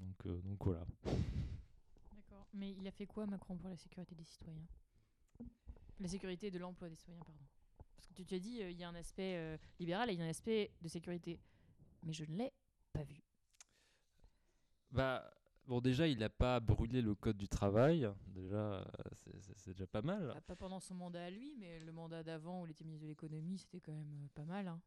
donc, 0.00 0.26
euh, 0.26 0.40
donc 0.42 0.64
voilà. 0.64 0.84
D'accord. 1.04 2.48
Mais 2.52 2.72
il 2.72 2.86
a 2.88 2.90
fait 2.90 3.06
quoi, 3.06 3.26
Macron, 3.26 3.56
pour 3.56 3.70
la 3.70 3.76
sécurité 3.76 4.16
des 4.16 4.24
citoyens? 4.24 4.66
La 6.00 6.08
sécurité 6.08 6.50
de 6.50 6.58
l'emploi 6.58 6.88
des 6.88 6.96
citoyens, 6.96 7.20
pardon. 7.20 7.38
Que 8.12 8.16
tu 8.22 8.24
t'as 8.26 8.38
dit, 8.38 8.58
il 8.60 8.76
y 8.76 8.84
a 8.84 8.88
un 8.88 8.94
aspect 8.94 9.36
euh, 9.36 9.56
libéral 9.80 10.10
et 10.10 10.12
il 10.12 10.18
y 10.18 10.22
a 10.22 10.26
un 10.26 10.28
aspect 10.28 10.70
de 10.82 10.88
sécurité. 10.88 11.40
Mais 12.04 12.12
je 12.12 12.24
ne 12.24 12.36
l'ai 12.36 12.52
pas 12.92 13.04
vu. 13.04 13.22
Bah, 14.90 15.24
bon, 15.66 15.80
déjà, 15.80 16.06
il 16.06 16.18
n'a 16.18 16.28
pas 16.28 16.60
brûlé 16.60 17.00
le 17.00 17.14
code 17.14 17.38
du 17.38 17.48
travail. 17.48 18.08
Déjà, 18.28 18.56
euh, 18.56 18.84
c'est- 19.56 19.70
déjà 19.72 19.86
pas 19.86 20.02
mal. 20.02 20.32
Ah, 20.36 20.40
Pas 20.42 20.56
pendant 20.56 20.80
son 20.80 20.94
mandat 20.94 21.24
à 21.24 21.30
lui, 21.30 21.54
mais 21.58 21.80
le 21.80 21.92
mandat 21.92 22.22
d'avant 22.22 22.62
où 22.62 22.66
il 22.66 22.72
était 22.72 22.84
ministre 22.84 23.04
de 23.04 23.08
l'économie, 23.08 23.58
c'était 23.58 23.80
quand 23.80 23.92
même 23.92 24.12
euh, 24.24 24.28
pas 24.34 24.44
mal. 24.44 24.68
hein. 24.68 24.80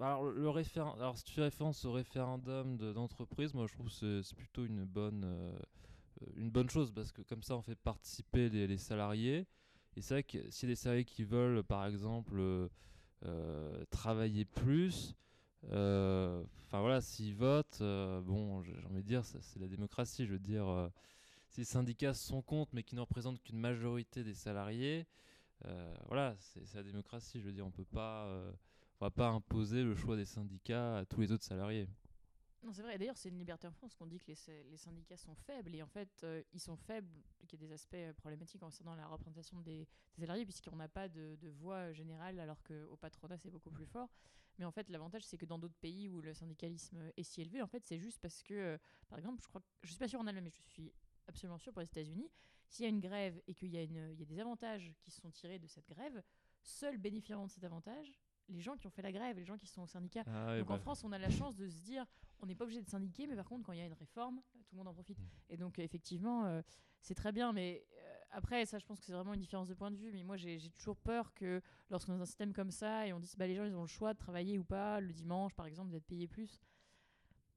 Alors, 0.00 0.24
le 0.24 0.50
référend... 0.50 0.94
Alors, 0.94 1.16
si 1.16 1.22
tu 1.22 1.32
fais 1.34 1.42
référence 1.42 1.84
au 1.84 1.92
référendum 1.92 2.76
de- 2.76 2.92
d'entreprise, 2.92 3.54
moi, 3.54 3.68
je 3.68 3.74
trouve 3.74 3.86
que 3.88 4.22
c'est- 4.22 4.34
plutôt 4.34 4.64
une 4.64 4.84
bonne, 4.84 5.22
euh, 5.24 5.56
une 6.34 6.50
bonne 6.50 6.68
chose 6.68 6.90
parce 6.90 7.12
que 7.12 7.22
comme 7.22 7.44
ça, 7.44 7.56
on 7.56 7.62
fait 7.62 7.76
participer 7.76 8.48
les, 8.48 8.66
les 8.66 8.78
salariés. 8.78 9.46
Et 9.98 10.00
c'est 10.00 10.14
vrai 10.14 10.22
que 10.22 10.38
s'il 10.48 10.68
y 10.68 10.70
a 10.70 10.74
des 10.74 10.80
salariés 10.80 11.04
qui 11.04 11.24
veulent, 11.24 11.64
par 11.64 11.84
exemple, 11.84 12.36
euh, 12.38 12.68
euh, 13.24 13.84
travailler 13.90 14.44
plus, 14.44 15.16
euh, 15.72 16.40
enfin 16.66 16.80
voilà, 16.80 17.00
s'ils 17.00 17.34
votent, 17.34 17.80
bon, 17.80 18.62
j'ai 18.62 18.76
envie 18.88 19.02
de 19.02 19.08
dire, 19.08 19.24
c'est 19.24 19.58
la 19.58 19.66
démocratie. 19.66 20.24
Je 20.24 20.34
veux 20.34 20.38
dire, 20.38 20.88
si 21.48 21.62
les 21.62 21.64
syndicats 21.64 22.14
sont 22.14 22.42
contre, 22.42 22.70
mais 22.74 22.84
qui 22.84 22.94
ne 22.94 23.00
représentent 23.00 23.42
qu'une 23.42 23.58
majorité 23.58 24.22
des 24.22 24.34
salariés, 24.34 25.04
voilà, 26.06 26.36
c'est 26.38 26.74
la 26.76 26.84
démocratie. 26.84 27.40
Je 27.40 27.46
veux 27.46 27.52
dire, 27.52 27.66
on 27.66 27.72
peut 27.72 27.84
pas, 27.84 28.28
on 29.00 29.04
va 29.04 29.10
pas 29.10 29.26
imposer 29.30 29.82
le 29.82 29.96
choix 29.96 30.14
des 30.14 30.26
syndicats 30.26 30.98
à 30.98 31.06
tous 31.06 31.20
les 31.22 31.32
autres 31.32 31.44
salariés. 31.44 31.88
Non, 32.64 32.72
c'est 32.72 32.82
vrai. 32.82 32.98
D'ailleurs, 32.98 33.16
c'est 33.16 33.28
une 33.28 33.38
liberté 33.38 33.66
en 33.66 33.72
France 33.72 33.94
qu'on 33.94 34.06
dit 34.06 34.18
que 34.18 34.26
les, 34.26 34.34
sy- 34.34 34.64
les 34.70 34.76
syndicats 34.76 35.16
sont 35.16 35.34
faibles. 35.34 35.74
Et 35.74 35.82
en 35.82 35.86
fait, 35.86 36.10
euh, 36.24 36.42
ils 36.52 36.60
sont 36.60 36.76
faibles, 36.76 37.08
qu'il 37.46 37.60
y 37.60 37.64
a 37.64 37.66
des 37.68 37.72
aspects 37.72 37.94
euh, 37.94 38.12
problématiques 38.14 38.60
concernant 38.60 38.94
la 38.96 39.06
représentation 39.06 39.60
des, 39.60 39.86
des 40.16 40.22
salariés, 40.22 40.44
puisqu'on 40.44 40.76
n'a 40.76 40.88
pas 40.88 41.08
de, 41.08 41.36
de 41.40 41.48
voix 41.48 41.76
euh, 41.76 41.92
générale, 41.92 42.38
alors 42.40 42.62
qu'au 42.64 42.96
patronat, 42.96 43.38
c'est 43.38 43.50
beaucoup 43.50 43.70
plus 43.70 43.86
fort. 43.86 44.08
Mais 44.58 44.64
en 44.64 44.72
fait, 44.72 44.88
l'avantage, 44.90 45.24
c'est 45.24 45.38
que 45.38 45.46
dans 45.46 45.58
d'autres 45.58 45.76
pays 45.80 46.08
où 46.08 46.20
le 46.20 46.34
syndicalisme 46.34 47.12
est 47.16 47.22
si 47.22 47.40
élevé, 47.42 47.62
en 47.62 47.68
fait, 47.68 47.84
c'est 47.86 47.98
juste 47.98 48.18
parce 48.20 48.42
que, 48.42 48.54
euh, 48.54 48.78
par 49.08 49.18
exemple, 49.20 49.40
je 49.40 49.46
crois, 49.48 49.60
que- 49.60 49.66
je 49.84 49.88
suis 49.90 49.98
pas 49.98 50.08
sûre 50.08 50.18
en 50.20 50.26
Allemagne, 50.26 50.44
mais 50.44 50.50
je 50.50 50.72
suis 50.72 50.92
absolument 51.28 51.58
sûre 51.58 51.72
pour 51.72 51.80
les 51.80 51.86
États-Unis, 51.86 52.28
s'il 52.68 52.82
y 52.82 52.86
a 52.86 52.88
une 52.88 53.00
grève 53.00 53.40
et 53.46 53.54
qu'il 53.54 53.68
y, 53.70 53.78
a 53.78 53.82
une- 53.84 54.10
il 54.12 54.18
y 54.18 54.22
a 54.22 54.26
des 54.26 54.40
avantages 54.40 54.92
qui 55.00 55.12
sont 55.12 55.30
tirés 55.30 55.60
de 55.60 55.68
cette 55.68 55.86
grève, 55.88 56.22
seuls 56.60 56.98
bénéficieront 56.98 57.46
de 57.46 57.50
cet 57.52 57.62
avantage 57.62 58.18
les 58.48 58.60
gens 58.60 58.76
qui 58.76 58.86
ont 58.86 58.90
fait 58.90 59.02
la 59.02 59.12
grève, 59.12 59.36
les 59.36 59.44
gens 59.44 59.58
qui 59.58 59.66
sont 59.66 59.82
au 59.82 59.86
syndicat. 59.86 60.24
Ah 60.26 60.58
Donc 60.58 60.70
en 60.70 60.74
bah. 60.74 60.78
France, 60.80 61.04
on 61.04 61.12
a 61.12 61.18
la 61.18 61.28
chance 61.30 61.54
de 61.54 61.68
se 61.68 61.76
dire, 61.84 62.04
on 62.40 62.46
n'est 62.46 62.54
pas 62.54 62.64
obligé 62.64 62.82
de 62.82 62.88
syndiquer, 62.88 63.26
mais 63.26 63.36
par 63.36 63.46
contre, 63.48 63.64
quand 63.64 63.72
il 63.72 63.78
y 63.78 63.82
a 63.82 63.86
une 63.86 63.92
réforme, 63.92 64.40
tout 64.52 64.74
le 64.74 64.78
monde 64.78 64.88
en 64.88 64.94
profite. 64.94 65.18
Et 65.48 65.56
donc, 65.56 65.78
effectivement, 65.78 66.44
euh, 66.46 66.62
c'est 67.00 67.14
très 67.14 67.32
bien, 67.32 67.52
mais 67.52 67.84
euh, 67.92 68.18
après, 68.30 68.66
ça, 68.66 68.78
je 68.78 68.84
pense 68.84 69.00
que 69.00 69.06
c'est 69.06 69.12
vraiment 69.12 69.34
une 69.34 69.40
différence 69.40 69.68
de 69.68 69.74
point 69.74 69.90
de 69.90 69.96
vue. 69.96 70.12
Mais 70.12 70.22
moi, 70.22 70.36
j'ai 70.36 70.70
toujours 70.76 70.96
peur 70.96 71.32
que 71.34 71.60
lorsqu'on 71.90 72.12
est 72.12 72.16
dans 72.16 72.22
un 72.22 72.26
système 72.26 72.52
comme 72.52 72.70
ça 72.70 73.06
et 73.06 73.12
on 73.12 73.20
dit, 73.20 73.32
bah, 73.36 73.46
les 73.46 73.56
gens, 73.56 73.64
ils 73.64 73.74
ont 73.74 73.82
le 73.82 73.88
choix 73.88 74.12
de 74.12 74.18
travailler 74.18 74.58
ou 74.58 74.64
pas 74.64 75.00
le 75.00 75.12
dimanche, 75.12 75.54
par 75.54 75.66
exemple, 75.66 75.90
d'être 75.90 76.06
payés 76.06 76.28
plus. 76.28 76.60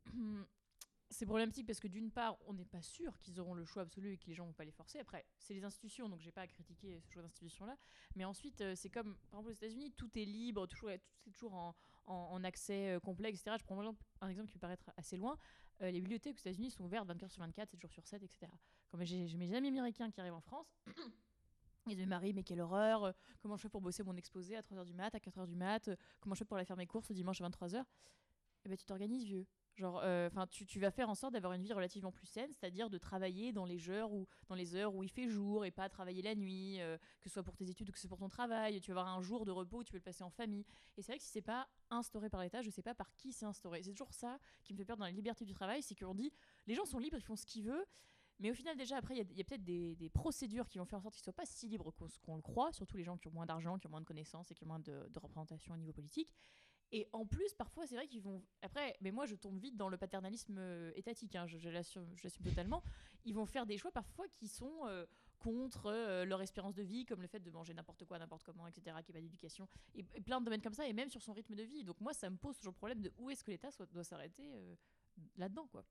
C'est 1.10 1.26
problématique 1.26 1.68
parce 1.68 1.82
que 1.82 1.90
d'une 1.90 2.10
part, 2.10 2.38
on 2.48 2.54
n'est 2.54 2.64
pas 2.64 2.82
sûr 2.82 3.20
qu'ils 3.20 3.38
auront 3.42 3.54
le 3.54 3.66
choix 3.66 3.82
absolu 3.82 4.14
et 4.14 4.18
que 4.18 4.28
les 4.28 4.34
gens 4.34 4.46
vont 4.46 4.54
pas 4.54 4.64
les 4.64 4.72
forcer. 4.72 4.98
Après, 4.98 5.26
c'est 5.38 5.54
les 5.54 5.66
institutions, 5.66 6.08
donc 6.08 6.22
j'ai 6.22 6.32
pas 6.32 6.44
à 6.44 6.48
critiquer 6.48 7.02
ce 7.02 7.12
choix 7.12 7.22
d'institution-là. 7.22 7.76
Mais 8.16 8.24
ensuite, 8.24 8.62
euh, 8.62 8.76
c'est 8.76 8.90
comme, 8.90 9.18
par 9.30 9.42
exemple, 9.42 9.50
aux 9.50 9.58
États-Unis, 9.58 9.92
tout 9.92 10.10
est 10.18 10.24
libre, 10.24 10.66
toujours, 10.68 10.90
tout 10.90 11.30
est 11.30 11.34
toujours 11.34 11.54
en, 11.54 11.76
en, 12.06 12.44
accès 12.44 12.90
euh, 12.90 13.00
complet, 13.00 13.30
etc. 13.30 13.56
Je 13.60 13.64
prends 13.64 13.76
par 13.76 13.84
exemple 13.84 14.04
un 14.22 14.30
exemple 14.30 14.48
qui 14.48 14.54
peut 14.54 14.60
paraître 14.60 14.92
assez 14.98 15.18
loin. 15.18 15.38
Euh, 15.82 15.92
les 15.92 16.02
bibliothèques 16.02 16.36
aux 16.36 16.40
États-Unis 16.40 16.72
sont 16.72 16.84
ouvertes 16.84 17.08
24 17.08 17.32
sur 17.32 17.42
24, 17.42 17.70
7 17.70 17.82
jours 17.82 17.92
sur 17.92 18.06
7, 18.06 18.24
etc. 18.24 18.52
Comme 18.90 19.04
j'ai 19.04 19.38
mes 19.38 19.54
amis 19.54 19.70
américains 19.70 20.12
qui 20.12 20.20
arrivent 20.20 20.34
en 20.34 20.42
France, 20.42 20.68
ils 21.88 21.96
disent 21.96 22.08
Marie, 22.08 22.34
mais 22.34 22.44
quelle 22.44 22.62
horreur, 22.62 23.04
euh, 23.06 23.12
comment 23.42 23.56
je 23.56 23.64
fais 23.64 23.70
pour 23.70 23.82
bosser 23.82 24.04
mon 24.04 24.16
exposé 24.16 24.56
à 24.56 24.62
3h 24.62 24.86
du 24.86 24.94
mat, 24.94 25.14
à 25.16 25.20
4h 25.20 25.48
du 25.48 25.56
mat, 25.56 25.90
comment 26.20 26.36
je 26.36 26.40
fais 26.40 26.46
pour 26.46 26.58
aller 26.58 26.66
faire 26.66 26.78
mes 26.78 26.88
courses 26.88 27.10
le 27.10 27.16
dimanche 27.16 27.42
à 27.42 27.50
23h 27.50 27.84
Eh 28.66 28.70
ben, 28.70 28.78
tu 28.78 28.86
t'organises, 28.86 29.24
vieux. 29.24 29.46
Genre, 29.78 30.02
euh, 30.04 30.28
enfin, 30.28 30.48
tu, 30.48 30.66
tu 30.66 30.80
vas 30.80 30.92
faire 30.92 31.10
en 31.10 31.16
sorte 31.16 31.34
d'avoir 31.34 31.54
une 31.54 31.64
vie 31.64 31.74
relativement 31.74 32.12
plus 32.12 32.28
saine, 32.28 32.52
c'est-à-dire 32.52 32.90
de 32.90 32.98
travailler 32.98 33.54
dans 33.54 33.66
les 33.66 33.90
heures 33.90 34.12
où, 34.12 34.28
dans 34.48 34.56
les 34.56 34.76
heures 34.76 34.94
où 34.94 35.04
il 35.04 35.10
fait 35.10 35.30
jour 35.30 35.66
et 35.66 35.72
pas 35.72 35.88
travailler 35.88 36.22
la 36.22 36.36
nuit, 36.36 36.82
euh, 36.82 36.98
que 37.22 37.30
ce 37.30 37.34
soit 37.34 37.44
pour 37.44 37.56
tes 37.56 37.70
études 37.70 37.90
ou 37.90 37.92
que 37.92 37.98
ce 37.98 38.02
soit 38.02 38.10
pour 38.10 38.20
ton 38.20 38.28
travail. 38.28 38.82
Tu 38.82 38.92
vas 38.92 39.02
avoir 39.02 39.18
un 39.18 39.22
jour 39.22 39.46
de 39.46 39.52
repos 39.52 39.80
où 39.80 39.84
tu 39.84 39.92
peux 39.92 39.98
le 39.98 40.04
passer 40.04 40.24
en 40.24 40.30
famille. 40.30 40.66
Et 40.98 41.02
c'est 41.02 41.14
vrai 41.14 41.20
que 41.20 41.24
si 41.24 41.30
c'est 41.30 41.42
pas 41.42 41.68
instauré 41.90 42.30
par 42.30 42.42
l'État, 42.42 42.62
je 42.62 42.70
sais 42.70 42.84
pas 42.84 42.94
par 42.94 43.14
qui 43.14 43.32
c'est 43.32 43.46
instauré. 43.46 43.82
C'est 43.84 43.92
toujours 43.92 44.14
ça 44.14 44.40
qui 44.64 44.74
me 44.74 44.78
fait 44.78 44.86
peur 44.86 44.98
dans 44.98 45.06
la 45.06 45.12
liberté 45.12 45.46
du 45.46 45.54
travail, 45.54 45.82
c'est 45.82 45.96
qu'on 45.96 46.16
dit 46.16 46.34
les 46.68 46.76
gens 46.76 46.86
sont 46.86 47.00
libres, 47.00 47.18
ils 47.18 47.24
font 47.24 47.36
ce 47.38 47.46
qu'ils 47.46 47.64
veulent. 47.64 47.88
Mais 48.42 48.50
au 48.50 48.56
final, 48.56 48.76
déjà, 48.76 48.98
après, 48.98 49.16
il 49.16 49.38
y 49.38 49.42
a, 49.42 49.44
peut-être 49.44 49.64
des, 49.64 49.96
des 49.96 50.10
procédures 50.10 50.68
qui 50.68 50.80
vont 50.80 50.86
faire 50.86 50.98
en 50.98 51.02
sorte 51.04 51.14
qu'ils 51.14 51.22
ne 51.22 51.26
soient 51.26 51.34
pas 51.34 51.46
si 51.46 51.68
libres 51.68 51.92
qu'on 51.92 52.08
qu'on 52.26 52.36
le 52.36 52.42
croit, 52.42 52.74
surtout 52.74 52.98
les 52.98 53.04
gens 53.04 53.16
qui 53.16 53.28
ont 53.28 53.32
moins 53.32 53.46
d'argent, 53.46 53.78
qui 53.78 53.86
ont 53.86 53.92
moins 53.92 54.02
de 54.02 54.06
connaissances 54.06 54.50
et 54.50 54.56
qui 54.56 54.64
ont 54.64 54.68
moins 54.68 54.80
de, 54.80 55.08
de 55.10 55.20
représentation 55.20 55.76
au 55.76 55.78
niveau 55.78 55.94
politique. 55.94 56.34
Et 56.92 57.08
en 57.14 57.26
plus, 57.26 57.54
parfois, 57.54 57.88
c'est 57.88 57.96
vrai 57.96 58.08
qu'ils 58.08 58.22
vont. 58.22 58.44
Après, 58.62 58.98
mais 59.02 59.12
moi, 59.12 59.26
je 59.26 59.36
tombe 59.36 59.58
vite 59.60 59.78
dans 59.78 59.88
le 59.88 59.98
paternalisme 59.98 60.58
euh, 60.58 60.92
étatique, 60.96 61.36
hein, 61.36 61.48
je, 61.48 61.70
l'assume 61.70 62.06
totalement. 62.44 62.84
Ils 63.24 63.34
vont 63.34 63.46
faire 63.46 63.66
des 63.66 63.78
choix 63.78 63.92
parfois 63.92 64.28
qui 64.28 64.48
sont 64.48 64.86
euh, 64.86 65.06
contre 65.40 65.86
euh, 65.86 66.26
leur 66.26 66.42
espérance 66.42 66.76
de 66.76 66.84
vie, 66.84 67.06
comme 67.06 67.22
le 67.22 67.28
fait 67.28 67.40
de 67.40 67.50
manger 67.50 67.74
n'importe 67.74 68.04
quoi, 68.06 68.20
n'importe 68.20 68.44
comment, 68.44 68.68
etc., 68.68 68.98
qui 69.04 69.12
n'est 69.12 69.20
pas 69.20 69.22
d'éducation, 69.22 69.70
et, 69.96 70.06
et 70.16 70.22
plein 70.22 70.42
de 70.42 70.46
domaines 70.46 70.62
comme 70.62 70.74
ça, 70.74 70.86
et 70.86 70.94
même 70.94 71.10
sur 71.10 71.22
son 71.22 71.34
rythme 71.34 71.56
de 71.56 71.64
vie. 71.64 71.84
Donc, 71.86 72.02
moi, 72.02 72.14
ça 72.14 72.30
me 72.30 72.38
pose 72.38 72.58
toujours 72.58 72.74
problème 72.74 73.02
de 73.02 73.14
où 73.18 73.30
est-ce 73.30 73.44
que 73.44 73.52
l'État 73.52 73.70
doit 73.94 74.04
s'arrêter 74.04 74.52
là-dedans, 75.38 75.68
quoi. 75.68 75.86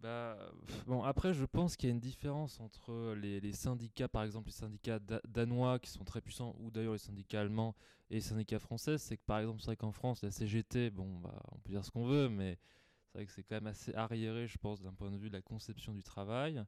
Bah, 0.00 0.38
bon, 0.86 1.02
après, 1.02 1.34
je 1.34 1.44
pense 1.44 1.76
qu'il 1.76 1.90
y 1.90 1.92
a 1.92 1.94
une 1.94 2.00
différence 2.00 2.58
entre 2.58 3.14
les, 3.14 3.52
syndicats, 3.52 4.08
par 4.08 4.22
exemple, 4.22 4.48
les 4.48 4.54
syndicats 4.54 4.98
da- 4.98 5.20
danois 5.28 5.78
qui 5.78 5.90
sont 5.90 6.04
très 6.04 6.22
puissants, 6.22 6.56
ou 6.58 6.70
d'ailleurs 6.70 6.94
les 6.94 6.98
syndicats 6.98 7.42
allemands 7.42 7.74
et 8.10 8.14
les 8.14 8.20
syndicats 8.22 8.58
français. 8.58 8.96
C'est 8.96 9.18
que, 9.18 9.24
par 9.26 9.40
exemple, 9.40 9.60
c'est 9.60 9.66
vrai 9.66 9.76
qu'en 9.76 9.92
France, 9.92 10.22
la 10.22 10.30
CGT, 10.30 10.90
bon, 10.90 11.18
bah, 11.18 11.38
on 11.52 11.58
peut 11.58 11.72
dire 11.72 11.84
ce 11.84 11.90
qu'on 11.90 12.06
veut, 12.06 12.30
mais 12.30 12.58
c'est 13.06 13.18
vrai 13.18 13.26
que 13.26 13.32
c'est 13.32 13.42
quand 13.42 13.56
même 13.56 13.66
assez 13.66 13.94
arriéré, 13.94 14.46
je 14.46 14.56
pense, 14.56 14.80
d'un 14.80 14.94
point 14.94 15.10
de 15.10 15.18
vue 15.18 15.28
de 15.28 15.34
la 15.34 15.42
conception 15.42 15.92
du 15.92 16.02
travail. 16.02 16.64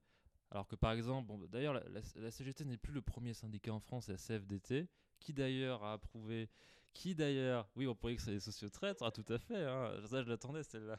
Alors 0.51 0.69
que, 0.69 0.77
par 0.77 0.93
exemple, 0.93 1.27
bon, 1.27 1.39
d'ailleurs, 1.39 1.81
la, 2.17 2.31
CGT 2.31 2.67
n'est 2.67 2.77
plus 2.77 2.93
le 2.93 3.01
premier 3.01 3.33
syndicat 3.33 3.73
en 3.73 3.81
France, 3.81 4.07
c'est 4.07 4.13
la 4.13 4.19
CFDT, 4.19 4.89
qui 5.21 5.33
d'ailleurs 5.33 5.83
a 5.85 5.95
approuvé. 5.95 6.51
Qui 6.93 7.15
d'ailleurs, 7.15 7.67
oui, 7.77 7.87
on 7.87 7.95
pourrait 7.95 8.17
que 8.17 8.21
c'est 8.21 8.33
les 8.33 8.41
sociotraîtres, 8.41 9.03
ah, 9.03 9.11
tout 9.11 9.25
à 9.31 9.39
fait, 9.39 9.65
hein, 9.65 9.91
ça 10.07 10.23
je 10.23 10.29
l'attendais 10.29 10.63
celle-là. 10.63 10.99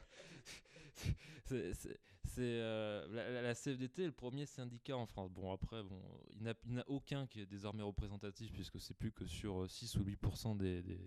c'est 2.26 2.40
euh, 2.42 3.42
la, 3.42 3.54
CFDT 3.54 4.02
est 4.02 4.06
le 4.06 4.12
premier 4.12 4.46
syndicat 4.46 4.96
en 4.96 5.06
France. 5.06 5.30
Bon, 5.30 5.52
après, 5.52 5.82
bon, 5.82 6.00
il 6.32 6.42
n'a 6.42 6.54
il 6.66 6.74
n'a 6.74 6.84
aucun 6.88 7.26
qui 7.26 7.40
est 7.40 7.46
désormais 7.46 7.82
représentatif, 7.82 8.52
puisque 8.52 8.80
c'est 8.80 8.94
plus 8.94 9.12
que 9.12 9.26
sur 9.26 9.62
euh, 9.62 9.68
6 9.68 9.96
ou 9.96 10.04
8% 10.04 10.56
des, 10.56 10.82
des- 10.82 10.98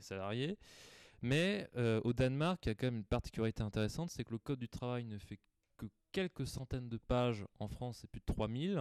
salariés. 0.00 0.58
Mais 1.22 1.68
euh, 1.76 2.00
au 2.04 2.12
Danemark, 2.12 2.64
il 2.64 2.68
y 2.68 2.72
a 2.72 2.74
quand 2.74 2.86
même 2.86 2.98
une 2.98 3.04
particularité 3.04 3.62
intéressante, 3.62 4.10
c'est 4.10 4.24
que 4.24 4.30
le 4.30 4.38
Code 4.38 4.60
du 4.60 4.68
travail 4.68 5.04
ne 5.04 5.18
fait 5.18 5.38
que 5.76 5.86
quelques 6.12 6.46
centaines 6.46 6.88
de 6.88 6.96
pages. 6.96 7.44
En 7.58 7.68
France, 7.68 7.98
c'est 8.00 8.10
plus 8.10 8.20
de 8.20 8.26
3000. 8.26 8.80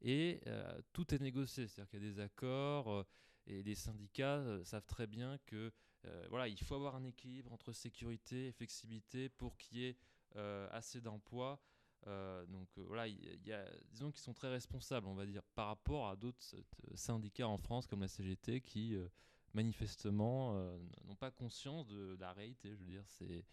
Et 0.00 0.40
euh, 0.46 0.80
tout 0.92 1.14
est 1.14 1.20
négocié, 1.20 1.66
c'est-à-dire 1.66 1.90
qu'il 1.90 2.02
y 2.02 2.08
a 2.08 2.12
des 2.12 2.20
accords 2.20 2.90
euh, 2.90 3.04
et 3.46 3.62
les 3.62 3.74
syndicats 3.74 4.38
euh, 4.38 4.64
savent 4.64 4.86
très 4.86 5.06
bien 5.06 5.38
que 5.46 5.72
euh, 6.04 6.26
voilà, 6.30 6.48
il 6.48 6.58
faut 6.62 6.74
avoir 6.74 6.94
un 6.94 7.04
équilibre 7.04 7.52
entre 7.52 7.72
sécurité 7.72 8.48
et 8.48 8.52
flexibilité 8.52 9.28
pour 9.28 9.56
qu'il 9.56 9.78
y 9.78 9.84
ait 9.86 9.90
euh, 9.90 10.17
assez 10.70 11.00
d'emplois. 11.00 11.60
Euh, 12.06 12.46
donc 12.46 12.68
euh, 12.78 12.84
voilà, 12.86 13.08
il 13.08 13.40
y, 13.44 13.52
a- 13.52 13.70
disons 13.90 14.10
qu'ils 14.10 14.22
sont 14.22 14.32
très 14.32 14.48
responsables, 14.48 15.06
on 15.06 15.14
va 15.14 15.26
dire, 15.26 15.42
par 15.54 15.66
rapport 15.66 16.08
à 16.08 16.16
d'autres 16.16 16.38
euh, 16.54 16.62
syndicats 16.94 17.48
en 17.48 17.56
France 17.56 17.86
comme 17.86 18.00
la 18.00 18.08
CGT 18.08 18.60
qui 18.60 18.94
euh, 18.94 19.08
manifestement 19.52 20.54
euh, 20.54 20.78
n'ont 21.04 21.16
pas 21.16 21.30
conscience 21.30 21.86
de, 21.88 22.16
la 22.20 22.32
réalité. 22.32 22.74
Je 22.74 22.80
veux 22.80 22.90
dire, 22.90 23.04
c'est 23.06 23.44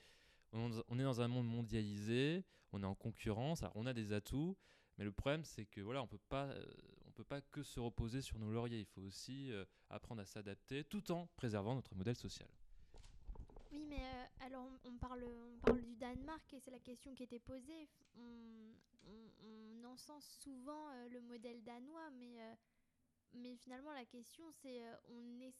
on, 0.54 1.00
est 1.00 1.04
dans 1.04 1.22
un 1.22 1.28
monde 1.28 1.48
mondialisé, 1.48 2.46
on 2.72 2.82
est 2.82 2.86
en 2.86 2.96
concurrence, 2.96 3.64
alors 3.64 3.76
on 3.76 3.86
a 3.86 3.94
des 3.94 4.14
atouts, 4.14 4.56
mais 4.98 5.04
le 5.04 5.12
problème 5.12 5.44
c'est 5.44 5.66
que 5.66 5.82
voilà, 5.82 6.02
on 6.02 6.08
peut 6.08 6.18
pas, 6.30 6.46
euh, 6.46 6.66
on 7.08 7.12
peut 7.12 7.26
pas 7.26 7.42
que 7.42 7.64
se 7.64 7.80
reposer 7.80 8.22
sur 8.22 8.40
nos 8.40 8.52
lauriers. 8.52 8.80
Il 8.80 8.86
faut 8.86 9.02
aussi 9.02 9.52
euh, 9.52 9.66
apprendre 9.90 10.22
à 10.22 10.26
s'adapter, 10.26 10.84
tout 10.84 11.12
en 11.12 11.28
préservant 11.36 11.76
notre 11.76 11.96
modèle 11.96 12.16
social. 12.16 12.48
Oui, 13.76 13.86
mais 13.90 14.00
euh, 14.00 14.46
alors 14.46 14.70
on, 14.86 14.98
parle, 14.98 15.26
du 15.84 15.96
Danemark 15.98 16.54
et 16.54 16.62
c'est 16.62 16.72
la 16.72 16.80
question 16.80 17.14
qui 17.14 17.24
était 17.24 17.40
posée. 17.42 17.90
On, 18.16 18.72
on, 19.04 19.82
on 19.84 19.84
encense 19.84 20.26
souvent 20.42 20.88
euh, 20.92 21.10
le 21.10 21.20
modèle 21.20 21.62
danois, 21.62 22.10
mais, 22.12 22.40
euh, 22.40 22.56
mais 23.34 23.58
finalement 23.58 23.92
la 23.92 24.06
question 24.06 24.46
c'est 24.62 24.82
on, 25.10 25.52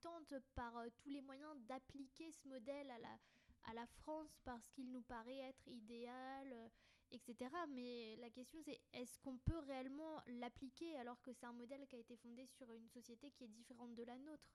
tente 0.00 0.34
par 0.54 0.72
tous 0.96 1.10
les 1.10 1.20
moyens 1.20 1.54
d'appliquer 1.68 2.32
ce 2.32 2.48
modèle 2.48 2.90
à 2.90 2.98
la, 2.98 3.18
à 3.64 3.74
la 3.74 3.86
France 3.86 4.38
parce 4.42 4.70
qu'il 4.70 4.90
nous 4.90 5.02
paraît 5.02 5.40
être 5.40 5.68
idéal, 5.68 6.70
etc. 7.10 7.50
Mais 7.68 8.16
la 8.16 8.30
question 8.30 8.62
c'est 8.62 8.80
est-ce 8.94 9.18
qu'on 9.18 9.36
peut 9.36 9.58
réellement 9.58 10.22
l'appliquer 10.40 10.96
alors 10.96 11.20
que 11.20 11.34
c'est 11.34 11.46
un 11.46 11.52
modèle 11.52 11.86
qui 11.86 11.96
a 11.96 11.98
été 11.98 12.16
fondé 12.16 12.46
sur 12.46 12.72
une 12.72 12.88
société 12.88 13.30
qui 13.30 13.44
est 13.44 13.48
différente 13.48 13.94
de 13.94 14.04
la 14.04 14.16
nôtre? 14.16 14.48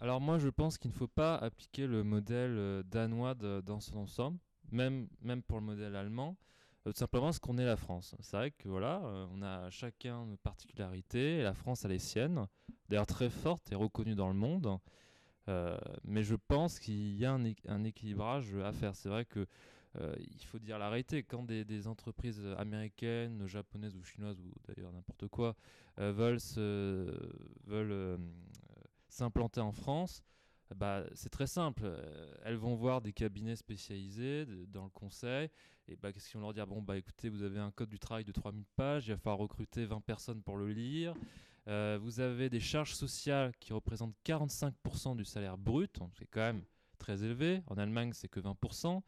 Alors 0.00 0.20
moi 0.20 0.38
je 0.38 0.48
pense 0.48 0.78
qu'il 0.78 0.90
ne 0.90 0.96
faut 0.96 1.08
pas 1.08 1.34
appliquer 1.36 1.86
le 1.86 2.04
modèle 2.04 2.56
euh, 2.56 2.82
danois 2.84 3.34
dans 3.34 3.80
son 3.80 3.96
ensemble, 3.98 4.38
même, 4.70 5.08
même 5.22 5.42
pour 5.42 5.58
le 5.58 5.66
modèle 5.66 5.96
allemand, 5.96 6.36
euh, 6.86 6.92
tout 6.92 6.98
simplement 6.98 7.26
parce 7.26 7.40
qu'on 7.40 7.58
est 7.58 7.64
la 7.64 7.76
France. 7.76 8.14
C'est 8.20 8.36
vrai 8.36 8.50
que 8.52 8.68
voilà, 8.68 9.02
euh, 9.04 9.26
on 9.32 9.42
a 9.42 9.68
chacun 9.70 10.24
nos 10.24 10.36
particularités, 10.36 11.42
la 11.42 11.52
France 11.52 11.84
a 11.84 11.88
les 11.88 11.98
siennes, 11.98 12.46
d'ailleurs 12.88 13.06
très 13.06 13.28
forte 13.28 13.72
et 13.72 13.74
reconnue 13.74 14.14
dans 14.14 14.28
le 14.28 14.34
monde. 14.34 14.78
Mais 16.04 16.22
je 16.24 16.34
pense 16.34 16.78
qu'il 16.78 17.16
y 17.16 17.24
a 17.24 17.32
un, 17.32 17.42
équ- 17.42 17.66
un 17.68 17.82
équilibrage 17.82 18.54
à 18.56 18.70
faire. 18.70 18.94
C'est 18.94 19.08
vrai 19.08 19.24
que 19.24 19.46
il 19.98 20.44
faut 20.44 20.58
dire 20.58 20.78
la 20.78 20.90
réalité. 20.90 21.22
Quand 21.22 21.42
des, 21.42 21.88
entreprises 21.88 22.42
américaines, 22.58 23.46
japonaises 23.46 23.96
ou 23.96 24.04
chinoises 24.04 24.38
ou 24.40 24.52
d'ailleurs 24.66 24.92
n'importe 24.92 25.26
quoi 25.28 25.56
veulent 25.96 26.38
se- 26.38 27.18
veulent 27.66 28.18
s'implanter 29.08 29.60
en 29.60 29.72
France, 29.72 30.22
bah, 30.74 31.04
c'est 31.14 31.30
très 31.30 31.46
simple. 31.46 31.82
Euh, 31.84 32.34
Elles 32.44 32.56
vont 32.56 32.74
voir 32.74 33.00
des 33.00 33.12
cabinets 33.12 33.56
spécialisés 33.56 34.46
dans 34.68 34.84
le 34.84 34.90
conseil. 34.90 35.48
Et 35.86 35.96
bah, 35.96 36.12
qu'est-ce 36.12 36.28
qu'ils 36.28 36.38
vont 36.38 36.46
leur 36.46 36.54
dire? 36.54 36.66
Bon, 36.66 36.82
bah, 36.82 36.96
écoutez, 36.96 37.28
vous 37.28 37.42
avez 37.42 37.58
un 37.58 37.70
code 37.70 37.88
du 37.88 37.98
travail 37.98 38.24
de 38.24 38.32
3000 38.32 38.64
pages, 38.76 39.06
il 39.06 39.12
va 39.12 39.16
falloir 39.16 39.38
recruter 39.38 39.86
20 39.86 40.00
personnes 40.02 40.42
pour 40.42 40.58
le 40.58 40.70
lire. 40.70 41.14
Euh, 41.68 41.98
vous 42.00 42.20
avez 42.20 42.48
des 42.50 42.60
charges 42.60 42.94
sociales 42.94 43.52
qui 43.60 43.72
représentent 43.72 44.14
45% 44.24 45.16
du 45.16 45.24
salaire 45.24 45.58
brut, 45.58 45.98
c'est 46.18 46.26
quand 46.26 46.40
même 46.40 46.62
très 46.98 47.24
élevé. 47.24 47.62
En 47.66 47.78
Allemagne, 47.78 48.12
c'est 48.12 48.28
que 48.28 48.40
20%. 48.40 49.02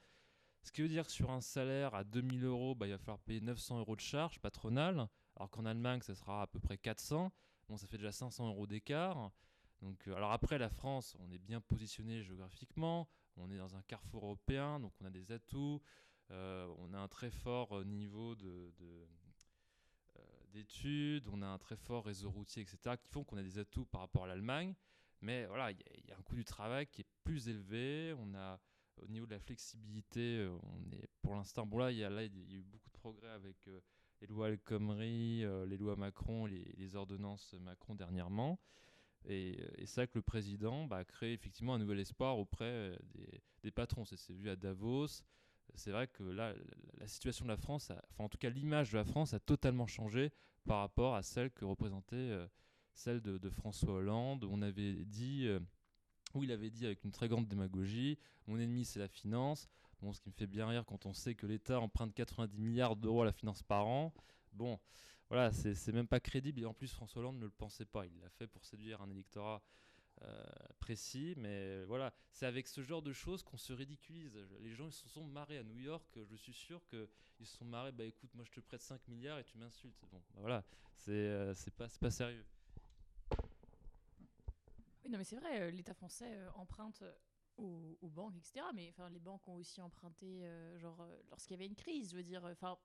Ce 0.63 0.73
qui 0.73 0.83
veut 0.83 0.89
dire 0.89 1.07
que 1.07 1.13
sur 1.13 1.31
un 1.31 1.41
salaire 1.41 1.95
à 1.95 2.05
2000 2.05 2.45
euros, 2.45 2.75
bah, 2.75 2.87
il 2.87 2.93
va 2.93 2.99
falloir 2.99 3.19
payer 3.21 3.41
900 3.41 3.79
euros 3.79 3.97
de 3.97 4.01
charges 4.01 4.39
patronales, 4.41 5.09
alors 5.37 5.51
qu'en 5.51 5.65
Allemagne, 5.65 6.01
ça 6.03 6.15
sera 6.15 6.43
à 6.43 6.47
peu 6.47 6.61
près 6.61 6.79
400. 6.79 7.33
Bon, 7.69 7.77
ça 7.77 7.87
fait 7.87 7.97
déjà 7.99 8.13
500 8.13 8.49
euros 8.49 8.67
d'écart. 8.67 9.31
Euh, 9.83 10.15
alors 10.15 10.33
après, 10.33 10.59
la 10.59 10.69
France, 10.69 11.17
on 11.21 11.31
est 11.31 11.39
bien 11.39 11.61
positionné 11.61 12.23
géographiquement, 12.23 13.09
on 13.37 13.51
est 13.51 13.59
dans 13.59 13.77
un 13.77 13.83
carrefour 13.83 14.25
européen, 14.25 14.81
donc 14.81 14.93
on 15.01 15.05
a 15.05 15.11
des 15.11 15.33
atouts, 15.33 15.81
euh, 16.31 16.73
on 16.79 16.93
a 16.93 16.99
un 16.99 17.09
très 17.09 17.31
fort 17.31 17.79
euh, 17.79 17.85
niveau 17.85 18.35
de, 18.35 18.73
de, 18.79 19.09
d'études, 20.53 21.29
on 21.33 21.43
a 21.43 21.47
un 21.47 21.59
très 21.59 21.77
fort 21.77 22.05
réseau 22.05 22.31
routier, 22.31 22.63
etc., 22.63 22.97
qui 22.99 23.09
font 23.09 23.25
qu'on 23.25 23.37
a 23.37 23.43
des 23.43 23.59
atouts 23.59 23.87
par 23.87 24.03
rapport 24.03 24.25
à 24.25 24.27
l'Allemagne. 24.27 24.75
Mais 25.23 25.47
voilà, 25.47 25.71
il 25.71 25.79
y, 26.09 26.13
a- 26.13 26.19
un 26.19 26.23
coût 26.23 26.35
du 26.35 26.45
travail 26.45 26.87
qui 26.87 27.03
est 27.03 27.07
plus 27.25 27.49
élevé. 27.49 28.15
On 28.19 28.35
a, 28.35 28.59
au 28.97 29.07
niveau 29.07 29.27
de 29.27 29.33
la 29.33 29.39
flexibilité, 29.39 30.49
on 30.63 30.91
est 30.93 31.09
pour 31.23 31.35
l'instant, 31.35 31.67
bon 31.67 31.79
là, 31.79 31.93
il 31.93 31.99
y 31.99 32.05
a, 32.05 32.25
eu 32.25 32.63
beaucoup 32.63 32.89
de 32.89 32.99
progrès 32.99 33.29
avec 33.29 33.69
les 34.21 34.27
lois 34.27 34.49
El 34.49 34.59
Khomri, 34.59 35.45
les 35.67 35.77
lois 35.77 35.95
Macron, 35.97 36.47
les 36.47 36.97
ordonnances 36.97 37.55
Macron 37.61 37.95
dernièrement. 37.95 38.59
Et, 39.29 39.59
c'est 39.85 39.97
vrai 40.03 40.09
que 40.09 40.19
le 40.19 40.23
président 40.23 40.87
bah, 40.87 40.99
a 40.99 41.05
créé 41.05 41.33
effectivement 41.33 41.75
un 41.75 41.79
nouvel 41.79 42.01
espoir 42.01 42.39
auprès 42.39 42.65
euh, 42.65 42.97
des, 43.63 43.71
patrons. 43.71 44.05
Ça 44.05 44.17
s'est 44.17 44.33
vu 44.33 44.49
à 44.51 44.57
Davos. 44.57 45.23
C'est 45.75 45.93
vrai 45.93 46.09
que 46.09 46.25
là, 46.25 46.55
la, 46.99 47.07
situation 47.07 47.45
de 47.45 47.51
la 47.51 47.57
France, 47.57 47.93
enfin 48.11 48.25
en 48.25 48.29
tout 48.29 48.39
cas 48.39 48.51
l'image 48.51 48.91
de 48.91 48.97
la 48.97 49.05
France 49.05 49.35
a 49.35 49.39
totalement 49.39 49.87
changé 49.87 50.33
par 50.65 50.81
rapport 50.81 51.15
à 51.15 51.23
celle 51.23 51.51
que 51.53 51.65
représentait 51.65 52.17
euh, 52.17 52.47
celle 52.93 53.21
de, 53.21 53.39
de 53.39 53.51
François 53.51 53.95
Hollande. 53.95 54.45
On 54.51 54.63
avait 54.63 55.05
dit, 55.05 55.47
euh, 55.47 55.61
où 56.35 56.43
il 56.43 56.51
avait 56.51 56.71
dit 56.71 56.87
avec 56.87 57.05
une 57.05 57.13
très 57.13 57.29
grande 57.29 57.47
démagogie, 57.47 58.19
mon 58.47 58.59
ennemi 58.59 58.85
c'est 58.85 58.99
la 58.99 59.09
finance. 59.09 59.69
Bon, 60.03 60.13
ce 60.13 60.21
qui 60.21 60.31
me 60.31 60.35
fait 60.35 60.47
bien 60.47 60.67
rire 60.67 60.85
quand 60.87 61.07
on 61.07 61.13
sait 61.13 61.35
que 61.35 61.47
l'État 61.47 61.79
emprunte 61.79 62.15
90 62.15 62.61
milliards 62.61 62.97
d'euros 62.97 63.23
à 63.23 63.27
la 63.27 63.33
finance 63.33 63.63
par 63.63 63.87
an. 63.87 64.13
Bon, 64.53 64.79
voilà, 65.31 65.53
c'est 65.53 65.93
même 65.93 66.09
pas 66.09 66.19
crédible. 66.19 66.61
Et 66.61 66.65
en 66.65 66.75
plus, 66.75 66.93
François 66.93 67.21
Hollande 67.21 67.39
ne 67.39 67.45
le 67.45 67.53
pensait 67.53 67.85
pas. 67.85 68.05
Il 68.05 68.19
l'a 68.19 68.29
fait 68.29 68.49
pour 68.49 68.65
séduire 68.65 69.01
un 69.01 69.09
électorat 69.11 69.63
euh, 70.23 70.45
précis. 70.81 71.35
Mais 71.37 71.85
voilà, 71.85 72.13
c'est 72.33 72.47
avec 72.47 72.67
ce 72.67 72.83
genre 72.83 73.01
de 73.01 73.13
choses 73.13 73.45
qu'on 73.45 73.57
se 73.57 73.73
ridiculise. 73.73 74.37
Les 74.59 74.75
gens 74.75 74.89
ils 74.89 74.93
se 74.93 75.09
sont 75.09 75.25
marrés 75.25 75.59
à 75.59 75.63
New 75.63 75.79
York. 75.79 76.19
Je 76.29 76.35
suis 76.35 76.53
sûr 76.53 76.85
qu'ils 76.89 77.47
se 77.47 77.57
sont 77.57 77.65
marrés. 77.65 77.93
Bah 77.93 78.05
écoute, 78.05 78.35
moi 78.35 78.45
je 78.45 78.51
te 78.51 78.59
prête 78.59 78.83
5 78.83 79.07
milliards 79.07 79.39
et 79.39 79.45
tu 79.45 79.57
m'insultes. 79.57 80.05
Bon, 80.11 80.21
bah, 80.35 80.41
voilà, 80.41 80.65
c'est 80.97 81.13
euh, 81.13 81.55
c'est 81.55 81.73
pas, 81.73 81.89
sérieux. 82.11 82.45
Oui, 85.05 85.11
non, 85.11 85.17
mais 85.17 85.25
c'est 85.25 85.37
vrai, 85.37 85.63
euh, 85.63 85.71
l'État 85.71 85.95
français 85.95 86.37
emprunte 86.57 87.05
aux, 87.57 87.97
aux 88.01 88.11
banques, 88.11 88.37
etc. 88.37 88.67
Mais 88.75 88.93
les 89.13 89.21
banques 89.21 89.47
ont 89.47 89.55
aussi 89.55 89.81
emprunté, 89.81 90.43
genre, 90.79 91.07
lorsqu'il 91.31 91.53
y 91.53 91.55
avait 91.55 91.67
une 91.67 91.77
crise, 91.77 92.11
je 92.11 92.17
veux 92.17 92.25
dire. 92.25 92.45
Enfin, 92.45 92.77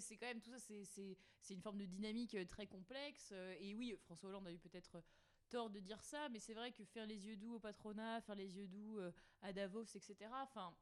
c'est 0.00 0.16
quand 0.16 0.26
même 0.26 0.40
tout 0.40 0.50
ça, 0.50 0.58
c'est- 0.58 1.16
une 1.50 1.60
forme 1.62 1.78
de 1.78 1.84
dynamique 1.86 2.34
euh, 2.34 2.44
très 2.46 2.66
complexe. 2.66 3.30
euh, 3.32 3.54
et 3.60 3.74
oui, 3.74 3.94
François 4.04 4.28
Hollande 4.28 4.46
a 4.46 4.52
eu 4.52 4.58
peut-être 4.58 4.96
euh, 4.96 5.02
tort 5.50 5.70
de 5.70 5.80
dire 5.80 6.02
ça, 6.04 6.28
mais 6.30 6.38
c'est 6.38 6.54
vrai 6.54 6.72
que 6.72 6.84
faire 6.84 7.06
les 7.06 7.26
yeux 7.26 7.36
doux 7.36 7.54
au 7.56 7.58
patronat, 7.60 8.20
faire 8.22 8.34
les 8.36 8.56
yeux 8.56 8.66
doux 8.68 8.98
à 9.42 9.52
Davos, 9.52 9.84
etc. 9.84 10.16
Enfin. 10.42 10.74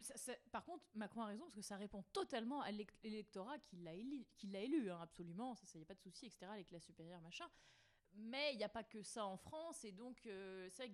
ça- 0.00 0.36
par 0.52 0.64
contre, 0.64 0.84
Macron 0.94 1.22
a 1.22 1.26
raison 1.26 1.44
parce 1.44 1.54
que 1.56 1.62
ça 1.62 1.76
répond 1.76 2.02
totalement 2.12 2.60
à 2.60 2.70
l'élec- 2.70 2.92
l'électorat 3.02 3.58
qui 3.58 3.76
l'a 3.78 3.94
élu, 3.94 4.26
qui 4.36 4.46
l'a 4.48 4.60
élu 4.60 4.90
hein, 4.90 5.00
absolument. 5.00 5.54
Ça, 5.56 5.64
il 5.74 5.78
n'y 5.78 5.82
a 5.82 5.86
pas 5.86 5.94
de 5.94 6.00
souci, 6.00 6.26
etc. 6.26 6.46
Les 6.56 6.64
classes 6.64 6.84
supérieures, 6.84 7.20
machin. 7.22 7.48
Mais 8.14 8.52
il 8.52 8.58
n'y 8.58 8.64
a 8.64 8.68
pas 8.68 8.84
que 8.84 9.02
ça 9.02 9.24
en 9.24 9.36
France, 9.36 9.84
et 9.84 9.92
donc 9.92 10.26
euh, 10.26 10.68
c'est 10.70 10.86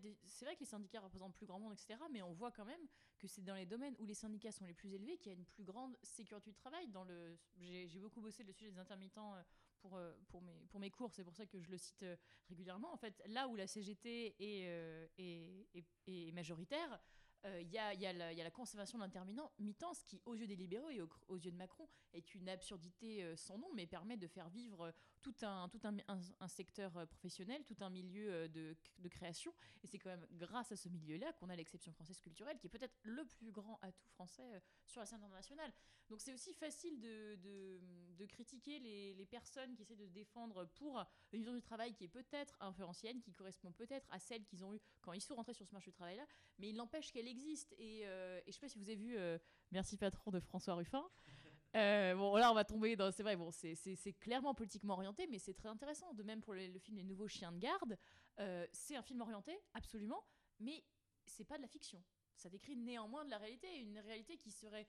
vrai, 0.45 0.55
que 0.55 0.61
les 0.61 0.67
syndicats 0.67 1.01
représentent 1.01 1.35
plus 1.35 1.47
grand 1.47 1.59
monde, 1.59 1.73
etc. 1.73 1.99
Mais 2.13 2.23
on 2.23 2.33
voit 2.33 2.53
quand 2.53 2.65
même 2.65 2.81
que 3.19 3.27
c'est 3.27 3.43
dans 3.43 3.55
les 3.57 3.67
domaines 3.67 3.97
où 3.99 4.07
les 4.07 4.15
syndicats 4.15 4.53
sont 4.53 4.65
les 4.65 4.75
plus 4.75 4.93
élevés 4.95 5.19
qu'il 5.19 5.33
y 5.33 5.35
a 5.35 5.39
une 5.39 5.45
plus 5.45 5.65
grande 5.65 5.97
sécurité 6.03 6.51
du 6.51 6.57
travail. 6.57 6.87
Dans 6.89 7.05
le, 7.05 7.37
j'ai 7.59 7.99
beaucoup 7.99 8.21
bossé 8.21 8.45
le 8.45 8.53
sujet 8.53 8.71
des 8.71 8.79
intermittents 8.79 9.35
euh, 9.35 9.43
pour, 9.81 9.97
euh, 9.97 10.13
pour, 10.29 10.43
mes, 10.43 10.65
pour 10.71 10.79
mes 10.81 10.91
cours, 10.91 11.13
c'est 11.13 11.25
pour 11.25 11.35
ça 11.35 11.45
que 11.47 11.61
je 11.61 11.71
le 11.71 11.79
cite 11.79 12.05
régulièrement. 12.49 12.93
En 12.93 12.97
fait, 12.97 13.21
là 13.27 13.49
où 13.49 13.57
la 13.57 13.67
CGT 13.67 14.37
est, 14.39 15.11
est- 15.19 15.85
est 16.07 16.33
majoritaire, 16.33 17.01
euh, 17.45 17.61
il 17.61 17.71
y, 17.71 17.79
a, 17.79 17.95
il 17.95 18.01
y 18.01 18.05
il 18.09 18.39
y 18.39 18.41
a 18.41 18.45
la 18.45 18.51
conservation 18.51 18.99
d'intermittents, 18.99 19.95
ce 19.95 20.05
qui, 20.05 20.21
aux 20.27 20.35
yeux 20.35 20.47
des 20.47 20.57
libéraux 20.57 20.91
et 20.91 21.01
aux, 21.01 21.09
aux 21.29 21.37
yeux 21.37 21.51
de 21.53 21.57
Macron, 21.57 21.89
est 22.13 22.35
une 22.35 22.49
absurdité 22.49 23.23
euh, 23.23 23.37
sans 23.37 23.59
nom, 23.59 23.69
mais 23.75 23.87
permet 23.87 24.17
de 24.17 24.27
faire 24.27 24.49
vivre 24.49 24.87
euh, 24.87 24.93
tout 25.23 25.35
un, 25.43 25.69
tout 25.69 25.81
un, 25.85 25.97
un- 26.09 26.21
un 26.41 26.49
secteur 26.49 26.97
euh, 26.97 27.07
professionnel, 27.07 27.65
tout 27.65 27.77
un 27.81 27.91
milieu 27.91 28.33
euh, 28.33 28.49
de, 28.49 28.77
de 28.99 29.09
création. 29.09 29.53
Et 29.83 29.87
c'est 29.87 29.99
quand 29.99 30.11
même 30.11 30.27
grâce 30.33 30.73
à 30.73 30.77
ce 30.77 30.89
milieu-là 30.89 31.33
qu'on 31.35 31.49
a 31.49 31.57
l'exception 31.57 31.93
française 31.93 32.21
culturelle, 32.21 32.59
qui 32.59 32.67
est 32.67 32.71
peut-être 32.71 32.97
le 33.03 33.25
plus 33.25 33.53
grand 33.53 33.79
atout 33.83 34.07
français 34.09 34.55
euh, 34.55 34.61
sur 34.87 35.01
la 35.01 35.07
scène 35.07 35.23
internationale. 35.23 35.73
Donc 36.09 36.21
c'est 36.21 36.33
aussi 36.33 36.55
facile 36.55 36.99
de, 37.01 37.37
de, 37.37 37.81
de 38.17 38.27
critiquer 38.27 38.79
les, 38.79 39.15
les 39.15 39.27
personnes 39.27 39.75
qui 39.75 39.83
essaient 39.83 39.95
de 39.95 40.07
défendre 40.07 40.65
pour 40.65 41.05
une 41.33 41.41
vision 41.41 41.55
du 41.55 41.61
travail 41.63 41.93
qui 41.95 42.05
est 42.05 42.09
peut-être 42.09 42.57
ancienne, 42.61 43.21
qui 43.21 43.35
correspond 43.35 43.73
peut-être 43.73 44.09
à 44.11 44.19
celle 44.19 44.45
qu'ils 44.47 44.65
ont 44.65 44.73
eue 44.75 44.81
quand 45.03 45.13
ils 45.13 45.21
sont 45.21 45.35
rentrés 45.35 45.53
sur 45.53 45.67
ce 45.67 45.73
marché 45.73 45.91
du 45.91 45.95
travail-là, 45.97 46.27
mais 46.59 46.71
il 46.71 46.77
n'empêche 46.77 47.13
qu'elle 47.13 47.28
existe. 47.29 47.75
Et, 47.79 48.03
euh, 48.07 48.39
et 48.41 48.45
je 48.49 48.53
sais 48.53 48.61
pas 48.61 48.69
si 48.69 48.79
vous 48.79 48.89
avez 48.89 48.97
vu 48.97 49.17
euh, 49.17 49.39
Merci 49.71 49.97
Patron 49.97 50.31
de 50.31 50.41
François 50.41 50.75
Ruffin. 50.75 51.05
Euh, 51.77 52.15
bon, 52.15 52.35
là, 52.37 52.51
on 52.51 52.55
va 52.55 52.65
tomber 52.65 52.97
dans. 52.97 53.13
C'est 53.13 53.23
vrai, 53.23 53.37
bon, 53.37 53.51
c'est- 53.51 53.75
clairement 54.21 54.55
politiquement 54.55 54.95
orienté, 54.95 55.27
mais 55.27 55.39
c'est 55.39 55.53
très 55.53 55.69
intéressant. 55.69 56.15
De 56.15 56.23
même 56.23 56.41
pour 56.41 56.55
le, 56.55 56.67
le 56.67 56.79
film 56.79 56.97
Les 56.97 57.05
Nouveaux 57.05 57.29
Chiens 57.29 57.53
de 57.53 57.59
Garde, 57.59 57.99
euh, 58.41 58.67
c'est 58.73 58.97
un 58.97 59.03
film 59.03 59.21
orienté, 59.21 59.61
absolument, 59.75 60.25
mais 60.61 60.83
c'est 61.27 61.45
pas 61.45 61.59
de 61.59 61.63
la 61.63 61.69
fiction. 61.69 62.03
Ça 62.37 62.49
décrit 62.49 62.75
néanmoins 62.75 63.23
de 63.27 63.31
la 63.31 63.37
réalité, 63.37 63.69
une 63.81 63.99
réalité 63.99 64.39
qui 64.39 64.51
serait. 64.51 64.89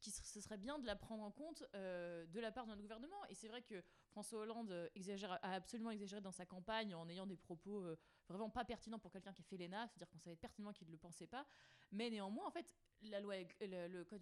qui 0.00 0.10
ce 0.10 0.40
serait 0.40 0.56
bien 0.56 0.78
de 0.78 0.86
la 0.86 0.96
prendre 0.96 1.22
en 1.22 1.30
compte 1.30 1.62
de 1.74 2.40
la 2.40 2.50
part 2.50 2.66
notre 2.66 2.80
gouvernement. 2.80 3.22
Et 3.28 3.34
c'est 3.34 3.48
vrai 3.48 3.60
que 3.60 3.84
François 4.14 4.42
Hollande 4.42 4.70
euh, 4.70 5.28
a 5.42 5.54
absolument 5.54 5.90
exagéré 5.90 6.20
dans 6.20 6.30
sa 6.30 6.46
campagne 6.46 6.94
en 6.94 7.08
ayant 7.08 7.26
des 7.26 7.36
propos 7.36 7.82
euh, 7.82 7.96
vraiment 8.28 8.48
pas 8.48 8.64
pertinents 8.64 9.00
pour 9.00 9.10
quelqu'un 9.10 9.32
qui 9.32 9.42
a 9.42 9.44
fait 9.44 9.56
l'ENA, 9.56 9.88
c'est-à-dire 9.88 10.08
qu'on 10.08 10.20
savait 10.20 10.36
pertinemment 10.36 10.72
qu'il 10.72 10.86
ne 10.86 10.92
le 10.92 10.98
pensait 10.98 11.26
pas. 11.26 11.44
Mais 11.90 12.10
néanmoins, 12.10 12.46
en 12.46 12.50
fait, 12.52 12.72
la, 13.02 13.18
loi, 13.18 13.34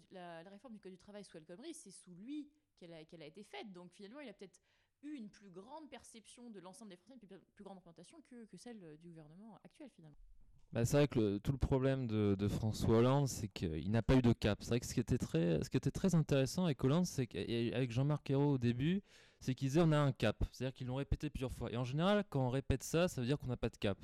la, 0.09 0.41
réforme 0.49 0.73
du 0.73 0.79
Code 0.79 0.93
du 0.93 0.97
travail 0.97 1.23
sous 1.23 1.37
El 1.37 1.45
Khomri, 1.45 1.75
c'est 1.75 1.91
sous 1.91 2.15
lui 2.15 2.49
qu'elle 2.75 2.91
a, 2.91 3.01
été 3.01 3.43
faite. 3.43 3.71
Donc 3.71 3.91
finalement, 3.91 4.19
il 4.19 4.29
a 4.29 4.33
peut-être 4.33 4.59
eu 5.03 5.13
une 5.13 5.29
plus 5.29 5.51
grande 5.51 5.87
perception 5.91 6.49
de 6.49 6.59
l'ensemble 6.59 6.89
des 6.89 6.97
Français, 6.97 7.19
une 7.21 7.39
plus, 7.53 7.63
grande 7.63 7.77
représentation 7.77 8.19
que, 8.23 8.57
celle 8.57 8.97
du 8.97 9.09
gouvernement 9.09 9.59
actuel 9.63 9.91
finalement. 9.91 10.17
Bah, 10.71 10.85
c'est 10.85 10.97
vrai 10.97 11.07
que 11.07 11.37
tout 11.37 11.51
le 11.51 11.59
problème 11.59 12.07
de, 12.07 12.33
de 12.33 12.47
François 12.47 12.97
Hollande, 12.97 13.27
c'est 13.27 13.47
qu'il 13.47 13.91
n'a 13.91 14.01
pas 14.01 14.15
eu 14.15 14.23
de 14.23 14.33
cap. 14.33 14.57
C'est 14.63 14.69
vrai 14.69 14.79
que 14.79 14.87
ce 14.87 14.95
qui 14.95 15.01
était 15.01 15.19
très, 15.19 15.63
ce 15.63 15.69
qui 15.69 15.77
était 15.77 15.91
très 15.91 16.15
intéressant 16.15 16.65
avec 16.65 16.83
Hollande, 16.83 17.05
c'est 17.05 17.27
qu'avec 17.27 17.91
Jean-Marc 17.91 18.31
Ayrault 18.31 18.53
au 18.53 18.57
début, 18.57 19.03
c'est 19.43 19.55
qu'ils 19.55 19.67
disaient 19.69 19.81
on 19.81 19.91
a 19.91 19.97
un 19.97 20.13
cap. 20.13 20.41
C'est-à-dire 20.51 20.73
qu'ils 20.73 20.87
l'ont 20.87 20.95
répété 20.95 21.29
plusieurs 21.29 21.51
fois. 21.51 21.71
Et 21.71 21.77
en 21.77 21.83
général, 21.83 22.23
quand 22.29 22.47
on 22.47 22.49
répète 22.49 22.83
ça, 22.83 23.07
ça 23.07 23.21
veut 23.21 23.27
dire 23.27 23.37
qu'on 23.37 23.47
n'a 23.47 23.57
pas 23.57 23.69
de 23.69 23.77
cap. 23.77 23.97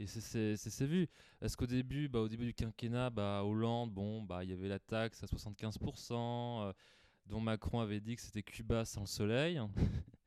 Et 0.00 0.06
c'est- 0.06 0.84
vu. 0.86 1.08
Parce 1.40 1.54
qu'au 1.56 1.66
début, 1.66 2.08
bah, 2.08 2.20
au 2.20 2.28
début 2.28 2.46
du 2.46 2.54
quinquennat, 2.54 3.10
bah, 3.10 3.44
Hollande, 3.44 3.92
bon, 3.92 4.22
bah, 4.22 4.42
il 4.44 4.50
y 4.50 4.52
avait 4.52 4.68
la 4.68 4.78
taxe 4.78 5.22
à 5.22 5.26
75%, 5.28 6.62
euh, 6.62 6.72
dont 7.26 7.40
Macron 7.40 7.80
avait 7.80 8.00
dit 8.00 8.16
que 8.16 8.22
c'était 8.22 8.42
Cuba 8.42 8.84
sans 8.84 9.02
le 9.02 9.06
soleil. 9.06 9.60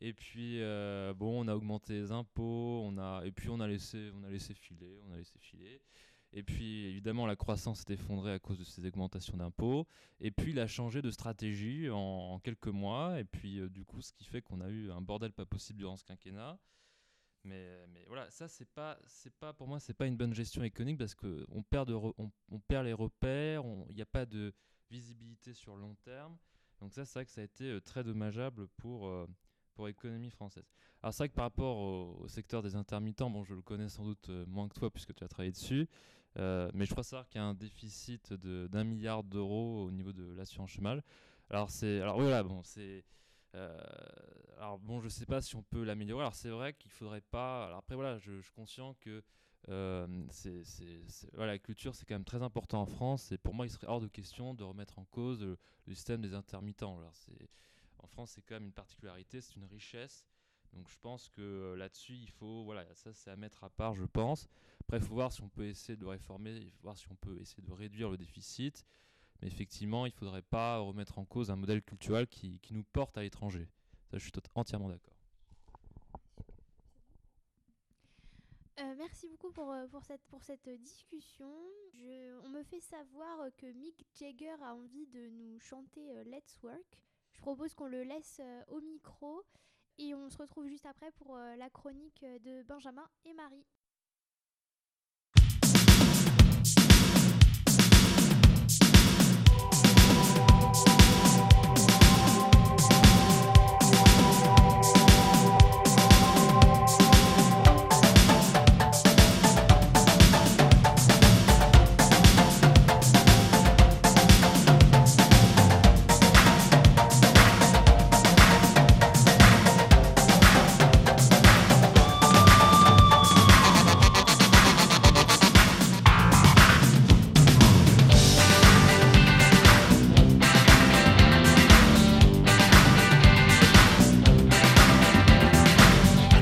Et 0.00 0.12
puis 0.12 0.62
euh, 0.62 1.12
bon, 1.14 1.44
on 1.44 1.48
a 1.48 1.54
augmenté 1.54 1.94
les 1.94 2.12
impôts, 2.12 2.92
et 3.24 3.32
puis 3.32 3.48
on 3.50 3.58
a 3.60 3.66
laissé 3.66 4.12
filer, 4.54 5.00
on 5.04 5.12
a 5.12 5.16
laissé 5.16 5.38
filer. 5.40 5.82
Et 6.32 6.42
puis 6.42 6.84
évidemment 6.86 7.26
la 7.26 7.36
croissance 7.36 7.80
s'est 7.80 7.94
effondrée 7.94 8.32
à 8.32 8.38
cause 8.38 8.58
de 8.58 8.64
ces 8.64 8.86
augmentations 8.86 9.36
d'impôts. 9.36 9.86
Et 10.20 10.30
puis 10.30 10.52
il 10.52 10.60
a 10.60 10.66
changé 10.66 11.00
de 11.00 11.10
stratégie 11.10 11.88
en, 11.90 12.38
quelques 12.40 12.68
mois. 12.68 13.18
Et 13.18 13.24
puis 13.24 13.60
euh, 13.60 13.68
du 13.68 13.84
coup, 13.84 14.02
ce 14.02 14.12
qui 14.12 14.24
fait 14.24 14.42
qu'on 14.42 14.60
a 14.60 14.68
eu 14.68 14.90
un 14.90 15.00
bordel 15.00 15.32
pas 15.32 15.46
possible 15.46 15.78
durant 15.78 15.96
ce 15.96 16.04
quinquennat. 16.04 16.58
Mais, 17.44 17.86
voilà, 18.08 18.28
ça 18.30 18.46
c'est 18.46 18.68
pas 18.68 18.98
pour 19.56 19.68
moi 19.68 19.80
c'est 19.80 19.94
pas 19.94 20.06
une 20.06 20.16
bonne 20.16 20.34
gestion 20.34 20.62
économique 20.64 20.98
parce 20.98 21.14
que 21.14 21.46
on 21.50 21.62
perd 21.62 21.88
les 21.88 22.92
repères, 22.92 23.62
il 23.88 23.94
n'y 23.94 24.02
a 24.02 24.06
pas 24.06 24.26
de 24.26 24.52
visibilité 24.90 25.54
sur 25.54 25.74
le 25.74 25.82
long 25.82 25.94
terme. 26.02 26.36
Donc 26.80 26.92
ça 26.92 27.04
c'est 27.04 27.14
vrai 27.14 27.24
que 27.24 27.30
ça 27.30 27.40
a 27.40 27.44
été 27.44 27.64
euh, 27.64 27.80
très 27.80 28.04
dommageable 28.04 28.68
pour 28.76 29.06
euh, 29.06 29.26
pour 29.74 29.86
l'économie 29.86 30.30
française. 30.30 30.68
Alors 31.02 31.14
c'est 31.14 31.22
vrai 31.22 31.28
que 31.28 31.34
par 31.34 31.44
rapport 31.44 31.76
au, 31.76 32.26
secteur 32.28 32.62
des 32.62 32.74
intermittents, 32.74 33.30
bon 33.30 33.44
je 33.44 33.54
le 33.54 33.62
connais 33.62 33.88
sans 33.88 34.04
doute 34.04 34.28
euh, 34.30 34.44
moins 34.46 34.68
que 34.68 34.74
toi 34.74 34.90
puisque 34.90 35.14
tu 35.14 35.22
as 35.22 35.28
travaillé 35.28 35.52
dessus, 35.52 35.88
euh, 36.38 36.70
mais 36.74 36.86
je 36.86 36.90
crois 36.90 37.04
savoir 37.04 37.28
qu'il 37.28 37.40
y 37.40 37.44
a 37.44 37.46
un 37.46 37.54
déficit 37.54 38.32
d'un 38.32 38.84
milliard 38.84 39.22
d'euros 39.22 39.84
au 39.84 39.90
niveau 39.92 40.12
de 40.12 40.34
l'assurance 40.34 40.70
chômage. 40.70 41.00
Alors 41.50 41.70
c'est 41.70 42.00
alors 42.00 42.20
voilà 42.20 42.42
bon 42.42 42.62
c'est 42.64 43.04
euh, 43.54 43.78
alors 44.58 44.78
bon, 44.78 45.00
je 45.00 45.08
sais 45.08 45.24
pas 45.24 45.40
si 45.40 45.56
on 45.56 45.62
peut 45.62 45.84
l'améliorer. 45.84 46.22
Alors 46.22 46.34
c'est 46.34 46.50
vrai 46.50 46.74
qu'il 46.74 46.90
faudrait 46.90 47.20
pas. 47.20 47.66
Alors 47.66 47.78
après 47.78 47.94
voilà, 47.94 48.18
je, 48.18 48.40
suis 48.40 48.52
conscient 48.52 48.94
que 49.00 49.22
la 49.68 51.58
culture 51.58 51.94
c'est 51.94 52.06
quand 52.06 52.14
même 52.14 52.24
très 52.24 52.42
important 52.42 52.82
en 52.82 52.86
France. 52.86 53.32
Et 53.32 53.38
pour 53.38 53.54
moi, 53.54 53.66
il 53.66 53.70
serait 53.70 53.86
hors 53.86 54.00
de 54.00 54.08
question 54.08 54.54
de 54.54 54.64
remettre 54.64 54.98
en 54.98 55.04
cause 55.04 55.40
le, 55.42 55.56
le 55.86 55.94
système 55.94 56.20
des 56.20 56.34
intermittents. 56.34 56.98
Alors 56.98 57.14
c'est 57.14 57.48
en 58.00 58.06
France, 58.06 58.32
c'est 58.34 58.42
quand 58.42 58.56
même 58.56 58.66
une 58.66 58.72
particularité, 58.72 59.40
c'est 59.40 59.56
une 59.56 59.64
richesse. 59.64 60.24
Donc 60.72 60.88
je 60.88 60.96
pense 61.00 61.28
que 61.28 61.40
euh, 61.40 61.76
là-dessus, 61.76 62.14
il 62.14 62.30
faut 62.30 62.64
voilà, 62.64 62.84
ça 62.94 63.12
c'est 63.12 63.30
à 63.30 63.36
mettre 63.36 63.64
à 63.64 63.70
part, 63.70 63.94
je 63.94 64.04
pense. 64.04 64.48
Après, 64.80 64.98
il 64.98 65.02
faut 65.02 65.14
voir 65.14 65.32
si 65.32 65.42
on 65.42 65.48
peut 65.48 65.66
essayer 65.66 65.96
de 65.96 66.06
réformer, 66.06 66.56
il 66.56 66.70
faut 66.70 66.82
voir 66.82 66.96
si 66.96 67.06
on 67.10 67.16
peut 67.16 67.38
essayer 67.40 67.62
de 67.62 67.72
réduire 67.72 68.10
le 68.10 68.16
déficit. 68.16 68.84
Mais 69.40 69.48
effectivement, 69.48 70.06
il 70.06 70.10
ne 70.10 70.14
faudrait 70.14 70.42
pas 70.42 70.78
remettre 70.78 71.18
en 71.18 71.24
cause 71.24 71.50
un 71.50 71.56
modèle 71.56 71.82
culturel 71.82 72.26
qui, 72.26 72.58
qui 72.60 72.74
nous 72.74 72.82
porte 72.82 73.16
à 73.16 73.22
l'étranger. 73.22 73.68
Ça, 74.10 74.18
je 74.18 74.24
suis 74.24 74.32
entièrement 74.54 74.88
d'accord. 74.88 75.14
Euh, 78.80 78.94
merci 78.96 79.28
beaucoup 79.28 79.50
pour, 79.50 79.72
euh, 79.72 79.86
pour, 79.88 80.04
cette, 80.04 80.22
pour 80.28 80.42
cette 80.42 80.68
discussion. 80.80 81.52
On 82.44 82.48
me 82.48 82.62
fait 82.62 82.80
savoir 82.80 83.48
que 83.56 83.66
Mick 83.66 84.06
Jagger 84.14 84.54
a 84.62 84.74
envie 84.74 85.06
de 85.06 85.28
nous 85.30 85.58
chanter 85.60 86.12
Let's 86.24 86.58
Work. 86.62 86.98
Je 87.32 87.40
propose 87.40 87.74
qu'on 87.74 87.88
le 87.88 88.02
laisse 88.02 88.40
au 88.68 88.80
micro 88.80 89.44
et 89.98 90.14
on 90.14 90.30
se 90.30 90.38
retrouve 90.38 90.68
juste 90.68 90.86
après 90.86 91.10
pour 91.12 91.36
euh, 91.36 91.56
la 91.56 91.68
chronique 91.70 92.22
euh, 92.22 92.38
de 92.38 92.62
Benjamin 92.62 93.06
et 93.24 93.34
Marie. 93.34 93.64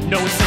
No 0.08 0.45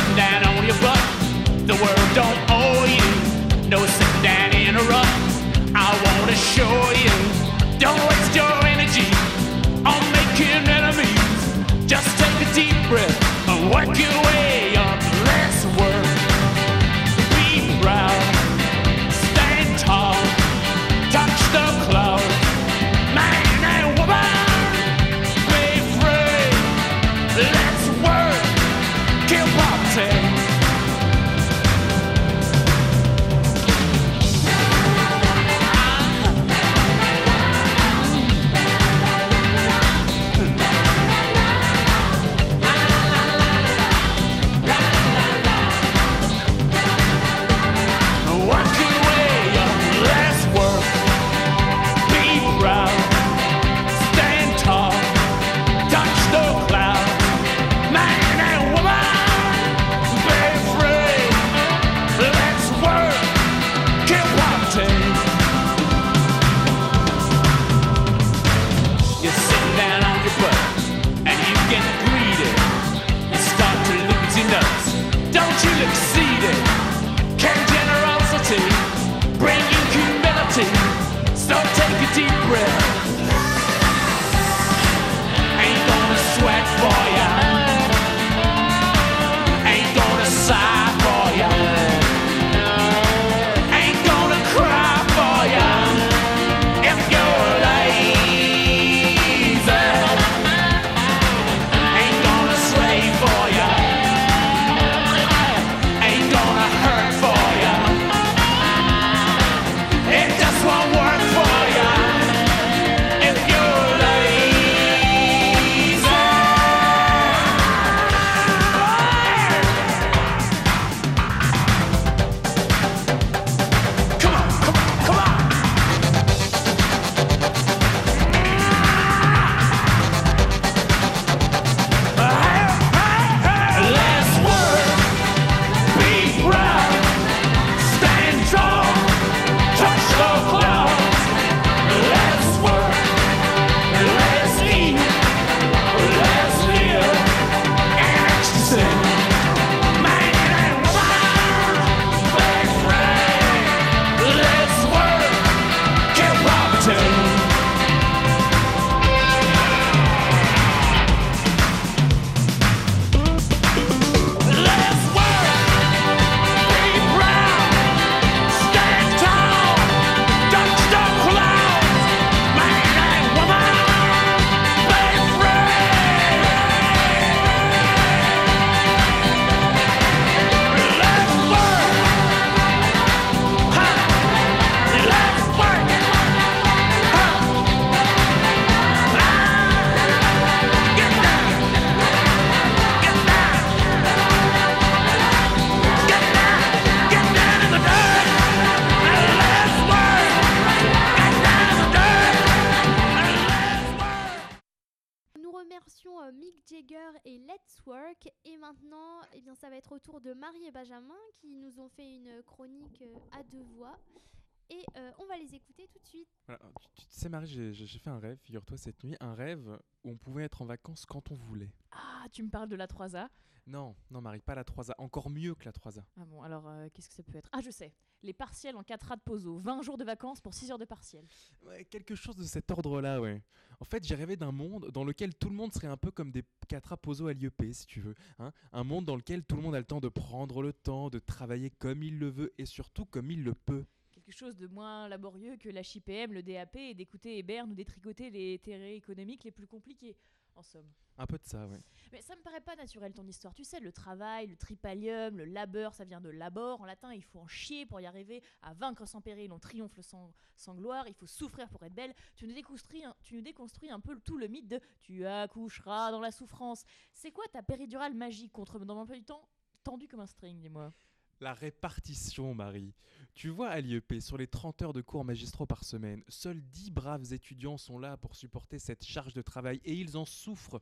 les 215.40 215.56
écouter 215.56 215.88
tout 215.92 216.00
de 216.00 216.06
suite. 216.08 216.28
Voilà, 216.46 216.62
tu, 216.80 217.06
tu 217.06 217.06
sais 217.10 217.30
Marie, 217.30 217.74
j'ai 217.74 218.00
fait 218.00 218.10
un 218.10 218.20
rêve, 218.20 218.38
figure-toi 218.44 218.78
cette 218.78 219.04
nuit, 219.04 219.16
un 219.20 219.34
rêve 219.34 219.80
où 220.04 220.10
on 220.12 220.18
pouvait 220.18 220.44
être 220.44 220.62
en 220.62 220.66
vacances 220.66 221.06
quand 221.06 221.32
on 221.32 221.36
voulait. 221.36 221.72
Ah, 221.92 222.26
tu 222.32 222.44
me 222.44 222.50
parles 222.50 222.70
de 222.70 222.76
la 222.76 222.88
3A 222.88 223.28
Non, 223.68 223.96
non 224.12 224.22
Marie, 224.22 224.42
pas 224.42 224.56
la 224.56 224.64
3A, 224.64 224.94
encore 224.98 225.30
mieux 225.30 225.56
que 225.56 225.66
la 225.66 225.72
3A. 225.72 226.04
Ah 226.18 226.26
bon, 226.26 226.42
alors 226.42 226.68
euh, 226.68 226.88
qu'est-ce 226.94 227.10
que 227.10 227.16
ça 227.16 227.24
peut 227.24 227.38
être? 227.38 227.50
Ah, 227.52 227.62
je 227.62 227.70
sais. 227.72 227.94
Les 228.22 228.34
partiels 228.34 228.76
en 228.76 228.82
4A 228.82 229.16
de 229.16 229.22
Pozo. 229.22 229.60
20 229.60 229.82
jours 229.82 229.98
de 229.98 230.04
vacances 230.04 230.42
pour 230.42 230.54
6 230.54 230.72
heures 230.72 230.78
de 230.78 230.84
partiel. 230.84 231.26
Ouais, 231.62 231.86
quelque 231.86 232.16
chose 232.16 232.36
de 232.36 232.44
cet 232.44 232.70
ordre-là, 232.70 233.22
ouais. 233.22 233.42
En 233.80 233.86
fait, 233.86 234.06
j'ai 234.06 234.16
rêvé 234.16 234.36
d'un 234.36 234.52
monde 234.52 234.92
dans 234.92 235.06
lequel 235.06 235.34
tout 235.36 235.48
le 235.50 235.56
monde 235.56 235.72
serait 235.72 235.88
un 235.88 235.96
peu 235.96 236.12
comme 236.12 236.30
des 236.32 236.44
catraposos 236.68 237.30
à 237.30 237.34
l'IEP, 237.34 237.72
si 237.72 237.86
tu 237.86 238.02
veux. 238.02 238.16
hein. 238.40 238.52
Un 238.74 238.84
monde 238.84 239.06
dans 239.06 239.16
lequel 239.16 239.46
tout 239.46 239.56
le 239.56 239.62
monde 239.62 239.74
a 239.76 239.80
le 239.80 239.86
temps 239.86 240.02
de 240.02 240.10
prendre 240.10 240.62
le 240.62 240.74
temps, 240.74 241.10
de 241.10 241.20
travailler 241.20 241.70
comme 241.70 242.04
il 242.04 242.20
le 242.20 242.28
veut 242.30 242.54
et 242.58 242.66
surtout 242.66 243.06
comme 243.06 243.32
il 243.32 243.42
le 243.42 243.54
peut. 243.54 243.86
Quelque 244.30 244.38
chose 244.38 244.58
de 244.58 244.68
moins 244.68 245.08
laborieux 245.08 245.58
que 245.58 245.70
la 245.70 245.82
HIPM, 245.82 246.34
le 246.34 246.44
DAP 246.44 246.76
et 246.76 246.94
d'écouter 246.94 247.40
Hébert 247.40 247.66
nous 247.66 247.74
détricoter 247.74 248.30
les 248.30 248.60
théories 248.60 248.94
économiques 248.94 249.44
les 249.44 249.50
plus 249.50 249.66
compliquées, 249.66 250.16
en 250.56 250.62
somme. 250.62 250.86
Un 251.18 251.26
peu 251.26 251.40
de 251.40 251.46
ça, 251.46 251.66
ouais. 251.66 251.80
Mais 252.12 252.22
ça 252.22 252.36
me 252.36 252.42
paraît 252.44 252.62
pas 252.62 252.76
naturel 252.76 253.12
ton 253.12 253.26
histoire. 253.26 253.56
Tu 253.56 253.64
sais, 253.64 253.80
le 253.80 253.92
travail, 253.92 254.46
le 254.46 254.56
tripalium, 254.56 255.36
le 255.36 255.46
labeur, 255.46 255.96
ça 255.96 256.06
vient 256.06 256.22
de 256.22 256.30
labor. 256.30 256.80
En 256.80 256.86
latin, 256.86 257.12
il 257.12 257.24
faut 257.24 257.40
en 257.40 257.48
chier 257.48 257.88
pour 257.88 258.02
y 258.02 258.06
arriver. 258.06 258.44
À 258.62 258.76
vaincre 258.76 259.08
sans 259.08 259.20
péril, 259.20 259.52
on 259.52 259.58
triomphe 259.58 260.00
sans, 260.02 260.32
sans 260.56 260.76
gloire. 260.76 261.08
Il 261.08 261.16
faut 261.16 261.26
souffrir 261.26 261.68
pour 261.68 261.82
être 261.82 261.96
belle. 261.96 262.14
Tu 262.36 262.46
nous 262.46 262.54
déconstruis, 262.54 263.04
un- 263.04 263.16
tu 263.24 263.34
nous 263.34 263.42
déconstruis 263.42 263.90
un 263.90 264.00
peu 264.00 264.16
tout 264.20 264.38
le 264.38 264.46
mythe 264.48 264.68
de 264.68 264.80
tu 265.02 265.26
accoucheras 265.26 266.12
dans 266.12 266.22
la 266.22 266.30
souffrance. 266.32 266.84
C'est 267.14 267.32
quoi 267.32 267.46
ta 267.52 267.64
péridurale 267.64 268.14
magique 268.14 268.52
contre 268.52 268.78
dans 268.78 268.94
mon 268.94 269.02
emploi 269.02 269.18
du 269.18 269.24
temps 269.26 269.50
tendu 269.84 270.08
comme 270.08 270.20
un 270.20 270.28
string, 270.28 270.60
dis-moi? 270.62 270.94
La 271.42 271.54
répartition, 271.54 272.54
Marie. 272.54 272.94
Tu 273.34 273.50
vois, 273.50 273.70
à 273.70 273.80
l'IEP, 273.80 274.20
sur 274.20 274.38
les 274.38 274.48
30 274.48 274.82
heures 274.82 274.94
de 274.94 275.02
cours 275.02 275.24
magistraux 275.24 275.66
par 275.66 275.84
semaine, 275.84 276.24
seuls 276.28 276.62
10 276.62 276.92
braves 276.92 277.34
étudiants 277.34 277.78
sont 277.78 277.98
là 277.98 278.18
pour 278.18 278.36
supporter 278.36 278.80
cette 278.80 279.06
charge 279.06 279.34
de 279.34 279.42
travail 279.42 279.80
et 279.86 279.94
ils 279.94 280.18
en 280.18 280.26
souffrent. 280.26 280.82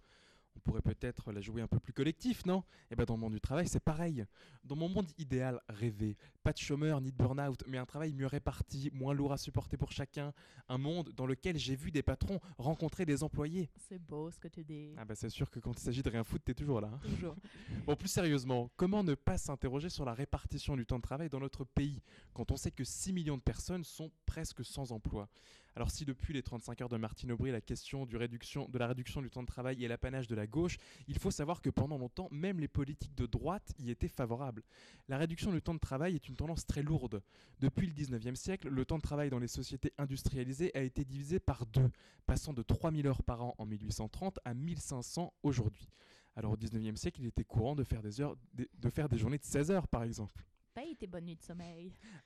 On 0.58 0.60
pourrait 0.60 0.82
peut-être 0.82 1.32
la 1.32 1.40
jouer 1.40 1.62
un 1.62 1.68
peu 1.68 1.80
plus 1.80 1.94
collectif, 1.94 2.46
non? 2.46 2.64
Et 2.92 2.96
ben 2.96 3.06
dans 3.06 3.14
le 3.14 3.20
monde 3.22 3.34
du 3.34 3.40
travail, 3.40 3.68
c'est 3.68 3.80
pareil. 3.80 4.26
Dans 4.64 4.76
mon 4.76 4.90
monde 4.90 5.08
idéal 5.18 5.62
rêvé, 5.70 6.18
pas 6.44 6.52
de 6.52 6.58
chômeurs 6.58 7.00
ni 7.00 7.12
de 7.12 7.16
burn-out, 7.16 7.64
mais 7.68 7.78
un 7.78 7.86
travail 7.86 8.12
mieux 8.14 8.26
réparti, 8.28 8.90
moins 8.94 9.14
lourd 9.14 9.32
à 9.34 9.38
supporter 9.38 9.78
pour 9.78 9.92
chacun, 9.92 10.34
un 10.68 10.78
monde 10.78 11.12
dans 11.16 11.26
lequel 11.26 11.58
j'ai 11.58 11.76
vu 11.76 11.92
des 11.92 12.02
patrons 12.04 12.40
rencontrer 12.58 13.06
des 13.06 13.24
employés. 13.24 13.70
C'est 13.78 14.00
beau 14.00 14.32
ce 14.32 14.40
que 14.40 14.48
tu 14.48 14.64
dis. 14.64 14.94
Ah 14.98 15.06
bah 15.06 15.16
c'est 15.16 15.30
sûr 15.30 15.50
que 15.50 15.60
quand 15.60 15.74
il 15.80 15.84
s'agit 15.84 16.02
de 16.02 16.10
rien 16.10 16.24
foutre, 16.24 16.44
t'es 16.44 16.54
toujours 16.56 16.82
là. 16.82 16.90
hein. 16.94 17.00
Toujours. 17.04 17.36
Bon, 17.86 17.96
plus 17.96 18.10
sérieusement, 18.10 18.70
comment 18.76 19.04
ne 19.04 19.14
pas 19.16 19.38
s'interroger 19.38 19.90
sur 19.90 20.04
la 20.06 20.14
répartition 20.14 20.76
du 20.76 20.86
temps 20.86 20.98
de 20.98 21.04
travail 21.04 21.30
dans 21.30 21.40
notre 21.40 21.64
pays 21.64 22.02
quand 22.34 22.52
on 22.52 22.58
sait 22.58 22.72
que 22.72 22.84
6 22.84 23.14
millions 23.14 23.38
de 23.38 23.42
personnes 23.44 23.84
sont 23.84 24.12
presque 24.26 24.66
sans 24.66 24.92
emploi? 24.92 25.30
Alors 25.78 25.92
si 25.92 26.06
depuis 26.06 26.34
les 26.34 26.42
35 26.42 26.82
heures 26.82 26.90
de 26.90 26.98
Martine 26.98 27.32
Aubry, 27.32 27.52
la 27.52 27.62
question 27.62 28.08
de 28.08 28.18
la 28.18 28.88
réduction 28.88 29.22
du 29.22 29.30
temps 29.30 29.44
de 29.44 29.48
travail 29.48 29.86
est 29.86 29.88
l'apanage 29.88 30.28
de 30.28 30.34
la 30.34 30.48
gauche, 30.48 30.80
il 31.08 31.20
faut 31.20 31.30
savoir 31.30 31.62
que 31.62 31.70
pendant 31.70 32.00
longtemps, 32.00 32.30
même 32.32 32.60
les 32.60 32.68
politiques 32.68 33.14
de 33.14 33.28
droite 33.28 33.76
y 33.78 33.92
étaient 33.92 34.08
favorables. 34.08 34.64
La 35.08 35.20
réduction 35.20 35.52
du 35.52 35.62
temps 35.62 35.76
de 35.76 35.80
travail 35.80 36.16
est 36.16 36.28
une 36.30 36.36
tendance 36.36 36.66
très 36.66 36.82
lourde. 36.82 37.22
Depuis 37.60 37.86
le 37.86 37.94
19e 37.94 38.34
siècle, 38.34 38.70
le 38.70 38.86
temps 38.86 38.98
de 38.98 39.04
travail 39.04 39.30
dans 39.30 39.38
les 39.38 39.48
sociétés 39.48 39.94
industrialisées 40.00 40.76
a 40.76 40.82
été 40.82 41.06
divisé 41.06 41.40
par 41.40 41.68
deux, 41.68 41.92
passant 42.26 42.54
de 42.54 42.64
3000 42.64 43.06
heures 43.06 43.22
par 43.22 43.44
an 43.44 43.54
en 43.60 43.68
1830 43.68 44.40
à 44.46 44.56
1500 44.56 45.32
aujourd'hui. 45.44 45.88
Alors 46.36 46.54
au 46.54 46.58
19e 46.58 46.96
siècle, 46.96 47.22
il 47.22 47.28
était 47.28 47.44
courant 47.44 47.76
de 47.76 47.84
faire 47.84 48.02
des, 48.02 48.20
heures, 48.20 48.36
de 48.56 48.90
faire 48.90 49.10
des 49.10 49.20
journées 49.20 49.38
de 49.38 49.46
16 49.46 49.70
heures, 49.70 49.88
par 49.88 50.02
exemple. 50.02 50.44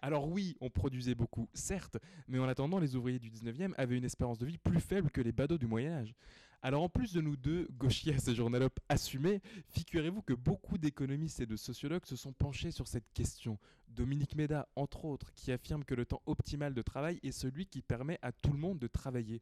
Alors 0.02 0.28
oui, 0.28 0.58
on 0.60 0.70
produisait 0.70 1.16
beaucoup, 1.16 1.48
certes, 1.54 1.98
mais 2.28 2.38
en 2.38 2.50
attendant, 2.50 2.80
les 2.80 2.98
ouvriers 2.98 3.20
du 3.20 3.32
19e 3.32 3.74
avaient 3.78 3.98
une 3.98 4.04
espérance 4.04 4.38
de 4.38 4.46
vie 4.46 4.58
plus 4.58 4.82
faible 4.82 5.10
que 5.10 5.22
les 5.22 5.32
badauds 5.32 5.58
du 5.58 5.68
Moyen 5.68 5.94
Âge. 5.94 6.14
Alors 6.62 6.84
en 6.84 6.90
plus 6.90 7.14
de 7.14 7.22
nous 7.22 7.38
deux, 7.38 7.68
gauchiers 7.72 8.14
à 8.14 8.20
ces 8.20 8.36
journalopes 8.36 8.80
assumés, 8.90 9.42
figurez-vous 9.70 10.22
que 10.22 10.34
beaucoup 10.34 10.78
d'économistes 10.78 11.40
et 11.40 11.46
de 11.46 11.56
sociologues 11.56 12.06
se 12.06 12.16
sont 12.16 12.34
penchés 12.34 12.72
sur 12.72 12.88
cette 12.88 13.12
question. 13.14 13.58
Dominique 13.88 14.36
Méda, 14.36 14.68
entre 14.76 15.06
autres, 15.06 15.34
qui 15.34 15.52
affirme 15.52 15.84
que 15.84 15.96
le 15.96 16.06
temps 16.06 16.22
optimal 16.26 16.74
de 16.74 16.82
travail 16.82 17.20
est 17.24 17.32
celui 17.32 17.66
qui 17.66 17.82
permet 17.82 18.20
à 18.22 18.32
tout 18.32 18.52
le 18.52 18.60
monde 18.60 18.80
de 18.80 18.88
travailler. 18.88 19.42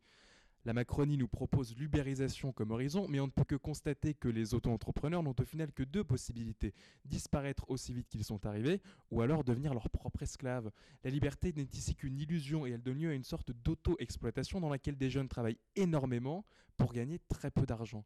La 0.66 0.74
Macronie 0.74 1.18
nous 1.18 1.28
propose 1.28 1.76
l'ubérisation 1.78 2.52
comme 2.52 2.72
horizon, 2.72 3.08
mais 3.08 3.20
on 3.22 3.28
ne 3.28 3.32
peut 3.32 3.46
que 3.46 3.56
constater 3.56 4.14
que 4.14 4.28
les 4.28 4.54
auto-entrepreneurs 4.54 5.24
n'ont 5.24 5.36
au 5.40 5.46
final 5.46 5.72
que 5.72 5.84
deux 5.84 6.04
possibilités 6.04 6.74
disparaître 7.06 7.64
aussi 7.70 7.94
vite 7.94 8.10
qu'ils 8.10 8.26
sont 8.26 8.46
arrivés, 8.46 8.82
ou 9.10 9.22
alors 9.22 9.46
devenir 9.46 9.74
leurs 9.74 9.90
propres 9.90 10.24
esclaves. 10.24 10.70
La 11.04 11.10
liberté 11.10 11.54
n'est 11.56 11.64
ici 11.64 11.96
qu'une 11.96 12.18
illusion 12.18 12.66
et 12.66 12.72
elle 12.72 12.84
donne 12.84 13.00
lieu 13.00 13.10
à 13.10 13.14
une 13.14 13.24
sorte 13.24 13.52
d'auto-exploitation 13.52 14.60
dans 14.60 14.70
laquelle 14.70 14.98
des 14.98 15.10
jeunes 15.10 15.30
travaillent 15.30 15.60
énormément 15.78 16.44
pour 16.76 16.92
gagner 16.92 17.20
très 17.30 17.52
peu 17.52 17.66
d'argent. 17.66 18.04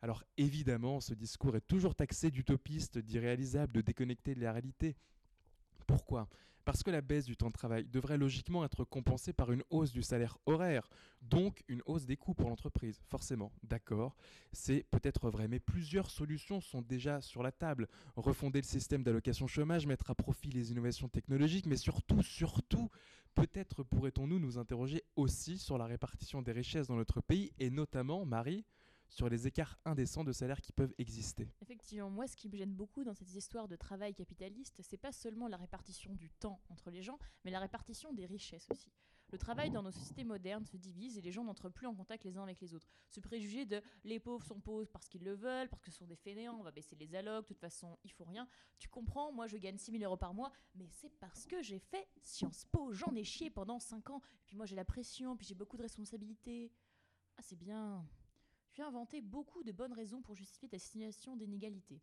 Alors 0.00 0.22
évidemment, 0.36 1.00
ce 1.00 1.14
discours 1.14 1.56
est 1.56 1.66
toujours 1.66 1.96
taxé 1.96 2.30
d'utopiste, 2.30 2.98
d'irréalisable, 2.98 3.72
de 3.72 3.80
déconnecté 3.80 4.36
de 4.36 4.40
la 4.40 4.52
réalité. 4.52 4.94
Pourquoi? 5.86 6.28
Parce 6.68 6.82
que 6.82 6.90
la 6.90 7.00
baisse 7.00 7.24
du 7.24 7.34
temps 7.34 7.46
de 7.46 7.54
travail 7.54 7.86
devrait 7.86 8.18
logiquement 8.18 8.62
être 8.62 8.84
compensée 8.84 9.32
par 9.32 9.52
une 9.52 9.62
hausse 9.70 9.90
du 9.90 10.02
salaire 10.02 10.36
horaire, 10.44 10.90
donc 11.22 11.64
une 11.66 11.80
hausse 11.86 12.04
des 12.04 12.18
coûts 12.18 12.34
pour 12.34 12.50
l'entreprise. 12.50 13.00
Forcément, 13.06 13.52
d'accord, 13.62 14.14
c'est 14.52 14.84
peut-être 14.90 15.30
vrai, 15.30 15.48
mais 15.48 15.60
plusieurs 15.60 16.10
solutions 16.10 16.60
sont 16.60 16.82
déjà 16.82 17.22
sur 17.22 17.42
la 17.42 17.52
table. 17.52 17.88
Refonder 18.16 18.60
le 18.60 18.66
système 18.66 19.02
d'allocation 19.02 19.46
chômage, 19.46 19.86
mettre 19.86 20.10
à 20.10 20.14
profit 20.14 20.50
les 20.50 20.70
innovations 20.70 21.08
technologiques, 21.08 21.64
mais 21.64 21.78
surtout, 21.78 22.22
surtout, 22.22 22.90
peut-être 23.34 23.82
pourrait-on-nous 23.82 24.38
nous 24.38 24.58
interroger 24.58 25.04
aussi 25.16 25.56
sur 25.56 25.78
la 25.78 25.86
répartition 25.86 26.42
des 26.42 26.52
richesses 26.52 26.88
dans 26.88 26.96
notre 26.96 27.22
pays, 27.22 27.50
et 27.58 27.70
notamment, 27.70 28.26
Marie, 28.26 28.66
sur 29.08 29.28
les 29.28 29.46
écarts 29.46 29.78
indécents 29.84 30.24
de 30.24 30.32
salaire 30.32 30.60
qui 30.60 30.72
peuvent 30.72 30.94
exister. 30.98 31.48
Effectivement, 31.60 32.10
moi, 32.10 32.26
ce 32.26 32.36
qui 32.36 32.48
me 32.48 32.56
gêne 32.56 32.74
beaucoup 32.74 33.04
dans 33.04 33.14
cette 33.14 33.34
histoire 33.34 33.68
de 33.68 33.76
travail 33.76 34.14
capitaliste, 34.14 34.82
c'est 34.82 34.96
pas 34.96 35.12
seulement 35.12 35.48
la 35.48 35.56
répartition 35.56 36.14
du 36.14 36.30
temps 36.30 36.60
entre 36.68 36.90
les 36.90 37.02
gens, 37.02 37.18
mais 37.44 37.50
la 37.50 37.60
répartition 37.60 38.12
des 38.12 38.26
richesses 38.26 38.70
aussi. 38.70 38.92
Le 39.30 39.36
travail 39.36 39.70
dans 39.70 39.82
nos 39.82 39.90
sociétés 39.90 40.24
modernes 40.24 40.64
se 40.64 40.78
divise 40.78 41.18
et 41.18 41.20
les 41.20 41.32
gens 41.32 41.44
n'entrent 41.44 41.68
plus 41.68 41.86
en 41.86 41.94
contact 41.94 42.24
les 42.24 42.38
uns 42.38 42.42
avec 42.42 42.60
les 42.62 42.74
autres. 42.74 42.88
Ce 43.10 43.20
préjugé 43.20 43.66
de 43.66 43.82
les 44.04 44.18
pauvres 44.18 44.44
sont 44.44 44.58
pauvres 44.58 44.86
parce 44.86 45.06
qu'ils 45.06 45.22
le 45.22 45.34
veulent, 45.34 45.68
parce 45.68 45.82
que 45.82 45.90
ce 45.90 45.98
sont 45.98 46.06
des 46.06 46.16
fainéants, 46.16 46.56
on 46.58 46.62
va 46.62 46.70
baisser 46.70 46.96
les 46.96 47.14
allocs, 47.14 47.44
de 47.44 47.48
toute 47.48 47.60
façon, 47.60 47.98
il 48.04 48.10
faut 48.10 48.24
rien. 48.24 48.48
Tu 48.78 48.88
comprends, 48.88 49.30
moi 49.30 49.46
je 49.46 49.58
gagne 49.58 49.76
6000 49.76 50.02
euros 50.02 50.16
par 50.16 50.32
mois, 50.32 50.50
mais 50.74 50.88
c'est 50.88 51.10
parce 51.18 51.44
que 51.44 51.62
j'ai 51.62 51.78
fait 51.78 52.08
Sciences 52.22 52.64
Po, 52.72 52.92
j'en 52.92 53.14
ai 53.14 53.24
chié 53.24 53.50
pendant 53.50 53.78
5 53.78 54.08
ans, 54.10 54.22
puis 54.46 54.56
moi 54.56 54.64
j'ai 54.64 54.76
la 54.76 54.86
pression, 54.86 55.36
puis 55.36 55.46
j'ai 55.46 55.54
beaucoup 55.54 55.76
de 55.76 55.82
responsabilités. 55.82 56.72
Ah, 57.36 57.42
c'est 57.42 57.58
bien. 57.58 58.08
As 58.80 58.86
inventé 58.86 59.20
beaucoup 59.20 59.62
de 59.64 59.72
bonnes 59.72 59.92
raisons 59.92 60.22
pour 60.22 60.34
justifier 60.34 60.68
ta 60.68 60.78
situation 60.78 61.36
d'inégalité. 61.36 62.00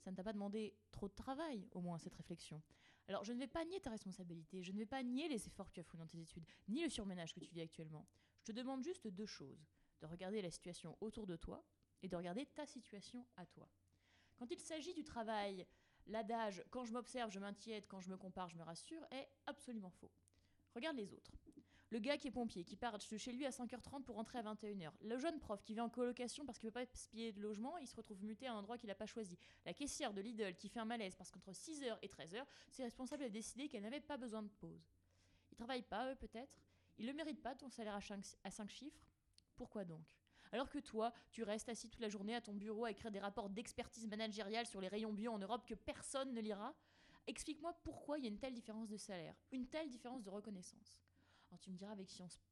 Ça 0.00 0.10
ne 0.10 0.16
t'a 0.16 0.22
pas 0.22 0.32
demandé 0.32 0.74
trop 0.90 1.08
de 1.08 1.14
travail, 1.14 1.66
au 1.72 1.80
moins, 1.80 1.98
cette 1.98 2.14
réflexion. 2.14 2.62
Alors, 3.08 3.24
je 3.24 3.32
ne 3.32 3.38
vais 3.38 3.46
pas 3.46 3.64
nier 3.64 3.80
ta 3.80 3.90
responsabilité, 3.90 4.62
je 4.62 4.72
ne 4.72 4.78
vais 4.78 4.86
pas 4.86 5.02
nier 5.02 5.28
les 5.28 5.46
efforts 5.46 5.68
que 5.68 5.74
tu 5.74 5.80
as 5.80 5.82
fournis 5.82 6.04
dans 6.04 6.08
tes 6.08 6.20
études, 6.20 6.44
ni 6.68 6.82
le 6.82 6.90
surménage 6.90 7.32
que 7.32 7.40
tu 7.40 7.52
vis 7.54 7.62
actuellement. 7.62 8.06
Je 8.38 8.44
te 8.44 8.52
demande 8.52 8.82
juste 8.82 9.08
deux 9.08 9.26
choses. 9.26 9.66
De 10.00 10.06
regarder 10.06 10.40
la 10.40 10.50
situation 10.50 10.96
autour 11.00 11.26
de 11.26 11.36
toi 11.36 11.64
et 12.02 12.08
de 12.08 12.16
regarder 12.16 12.46
ta 12.46 12.66
situation 12.66 13.26
à 13.36 13.44
toi. 13.46 13.68
Quand 14.36 14.50
il 14.50 14.58
s'agit 14.58 14.94
du 14.94 15.04
travail, 15.04 15.66
l'adage 16.06 16.64
«quand 16.70 16.84
je 16.84 16.92
m'observe, 16.92 17.30
je 17.30 17.38
m'inquiète, 17.38 17.86
quand 17.86 18.00
je 18.00 18.10
me 18.10 18.16
compare, 18.16 18.48
je 18.48 18.56
me 18.56 18.62
rassure» 18.62 19.06
est 19.10 19.28
absolument 19.46 19.90
faux. 19.90 20.10
Regarde 20.74 20.96
les 20.96 21.12
autres. 21.12 21.32
Le 21.90 21.98
gars 21.98 22.16
qui 22.16 22.28
est 22.28 22.30
pompier, 22.30 22.62
qui 22.62 22.76
part 22.76 22.98
de 22.98 23.16
chez 23.16 23.32
lui 23.32 23.44
à 23.46 23.50
5h30 23.50 24.04
pour 24.04 24.14
rentrer 24.14 24.38
à 24.38 24.42
21h. 24.42 24.92
Le 25.00 25.18
jeune 25.18 25.40
prof 25.40 25.60
qui 25.64 25.74
vit 25.74 25.80
en 25.80 25.88
colocation 25.88 26.46
parce 26.46 26.56
qu'il 26.56 26.68
ne 26.68 26.70
veut 26.70 26.86
pas 26.86 26.86
se 26.94 27.08
payer 27.08 27.32
de 27.32 27.40
logement, 27.40 27.76
il 27.78 27.88
se 27.88 27.96
retrouve 27.96 28.22
muté 28.22 28.46
à 28.46 28.52
un 28.52 28.58
endroit 28.58 28.78
qu'il 28.78 28.86
n'a 28.86 28.94
pas 28.94 29.06
choisi. 29.06 29.36
La 29.64 29.74
caissière 29.74 30.12
de 30.12 30.20
Lidl 30.20 30.54
qui 30.54 30.68
fait 30.68 30.78
un 30.78 30.84
malaise 30.84 31.16
parce 31.16 31.32
qu'entre 31.32 31.50
6h 31.50 31.98
et 32.00 32.06
13h, 32.06 32.44
c'est 32.70 32.84
responsable 32.84 33.24
de 33.24 33.28
décider 33.28 33.68
qu'elle 33.68 33.82
n'avait 33.82 34.00
pas 34.00 34.16
besoin 34.16 34.42
de 34.42 34.48
pause. 34.48 34.88
Ils 35.50 35.56
travaillent 35.56 35.82
pas, 35.82 36.12
eux, 36.12 36.14
peut-être 36.14 36.62
Ils 36.98 37.06
ne 37.06 37.12
méritent 37.12 37.42
pas 37.42 37.56
ton 37.56 37.68
salaire 37.68 37.96
à 37.96 38.00
5, 38.00 38.24
à 38.44 38.52
cinq 38.52 38.70
chiffres 38.70 39.04
Pourquoi 39.56 39.84
donc? 39.84 40.16
Alors 40.52 40.68
que 40.70 40.78
toi, 40.78 41.12
tu 41.32 41.42
restes 41.42 41.68
assis 41.68 41.88
toute 41.88 42.00
la 42.00 42.08
journée 42.08 42.36
à 42.36 42.40
ton 42.40 42.54
bureau 42.54 42.84
à 42.84 42.92
écrire 42.92 43.10
des 43.10 43.20
rapports 43.20 43.50
d'expertise 43.50 44.06
managériale 44.06 44.66
sur 44.66 44.80
les 44.80 44.88
rayons 44.88 45.12
bio 45.12 45.32
en 45.32 45.38
Europe 45.38 45.66
que 45.66 45.74
personne 45.74 46.32
ne 46.34 46.40
lira, 46.40 46.72
explique-moi 47.26 47.76
pourquoi 47.82 48.18
il 48.18 48.24
y 48.24 48.26
a 48.28 48.30
une 48.30 48.38
telle 48.38 48.54
différence 48.54 48.88
de 48.88 48.96
salaire, 48.96 49.34
une 49.50 49.66
telle 49.66 49.88
différence 49.88 50.22
de 50.22 50.30
reconnaissance. 50.30 51.00
Alors 51.50 51.58
tu 51.60 51.70
me 51.70 51.76
diras 51.76 51.92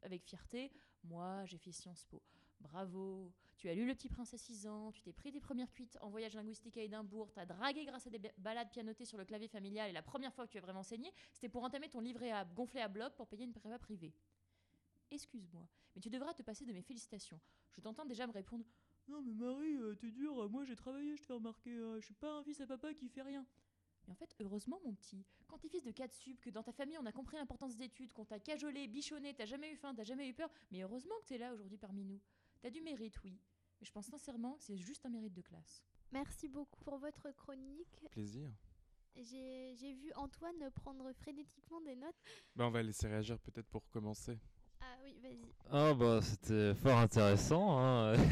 avec, 0.02 0.22
fierté, 0.24 0.72
moi 1.04 1.44
j'ai 1.46 1.58
fait 1.58 1.72
Sciences 1.72 2.04
Po. 2.04 2.22
Bravo, 2.60 3.32
tu 3.56 3.68
as 3.68 3.74
lu 3.74 3.86
Le 3.86 3.94
Petit 3.94 4.08
Prince 4.08 4.34
à 4.34 4.38
6 4.38 4.66
ans, 4.66 4.90
tu 4.90 5.00
t'es 5.02 5.12
pris 5.12 5.30
des 5.30 5.40
premières 5.40 5.70
cuites 5.72 5.96
en 6.00 6.08
voyage 6.10 6.34
linguistique 6.34 6.76
à 6.76 6.82
Édimbourg, 6.82 7.30
t'as 7.32 7.46
dragué 7.46 7.84
grâce 7.84 8.08
à 8.08 8.10
des 8.10 8.18
ba- 8.18 8.30
balades 8.38 8.70
pianotées 8.70 9.04
sur 9.04 9.16
le 9.16 9.24
clavier 9.24 9.46
familial 9.46 9.88
et 9.88 9.92
la 9.92 10.02
première 10.02 10.34
fois 10.34 10.46
que 10.46 10.50
tu 10.52 10.58
as 10.58 10.60
vraiment 10.60 10.82
saigné, 10.82 11.12
c'était 11.32 11.48
pour 11.48 11.62
entamer 11.62 11.88
ton 11.88 12.00
livret 12.00 12.32
A 12.32 12.44
gonflé 12.44 12.80
à 12.80 12.88
bloc 12.88 13.14
pour 13.14 13.28
payer 13.28 13.44
une 13.44 13.52
prépa 13.52 13.78
privée. 13.78 14.12
Excuse-moi, 15.10 15.66
mais 15.94 16.00
tu 16.00 16.10
devras 16.10 16.34
te 16.34 16.42
passer 16.42 16.64
de 16.66 16.72
mes 16.72 16.82
félicitations. 16.82 17.40
Je 17.70 17.80
t'entends 17.80 18.04
déjà 18.04 18.26
me 18.26 18.32
répondre 18.32 18.64
Non 19.06 19.22
mais 19.22 19.32
Marie, 19.34 19.76
euh, 19.76 19.94
t'es 19.94 20.10
dur, 20.10 20.50
moi 20.50 20.64
j'ai 20.64 20.74
travaillé, 20.76 21.16
je 21.16 21.22
te 21.22 21.26
fais 21.28 21.32
remarquer, 21.34 21.76
euh, 21.76 22.00
je 22.00 22.04
suis 22.06 22.14
pas 22.14 22.38
un 22.38 22.42
fils 22.42 22.60
à 22.60 22.66
papa 22.66 22.92
qui 22.94 23.08
fait 23.08 23.22
rien. 23.22 23.46
Mais 24.08 24.12
en 24.12 24.16
fait, 24.16 24.34
heureusement, 24.40 24.80
mon 24.86 24.94
petit, 24.94 25.22
quand 25.46 25.58
t'es 25.58 25.68
fils 25.68 25.82
de 25.82 25.90
4 25.90 26.14
sup, 26.14 26.40
que 26.40 26.48
dans 26.48 26.62
ta 26.62 26.72
famille 26.72 26.96
on 26.98 27.04
a 27.04 27.12
compris 27.12 27.36
l'importance 27.36 27.76
des 27.76 27.84
études, 27.84 28.14
qu'on 28.14 28.24
t'a 28.24 28.40
cajolé, 28.40 28.88
bichonné, 28.88 29.34
t'as 29.34 29.44
jamais 29.44 29.70
eu 29.70 29.76
faim, 29.76 29.94
t'as 29.94 30.04
jamais 30.04 30.26
eu 30.28 30.32
peur, 30.32 30.50
mais 30.70 30.80
heureusement 30.80 31.14
que 31.20 31.26
t'es 31.26 31.36
là 31.36 31.52
aujourd'hui 31.52 31.76
parmi 31.76 32.04
nous. 32.04 32.18
T'as 32.62 32.70
du 32.70 32.80
mérite, 32.80 33.22
oui. 33.22 33.38
Mais 33.78 33.86
je 33.86 33.92
pense 33.92 34.06
sincèrement 34.06 34.54
que 34.54 34.64
c'est 34.64 34.78
juste 34.78 35.04
un 35.04 35.10
mérite 35.10 35.34
de 35.34 35.42
classe. 35.42 35.84
Merci 36.10 36.48
beaucoup 36.48 36.82
pour 36.84 36.96
votre 36.96 37.30
chronique. 37.32 38.06
Plaisir. 38.10 38.50
J'ai 39.14 39.74
j'ai 39.74 39.92
vu 39.92 40.10
Antoine 40.14 40.70
prendre 40.74 41.12
frénétiquement 41.12 41.82
des 41.82 41.94
notes. 41.96 42.16
Bah, 42.56 42.66
on 42.66 42.70
va 42.70 42.82
laisser 42.82 43.08
réagir 43.08 43.38
peut-être 43.40 43.68
pour 43.68 43.86
commencer. 43.90 44.38
Ah 44.80 44.96
oui, 45.04 45.18
vas-y. 45.20 45.52
Ah 45.70 45.92
bah 45.92 46.20
c'était 46.22 46.74
fort 46.74 46.98
intéressant. 46.98 47.78
Hein. 47.78 48.14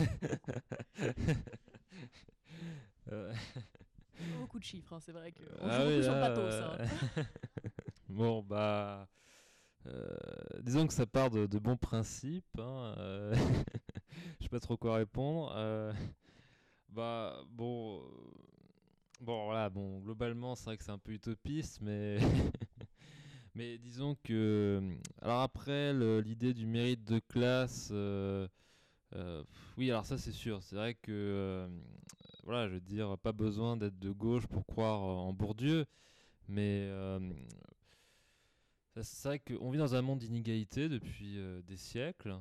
Euh, 3.12 3.32
Beaucoup 4.18 4.58
de 4.58 4.64
chiffres, 4.64 4.92
hein, 4.94 5.00
c'est 5.00 5.12
vrai 5.12 5.32
que. 5.32 5.44
On 5.60 5.68
ah 5.68 5.70
joue 5.70 5.84
oui, 5.86 5.92
beaucoup 5.92 6.02
sur 6.02 6.14
là, 6.14 6.18
pathos, 6.18 6.54
ça. 6.54 6.78
euh, 6.80 6.86
bon 8.08 8.42
bah 8.42 9.08
euh, 9.86 10.16
disons 10.62 10.86
que 10.86 10.94
ça 10.94 11.06
part 11.06 11.30
de, 11.30 11.46
de 11.46 11.58
bons 11.60 11.76
principes. 11.76 12.58
Hein. 12.58 12.94
euh, 12.98 13.34
Je 14.40 14.44
sais 14.44 14.50
pas 14.50 14.60
trop 14.60 14.76
quoi 14.76 14.96
répondre. 14.96 15.52
euh, 15.56 15.92
bah 16.88 17.42
bon. 17.50 18.02
Bon 19.20 19.46
voilà, 19.46 19.70
bon 19.70 20.00
globalement 20.00 20.54
c'est 20.54 20.64
vrai 20.66 20.76
que 20.76 20.84
c'est 20.84 20.90
un 20.90 20.98
peu 20.98 21.12
utopiste, 21.12 21.80
mais 21.80 22.18
mais 23.54 23.78
disons 23.78 24.16
que 24.24 24.80
alors 25.22 25.40
après 25.42 25.92
l'idée 26.22 26.54
du 26.54 26.66
mérite 26.66 27.04
de 27.04 27.18
classe, 27.18 27.92
oui 29.76 29.90
alors 29.90 30.06
ça 30.06 30.18
c'est 30.18 30.32
sûr, 30.32 30.62
c'est 30.62 30.76
vrai 30.76 30.94
que 30.94 31.68
voilà 32.46 32.68
je 32.68 32.74
veux 32.74 32.80
dire 32.80 33.18
pas 33.18 33.32
besoin 33.32 33.76
d'être 33.76 33.98
de 33.98 34.10
gauche 34.10 34.46
pour 34.46 34.64
croire 34.64 35.00
en 35.02 35.34
Bourdieu, 35.34 35.84
mais 36.48 36.86
euh, 36.88 37.20
c'est 39.02 39.28
vrai 39.28 39.38
qu'on 39.38 39.70
vit 39.70 39.78
dans 39.78 39.94
un 39.94 40.02
monde 40.02 40.20
d'inégalité 40.20 40.88
depuis 40.88 41.38
euh, 41.38 41.60
des 41.62 41.76
siècles. 41.76 42.40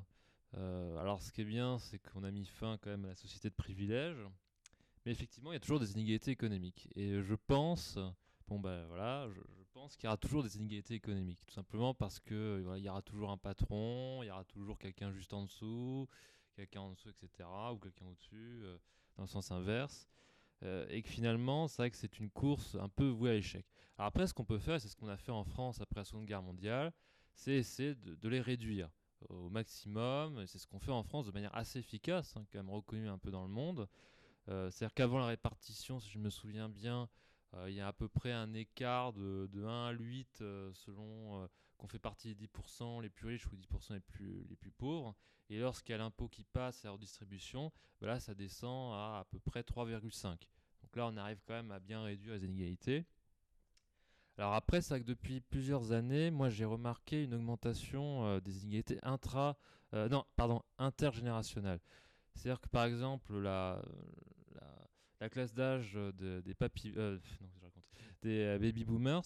Euh, 0.57 0.97
alors 0.97 1.21
ce 1.21 1.31
qui 1.31 1.41
est 1.41 1.45
bien, 1.45 1.79
c'est 1.79 1.99
qu'on 1.99 2.23
a 2.23 2.31
mis 2.31 2.45
fin 2.45 2.77
quand 2.77 2.89
même 2.89 3.05
à 3.05 3.09
la 3.09 3.15
société 3.15 3.49
de 3.49 3.55
privilèges. 3.55 4.25
Mais 5.05 5.11
effectivement, 5.11 5.51
il 5.51 5.55
y 5.55 5.57
a 5.57 5.59
toujours 5.59 5.79
des 5.79 5.91
inégalités 5.91 6.31
économiques. 6.31 6.87
Et 6.95 7.21
je 7.21 7.35
pense, 7.35 7.99
bon 8.47 8.59
ben 8.59 8.85
voilà, 8.87 9.27
je, 9.31 9.41
pense 9.73 9.97
qu'il 9.97 10.05
y 10.05 10.07
aura 10.07 10.15
toujours 10.15 10.41
des 10.41 10.55
inégalités 10.55 10.93
économiques. 10.93 11.45
Tout 11.45 11.53
simplement 11.53 11.93
parce 11.93 12.21
que 12.21 12.33
euh, 12.33 12.61
voilà, 12.63 12.79
il 12.79 12.85
y 12.85 12.89
aura 12.89 13.01
toujours 13.01 13.29
un 13.29 13.37
patron, 13.37 14.23
il 14.23 14.27
y 14.27 14.31
aura 14.31 14.45
toujours 14.45 14.79
quelqu'un 14.79 15.11
juste 15.11 15.33
en 15.33 15.43
dessous, 15.43 16.07
quelqu'un 16.55 16.79
en 16.79 16.91
dessous, 16.91 17.09
etc. 17.09 17.49
Ou 17.73 17.77
quelqu'un 17.77 18.05
au-dessus, 18.05 18.61
euh, 18.63 18.77
dans 19.15 19.23
le 19.23 19.27
sens 19.27 19.51
inverse. 19.51 20.07
Euh, 20.63 20.85
et 20.89 21.01
que 21.01 21.09
finalement, 21.09 21.67
c'est 21.67 21.81
vrai 21.81 21.91
que 21.91 21.97
c'est 21.97 22.19
une 22.19 22.29
course 22.29 22.75
un 22.75 22.89
peu 22.89 23.07
vouée 23.07 23.31
à 23.31 23.33
l'échec. 23.33 23.65
Alors 23.97 24.07
après, 24.07 24.27
ce 24.27 24.33
qu'on 24.33 24.45
peut 24.45 24.59
faire, 24.59 24.79
c'est 24.79 24.87
ce 24.87 24.95
qu'on 24.95 25.09
a 25.09 25.17
fait 25.17 25.31
en 25.31 25.43
France 25.43 25.81
après 25.81 25.99
la 25.99 26.05
Seconde 26.05 26.25
Guerre 26.25 26.41
mondiale, 26.41 26.93
c'est 27.33 27.53
essayer 27.53 27.95
de, 27.95 28.29
les 28.29 28.41
réduire 28.41 28.89
au 29.29 29.49
maximum. 29.49 30.45
C'est 30.47 30.57
ce 30.57 30.67
qu'on 30.67 30.79
fait 30.79 30.91
en 30.91 31.03
France 31.03 31.25
de 31.25 31.31
manière 31.31 31.55
assez 31.55 31.79
efficace, 31.79 32.35
hein, 32.37 32.45
quand 32.51 32.59
même 32.59 32.69
reconnu 32.69 33.07
un 33.09 33.17
peu 33.17 33.31
dans 33.31 33.43
le 33.43 33.49
monde. 33.49 33.87
Euh, 34.49 34.69
C'est-à-dire 34.71 34.93
qu'avant 34.93 35.19
la 35.19 35.27
répartition, 35.27 35.99
si 35.99 36.09
je 36.11 36.19
me 36.19 36.29
souviens 36.29 36.69
bien, 36.69 37.09
euh, 37.55 37.69
il 37.69 37.75
y 37.75 37.81
a 37.81 37.87
à 37.87 37.93
peu 37.93 38.07
près 38.07 38.31
un 38.31 38.53
écart 38.53 39.13
de, 39.13 39.49
de 39.51 39.63
1 39.63 39.87
à 39.87 39.91
8 39.91 40.41
euh, 40.41 40.71
selon 40.73 41.47
qu'on 41.77 41.87
fait 41.87 41.99
partie 41.99 42.35
des 42.35 42.47
10% 42.47 43.01
les 43.01 43.09
plus 43.09 43.27
riches 43.27 43.45
ou 43.47 43.55
10% 43.55 43.93
les 43.93 43.99
plus, 43.99 44.71
pauvres. 44.77 45.15
Et 45.49 45.59
lorsqu'il 45.59 45.91
y 45.93 45.95
a 45.95 45.97
l'impôt 45.99 46.27
qui 46.27 46.43
passe 46.43 46.83
à 46.85 46.87
la 46.87 46.91
redistribution, 46.93 47.71
bah 48.01 48.07
là, 48.07 48.19
ça 48.19 48.33
descend 48.33 48.93
à 48.93 49.19
à 49.19 49.25
peu 49.25 49.39
près 49.39 49.61
3,5. 49.61 50.37
Donc 50.81 50.95
là, 50.95 51.07
on 51.07 51.17
arrive 51.17 51.41
quand 51.45 51.53
même 51.53 51.71
à 51.71 51.79
bien 51.79 52.03
réduire 52.03 52.33
les 52.33 52.45
inégalités. 52.45 53.05
Alors 54.37 54.53
après, 54.53 54.81
c'est 54.81 54.99
que 54.99 55.05
depuis 55.05 55.39
plusieurs 55.39 55.91
années, 55.93 56.29
moi 56.29 56.49
j'ai 56.49 56.65
remarqué 56.65 57.23
une 57.23 57.33
augmentation 57.35 58.25
euh, 58.25 58.39
des 58.41 58.63
inégalités 58.63 58.99
intra, 59.01 59.57
euh, 59.93 60.09
intergénérationnelles. 60.77 61.79
C'est-à-dire 62.33 62.59
que 62.59 62.67
par 62.67 62.83
exemple, 62.83 63.37
la, 63.37 63.81
la, 64.53 64.87
la 65.21 65.29
classe 65.29 65.53
d'âge 65.53 65.93
de- 65.93 66.41
des 66.41 66.55
euh, 66.97 67.17
des 68.21 68.57
baby 68.59 68.83
boomers, 68.83 69.23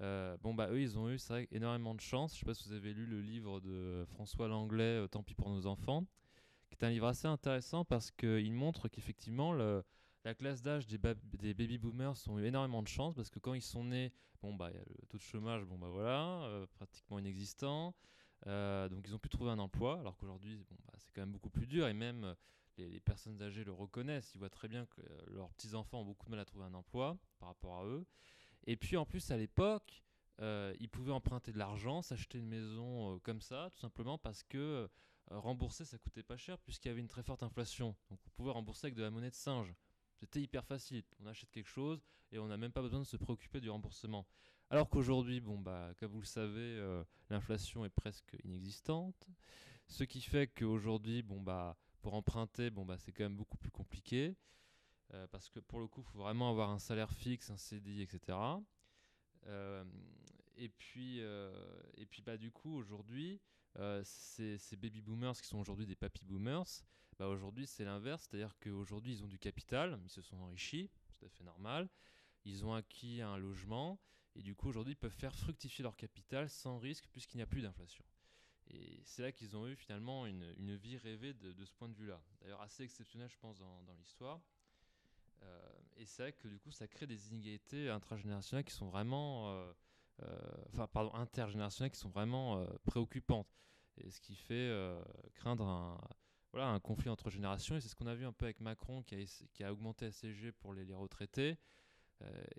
euh, 0.00 0.36
bon 0.42 0.54
bah 0.54 0.68
eux 0.70 0.80
ils 0.80 0.98
ont 0.98 1.10
eu 1.10 1.18
énormément 1.50 1.94
de 1.94 2.00
chance. 2.00 2.34
Je 2.34 2.40
sais 2.40 2.46
pas 2.46 2.54
si 2.54 2.68
vous 2.68 2.74
avez 2.74 2.92
lu 2.92 3.06
le 3.06 3.20
livre 3.20 3.60
de 3.60 4.04
François 4.08 4.48
Langlais, 4.48 5.02
euh, 5.02 5.08
Tant 5.08 5.22
pis 5.22 5.34
pour 5.34 5.50
nos 5.50 5.66
enfants, 5.66 6.06
qui 6.68 6.76
est 6.76 6.84
un 6.84 6.90
livre 6.90 7.06
assez 7.06 7.26
intéressant 7.26 7.84
parce 7.84 8.10
qu'il 8.10 8.52
montre 8.52 8.88
qu'effectivement 8.88 9.52
la 9.52 10.34
classe 10.34 10.62
d'âge 10.62 10.86
des, 10.86 10.98
ba- 10.98 11.14
des 11.14 11.54
baby 11.54 11.78
boomers 11.78 12.14
ont 12.28 12.38
eu 12.38 12.44
énormément 12.44 12.82
de 12.82 12.88
chance 12.88 13.14
parce 13.14 13.30
que 13.30 13.38
quand 13.38 13.54
ils 13.54 13.62
sont 13.62 13.84
nés, 13.84 14.12
bon 14.42 14.54
bah 14.54 14.70
le 14.72 15.06
taux 15.06 15.18
de 15.18 15.22
chômage, 15.22 15.64
bon 15.64 15.78
bah 15.78 15.88
voilà, 15.90 16.44
euh, 16.44 16.66
pratiquement 16.74 17.18
inexistant. 17.18 17.94
Donc 18.46 19.06
ils 19.06 19.14
ont 19.14 19.18
pu 19.18 19.28
trouver 19.28 19.50
un 19.50 19.58
emploi, 19.58 19.98
alors 20.00 20.16
qu'aujourd'hui 20.16 20.56
bah, 20.70 20.94
c'est 20.98 21.12
quand 21.14 21.20
même 21.20 21.32
beaucoup 21.32 21.50
plus 21.50 21.66
dur 21.66 21.86
et 21.88 21.92
même 21.92 22.34
les, 22.78 23.00
personnes 23.00 23.40
âgées 23.42 23.64
le 23.64 23.72
reconnaissent, 23.72 24.32
ils 24.34 24.38
voient 24.38 24.50
très 24.50 24.68
bien 24.68 24.86
que 24.86 25.02
leurs 25.28 25.50
petits-enfants 25.50 26.00
ont 26.00 26.04
beaucoup 26.04 26.26
de 26.26 26.30
mal 26.30 26.40
à 26.40 26.44
trouver 26.44 26.64
un 26.64 26.74
emploi 26.74 27.16
par 27.38 27.50
rapport 27.50 27.80
à 27.80 27.84
eux. 27.84 28.06
Et 28.70 28.76
puis 28.76 28.96
en 28.96 29.04
plus 29.04 29.32
à 29.32 29.36
l'époque, 29.36 30.00
euh, 30.40 30.72
ils 30.78 30.88
pouvaient 30.88 31.10
emprunter 31.10 31.50
de 31.50 31.58
l'argent, 31.58 32.02
s'acheter 32.02 32.38
une 32.38 32.46
maison 32.46 33.16
euh, 33.16 33.18
comme 33.18 33.40
ça, 33.40 33.68
tout 33.72 33.80
simplement 33.80 34.16
parce 34.16 34.44
que 34.44 34.56
euh, 34.58 34.88
rembourser 35.28 35.84
ça 35.84 35.98
coûtait 35.98 36.22
pas 36.22 36.36
cher 36.36 36.56
puisqu'il 36.60 36.86
y 36.86 36.92
avait 36.92 37.00
une 37.00 37.08
très 37.08 37.24
forte 37.24 37.42
inflation. 37.42 37.96
Donc 38.10 38.20
on 38.38 38.52
rembourser 38.52 38.86
avec 38.86 38.94
de 38.94 39.02
la 39.02 39.10
monnaie 39.10 39.30
de 39.30 39.34
singe. 39.34 39.74
C'était 40.14 40.40
hyper 40.40 40.64
facile. 40.64 41.02
On 41.18 41.26
achète 41.26 41.50
quelque 41.50 41.66
chose 41.66 42.00
et 42.30 42.38
on 42.38 42.46
n'a 42.46 42.56
même 42.56 42.70
pas 42.70 42.80
besoin 42.80 43.00
de 43.00 43.04
se 43.04 43.16
préoccuper 43.16 43.60
du 43.60 43.70
remboursement. 43.70 44.24
Alors 44.70 44.88
qu'aujourd'hui, 44.88 45.40
bon 45.40 45.58
bah, 45.58 45.92
comme 45.98 46.12
vous 46.12 46.20
le 46.20 46.26
savez, 46.26 47.02
l'inflation 47.28 47.84
est 47.84 47.90
presque 47.90 48.36
inexistante. 48.44 49.26
Ce 49.88 50.04
qui 50.04 50.20
fait 50.20 50.46
qu'aujourd'hui, 50.46 51.24
bon 51.24 51.40
bah, 51.40 51.76
pour 52.02 52.14
emprunter, 52.14 52.70
bon 52.70 52.84
bah, 52.84 52.98
c'est 52.98 53.10
quand 53.10 53.24
même 53.24 53.36
beaucoup 53.36 53.56
plus 53.56 53.72
compliqué. 53.72 54.36
Euh, 55.14 55.26
parce 55.28 55.48
que 55.48 55.60
pour 55.60 55.80
le 55.80 55.88
coup, 55.88 56.02
il 56.02 56.12
faut 56.12 56.18
vraiment 56.18 56.50
avoir 56.50 56.70
un 56.70 56.78
salaire 56.78 57.12
fixe, 57.12 57.50
un 57.50 57.56
CDI, 57.56 58.02
etc. 58.02 58.38
Euh, 59.46 59.84
et 60.56 60.68
puis, 60.68 61.20
euh, 61.20 61.52
et 61.96 62.06
puis 62.06 62.22
bah, 62.22 62.36
du 62.36 62.50
coup, 62.50 62.76
aujourd'hui, 62.76 63.40
ces, 64.02 64.58
baby 64.76 65.00
boomers 65.00 65.40
qui 65.40 65.48
sont 65.48 65.58
aujourd'hui 65.58 65.86
des 65.86 65.96
papy 65.96 66.24
boomers, 66.24 66.84
bah, 67.18 67.28
aujourd'hui 67.28 67.66
c'est 67.66 67.84
l'inverse, 67.84 68.26
c'est-à-dire 68.28 68.56
qu'aujourd'hui 68.60 69.12
ils 69.12 69.24
ont 69.24 69.28
du 69.28 69.38
capital, 69.38 69.98
ils 70.04 70.10
se 70.10 70.22
sont 70.22 70.36
enrichis, 70.36 70.90
tout 71.08 71.24
à 71.24 71.28
fait 71.28 71.44
normal, 71.44 71.88
ils 72.44 72.64
ont 72.64 72.74
acquis 72.74 73.20
un 73.20 73.36
logement, 73.36 74.00
et 74.34 74.42
du 74.42 74.54
coup 74.54 74.68
aujourd'hui 74.68 74.94
ils 74.94 74.96
peuvent 74.96 75.12
faire 75.12 75.34
fructifier 75.34 75.82
leur 75.82 75.96
capital 75.96 76.48
sans 76.48 76.78
risque 76.78 77.08
puisqu'il 77.12 77.36
n'y 77.36 77.42
a 77.42 77.46
plus 77.46 77.62
d'inflation. 77.62 78.04
Et 78.68 79.02
c'est 79.04 79.22
là 79.22 79.32
qu'ils 79.32 79.56
ont 79.56 79.66
eu 79.66 79.76
finalement 79.76 80.26
une, 80.26 80.76
vie 80.76 80.96
rêvée 80.96 81.32
de, 81.34 81.64
ce 81.64 81.72
point 81.74 81.88
de 81.88 81.94
vue-là. 81.94 82.20
D'ailleurs 82.40 82.60
assez 82.60 82.84
exceptionnel 82.84 83.28
je 83.28 83.38
pense 83.38 83.58
dans 83.58 83.94
l'histoire. 83.98 84.40
Euh, 85.42 85.70
et 85.96 86.06
c'est 86.06 86.22
vrai 86.22 86.32
que 86.32 86.48
du 86.48 86.58
coup, 86.58 86.70
ça 86.70 86.88
crée 86.88 87.06
des 87.06 87.28
inégalités 87.28 87.90
intragénérationnelles 87.90 88.64
qui 88.64 88.74
sont 88.74 88.88
vraiment, 88.88 89.50
euh, 89.50 89.72
euh, 90.22 90.38
enfin, 90.72 90.86
pardon, 90.86 91.14
intergénérationnelles 91.14 91.90
qui 91.92 91.98
sont 91.98 92.10
vraiment 92.10 92.64
préoccupantes. 92.84 93.48
Et 93.98 94.10
ce 94.10 94.20
qui 94.20 94.34
fait 94.34 94.72
craindre 95.34 95.66
un, 95.66 96.00
voilà, 96.52 96.68
un 96.68 96.80
conflit 96.80 97.10
entre 97.10 97.28
générations. 97.30 97.76
Et 97.76 97.80
c'est 97.80 97.88
ce 97.88 97.94
qu'on 97.94 98.06
a 98.06 98.14
vu 98.14 98.24
un 98.24 98.32
peu 98.32 98.46
avec 98.46 98.60
Macron 98.60 99.02
qui 99.02 99.14
a, 99.14 99.46
qui 99.52 99.64
a 99.64 99.72
augmenté 99.72 100.06
la 100.06 100.12
CSG 100.12 100.52
pour 100.52 100.72
les, 100.72 100.94
retraités. 100.94 101.58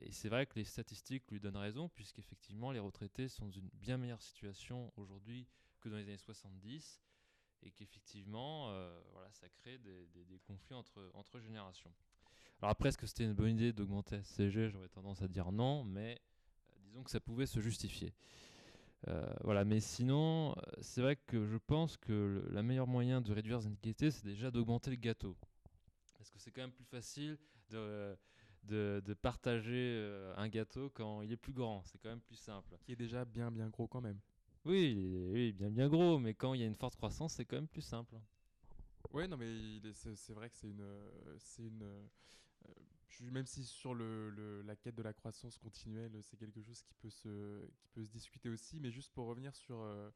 Et 0.02 0.12
c'est 0.12 0.30
vrai 0.30 0.46
que 0.48 0.56
les 0.56 0.64
statistiques 0.66 1.30
lui 1.32 1.40
donnent 1.40 1.58
raison, 1.58 1.90
puisqu'effectivement, 1.90 2.72
les 2.72 2.80
retraités 2.80 3.28
sont 3.28 3.46
dans 3.46 3.52
une 3.52 3.70
bien 3.74 3.98
meilleure 3.98 4.22
situation 4.22 4.92
aujourd'hui 4.98 5.48
que 5.80 5.90
dans 5.90 5.98
les 5.98 6.04
années 6.04 6.18
70. 6.18 7.02
Et 7.64 7.72
qu'effectivement, 7.72 8.68
voilà, 9.12 9.32
ça 9.32 9.50
crée 9.50 9.78
des, 9.80 10.08
des- 10.08 10.26
des 10.26 10.40
conflits 10.40 10.76
entre, 10.76 11.10
entre 11.14 11.40
générations. 11.40 11.94
Alors 12.62 12.72
après, 12.72 12.90
est-ce 12.90 12.98
que 12.98 13.08
c'était 13.08 13.24
une 13.24 13.34
bonne 13.34 13.52
idée 13.52 13.74
d'augmenter 13.74 14.18
la 14.18 14.24
CSG 14.24 14.70
J'aurais 14.70 14.90
tendance 14.90 15.22
à 15.22 15.28
dire 15.28 15.52
non, 15.52 15.84
mais 15.84 16.20
euh, 16.70 16.80
disons 16.86 17.04
que 17.04 17.10
ça 17.12 17.20
pouvait 17.20 17.46
se 17.48 17.60
justifier. 17.60 18.14
Euh, 19.08 19.26
voilà, 19.44 19.66
mais 19.66 19.80
sinon, 19.80 20.52
euh, 20.58 20.62
c'est 20.82 21.02
vrai 21.02 21.16
que 21.16 21.46
je 21.48 21.58
pense 21.58 21.98
que 21.98 22.12
le, 22.14 22.50
la 22.52 22.64
meilleure 22.64 22.88
moyen 22.88 23.22
de 23.22 23.34
réduire 23.34 23.60
les 23.60 23.66
inégalités, 23.68 24.12
c'est 24.12 24.26
déjà 24.26 24.52
d'augmenter 24.52 24.92
le 24.92 24.98
gâteau. 24.98 25.36
Parce 26.18 26.30
que 26.32 26.40
c'est 26.40 26.52
quand 26.52 26.62
même 26.62 26.72
plus 26.72 26.86
facile 26.86 27.38
de, 27.70 28.16
de, 28.64 29.02
de 29.06 29.14
partager 29.14 30.08
un 30.38 30.48
gâteau 30.50 30.90
quand 30.92 31.22
il 31.22 31.32
est 31.32 31.38
plus 31.38 31.54
grand. 31.54 31.84
C'est 31.86 31.98
quand 32.00 32.10
même 32.10 32.22
plus 32.22 32.36
simple. 32.36 32.76
Qui 32.86 32.92
est 32.94 32.96
déjà 32.96 33.26
bien 33.26 33.52
bien 33.52 33.70
gros 33.70 33.88
quand 33.88 34.02
même. 34.02 34.20
Oui, 34.66 35.28
oui, 35.32 35.52
bien 35.54 35.70
bien 35.70 35.88
gros, 35.90 36.20
mais 36.20 36.34
quand 36.34 36.54
il 36.54 36.62
y 36.62 36.64
a 36.64 36.68
une 36.68 36.76
forte 36.76 36.96
croissance, 36.96 37.34
c'est 37.34 37.46
quand 37.46 37.58
même 37.58 37.68
plus 37.68 37.82
simple. 37.82 38.16
Ouais, 39.12 39.28
non, 39.28 39.38
mais 39.38 39.46
est- 39.78 40.16
c'est 40.16 40.34
vrai 40.34 40.50
que 40.50 40.56
c'est 40.58 40.70
une, 40.70 40.86
c'est 41.40 41.64
une. 41.64 41.84
Même 43.30 43.46
si 43.46 43.64
sur 43.64 43.94
le, 43.94 44.62
la 44.66 44.76
quête 44.76 44.96
de 44.96 45.04
la 45.04 45.14
croissance 45.14 45.58
continuelle, 45.58 46.18
c'est 46.24 46.38
quelque 46.38 46.62
chose 46.62 46.82
qui 46.82 46.94
peut 46.96 47.10
se, 47.10 47.68
qui 47.80 47.88
peut 47.90 48.04
se 48.04 48.10
discuter 48.10 48.50
aussi, 48.50 48.80
mais 48.80 48.90
juste 48.90 49.14
pour 49.14 49.28
revenir 49.28 49.56
sur 49.56 49.80
euh, 49.80 50.10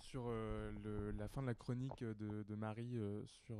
sur 0.00 0.24
euh, 0.26 1.12
la 1.12 1.28
fin 1.28 1.42
de 1.42 1.46
la 1.46 1.54
chronique 1.54 2.02
de, 2.02 2.54
Marie 2.54 2.96
euh, 2.96 3.24
sur 3.26 3.56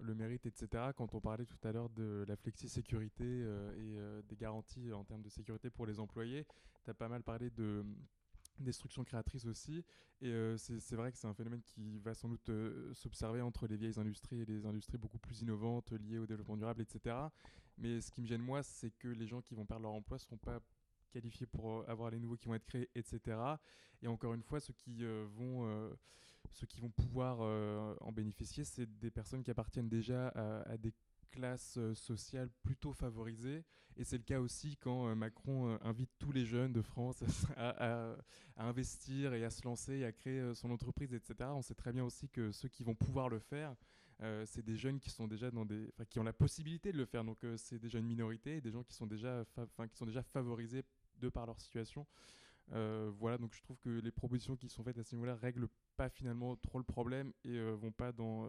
le 0.00 0.14
mérite, 0.14 0.46
etc. 0.46 0.90
Quand 0.96 1.14
on 1.14 1.20
parlait 1.20 1.46
tout 1.46 1.58
à 1.66 1.72
l'heure 1.72 1.88
de 1.90 2.24
la 2.28 2.36
flexi-sécurité 2.36 3.24
et 3.24 4.22
des 4.28 4.36
garanties 4.36 4.92
en 4.92 5.04
termes 5.04 5.22
de 5.22 5.28
sécurité 5.28 5.70
pour 5.70 5.86
les 5.86 5.98
employés, 6.00 6.46
tu 6.84 6.90
as 6.90 6.94
pas 6.94 7.08
mal 7.08 7.22
parlé 7.22 7.50
de 7.50 7.84
destruction 8.58 9.04
créatrice 9.04 9.46
aussi. 9.46 9.84
Et 10.20 10.28
euh, 10.28 10.56
c'est 10.56 10.94
vrai 10.94 11.10
que 11.10 11.18
c'est 11.18 11.26
un 11.26 11.34
phénomène 11.34 11.62
qui 11.62 11.98
va 11.98 12.14
sans 12.14 12.28
doute 12.28 12.48
euh, 12.48 12.92
s'observer 12.94 13.40
entre 13.40 13.66
les 13.66 13.76
vieilles 13.76 13.98
industries 13.98 14.40
et 14.40 14.44
les 14.44 14.66
industries 14.66 14.98
beaucoup 14.98 15.18
plus 15.18 15.42
innovantes 15.42 15.92
liées 15.92 16.18
au 16.18 16.26
développement 16.26 16.56
durable, 16.56 16.82
etc. 16.82 17.16
Mais 17.78 18.00
ce 18.00 18.10
qui 18.10 18.20
me 18.20 18.26
gêne, 18.26 18.42
moi, 18.42 18.62
c'est 18.62 18.90
que 18.92 19.08
les 19.08 19.26
gens 19.26 19.40
qui 19.40 19.54
vont 19.54 19.66
perdre 19.66 19.82
leur 19.82 19.92
emploi 19.92 20.16
ne 20.16 20.20
seront 20.20 20.36
pas 20.36 20.60
qualifiés 21.10 21.46
pour 21.46 21.70
euh, 21.70 21.84
avoir 21.88 22.10
les 22.10 22.20
nouveaux 22.20 22.36
qui 22.36 22.46
vont 22.46 22.54
être 22.54 22.64
créés, 22.64 22.88
etc. 22.94 23.36
Et 24.02 24.06
encore 24.06 24.34
une 24.34 24.42
fois, 24.42 24.60
ceux 24.60 24.72
qui 24.72 25.04
vont, 25.04 25.90
ceux 26.50 26.66
qui 26.66 26.80
vont 26.80 26.90
pouvoir 26.90 27.38
en 28.00 28.10
bénéficier, 28.10 28.64
c'est 28.64 28.86
des 28.98 29.12
personnes 29.12 29.44
qui 29.44 29.50
appartiennent 29.52 29.88
déjà 29.88 30.28
à 30.66 30.76
des 30.76 30.92
classes 31.32 31.76
euh, 31.78 31.94
sociales 31.94 32.50
plutôt 32.62 32.92
favorisées. 32.92 33.64
Et 33.96 34.04
c'est 34.04 34.16
le 34.16 34.22
cas 34.22 34.40
aussi 34.40 34.76
quand 34.76 35.08
euh, 35.08 35.14
Macron 35.14 35.68
euh, 35.68 35.78
invite 35.82 36.10
tous 36.18 36.30
les 36.30 36.46
jeunes 36.46 36.72
de 36.72 36.82
France 36.82 37.24
à, 37.56 38.14
investir 38.56 39.34
et 39.34 39.44
à 39.44 39.50
se 39.50 39.64
lancer 39.64 39.98
et 39.98 40.04
à 40.04 40.12
créer 40.12 40.54
son 40.54 40.70
entreprise, 40.70 41.12
etc. 41.12 41.50
On 41.54 41.62
sait 41.62 41.74
très 41.74 41.92
bien 41.92 42.04
aussi 42.04 42.28
que 42.28 42.52
ceux 42.52 42.68
qui 42.68 42.84
vont 42.84 42.94
pouvoir 42.94 43.28
le 43.28 43.38
faire, 43.38 43.74
c'est 44.44 44.64
des 44.64 44.76
jeunes 44.76 45.00
qui 45.00 45.10
sont 45.10 45.26
déjà 45.26 45.50
dans 45.50 45.64
des, 45.64 45.92
qui 46.08 46.20
ont 46.20 46.22
la 46.22 46.32
possibilité 46.32 46.92
de 46.92 46.98
le 46.98 47.06
faire. 47.06 47.24
Donc 47.24 47.44
c'est 47.56 47.80
déjà 47.80 47.98
une 47.98 48.06
minorité 48.06 48.58
et 48.58 48.60
des 48.60 48.70
gens 48.70 48.84
qui 48.84 48.92
sont 48.92 49.06
déjà, 49.06 49.44
qui 49.90 49.96
sont 49.96 50.06
déjà 50.06 50.22
favorisés 50.22 50.84
de 51.18 51.28
par 51.28 51.46
leur 51.46 51.58
situation. 51.60 52.06
Voilà, 52.68 53.38
donc 53.38 53.54
je 53.54 53.62
trouve 53.62 53.78
que 53.78 53.88
les 53.88 54.12
propositions 54.12 54.54
qui 54.54 54.68
sont 54.68 54.84
faites 54.84 54.98
à 54.98 55.02
ce 55.02 55.16
niveau-là 55.16 55.34
règlent 55.34 55.68
pas 55.96 56.08
finalement 56.08 56.56
trop 56.56 56.78
le 56.78 56.84
problème 56.84 57.32
et 57.44 57.56
euh, 57.56 57.74
vont 57.74 57.92
pas 57.92 58.12
dans, 58.12 58.48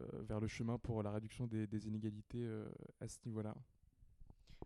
vers 0.00 0.40
le 0.40 0.48
chemin 0.48 0.78
pour 0.78 1.02
la 1.02 1.10
réduction 1.10 1.46
des, 1.46 1.86
inégalités 1.86 2.44
euh, 2.44 2.68
à 3.00 3.08
ce 3.08 3.18
niveau-là. 3.26 3.54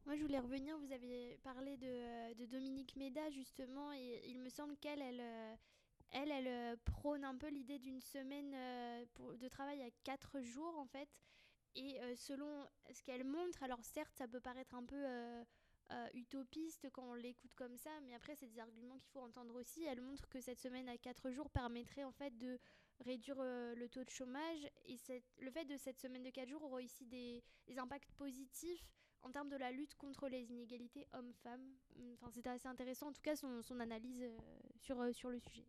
Moi, 0.06 0.16
je 0.16 0.22
voulais 0.22 0.38
revenir. 0.38 0.78
Vous 0.78 0.92
avez 0.92 1.38
parlé 1.42 1.76
de, 1.76 1.86
euh, 1.86 2.46
Dominique 2.46 2.96
Méda, 2.96 3.28
justement, 3.30 3.92
et 3.92 4.22
il 4.26 4.40
me 4.40 4.48
semble 4.48 4.76
qu'elle, 4.78 5.02
elle, 5.02 5.20
euh, 5.20 5.54
elle, 6.10 6.46
euh, 6.46 6.76
prône 6.84 7.24
un 7.24 7.36
peu 7.36 7.48
l'idée 7.48 7.78
d'une 7.78 8.00
semaine 8.00 8.54
euh, 8.54 9.04
de 9.36 9.48
travail 9.48 9.82
à 9.82 9.90
quatre 10.04 10.40
jours, 10.40 10.78
en 10.78 10.86
fait. 10.86 11.08
Et 11.74 12.00
euh, 12.00 12.14
selon 12.16 12.66
ce 12.90 13.02
qu'elle 13.02 13.24
montre, 13.24 13.62
alors 13.62 13.84
certes, 13.84 14.14
ça 14.16 14.26
peut 14.26 14.40
paraître 14.40 14.74
un 14.74 14.84
peu 14.84 14.96
euh, 14.96 15.44
euh, 15.90 16.08
utopiste 16.14 16.88
quand 16.92 17.04
on 17.04 17.14
l'écoute 17.14 17.54
comme 17.54 17.76
ça, 17.76 17.90
mais 18.02 18.14
après, 18.14 18.34
c'est 18.34 18.46
des 18.46 18.58
arguments 18.58 18.98
qu'il 18.98 19.10
faut 19.10 19.20
entendre 19.20 19.54
aussi. 19.54 19.84
Elle 19.84 20.00
montre 20.00 20.28
que 20.28 20.40
cette 20.40 20.58
semaine 20.58 20.88
à 20.88 20.98
quatre 20.98 21.30
jours 21.30 21.48
permettrait 21.50 22.04
en 22.04 22.12
fait 22.12 22.36
de 22.36 22.58
réduire 23.00 23.36
euh, 23.40 23.74
le 23.74 23.88
taux 23.88 24.04
de 24.04 24.10
chômage. 24.10 24.68
Et 24.86 24.96
cette- 24.96 25.24
le 25.38 25.50
fait 25.50 25.64
de 25.64 25.76
cette 25.76 25.98
semaine 25.98 26.22
de 26.22 26.30
quatre 26.30 26.48
jours 26.48 26.62
aura 26.62 26.80
des, 27.02 27.42
des 27.66 27.78
impacts 27.78 28.10
positifs 28.12 28.84
en 29.22 29.30
termes 29.30 29.48
de 29.48 29.56
la 29.56 29.72
lutte 29.72 29.94
contre 29.96 30.28
les 30.28 30.50
inégalités 30.50 31.06
hommes-femmes. 31.12 31.76
Enfin, 32.14 32.30
c'était 32.30 32.50
assez 32.50 32.68
intéressant, 32.68 33.08
en 33.08 33.12
tout 33.12 33.22
cas, 33.22 33.36
son, 33.36 33.62
son 33.62 33.80
analyse 33.80 34.22
euh, 34.22 34.36
sur, 34.76 35.00
euh, 35.00 35.12
sur 35.12 35.30
le 35.30 35.38
sujet. 35.40 35.64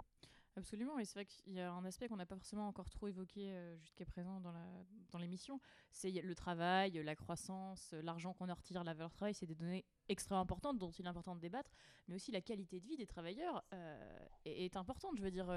Absolument, 0.59 0.99
et 0.99 1.05
c'est 1.05 1.13
vrai 1.13 1.25
qu'il 1.25 1.53
y 1.53 1.61
a 1.61 1.71
un 1.71 1.85
aspect 1.85 2.09
qu'on 2.09 2.17
n'a 2.17 2.25
pas 2.25 2.35
forcément 2.35 2.67
encore 2.67 2.89
trop 2.89 3.07
évoqué 3.07 3.53
euh, 3.53 3.77
jusqu'à 3.77 4.03
présent 4.03 4.41
dans 4.41 5.17
l'émission, 5.17 5.61
c'est 5.93 6.11
le 6.11 6.35
travail, 6.35 7.01
la 7.01 7.15
croissance, 7.15 7.93
euh, 7.93 8.01
l'argent 8.01 8.33
qu'on 8.33 8.49
en 8.49 8.53
retire, 8.53 8.83
la 8.83 8.93
valeur 8.93 9.13
travail, 9.13 9.33
c'est 9.33 9.45
des 9.45 9.55
données 9.55 9.85
extrêmement 10.09 10.41
importantes 10.41 10.77
dont 10.77 10.91
il 10.91 11.05
est 11.05 11.07
important 11.07 11.33
de 11.33 11.39
débattre, 11.39 11.71
mais 12.09 12.15
aussi 12.15 12.33
la 12.33 12.41
qualité 12.41 12.81
de 12.81 12.87
vie 12.87 12.97
des 12.97 13.07
travailleurs 13.07 13.63
euh, 13.73 14.19
est, 14.43 14.75
importante. 14.75 15.15
Je 15.15 15.23
veux 15.23 15.31
dire, 15.31 15.47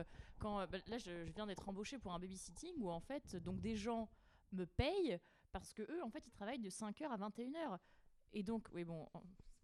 bah, 0.41 0.69
là 0.87 0.99
je, 0.99 1.25
viens 1.35 1.49
d'être 1.49 1.69
embauchée 1.69 1.99
pour 1.99 2.13
un 2.15 2.21
babysitting 2.21 2.75
où 2.79 2.89
en 2.89 3.01
fait 3.01 3.35
donc 3.35 3.61
des 3.61 3.75
gens 3.75 4.09
me 4.53 4.67
payent 4.67 5.19
parce 5.51 5.73
que 5.73 5.83
eux 5.83 6.03
en 6.05 6.11
fait 6.11 6.25
ils 6.29 6.33
travaillent 6.33 6.61
de 6.61 6.71
5h 6.71 7.09
à 7.09 7.17
21h. 7.17 7.79
Et 8.35 8.45
donc, 8.45 8.69
oui, 8.73 8.85
bon, 8.85 9.09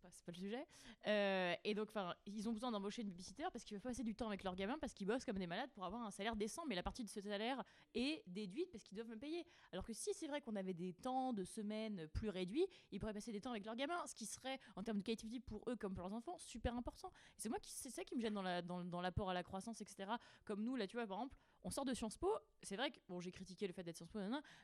pas, 0.08 0.14
c'est 0.14 0.24
pas 0.24 0.32
le 0.32 0.38
sujet. 0.38 0.66
Euh, 1.06 1.54
et 1.64 1.74
donc, 1.74 1.90
ils 2.26 2.48
ont 2.48 2.52
besoin 2.52 2.70
d'embaucher 2.70 3.02
une 3.02 3.08
babysitter 3.10 3.44
parce 3.52 3.64
qu'ils 3.64 3.76
veulent 3.76 3.82
passer 3.82 4.02
du 4.04 4.14
temps 4.14 4.26
avec 4.28 4.42
leurs 4.44 4.54
gamins 4.56 4.78
parce 4.80 4.94
qu'ils 4.94 5.06
bossent 5.06 5.24
comme 5.24 5.38
des 5.38 5.46
malades 5.46 5.70
pour 5.72 5.84
avoir 5.84 6.02
un 6.02 6.10
salaire 6.10 6.36
décent. 6.36 6.64
Mais 6.66 6.74
la 6.74 6.82
partie 6.82 7.04
de 7.04 7.08
ce 7.08 7.20
salaire 7.20 7.62
est 7.94 8.22
déduite 8.26 8.70
parce 8.70 8.84
qu'ils 8.84 8.96
doivent 8.96 9.08
me 9.08 9.18
payer. 9.18 9.44
Alors 9.72 9.84
que 9.84 9.92
si 9.92 10.12
c'est 10.14 10.26
vrai 10.26 10.40
qu'on 10.40 10.56
avait 10.56 10.74
des 10.74 10.92
temps 10.94 11.32
de 11.32 11.44
semaine 11.44 12.08
plus 12.08 12.28
réduits, 12.28 12.66
ils 12.90 12.98
pourraient 12.98 13.12
passer 13.14 13.32
des 13.32 13.40
temps 13.40 13.50
avec 13.50 13.64
leurs 13.64 13.76
gamins, 13.76 14.06
ce 14.06 14.14
qui 14.14 14.26
serait, 14.26 14.58
en 14.76 14.82
termes 14.82 14.98
de 14.98 15.02
qualité 15.02 15.26
de 15.26 15.32
vie 15.32 15.40
pour 15.40 15.68
eux 15.68 15.76
comme 15.76 15.94
pour 15.94 16.02
leurs 16.04 16.14
enfants, 16.14 16.36
super 16.38 16.74
important. 16.76 17.08
Et 17.36 17.40
c'est 17.40 17.48
moi 17.48 17.58
qui, 17.58 17.70
c'est 17.70 17.90
ça 17.90 18.04
qui 18.04 18.16
me 18.16 18.20
gêne 18.20 18.34
dans 18.34 18.42
la- 18.42 18.62
dans- 18.62 19.00
l'apport 19.00 19.30
à 19.30 19.34
la 19.34 19.42
croissance, 19.42 19.80
etc. 19.80 20.10
Comme 20.44 20.62
nous, 20.64 20.74
là, 20.76 20.86
tu 20.86 20.96
vois, 20.96 21.06
par 21.06 21.18
exemple, 21.18 21.36
on 21.64 21.70
sort 21.70 21.84
de 21.84 21.94
Sciences 21.94 22.16
Po. 22.18 22.30
C'est 22.62 22.76
vrai 22.76 22.90
que 22.90 22.98
bon, 23.08 23.20
j'ai 23.20 23.30
critiqué 23.30 23.66
le 23.66 23.72
fait 23.72 23.82
d'être 23.82 23.96
Sciences 23.96 24.10
Po, 24.10 24.18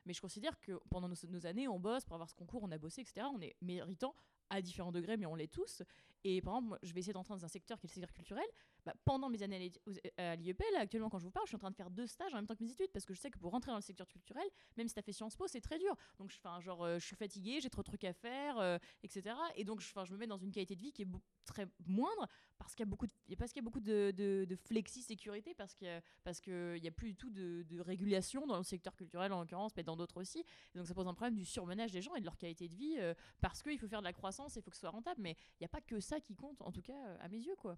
mais 0.05 0.13
je 0.13 0.21
considère 0.21 0.59
que 0.61 0.81
pendant 0.91 1.09
nos 1.09 1.47
années, 1.47 1.69
on 1.69 1.79
bosse 1.79 2.05
pour 2.05 2.15
avoir 2.15 2.29
ce 2.29 2.35
concours, 2.35 2.63
on 2.63 2.71
a 2.71 2.79
bossé, 2.79 3.01
etc. 3.03 3.27
On 3.33 3.41
est 3.41 3.57
méritant 3.61 4.15
à 4.55 4.63
différents 4.63 4.93
degrés, 4.93 5.17
mais 5.17 5.27
on 5.27 5.35
l'est 5.35 5.53
tous. 5.53 5.83
Et 6.25 6.41
par 6.41 6.57
exemple, 6.57 6.79
je 6.83 6.93
vais 6.93 7.01
essayer 7.01 7.13
d'entrer 7.13 7.35
dans 7.35 7.45
un 7.45 7.49
secteur 7.49 7.79
qui 7.79 7.87
est 7.87 7.91
le 7.91 7.95
secteur 7.95 8.13
culturel. 8.13 8.47
Bah, 8.85 8.95
pendant 9.05 9.31
mes 9.31 9.43
années 9.43 9.73
à 10.19 10.33
à 10.33 10.37
l'IEP, 10.37 10.63
là, 10.73 10.81
actuellement, 10.81 11.09
quand 11.09 11.19
je 11.19 11.25
vous 11.25 11.31
parle, 11.31 11.47
je 11.47 11.51
suis 11.51 11.57
en 11.57 11.61
train 11.61 11.71
de 11.71 11.77
faire 11.77 11.91
deux 11.91 12.07
stages 12.07 12.33
en 12.33 12.37
même 12.37 12.47
temps 12.47 12.55
que 12.55 12.63
mes 12.63 12.71
études 12.71 12.91
parce 12.93 13.05
que 13.05 13.15
je 13.15 13.21
sais 13.21 13.31
que 13.31 13.39
pour 13.39 13.51
rentrer 13.51 13.71
dans 13.71 13.77
le 13.77 13.83
secteur 13.83 14.09
culturel, 14.09 14.45
même 14.77 14.89
si 14.89 14.95
tu 14.95 15.01
as 15.01 15.03
fait 15.03 15.13
Sciences 15.13 15.37
Po, 15.37 15.47
c'est 15.47 15.61
très 15.61 15.79
dur. 15.79 15.95
Donc, 16.19 16.31
je, 16.31 16.39
genre, 16.61 16.85
euh, 16.85 16.99
je 16.99 17.05
suis 17.05 17.17
fatiguée, 17.17 17.61
j'ai 17.61 17.71
trop 17.71 17.83
de 17.83 17.87
trucs 17.87 18.05
à 18.05 18.13
faire, 18.13 18.59
euh, 18.59 18.79
etc. 19.03 19.35
Et 19.57 19.65
donc, 19.65 19.81
je, 19.81 20.13
me 20.13 20.19
mets 20.19 20.27
dans 20.27 20.39
une 20.39 20.53
qualité 20.53 20.77
de 20.77 20.81
vie 20.81 20.93
qui 20.93 21.03
est 21.03 21.09
très 21.45 21.67
moindre 21.87 22.27
parce 22.59 22.75
qu'il 22.75 22.85
y 22.85 22.89
a 22.89 22.91
beaucoup 22.91 23.07
de, 23.07 23.13
parce 23.37 23.53
qu'il 23.53 23.61
y 23.61 23.65
a 23.65 23.69
beaucoup 23.69 23.81
de, 23.81 24.13
de, 24.17 24.57
flexi-sécurité, 24.57 25.55
parce 25.55 25.75
qu'il 25.75 25.87
y 25.87 26.89
a, 26.89 26.91
plus 26.91 27.09
du 27.11 27.17
tout 27.17 27.31
de, 27.31 27.81
régulation 27.81 28.47
dans 28.47 28.57
le 28.57 28.63
secteur 28.63 28.95
culturel 28.97 29.33
en 29.33 29.41
l'occurrence, 29.41 29.73
mais 29.77 29.83
dans 29.83 29.97
d'autres 29.97 30.21
aussi. 30.21 30.45
Donc, 30.75 30.87
ça 30.87 30.95
pose 30.95 31.07
un 31.07 31.15
problème 31.15 31.35
du 31.35 31.45
surmenage 31.45 31.93
des 31.93 32.03
gens 32.03 32.15
et 32.15 32.21
de 32.21 32.25
leur 32.25 32.39
qualité 32.39 32.69
de 32.69 32.75
vie 32.75 32.97
euh, 32.99 33.15
parce 33.41 33.63
qu'il 33.63 33.79
faut 33.79 33.89
faire 33.89 34.01
de 34.01 34.05
la 34.05 34.13
croissance 34.13 34.57
et 34.57 34.61
il 34.61 34.63
faut 34.63 34.71
que 34.71 34.77
ce 34.77 34.81
soit 34.81 34.91
rentable. 34.91 35.21
Mais 35.21 35.37
il 35.55 35.63
n'y 35.63 35.67
a 35.67 35.69
pas 35.69 35.81
que 35.81 36.01
ça 36.01 36.21
qui 36.21 36.35
compte, 36.35 36.61
en 36.63 36.73
tout 36.73 36.83
cas, 36.83 36.93
euh, 36.93 37.17
à 37.21 37.29
mes 37.29 37.39
yeux, 37.39 37.57
quoi. 37.57 37.77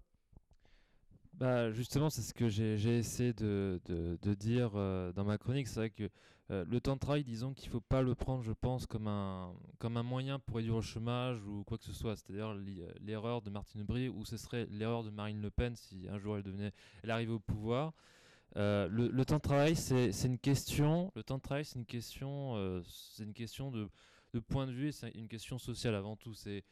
Bah 1.37 1.71
justement, 1.71 2.09
c'est 2.09 2.23
ce 2.23 2.33
que 2.33 2.49
j'ai 2.49 2.97
essayé 2.97 3.31
de, 3.31 3.79
dire 4.39 4.71
euh, 4.73 5.11
dans 5.13 5.23
ma 5.23 5.37
chronique. 5.37 5.67
C'est 5.67 5.79
vrai 5.79 5.89
que 5.91 6.09
euh, 6.49 6.65
le 6.67 6.81
temps 6.81 6.95
de 6.95 6.99
travail, 6.99 7.23
disons 7.23 7.53
qu'il 7.53 7.69
faut 7.69 7.81
pas 7.81 8.01
le 8.01 8.15
prendre, 8.15 8.41
je 8.41 8.53
pense, 8.53 8.87
comme 8.87 9.07
un, 9.07 9.53
moyen 10.03 10.39
pour 10.39 10.55
réduire 10.55 10.77
le 10.77 10.81
chômage 10.81 11.39
ou 11.45 11.63
quoi 11.63 11.77
que 11.77 11.83
ce 11.83 11.93
soit. 11.93 12.15
C'est-à-dire 12.15 12.55
l'i- 12.55 12.81
l'erreur 13.01 13.43
de 13.43 13.51
Martine 13.51 13.81
Aubry 13.81 14.09
ou 14.09 14.25
ce 14.25 14.35
serait 14.35 14.65
l'erreur 14.71 15.03
de 15.03 15.11
Marine 15.11 15.39
Le 15.39 15.51
Pen 15.51 15.75
si 15.75 16.07
un 16.09 16.17
jour 16.17 16.39
elle 16.39 17.11
arrivait 17.11 17.33
au 17.33 17.39
pouvoir. 17.39 17.93
Euh, 18.55 18.87
le, 18.87 19.23
temps 19.25 19.35
de 19.35 19.41
travail, 19.41 19.75
c'est 19.75 20.09
une 20.23 20.39
question. 20.39 21.11
Le 21.15 21.21
temps 21.21 21.37
de 21.37 21.43
travail, 21.43 21.65
c'est 21.65 21.77
une 21.77 21.85
question. 21.85 22.55
euh, 22.55 22.81
c'est 22.87 23.23
une 23.23 23.33
question 23.33 23.69
de, 23.69 23.89
point 24.39 24.65
de 24.65 24.71
vue. 24.71 24.91
C'est 24.91 25.11
une 25.11 25.27
question 25.27 25.59
sociale 25.59 25.93
avant 25.93 26.15
tout. 26.15 26.33
C'est 26.33 26.63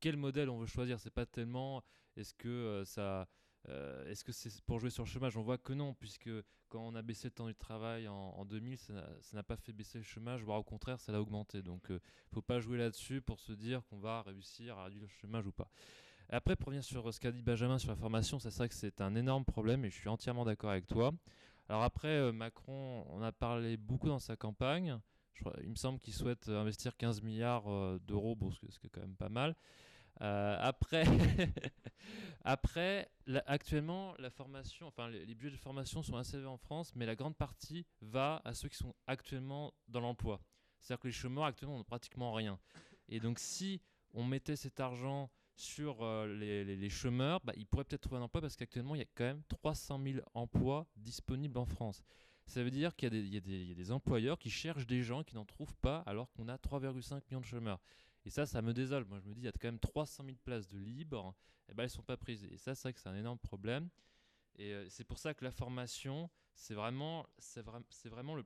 quel 0.00 0.16
modèle 0.16 0.48
on 0.48 0.58
veut 0.58 0.66
choisir? 0.66 0.98
C'est 0.98 1.12
pas 1.12 1.26
tellement 1.26 1.82
est-ce 2.16 2.32
que 2.34 2.48
euh, 2.48 2.84
ça 2.86 3.28
euh, 3.68 4.08
est-ce 4.10 4.24
que 4.24 4.32
c'est 4.32 4.50
pour 4.62 4.78
jouer 4.78 4.90
sur 4.90 5.04
le 5.04 5.08
chômage 5.08 5.36
On 5.36 5.42
voit 5.42 5.58
que 5.58 5.72
non, 5.72 5.94
puisque 5.94 6.30
quand 6.68 6.80
on 6.80 6.94
a 6.94 7.02
baissé 7.02 7.28
le 7.28 7.32
temps 7.32 7.46
du 7.46 7.54
travail 7.54 8.08
en, 8.08 8.14
en 8.14 8.44
2000, 8.44 8.78
ça 8.78 8.94
n'a- 9.32 9.42
pas 9.42 9.56
fait 9.56 9.72
baisser 9.72 9.98
le 9.98 10.04
chômage, 10.04 10.42
voire 10.42 10.58
au 10.58 10.62
contraire, 10.62 11.00
ça 11.00 11.12
l'a 11.12 11.20
augmenté. 11.20 11.62
Donc, 11.62 11.84
il 11.88 11.94
ne 11.94 11.98
faut 12.32 12.42
pas 12.42 12.60
jouer 12.60 12.78
là-dessus 12.78 13.20
pour 13.20 13.40
se 13.40 13.52
dire 13.52 13.82
qu'on 13.86 13.98
va 13.98 14.22
réussir 14.22 14.78
à 14.78 14.84
réduire 14.84 15.02
le 15.02 15.08
chômage 15.08 15.46
ou 15.46 15.52
pas. 15.52 15.68
Après, 16.28 16.54
pour 16.54 16.66
revenir 16.68 16.84
sur 16.84 17.12
ce 17.12 17.18
qu'a 17.18 17.32
dit 17.32 17.42
Benjamin 17.42 17.78
sur 17.78 17.90
la 17.90 17.96
formation, 17.96 18.38
c'est 18.38 18.54
vrai 18.54 18.68
que 18.68 18.74
c'est 18.74 19.00
un 19.00 19.16
énorme 19.16 19.44
problème 19.44 19.84
et 19.84 19.90
je 19.90 19.96
suis 19.96 20.08
entièrement 20.08 20.44
d'accord 20.44 20.70
avec 20.70 20.86
toi. 20.86 21.12
Alors 21.68 21.82
après, 21.82 22.08
euh, 22.08 22.32
Macron, 22.32 23.04
on 23.08 23.20
a 23.20 23.32
parlé 23.32 23.76
beaucoup 23.76 24.08
dans 24.08 24.20
sa 24.20 24.36
campagne. 24.36 24.96
Il 25.62 25.70
me 25.70 25.74
semble 25.74 25.98
qu'il 25.98 26.12
souhaite 26.14 26.48
euh, 26.48 26.60
investir 26.60 26.96
15 26.96 27.22
milliards 27.22 27.68
euh, 27.68 27.98
d'euros, 28.06 28.36
bon, 28.36 28.50
ce 28.52 28.78
qui 28.78 28.86
est 28.86 28.90
quand 28.90 29.00
même 29.00 29.16
pas 29.16 29.28
mal. 29.28 29.56
Euh, 30.22 30.56
après, 30.60 31.04
actuellement, 33.46 34.14
la 34.18 34.30
formation, 34.30 34.86
enfin, 34.86 35.08
les, 35.08 35.34
budgets 35.34 35.56
de 35.56 35.60
formation 35.60 36.02
sont 36.02 36.16
assez 36.16 36.36
élevés 36.36 36.48
en 36.48 36.58
France, 36.58 36.92
mais 36.94 37.06
la 37.06 37.16
grande 37.16 37.36
partie 37.36 37.86
va 38.00 38.42
à 38.44 38.54
ceux 38.54 38.68
qui 38.68 38.76
sont 38.76 38.94
actuellement 39.06 39.72
dans 39.88 40.00
l'emploi. 40.00 40.40
C'est-à-dire 40.80 41.00
que 41.00 41.08
les 41.08 41.12
chômeurs 41.12 41.44
actuellement 41.44 41.76
n'ont 41.76 41.84
pratiquement 41.84 42.32
rien. 42.32 42.58
Et 43.08 43.20
donc, 43.20 43.38
si 43.38 43.80
on 44.12 44.24
mettait 44.24 44.56
cet 44.56 44.80
argent 44.80 45.30
sur 45.54 46.02
euh, 46.02 46.26
les, 46.26 46.88
chômeurs, 46.88 47.40
bah, 47.44 47.52
ils 47.56 47.66
pourraient 47.66 47.84
peut-être 47.84 48.02
trouver 48.02 48.20
un 48.20 48.24
emploi 48.24 48.40
parce 48.40 48.56
qu'actuellement, 48.56 48.94
il 48.94 48.98
y 48.98 49.02
a 49.02 49.08
quand 49.14 49.24
même 49.24 49.42
300 49.48 50.00
000 50.02 50.20
emplois 50.34 50.86
disponibles 50.96 51.58
en 51.58 51.66
France. 51.66 52.02
Ça 52.46 52.64
veut 52.64 52.70
dire 52.70 52.96
qu'il 52.96 53.28
y 53.28 53.36
a 53.36 53.40
des 53.40 53.92
employeurs 53.92 54.38
qui 54.38 54.50
cherchent 54.50 54.86
des 54.86 55.02
gens 55.02 55.22
qui 55.22 55.36
n'en 55.36 55.44
trouvent 55.44 55.76
pas 55.76 56.02
alors 56.06 56.32
qu'on 56.32 56.48
a 56.48 56.56
3,5 56.56 57.20
millions 57.28 57.40
de 57.40 57.44
chômeurs. 57.44 57.78
Et 58.24 58.30
ça, 58.30 58.46
ça 58.46 58.60
me 58.62 58.72
désole. 58.74 59.04
Moi, 59.06 59.18
je 59.20 59.28
me 59.28 59.34
dis, 59.34 59.40
il 59.40 59.44
y 59.44 59.48
a 59.48 59.52
quand 59.52 59.68
même 59.68 59.78
300 59.78 60.24
000 60.24 60.36
places 60.44 60.68
de 60.68 60.78
libres, 60.78 61.34
et 61.68 61.74
ben, 61.74 61.84
elles 61.84 61.86
ne 61.88 61.92
sont 61.92 62.02
pas 62.02 62.16
prises. 62.16 62.44
Et 62.44 62.58
ça, 62.58 62.74
c'est 62.74 62.82
vrai 62.82 62.92
que 62.92 63.00
c'est 63.00 63.08
un 63.08 63.16
énorme 63.16 63.38
problème. 63.38 63.88
Et 64.56 64.72
euh, 64.74 64.86
c'est 64.90 65.04
pour 65.04 65.18
ça 65.18 65.32
que 65.32 65.44
la 65.44 65.50
formation, 65.50 66.28
c'est 66.54 66.74
vraiment, 66.74 67.26
c'est 67.38 67.64
vra- 67.64 67.82
c'est 67.88 68.08
vraiment 68.10 68.36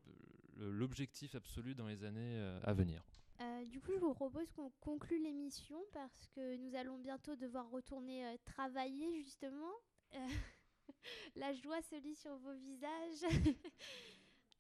l'objectif 0.57 1.35
absolu 1.35 1.75
dans 1.75 1.87
les 1.89 2.05
années 2.05 2.37
euh, 2.39 2.61
à 2.63 2.73
venir. 2.73 3.05
Euh, 3.41 3.65
du 3.65 3.81
coup, 3.81 3.91
je 3.95 3.99
vous 4.01 4.15
propose 4.15 4.49
qu'on 4.53 4.71
conclue 4.81 5.21
l'émission 5.21 5.83
parce 5.93 6.29
que 6.29 6.57
nous 6.57 6.77
allons 6.77 6.99
bientôt 6.99 7.35
devoir 7.35 7.69
retourner 7.71 8.39
travailler 8.45 9.23
justement. 9.25 9.73
La 11.37 11.53
joie 11.55 11.83
se 11.83 11.97
lit 11.97 12.15
sur 12.15 12.37
vos 12.37 12.55
visages. 12.55 13.25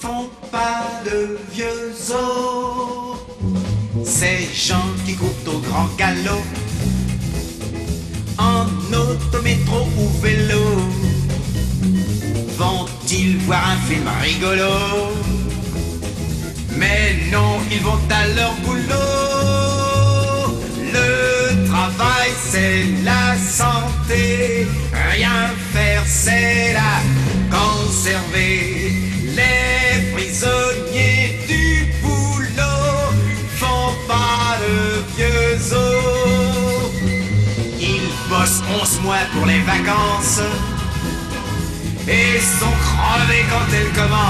font 0.00 0.30
pas 0.50 0.84
de 1.04 1.38
vieux 1.52 1.92
os. 2.10 3.18
Ces 4.04 4.48
gens 4.54 4.90
qui 5.04 5.14
courent 5.14 5.54
au 5.54 5.58
grand 5.58 5.88
galop, 5.96 6.42
en 8.38 8.66
autométro 8.92 9.86
ou 9.98 10.08
vélo, 10.20 10.64
vont-ils 12.56 13.38
voir 13.38 13.70
un 13.70 13.76
film 13.88 14.08
rigolo? 14.20 15.31
Mais 16.82 17.30
non, 17.30 17.60
ils 17.70 17.80
vont 17.80 18.02
à 18.10 18.26
leur 18.38 18.54
boulot. 18.64 19.02
Le 20.96 21.10
travail, 21.70 22.30
c'est 22.50 22.82
la 23.04 23.26
santé. 23.60 24.66
Rien 25.12 25.40
faire, 25.72 26.02
c'est 26.06 26.74
la 26.80 26.94
conserver. 27.56 28.92
Les 29.38 30.12
prisonniers 30.12 31.38
du 31.52 31.66
boulot 32.02 32.98
font 33.60 33.94
pas 34.08 34.58
de 34.64 34.76
vieux 35.14 35.56
os. 35.86 36.90
Ils 37.80 38.10
bossent 38.28 38.62
11 38.82 39.00
mois 39.04 39.26
pour 39.32 39.46
les 39.46 39.60
vacances 39.60 40.42
et 42.08 42.40
sont 42.60 42.76
crevés 42.86 43.44
quand 43.52 43.68
elles 43.72 43.92
commencent. 44.00 44.21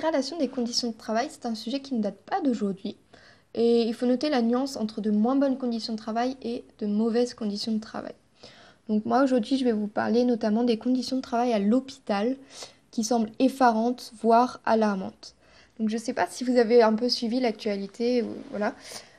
Dégradation 0.00 0.38
des 0.38 0.48
conditions 0.48 0.88
de 0.88 0.96
travail, 0.96 1.28
c'est 1.28 1.44
un 1.44 1.54
sujet 1.54 1.80
qui 1.80 1.94
ne 1.94 2.00
date 2.00 2.16
pas 2.24 2.40
d'aujourd'hui. 2.40 2.96
Et 3.54 3.82
il 3.82 3.92
faut 3.92 4.06
noter 4.06 4.30
la 4.30 4.40
nuance 4.40 4.76
entre 4.76 5.02
de 5.02 5.10
moins 5.10 5.36
bonnes 5.36 5.58
conditions 5.58 5.92
de 5.92 5.98
travail 5.98 6.38
et 6.42 6.64
de 6.78 6.86
mauvaises 6.86 7.34
conditions 7.34 7.72
de 7.72 7.80
travail. 7.80 8.14
Donc 8.88 9.04
moi 9.04 9.22
aujourd'hui 9.22 9.58
je 9.58 9.64
vais 9.64 9.72
vous 9.72 9.88
parler 9.88 10.24
notamment 10.24 10.64
des 10.64 10.78
conditions 10.78 11.16
de 11.16 11.20
travail 11.20 11.52
à 11.52 11.58
l'hôpital 11.58 12.36
qui 12.90 13.04
semblent 13.04 13.30
effarantes, 13.38 14.12
voire 14.22 14.60
alarmantes. 14.64 15.34
Donc 15.78 15.90
je 15.90 15.96
ne 15.96 16.00
sais 16.00 16.14
pas 16.14 16.26
si 16.30 16.44
vous 16.44 16.56
avez 16.56 16.82
un 16.82 16.94
peu 16.94 17.10
suivi 17.10 17.38
l'actualité, 17.38 18.24
voilà. 18.50 18.74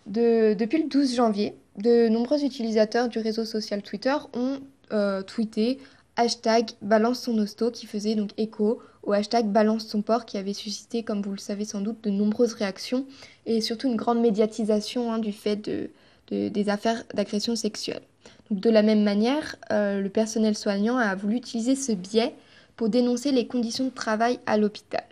De- 0.08 0.56
depuis 0.56 0.82
le 0.82 0.90
12 0.90 1.14
janvier, 1.14 1.54
de 1.78 2.08
nombreux 2.08 2.44
utilisateurs 2.44 3.08
du 3.08 3.20
réseau 3.20 3.46
social 3.46 3.84
Twitter 3.84 4.16
ont 4.34 4.60
euh, 4.94 5.22
tweeté 5.22 5.78
hashtag 6.16 6.72
balance 6.82 7.20
son 7.20 7.38
hosto 7.38 7.70
qui 7.70 7.86
faisait 7.86 8.16
donc 8.16 8.32
écho 8.38 8.82
au 9.04 9.14
hashtag 9.14 9.48
balance 9.48 9.88
son 9.88 10.02
porc 10.02 10.26
qui 10.26 10.38
avait 10.38 10.54
suscité, 10.54 11.04
comme 11.04 11.22
vous 11.22 11.32
le 11.32 11.38
savez 11.38 11.66
sans 11.66 11.82
doute, 11.82 12.04
de 12.04 12.10
nombreuses 12.10 12.54
réactions 12.54 13.06
et 13.46 13.62
surtout 13.62 13.88
une 13.88 13.96
grande 13.96 14.22
médiatisation 14.22 15.12
hein, 15.12 15.20
du 15.20 15.32
fait 15.32 15.56
de, 15.56 15.90
de- 16.28 16.50
des 16.50 16.70
affaires 16.70 17.04
d'agression 17.14 17.56
sexuelle. 17.56 18.02
Donc, 18.50 18.60
de 18.60 18.70
la 18.70 18.84
même 18.84 19.04
manière, 19.04 19.56
euh, 19.72 20.02
le 20.02 20.10
personnel 20.10 20.56
soignant 20.56 20.98
a 20.98 21.16
voulu 21.16 21.38
utiliser 21.38 21.76
ce 21.76 21.94
biais 21.94 22.36
pour 22.76 22.90
dénoncer 22.90 23.32
les 23.32 23.48
conditions 23.48 23.86
de 23.86 23.90
travail 23.90 24.40
à 24.46 24.58
l'hôpital. 24.58 25.04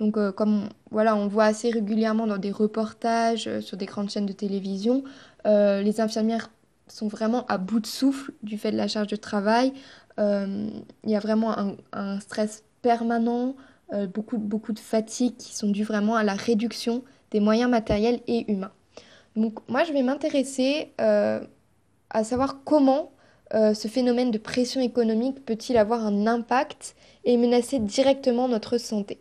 Donc, 0.00 0.16
euh, 0.16 0.32
comme 0.32 0.64
on, 0.64 0.68
voilà, 0.90 1.14
on 1.14 1.28
voit 1.28 1.44
assez 1.44 1.70
régulièrement 1.70 2.26
dans 2.26 2.38
des 2.38 2.50
reportages 2.50 3.46
euh, 3.46 3.60
sur 3.60 3.76
des 3.76 3.86
grandes 3.86 4.10
chaînes 4.10 4.26
de 4.26 4.32
télévision, 4.32 5.04
les 5.44 6.00
infirmières 6.00 6.50
sont 6.86 7.08
vraiment 7.08 7.44
à 7.46 7.58
bout 7.58 7.80
de 7.80 7.86
souffle 7.86 8.32
du 8.44 8.58
fait 8.58 8.70
de 8.70 8.76
la 8.76 8.86
charge 8.86 9.08
de 9.08 9.16
travail. 9.16 9.72
Il 10.18 10.84
y 11.04 11.16
a 11.16 11.18
vraiment 11.18 11.74
un 11.92 12.20
stress 12.20 12.62
permanent, 12.82 13.54
euh, 13.92 14.06
beaucoup, 14.06 14.38
beaucoup 14.38 14.72
de 14.72 14.78
fatigue 14.78 15.36
qui 15.36 15.54
sont 15.54 15.68
dues 15.68 15.84
vraiment 15.84 16.16
à 16.16 16.24
la 16.24 16.34
réduction 16.34 17.02
des 17.30 17.40
moyens 17.40 17.70
matériels 17.70 18.20
et 18.26 18.50
humains. 18.50 18.72
Donc 19.36 19.66
moi, 19.68 19.84
je 19.84 19.92
vais 19.92 20.02
m'intéresser 20.02 20.92
euh, 21.00 21.40
à 22.10 22.24
savoir 22.24 22.64
comment 22.64 23.12
euh, 23.54 23.74
ce 23.74 23.88
phénomène 23.88 24.30
de 24.30 24.38
pression 24.38 24.80
économique 24.80 25.44
peut-il 25.44 25.76
avoir 25.76 26.06
un 26.06 26.26
impact 26.26 26.94
et 27.24 27.36
menacer 27.36 27.78
directement 27.80 28.48
notre 28.48 28.78
santé. 28.78 29.18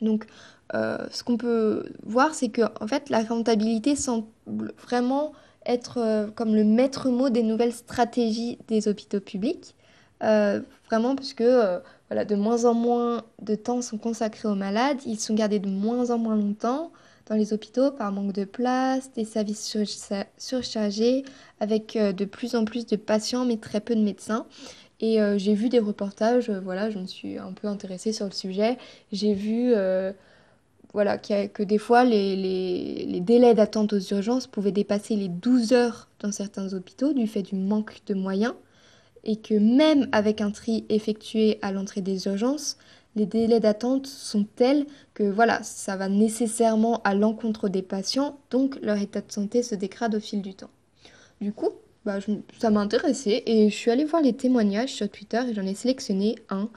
Donc, 0.00 0.26
ce 0.72 1.24
qu'on 1.24 1.36
peut 1.36 1.92
voir, 2.04 2.32
c'est 2.32 2.48
que 2.48 2.62
en 2.80 2.86
fait, 2.86 3.10
la 3.10 3.24
rentabilité 3.24 3.96
semble 3.96 4.28
vraiment 4.78 5.32
être 5.66 6.30
comme 6.36 6.54
le 6.54 6.62
maître 6.62 7.10
mot 7.10 7.28
des 7.28 7.42
nouvelles 7.42 7.72
stratégies 7.72 8.56
des 8.68 8.86
hôpitaux 8.86 9.18
publics. 9.18 9.74
Vraiment, 10.20 11.16
parce 11.16 11.34
que 11.34 11.80
voilà, 12.10 12.24
de 12.24 12.34
moins 12.36 12.64
en 12.66 12.74
moins 12.74 13.24
de 13.42 13.54
temps 13.54 13.82
sont 13.82 13.98
consacrés 13.98 14.48
aux 14.48 14.54
malades, 14.56 14.98
ils 15.06 15.18
sont 15.20 15.34
gardés 15.34 15.60
de 15.60 15.68
moins 15.68 16.10
en 16.10 16.18
moins 16.18 16.36
longtemps 16.36 16.92
dans 17.28 17.36
les 17.36 17.52
hôpitaux 17.52 17.92
par 17.92 18.12
manque 18.12 18.32
de 18.32 18.44
place, 18.44 19.12
des 19.12 19.24
services 19.24 19.64
sur- 19.64 19.86
surchargés, 20.36 21.24
avec 21.60 21.96
euh, 21.96 22.12
de 22.12 22.24
plus 22.24 22.56
en 22.56 22.64
plus 22.64 22.86
de 22.86 22.96
patients 22.96 23.44
mais 23.44 23.56
très 23.58 23.80
peu 23.80 23.94
de 23.94 24.02
médecins. 24.02 24.46
Et 25.00 25.20
euh, 25.22 25.38
j'ai 25.38 25.54
vu 25.54 25.68
des 25.68 25.80
reportages, 25.80 26.50
euh, 26.50 26.60
voilà, 26.60 26.90
je 26.90 26.98
me 26.98 27.06
suis 27.06 27.38
un 27.38 27.52
peu 27.52 27.68
intéressée 27.68 28.12
sur 28.12 28.26
le 28.26 28.32
sujet. 28.32 28.78
J'ai 29.12 29.34
vu 29.34 29.74
voilà, 30.92 31.12
a- 31.12 31.48
que 31.48 31.62
des 31.62 31.78
fois 31.78 32.04
les, 32.04 32.36
les- 32.36 33.06
les 33.06 33.20
délais 33.20 33.54
d'attente 33.54 33.92
aux 33.92 34.00
urgences 34.00 34.46
pouvaient 34.46 34.72
dépasser 34.72 35.16
les 35.16 35.28
12 35.28 35.72
heures 35.72 36.08
dans 36.20 36.32
certains 36.32 36.72
hôpitaux 36.74 37.12
du 37.12 37.26
fait 37.26 37.42
du 37.42 37.54
manque 37.54 38.00
de 38.06 38.14
moyens. 38.14 38.54
Et 39.24 39.36
que 39.36 39.54
même 39.54 40.08
avec 40.12 40.40
un 40.40 40.50
tri 40.50 40.84
effectué 40.88 41.58
à 41.62 41.72
l'entrée 41.72 42.00
des 42.00 42.26
urgences, 42.26 42.78
les 43.16 43.26
délais 43.26 43.60
d'attente 43.60 44.06
sont 44.06 44.44
tels 44.44 44.86
que 45.14 45.24
voilà, 45.24 45.62
ça 45.62 45.96
va 45.96 46.08
nécessairement 46.08 47.02
à 47.02 47.14
l'encontre 47.14 47.68
des 47.68 47.82
patients, 47.82 48.38
donc 48.50 48.78
leur 48.82 48.98
état 48.98 49.20
de 49.20 49.30
santé 49.30 49.62
se 49.62 49.74
dégrade 49.74 50.14
au 50.14 50.20
fil 50.20 50.42
du 50.42 50.54
temps. 50.54 50.70
Du 51.40 51.52
coup, 51.52 51.70
bah, 52.04 52.18
ça 52.58 52.70
m'a 52.70 52.80
intéressée 52.80 53.42
et 53.46 53.68
je 53.68 53.74
suis 53.74 53.90
allée 53.90 54.04
voir 54.04 54.22
les 54.22 54.32
témoignages 54.32 54.92
sur 54.92 55.08
Twitter 55.10 55.40
et 55.48 55.54
j'en 55.54 55.66
ai 55.66 55.74
sélectionné 55.74 56.36
un 56.48 56.70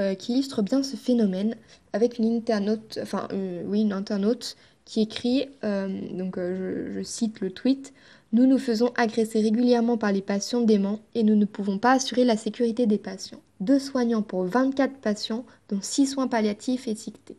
euh, 0.00 0.14
qui 0.14 0.32
illustre 0.32 0.62
bien 0.62 0.82
ce 0.82 0.96
phénomène 0.96 1.56
avec 1.92 2.18
une 2.18 2.36
internaute, 2.36 2.98
enfin 3.02 3.28
euh, 3.32 3.62
oui, 3.66 3.82
une 3.82 3.92
internaute 3.92 4.56
qui 4.84 5.02
écrit, 5.02 5.48
euh, 5.64 5.88
donc 6.12 6.36
je 6.38 7.02
cite 7.02 7.40
le 7.40 7.50
tweet, 7.50 7.92
Nous 8.34 8.46
nous 8.46 8.58
faisons 8.58 8.92
agresser 8.96 9.42
régulièrement 9.42 9.98
par 9.98 10.10
les 10.10 10.22
patients 10.22 10.62
déments 10.62 11.00
et 11.14 11.22
nous 11.22 11.36
ne 11.36 11.44
pouvons 11.44 11.76
pas 11.76 11.92
assurer 11.92 12.24
la 12.24 12.38
sécurité 12.38 12.86
des 12.86 12.96
patients. 12.96 13.42
Deux 13.60 13.78
soignants 13.78 14.22
pour 14.22 14.44
24 14.44 14.94
patients, 14.94 15.44
dont 15.68 15.80
6 15.82 16.06
soins 16.06 16.28
palliatifs 16.28 16.88
étiquetés. 16.88 17.36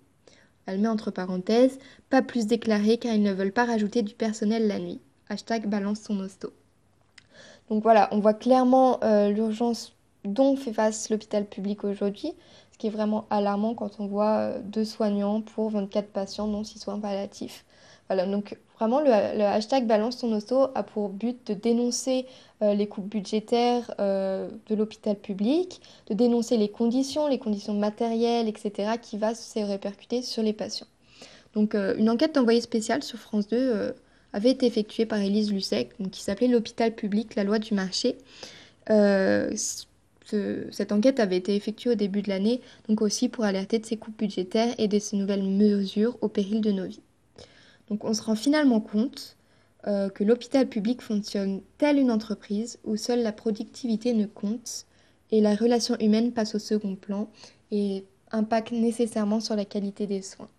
Elle 0.67 0.79
met 0.79 0.87
entre 0.87 1.09
parenthèses, 1.09 1.79
pas 2.11 2.21
plus 2.21 2.45
déclaré 2.45 2.97
car 2.97 3.15
ils 3.15 3.23
ne 3.23 3.33
veulent 3.33 3.51
pas 3.51 3.65
rajouter 3.65 4.03
du 4.03 4.13
personnel 4.13 4.67
la 4.67 4.77
nuit. 4.77 5.01
Hashtag 5.29 5.67
balance 5.67 6.01
son 6.01 6.19
hosto. 6.19 6.53
Donc 7.69 7.81
voilà, 7.81 8.07
on 8.11 8.19
voit 8.19 8.35
clairement 8.35 8.99
euh, 9.03 9.29
l'urgence 9.29 9.95
dont 10.25 10.55
fait 10.55 10.73
face 10.73 11.09
l'hôpital 11.09 11.45
public 11.45 11.83
aujourd'hui, 11.83 12.33
ce 12.71 12.77
qui 12.77 12.85
est 12.85 12.91
vraiment 12.91 13.25
alarmant 13.31 13.73
quand 13.73 13.99
on 13.99 14.05
voit 14.05 14.37
euh, 14.37 14.59
deux 14.63 14.85
soignants 14.85 15.41
pour 15.41 15.71
24 15.71 16.09
patients, 16.09 16.47
dont 16.47 16.63
6 16.63 16.77
soins 16.77 16.99
palliatifs. 16.99 17.65
Voilà, 18.07 18.27
donc 18.27 18.57
vraiment 18.87 18.99
le, 19.01 19.43
hashtag 19.43 19.87
balance 19.87 20.17
ton 20.17 20.31
hosto 20.33 20.67
a 20.75 20.83
pour 20.83 21.09
but 21.09 21.47
de 21.47 21.53
dénoncer 21.53 22.25
euh, 22.61 22.73
les 22.73 22.87
coupes 22.87 23.07
budgétaires 23.07 23.93
euh, 23.99 24.49
de 24.67 24.75
l'hôpital 24.75 25.15
public, 25.15 25.81
de 26.07 26.13
dénoncer 26.13 26.57
les 26.57 26.69
conditions, 26.69 27.27
les 27.27 27.39
conditions 27.39 27.73
matérielles, 27.73 28.47
etc., 28.47 28.97
qui 29.01 29.17
va 29.17 29.35
se 29.35 29.59
répercuter 29.59 30.21
sur 30.21 30.43
les 30.43 30.53
patients. 30.53 30.87
Donc 31.55 31.75
euh, 31.75 31.95
une 31.97 32.09
enquête 32.09 32.35
d'envoyé 32.35 32.61
spécial 32.61 33.03
sur 33.03 33.19
France 33.19 33.47
2 33.47 33.57
euh, 33.57 33.91
avait 34.33 34.51
été 34.51 34.65
effectuée 34.65 35.05
par 35.05 35.19
Élise 35.19 35.49
donc, 35.99 36.11
qui 36.11 36.21
s'appelait 36.21 36.47
L'hôpital 36.47 36.93
public, 36.93 37.35
la 37.35 37.43
loi 37.43 37.59
du 37.59 37.73
marché. 37.73 38.17
Ce- 40.25 40.67
cette 40.71 40.91
enquête 40.91 41.19
avait 41.19 41.37
été 41.37 41.55
effectuée 41.55 41.91
au 41.91 41.95
début 41.95 42.21
de 42.21 42.29
l'année, 42.29 42.61
donc 42.89 43.01
aussi 43.01 43.29
pour 43.29 43.43
alerter 43.43 43.79
de 43.79 43.85
ces 43.85 43.97
coupes 43.97 44.17
budgétaires 44.17 44.73
et 44.77 44.87
de 44.87 44.97
ces 44.99 45.15
nouvelles 45.17 45.43
mesures 45.43 46.17
au 46.21 46.27
péril 46.29 46.61
de 46.61 46.71
nos 46.71 46.85
vies. 46.85 47.01
Donc 47.93 48.05
on 48.05 48.15
se 48.15 48.23
rend 48.23 48.33
finalement 48.33 48.81
compte 48.81 49.37
euh, 49.85 50.09
que 50.09 50.23
l'hôpital 50.23 50.67
public 50.67 51.03
fonctionne 51.03 51.61
telle 51.77 51.99
une 51.99 52.09
entreprise 52.09 52.79
où 52.83 52.95
seule 52.95 53.21
la 53.21 53.31
productivité 53.31 54.15
ne 54.15 54.25
compte 54.25 54.87
et 55.29 55.41
la 55.41 55.53
relation 55.53 55.95
humaine 55.99 56.31
passe 56.31 56.55
au 56.55 56.59
second 56.59 56.95
plan 56.95 57.29
et 57.69 58.03
impacte 58.31 58.71
nécessairement 58.71 59.39
sur 59.39 59.55
la 59.55 59.63
qualité 59.63 60.07
des 60.07 60.23
soins. 60.23 60.49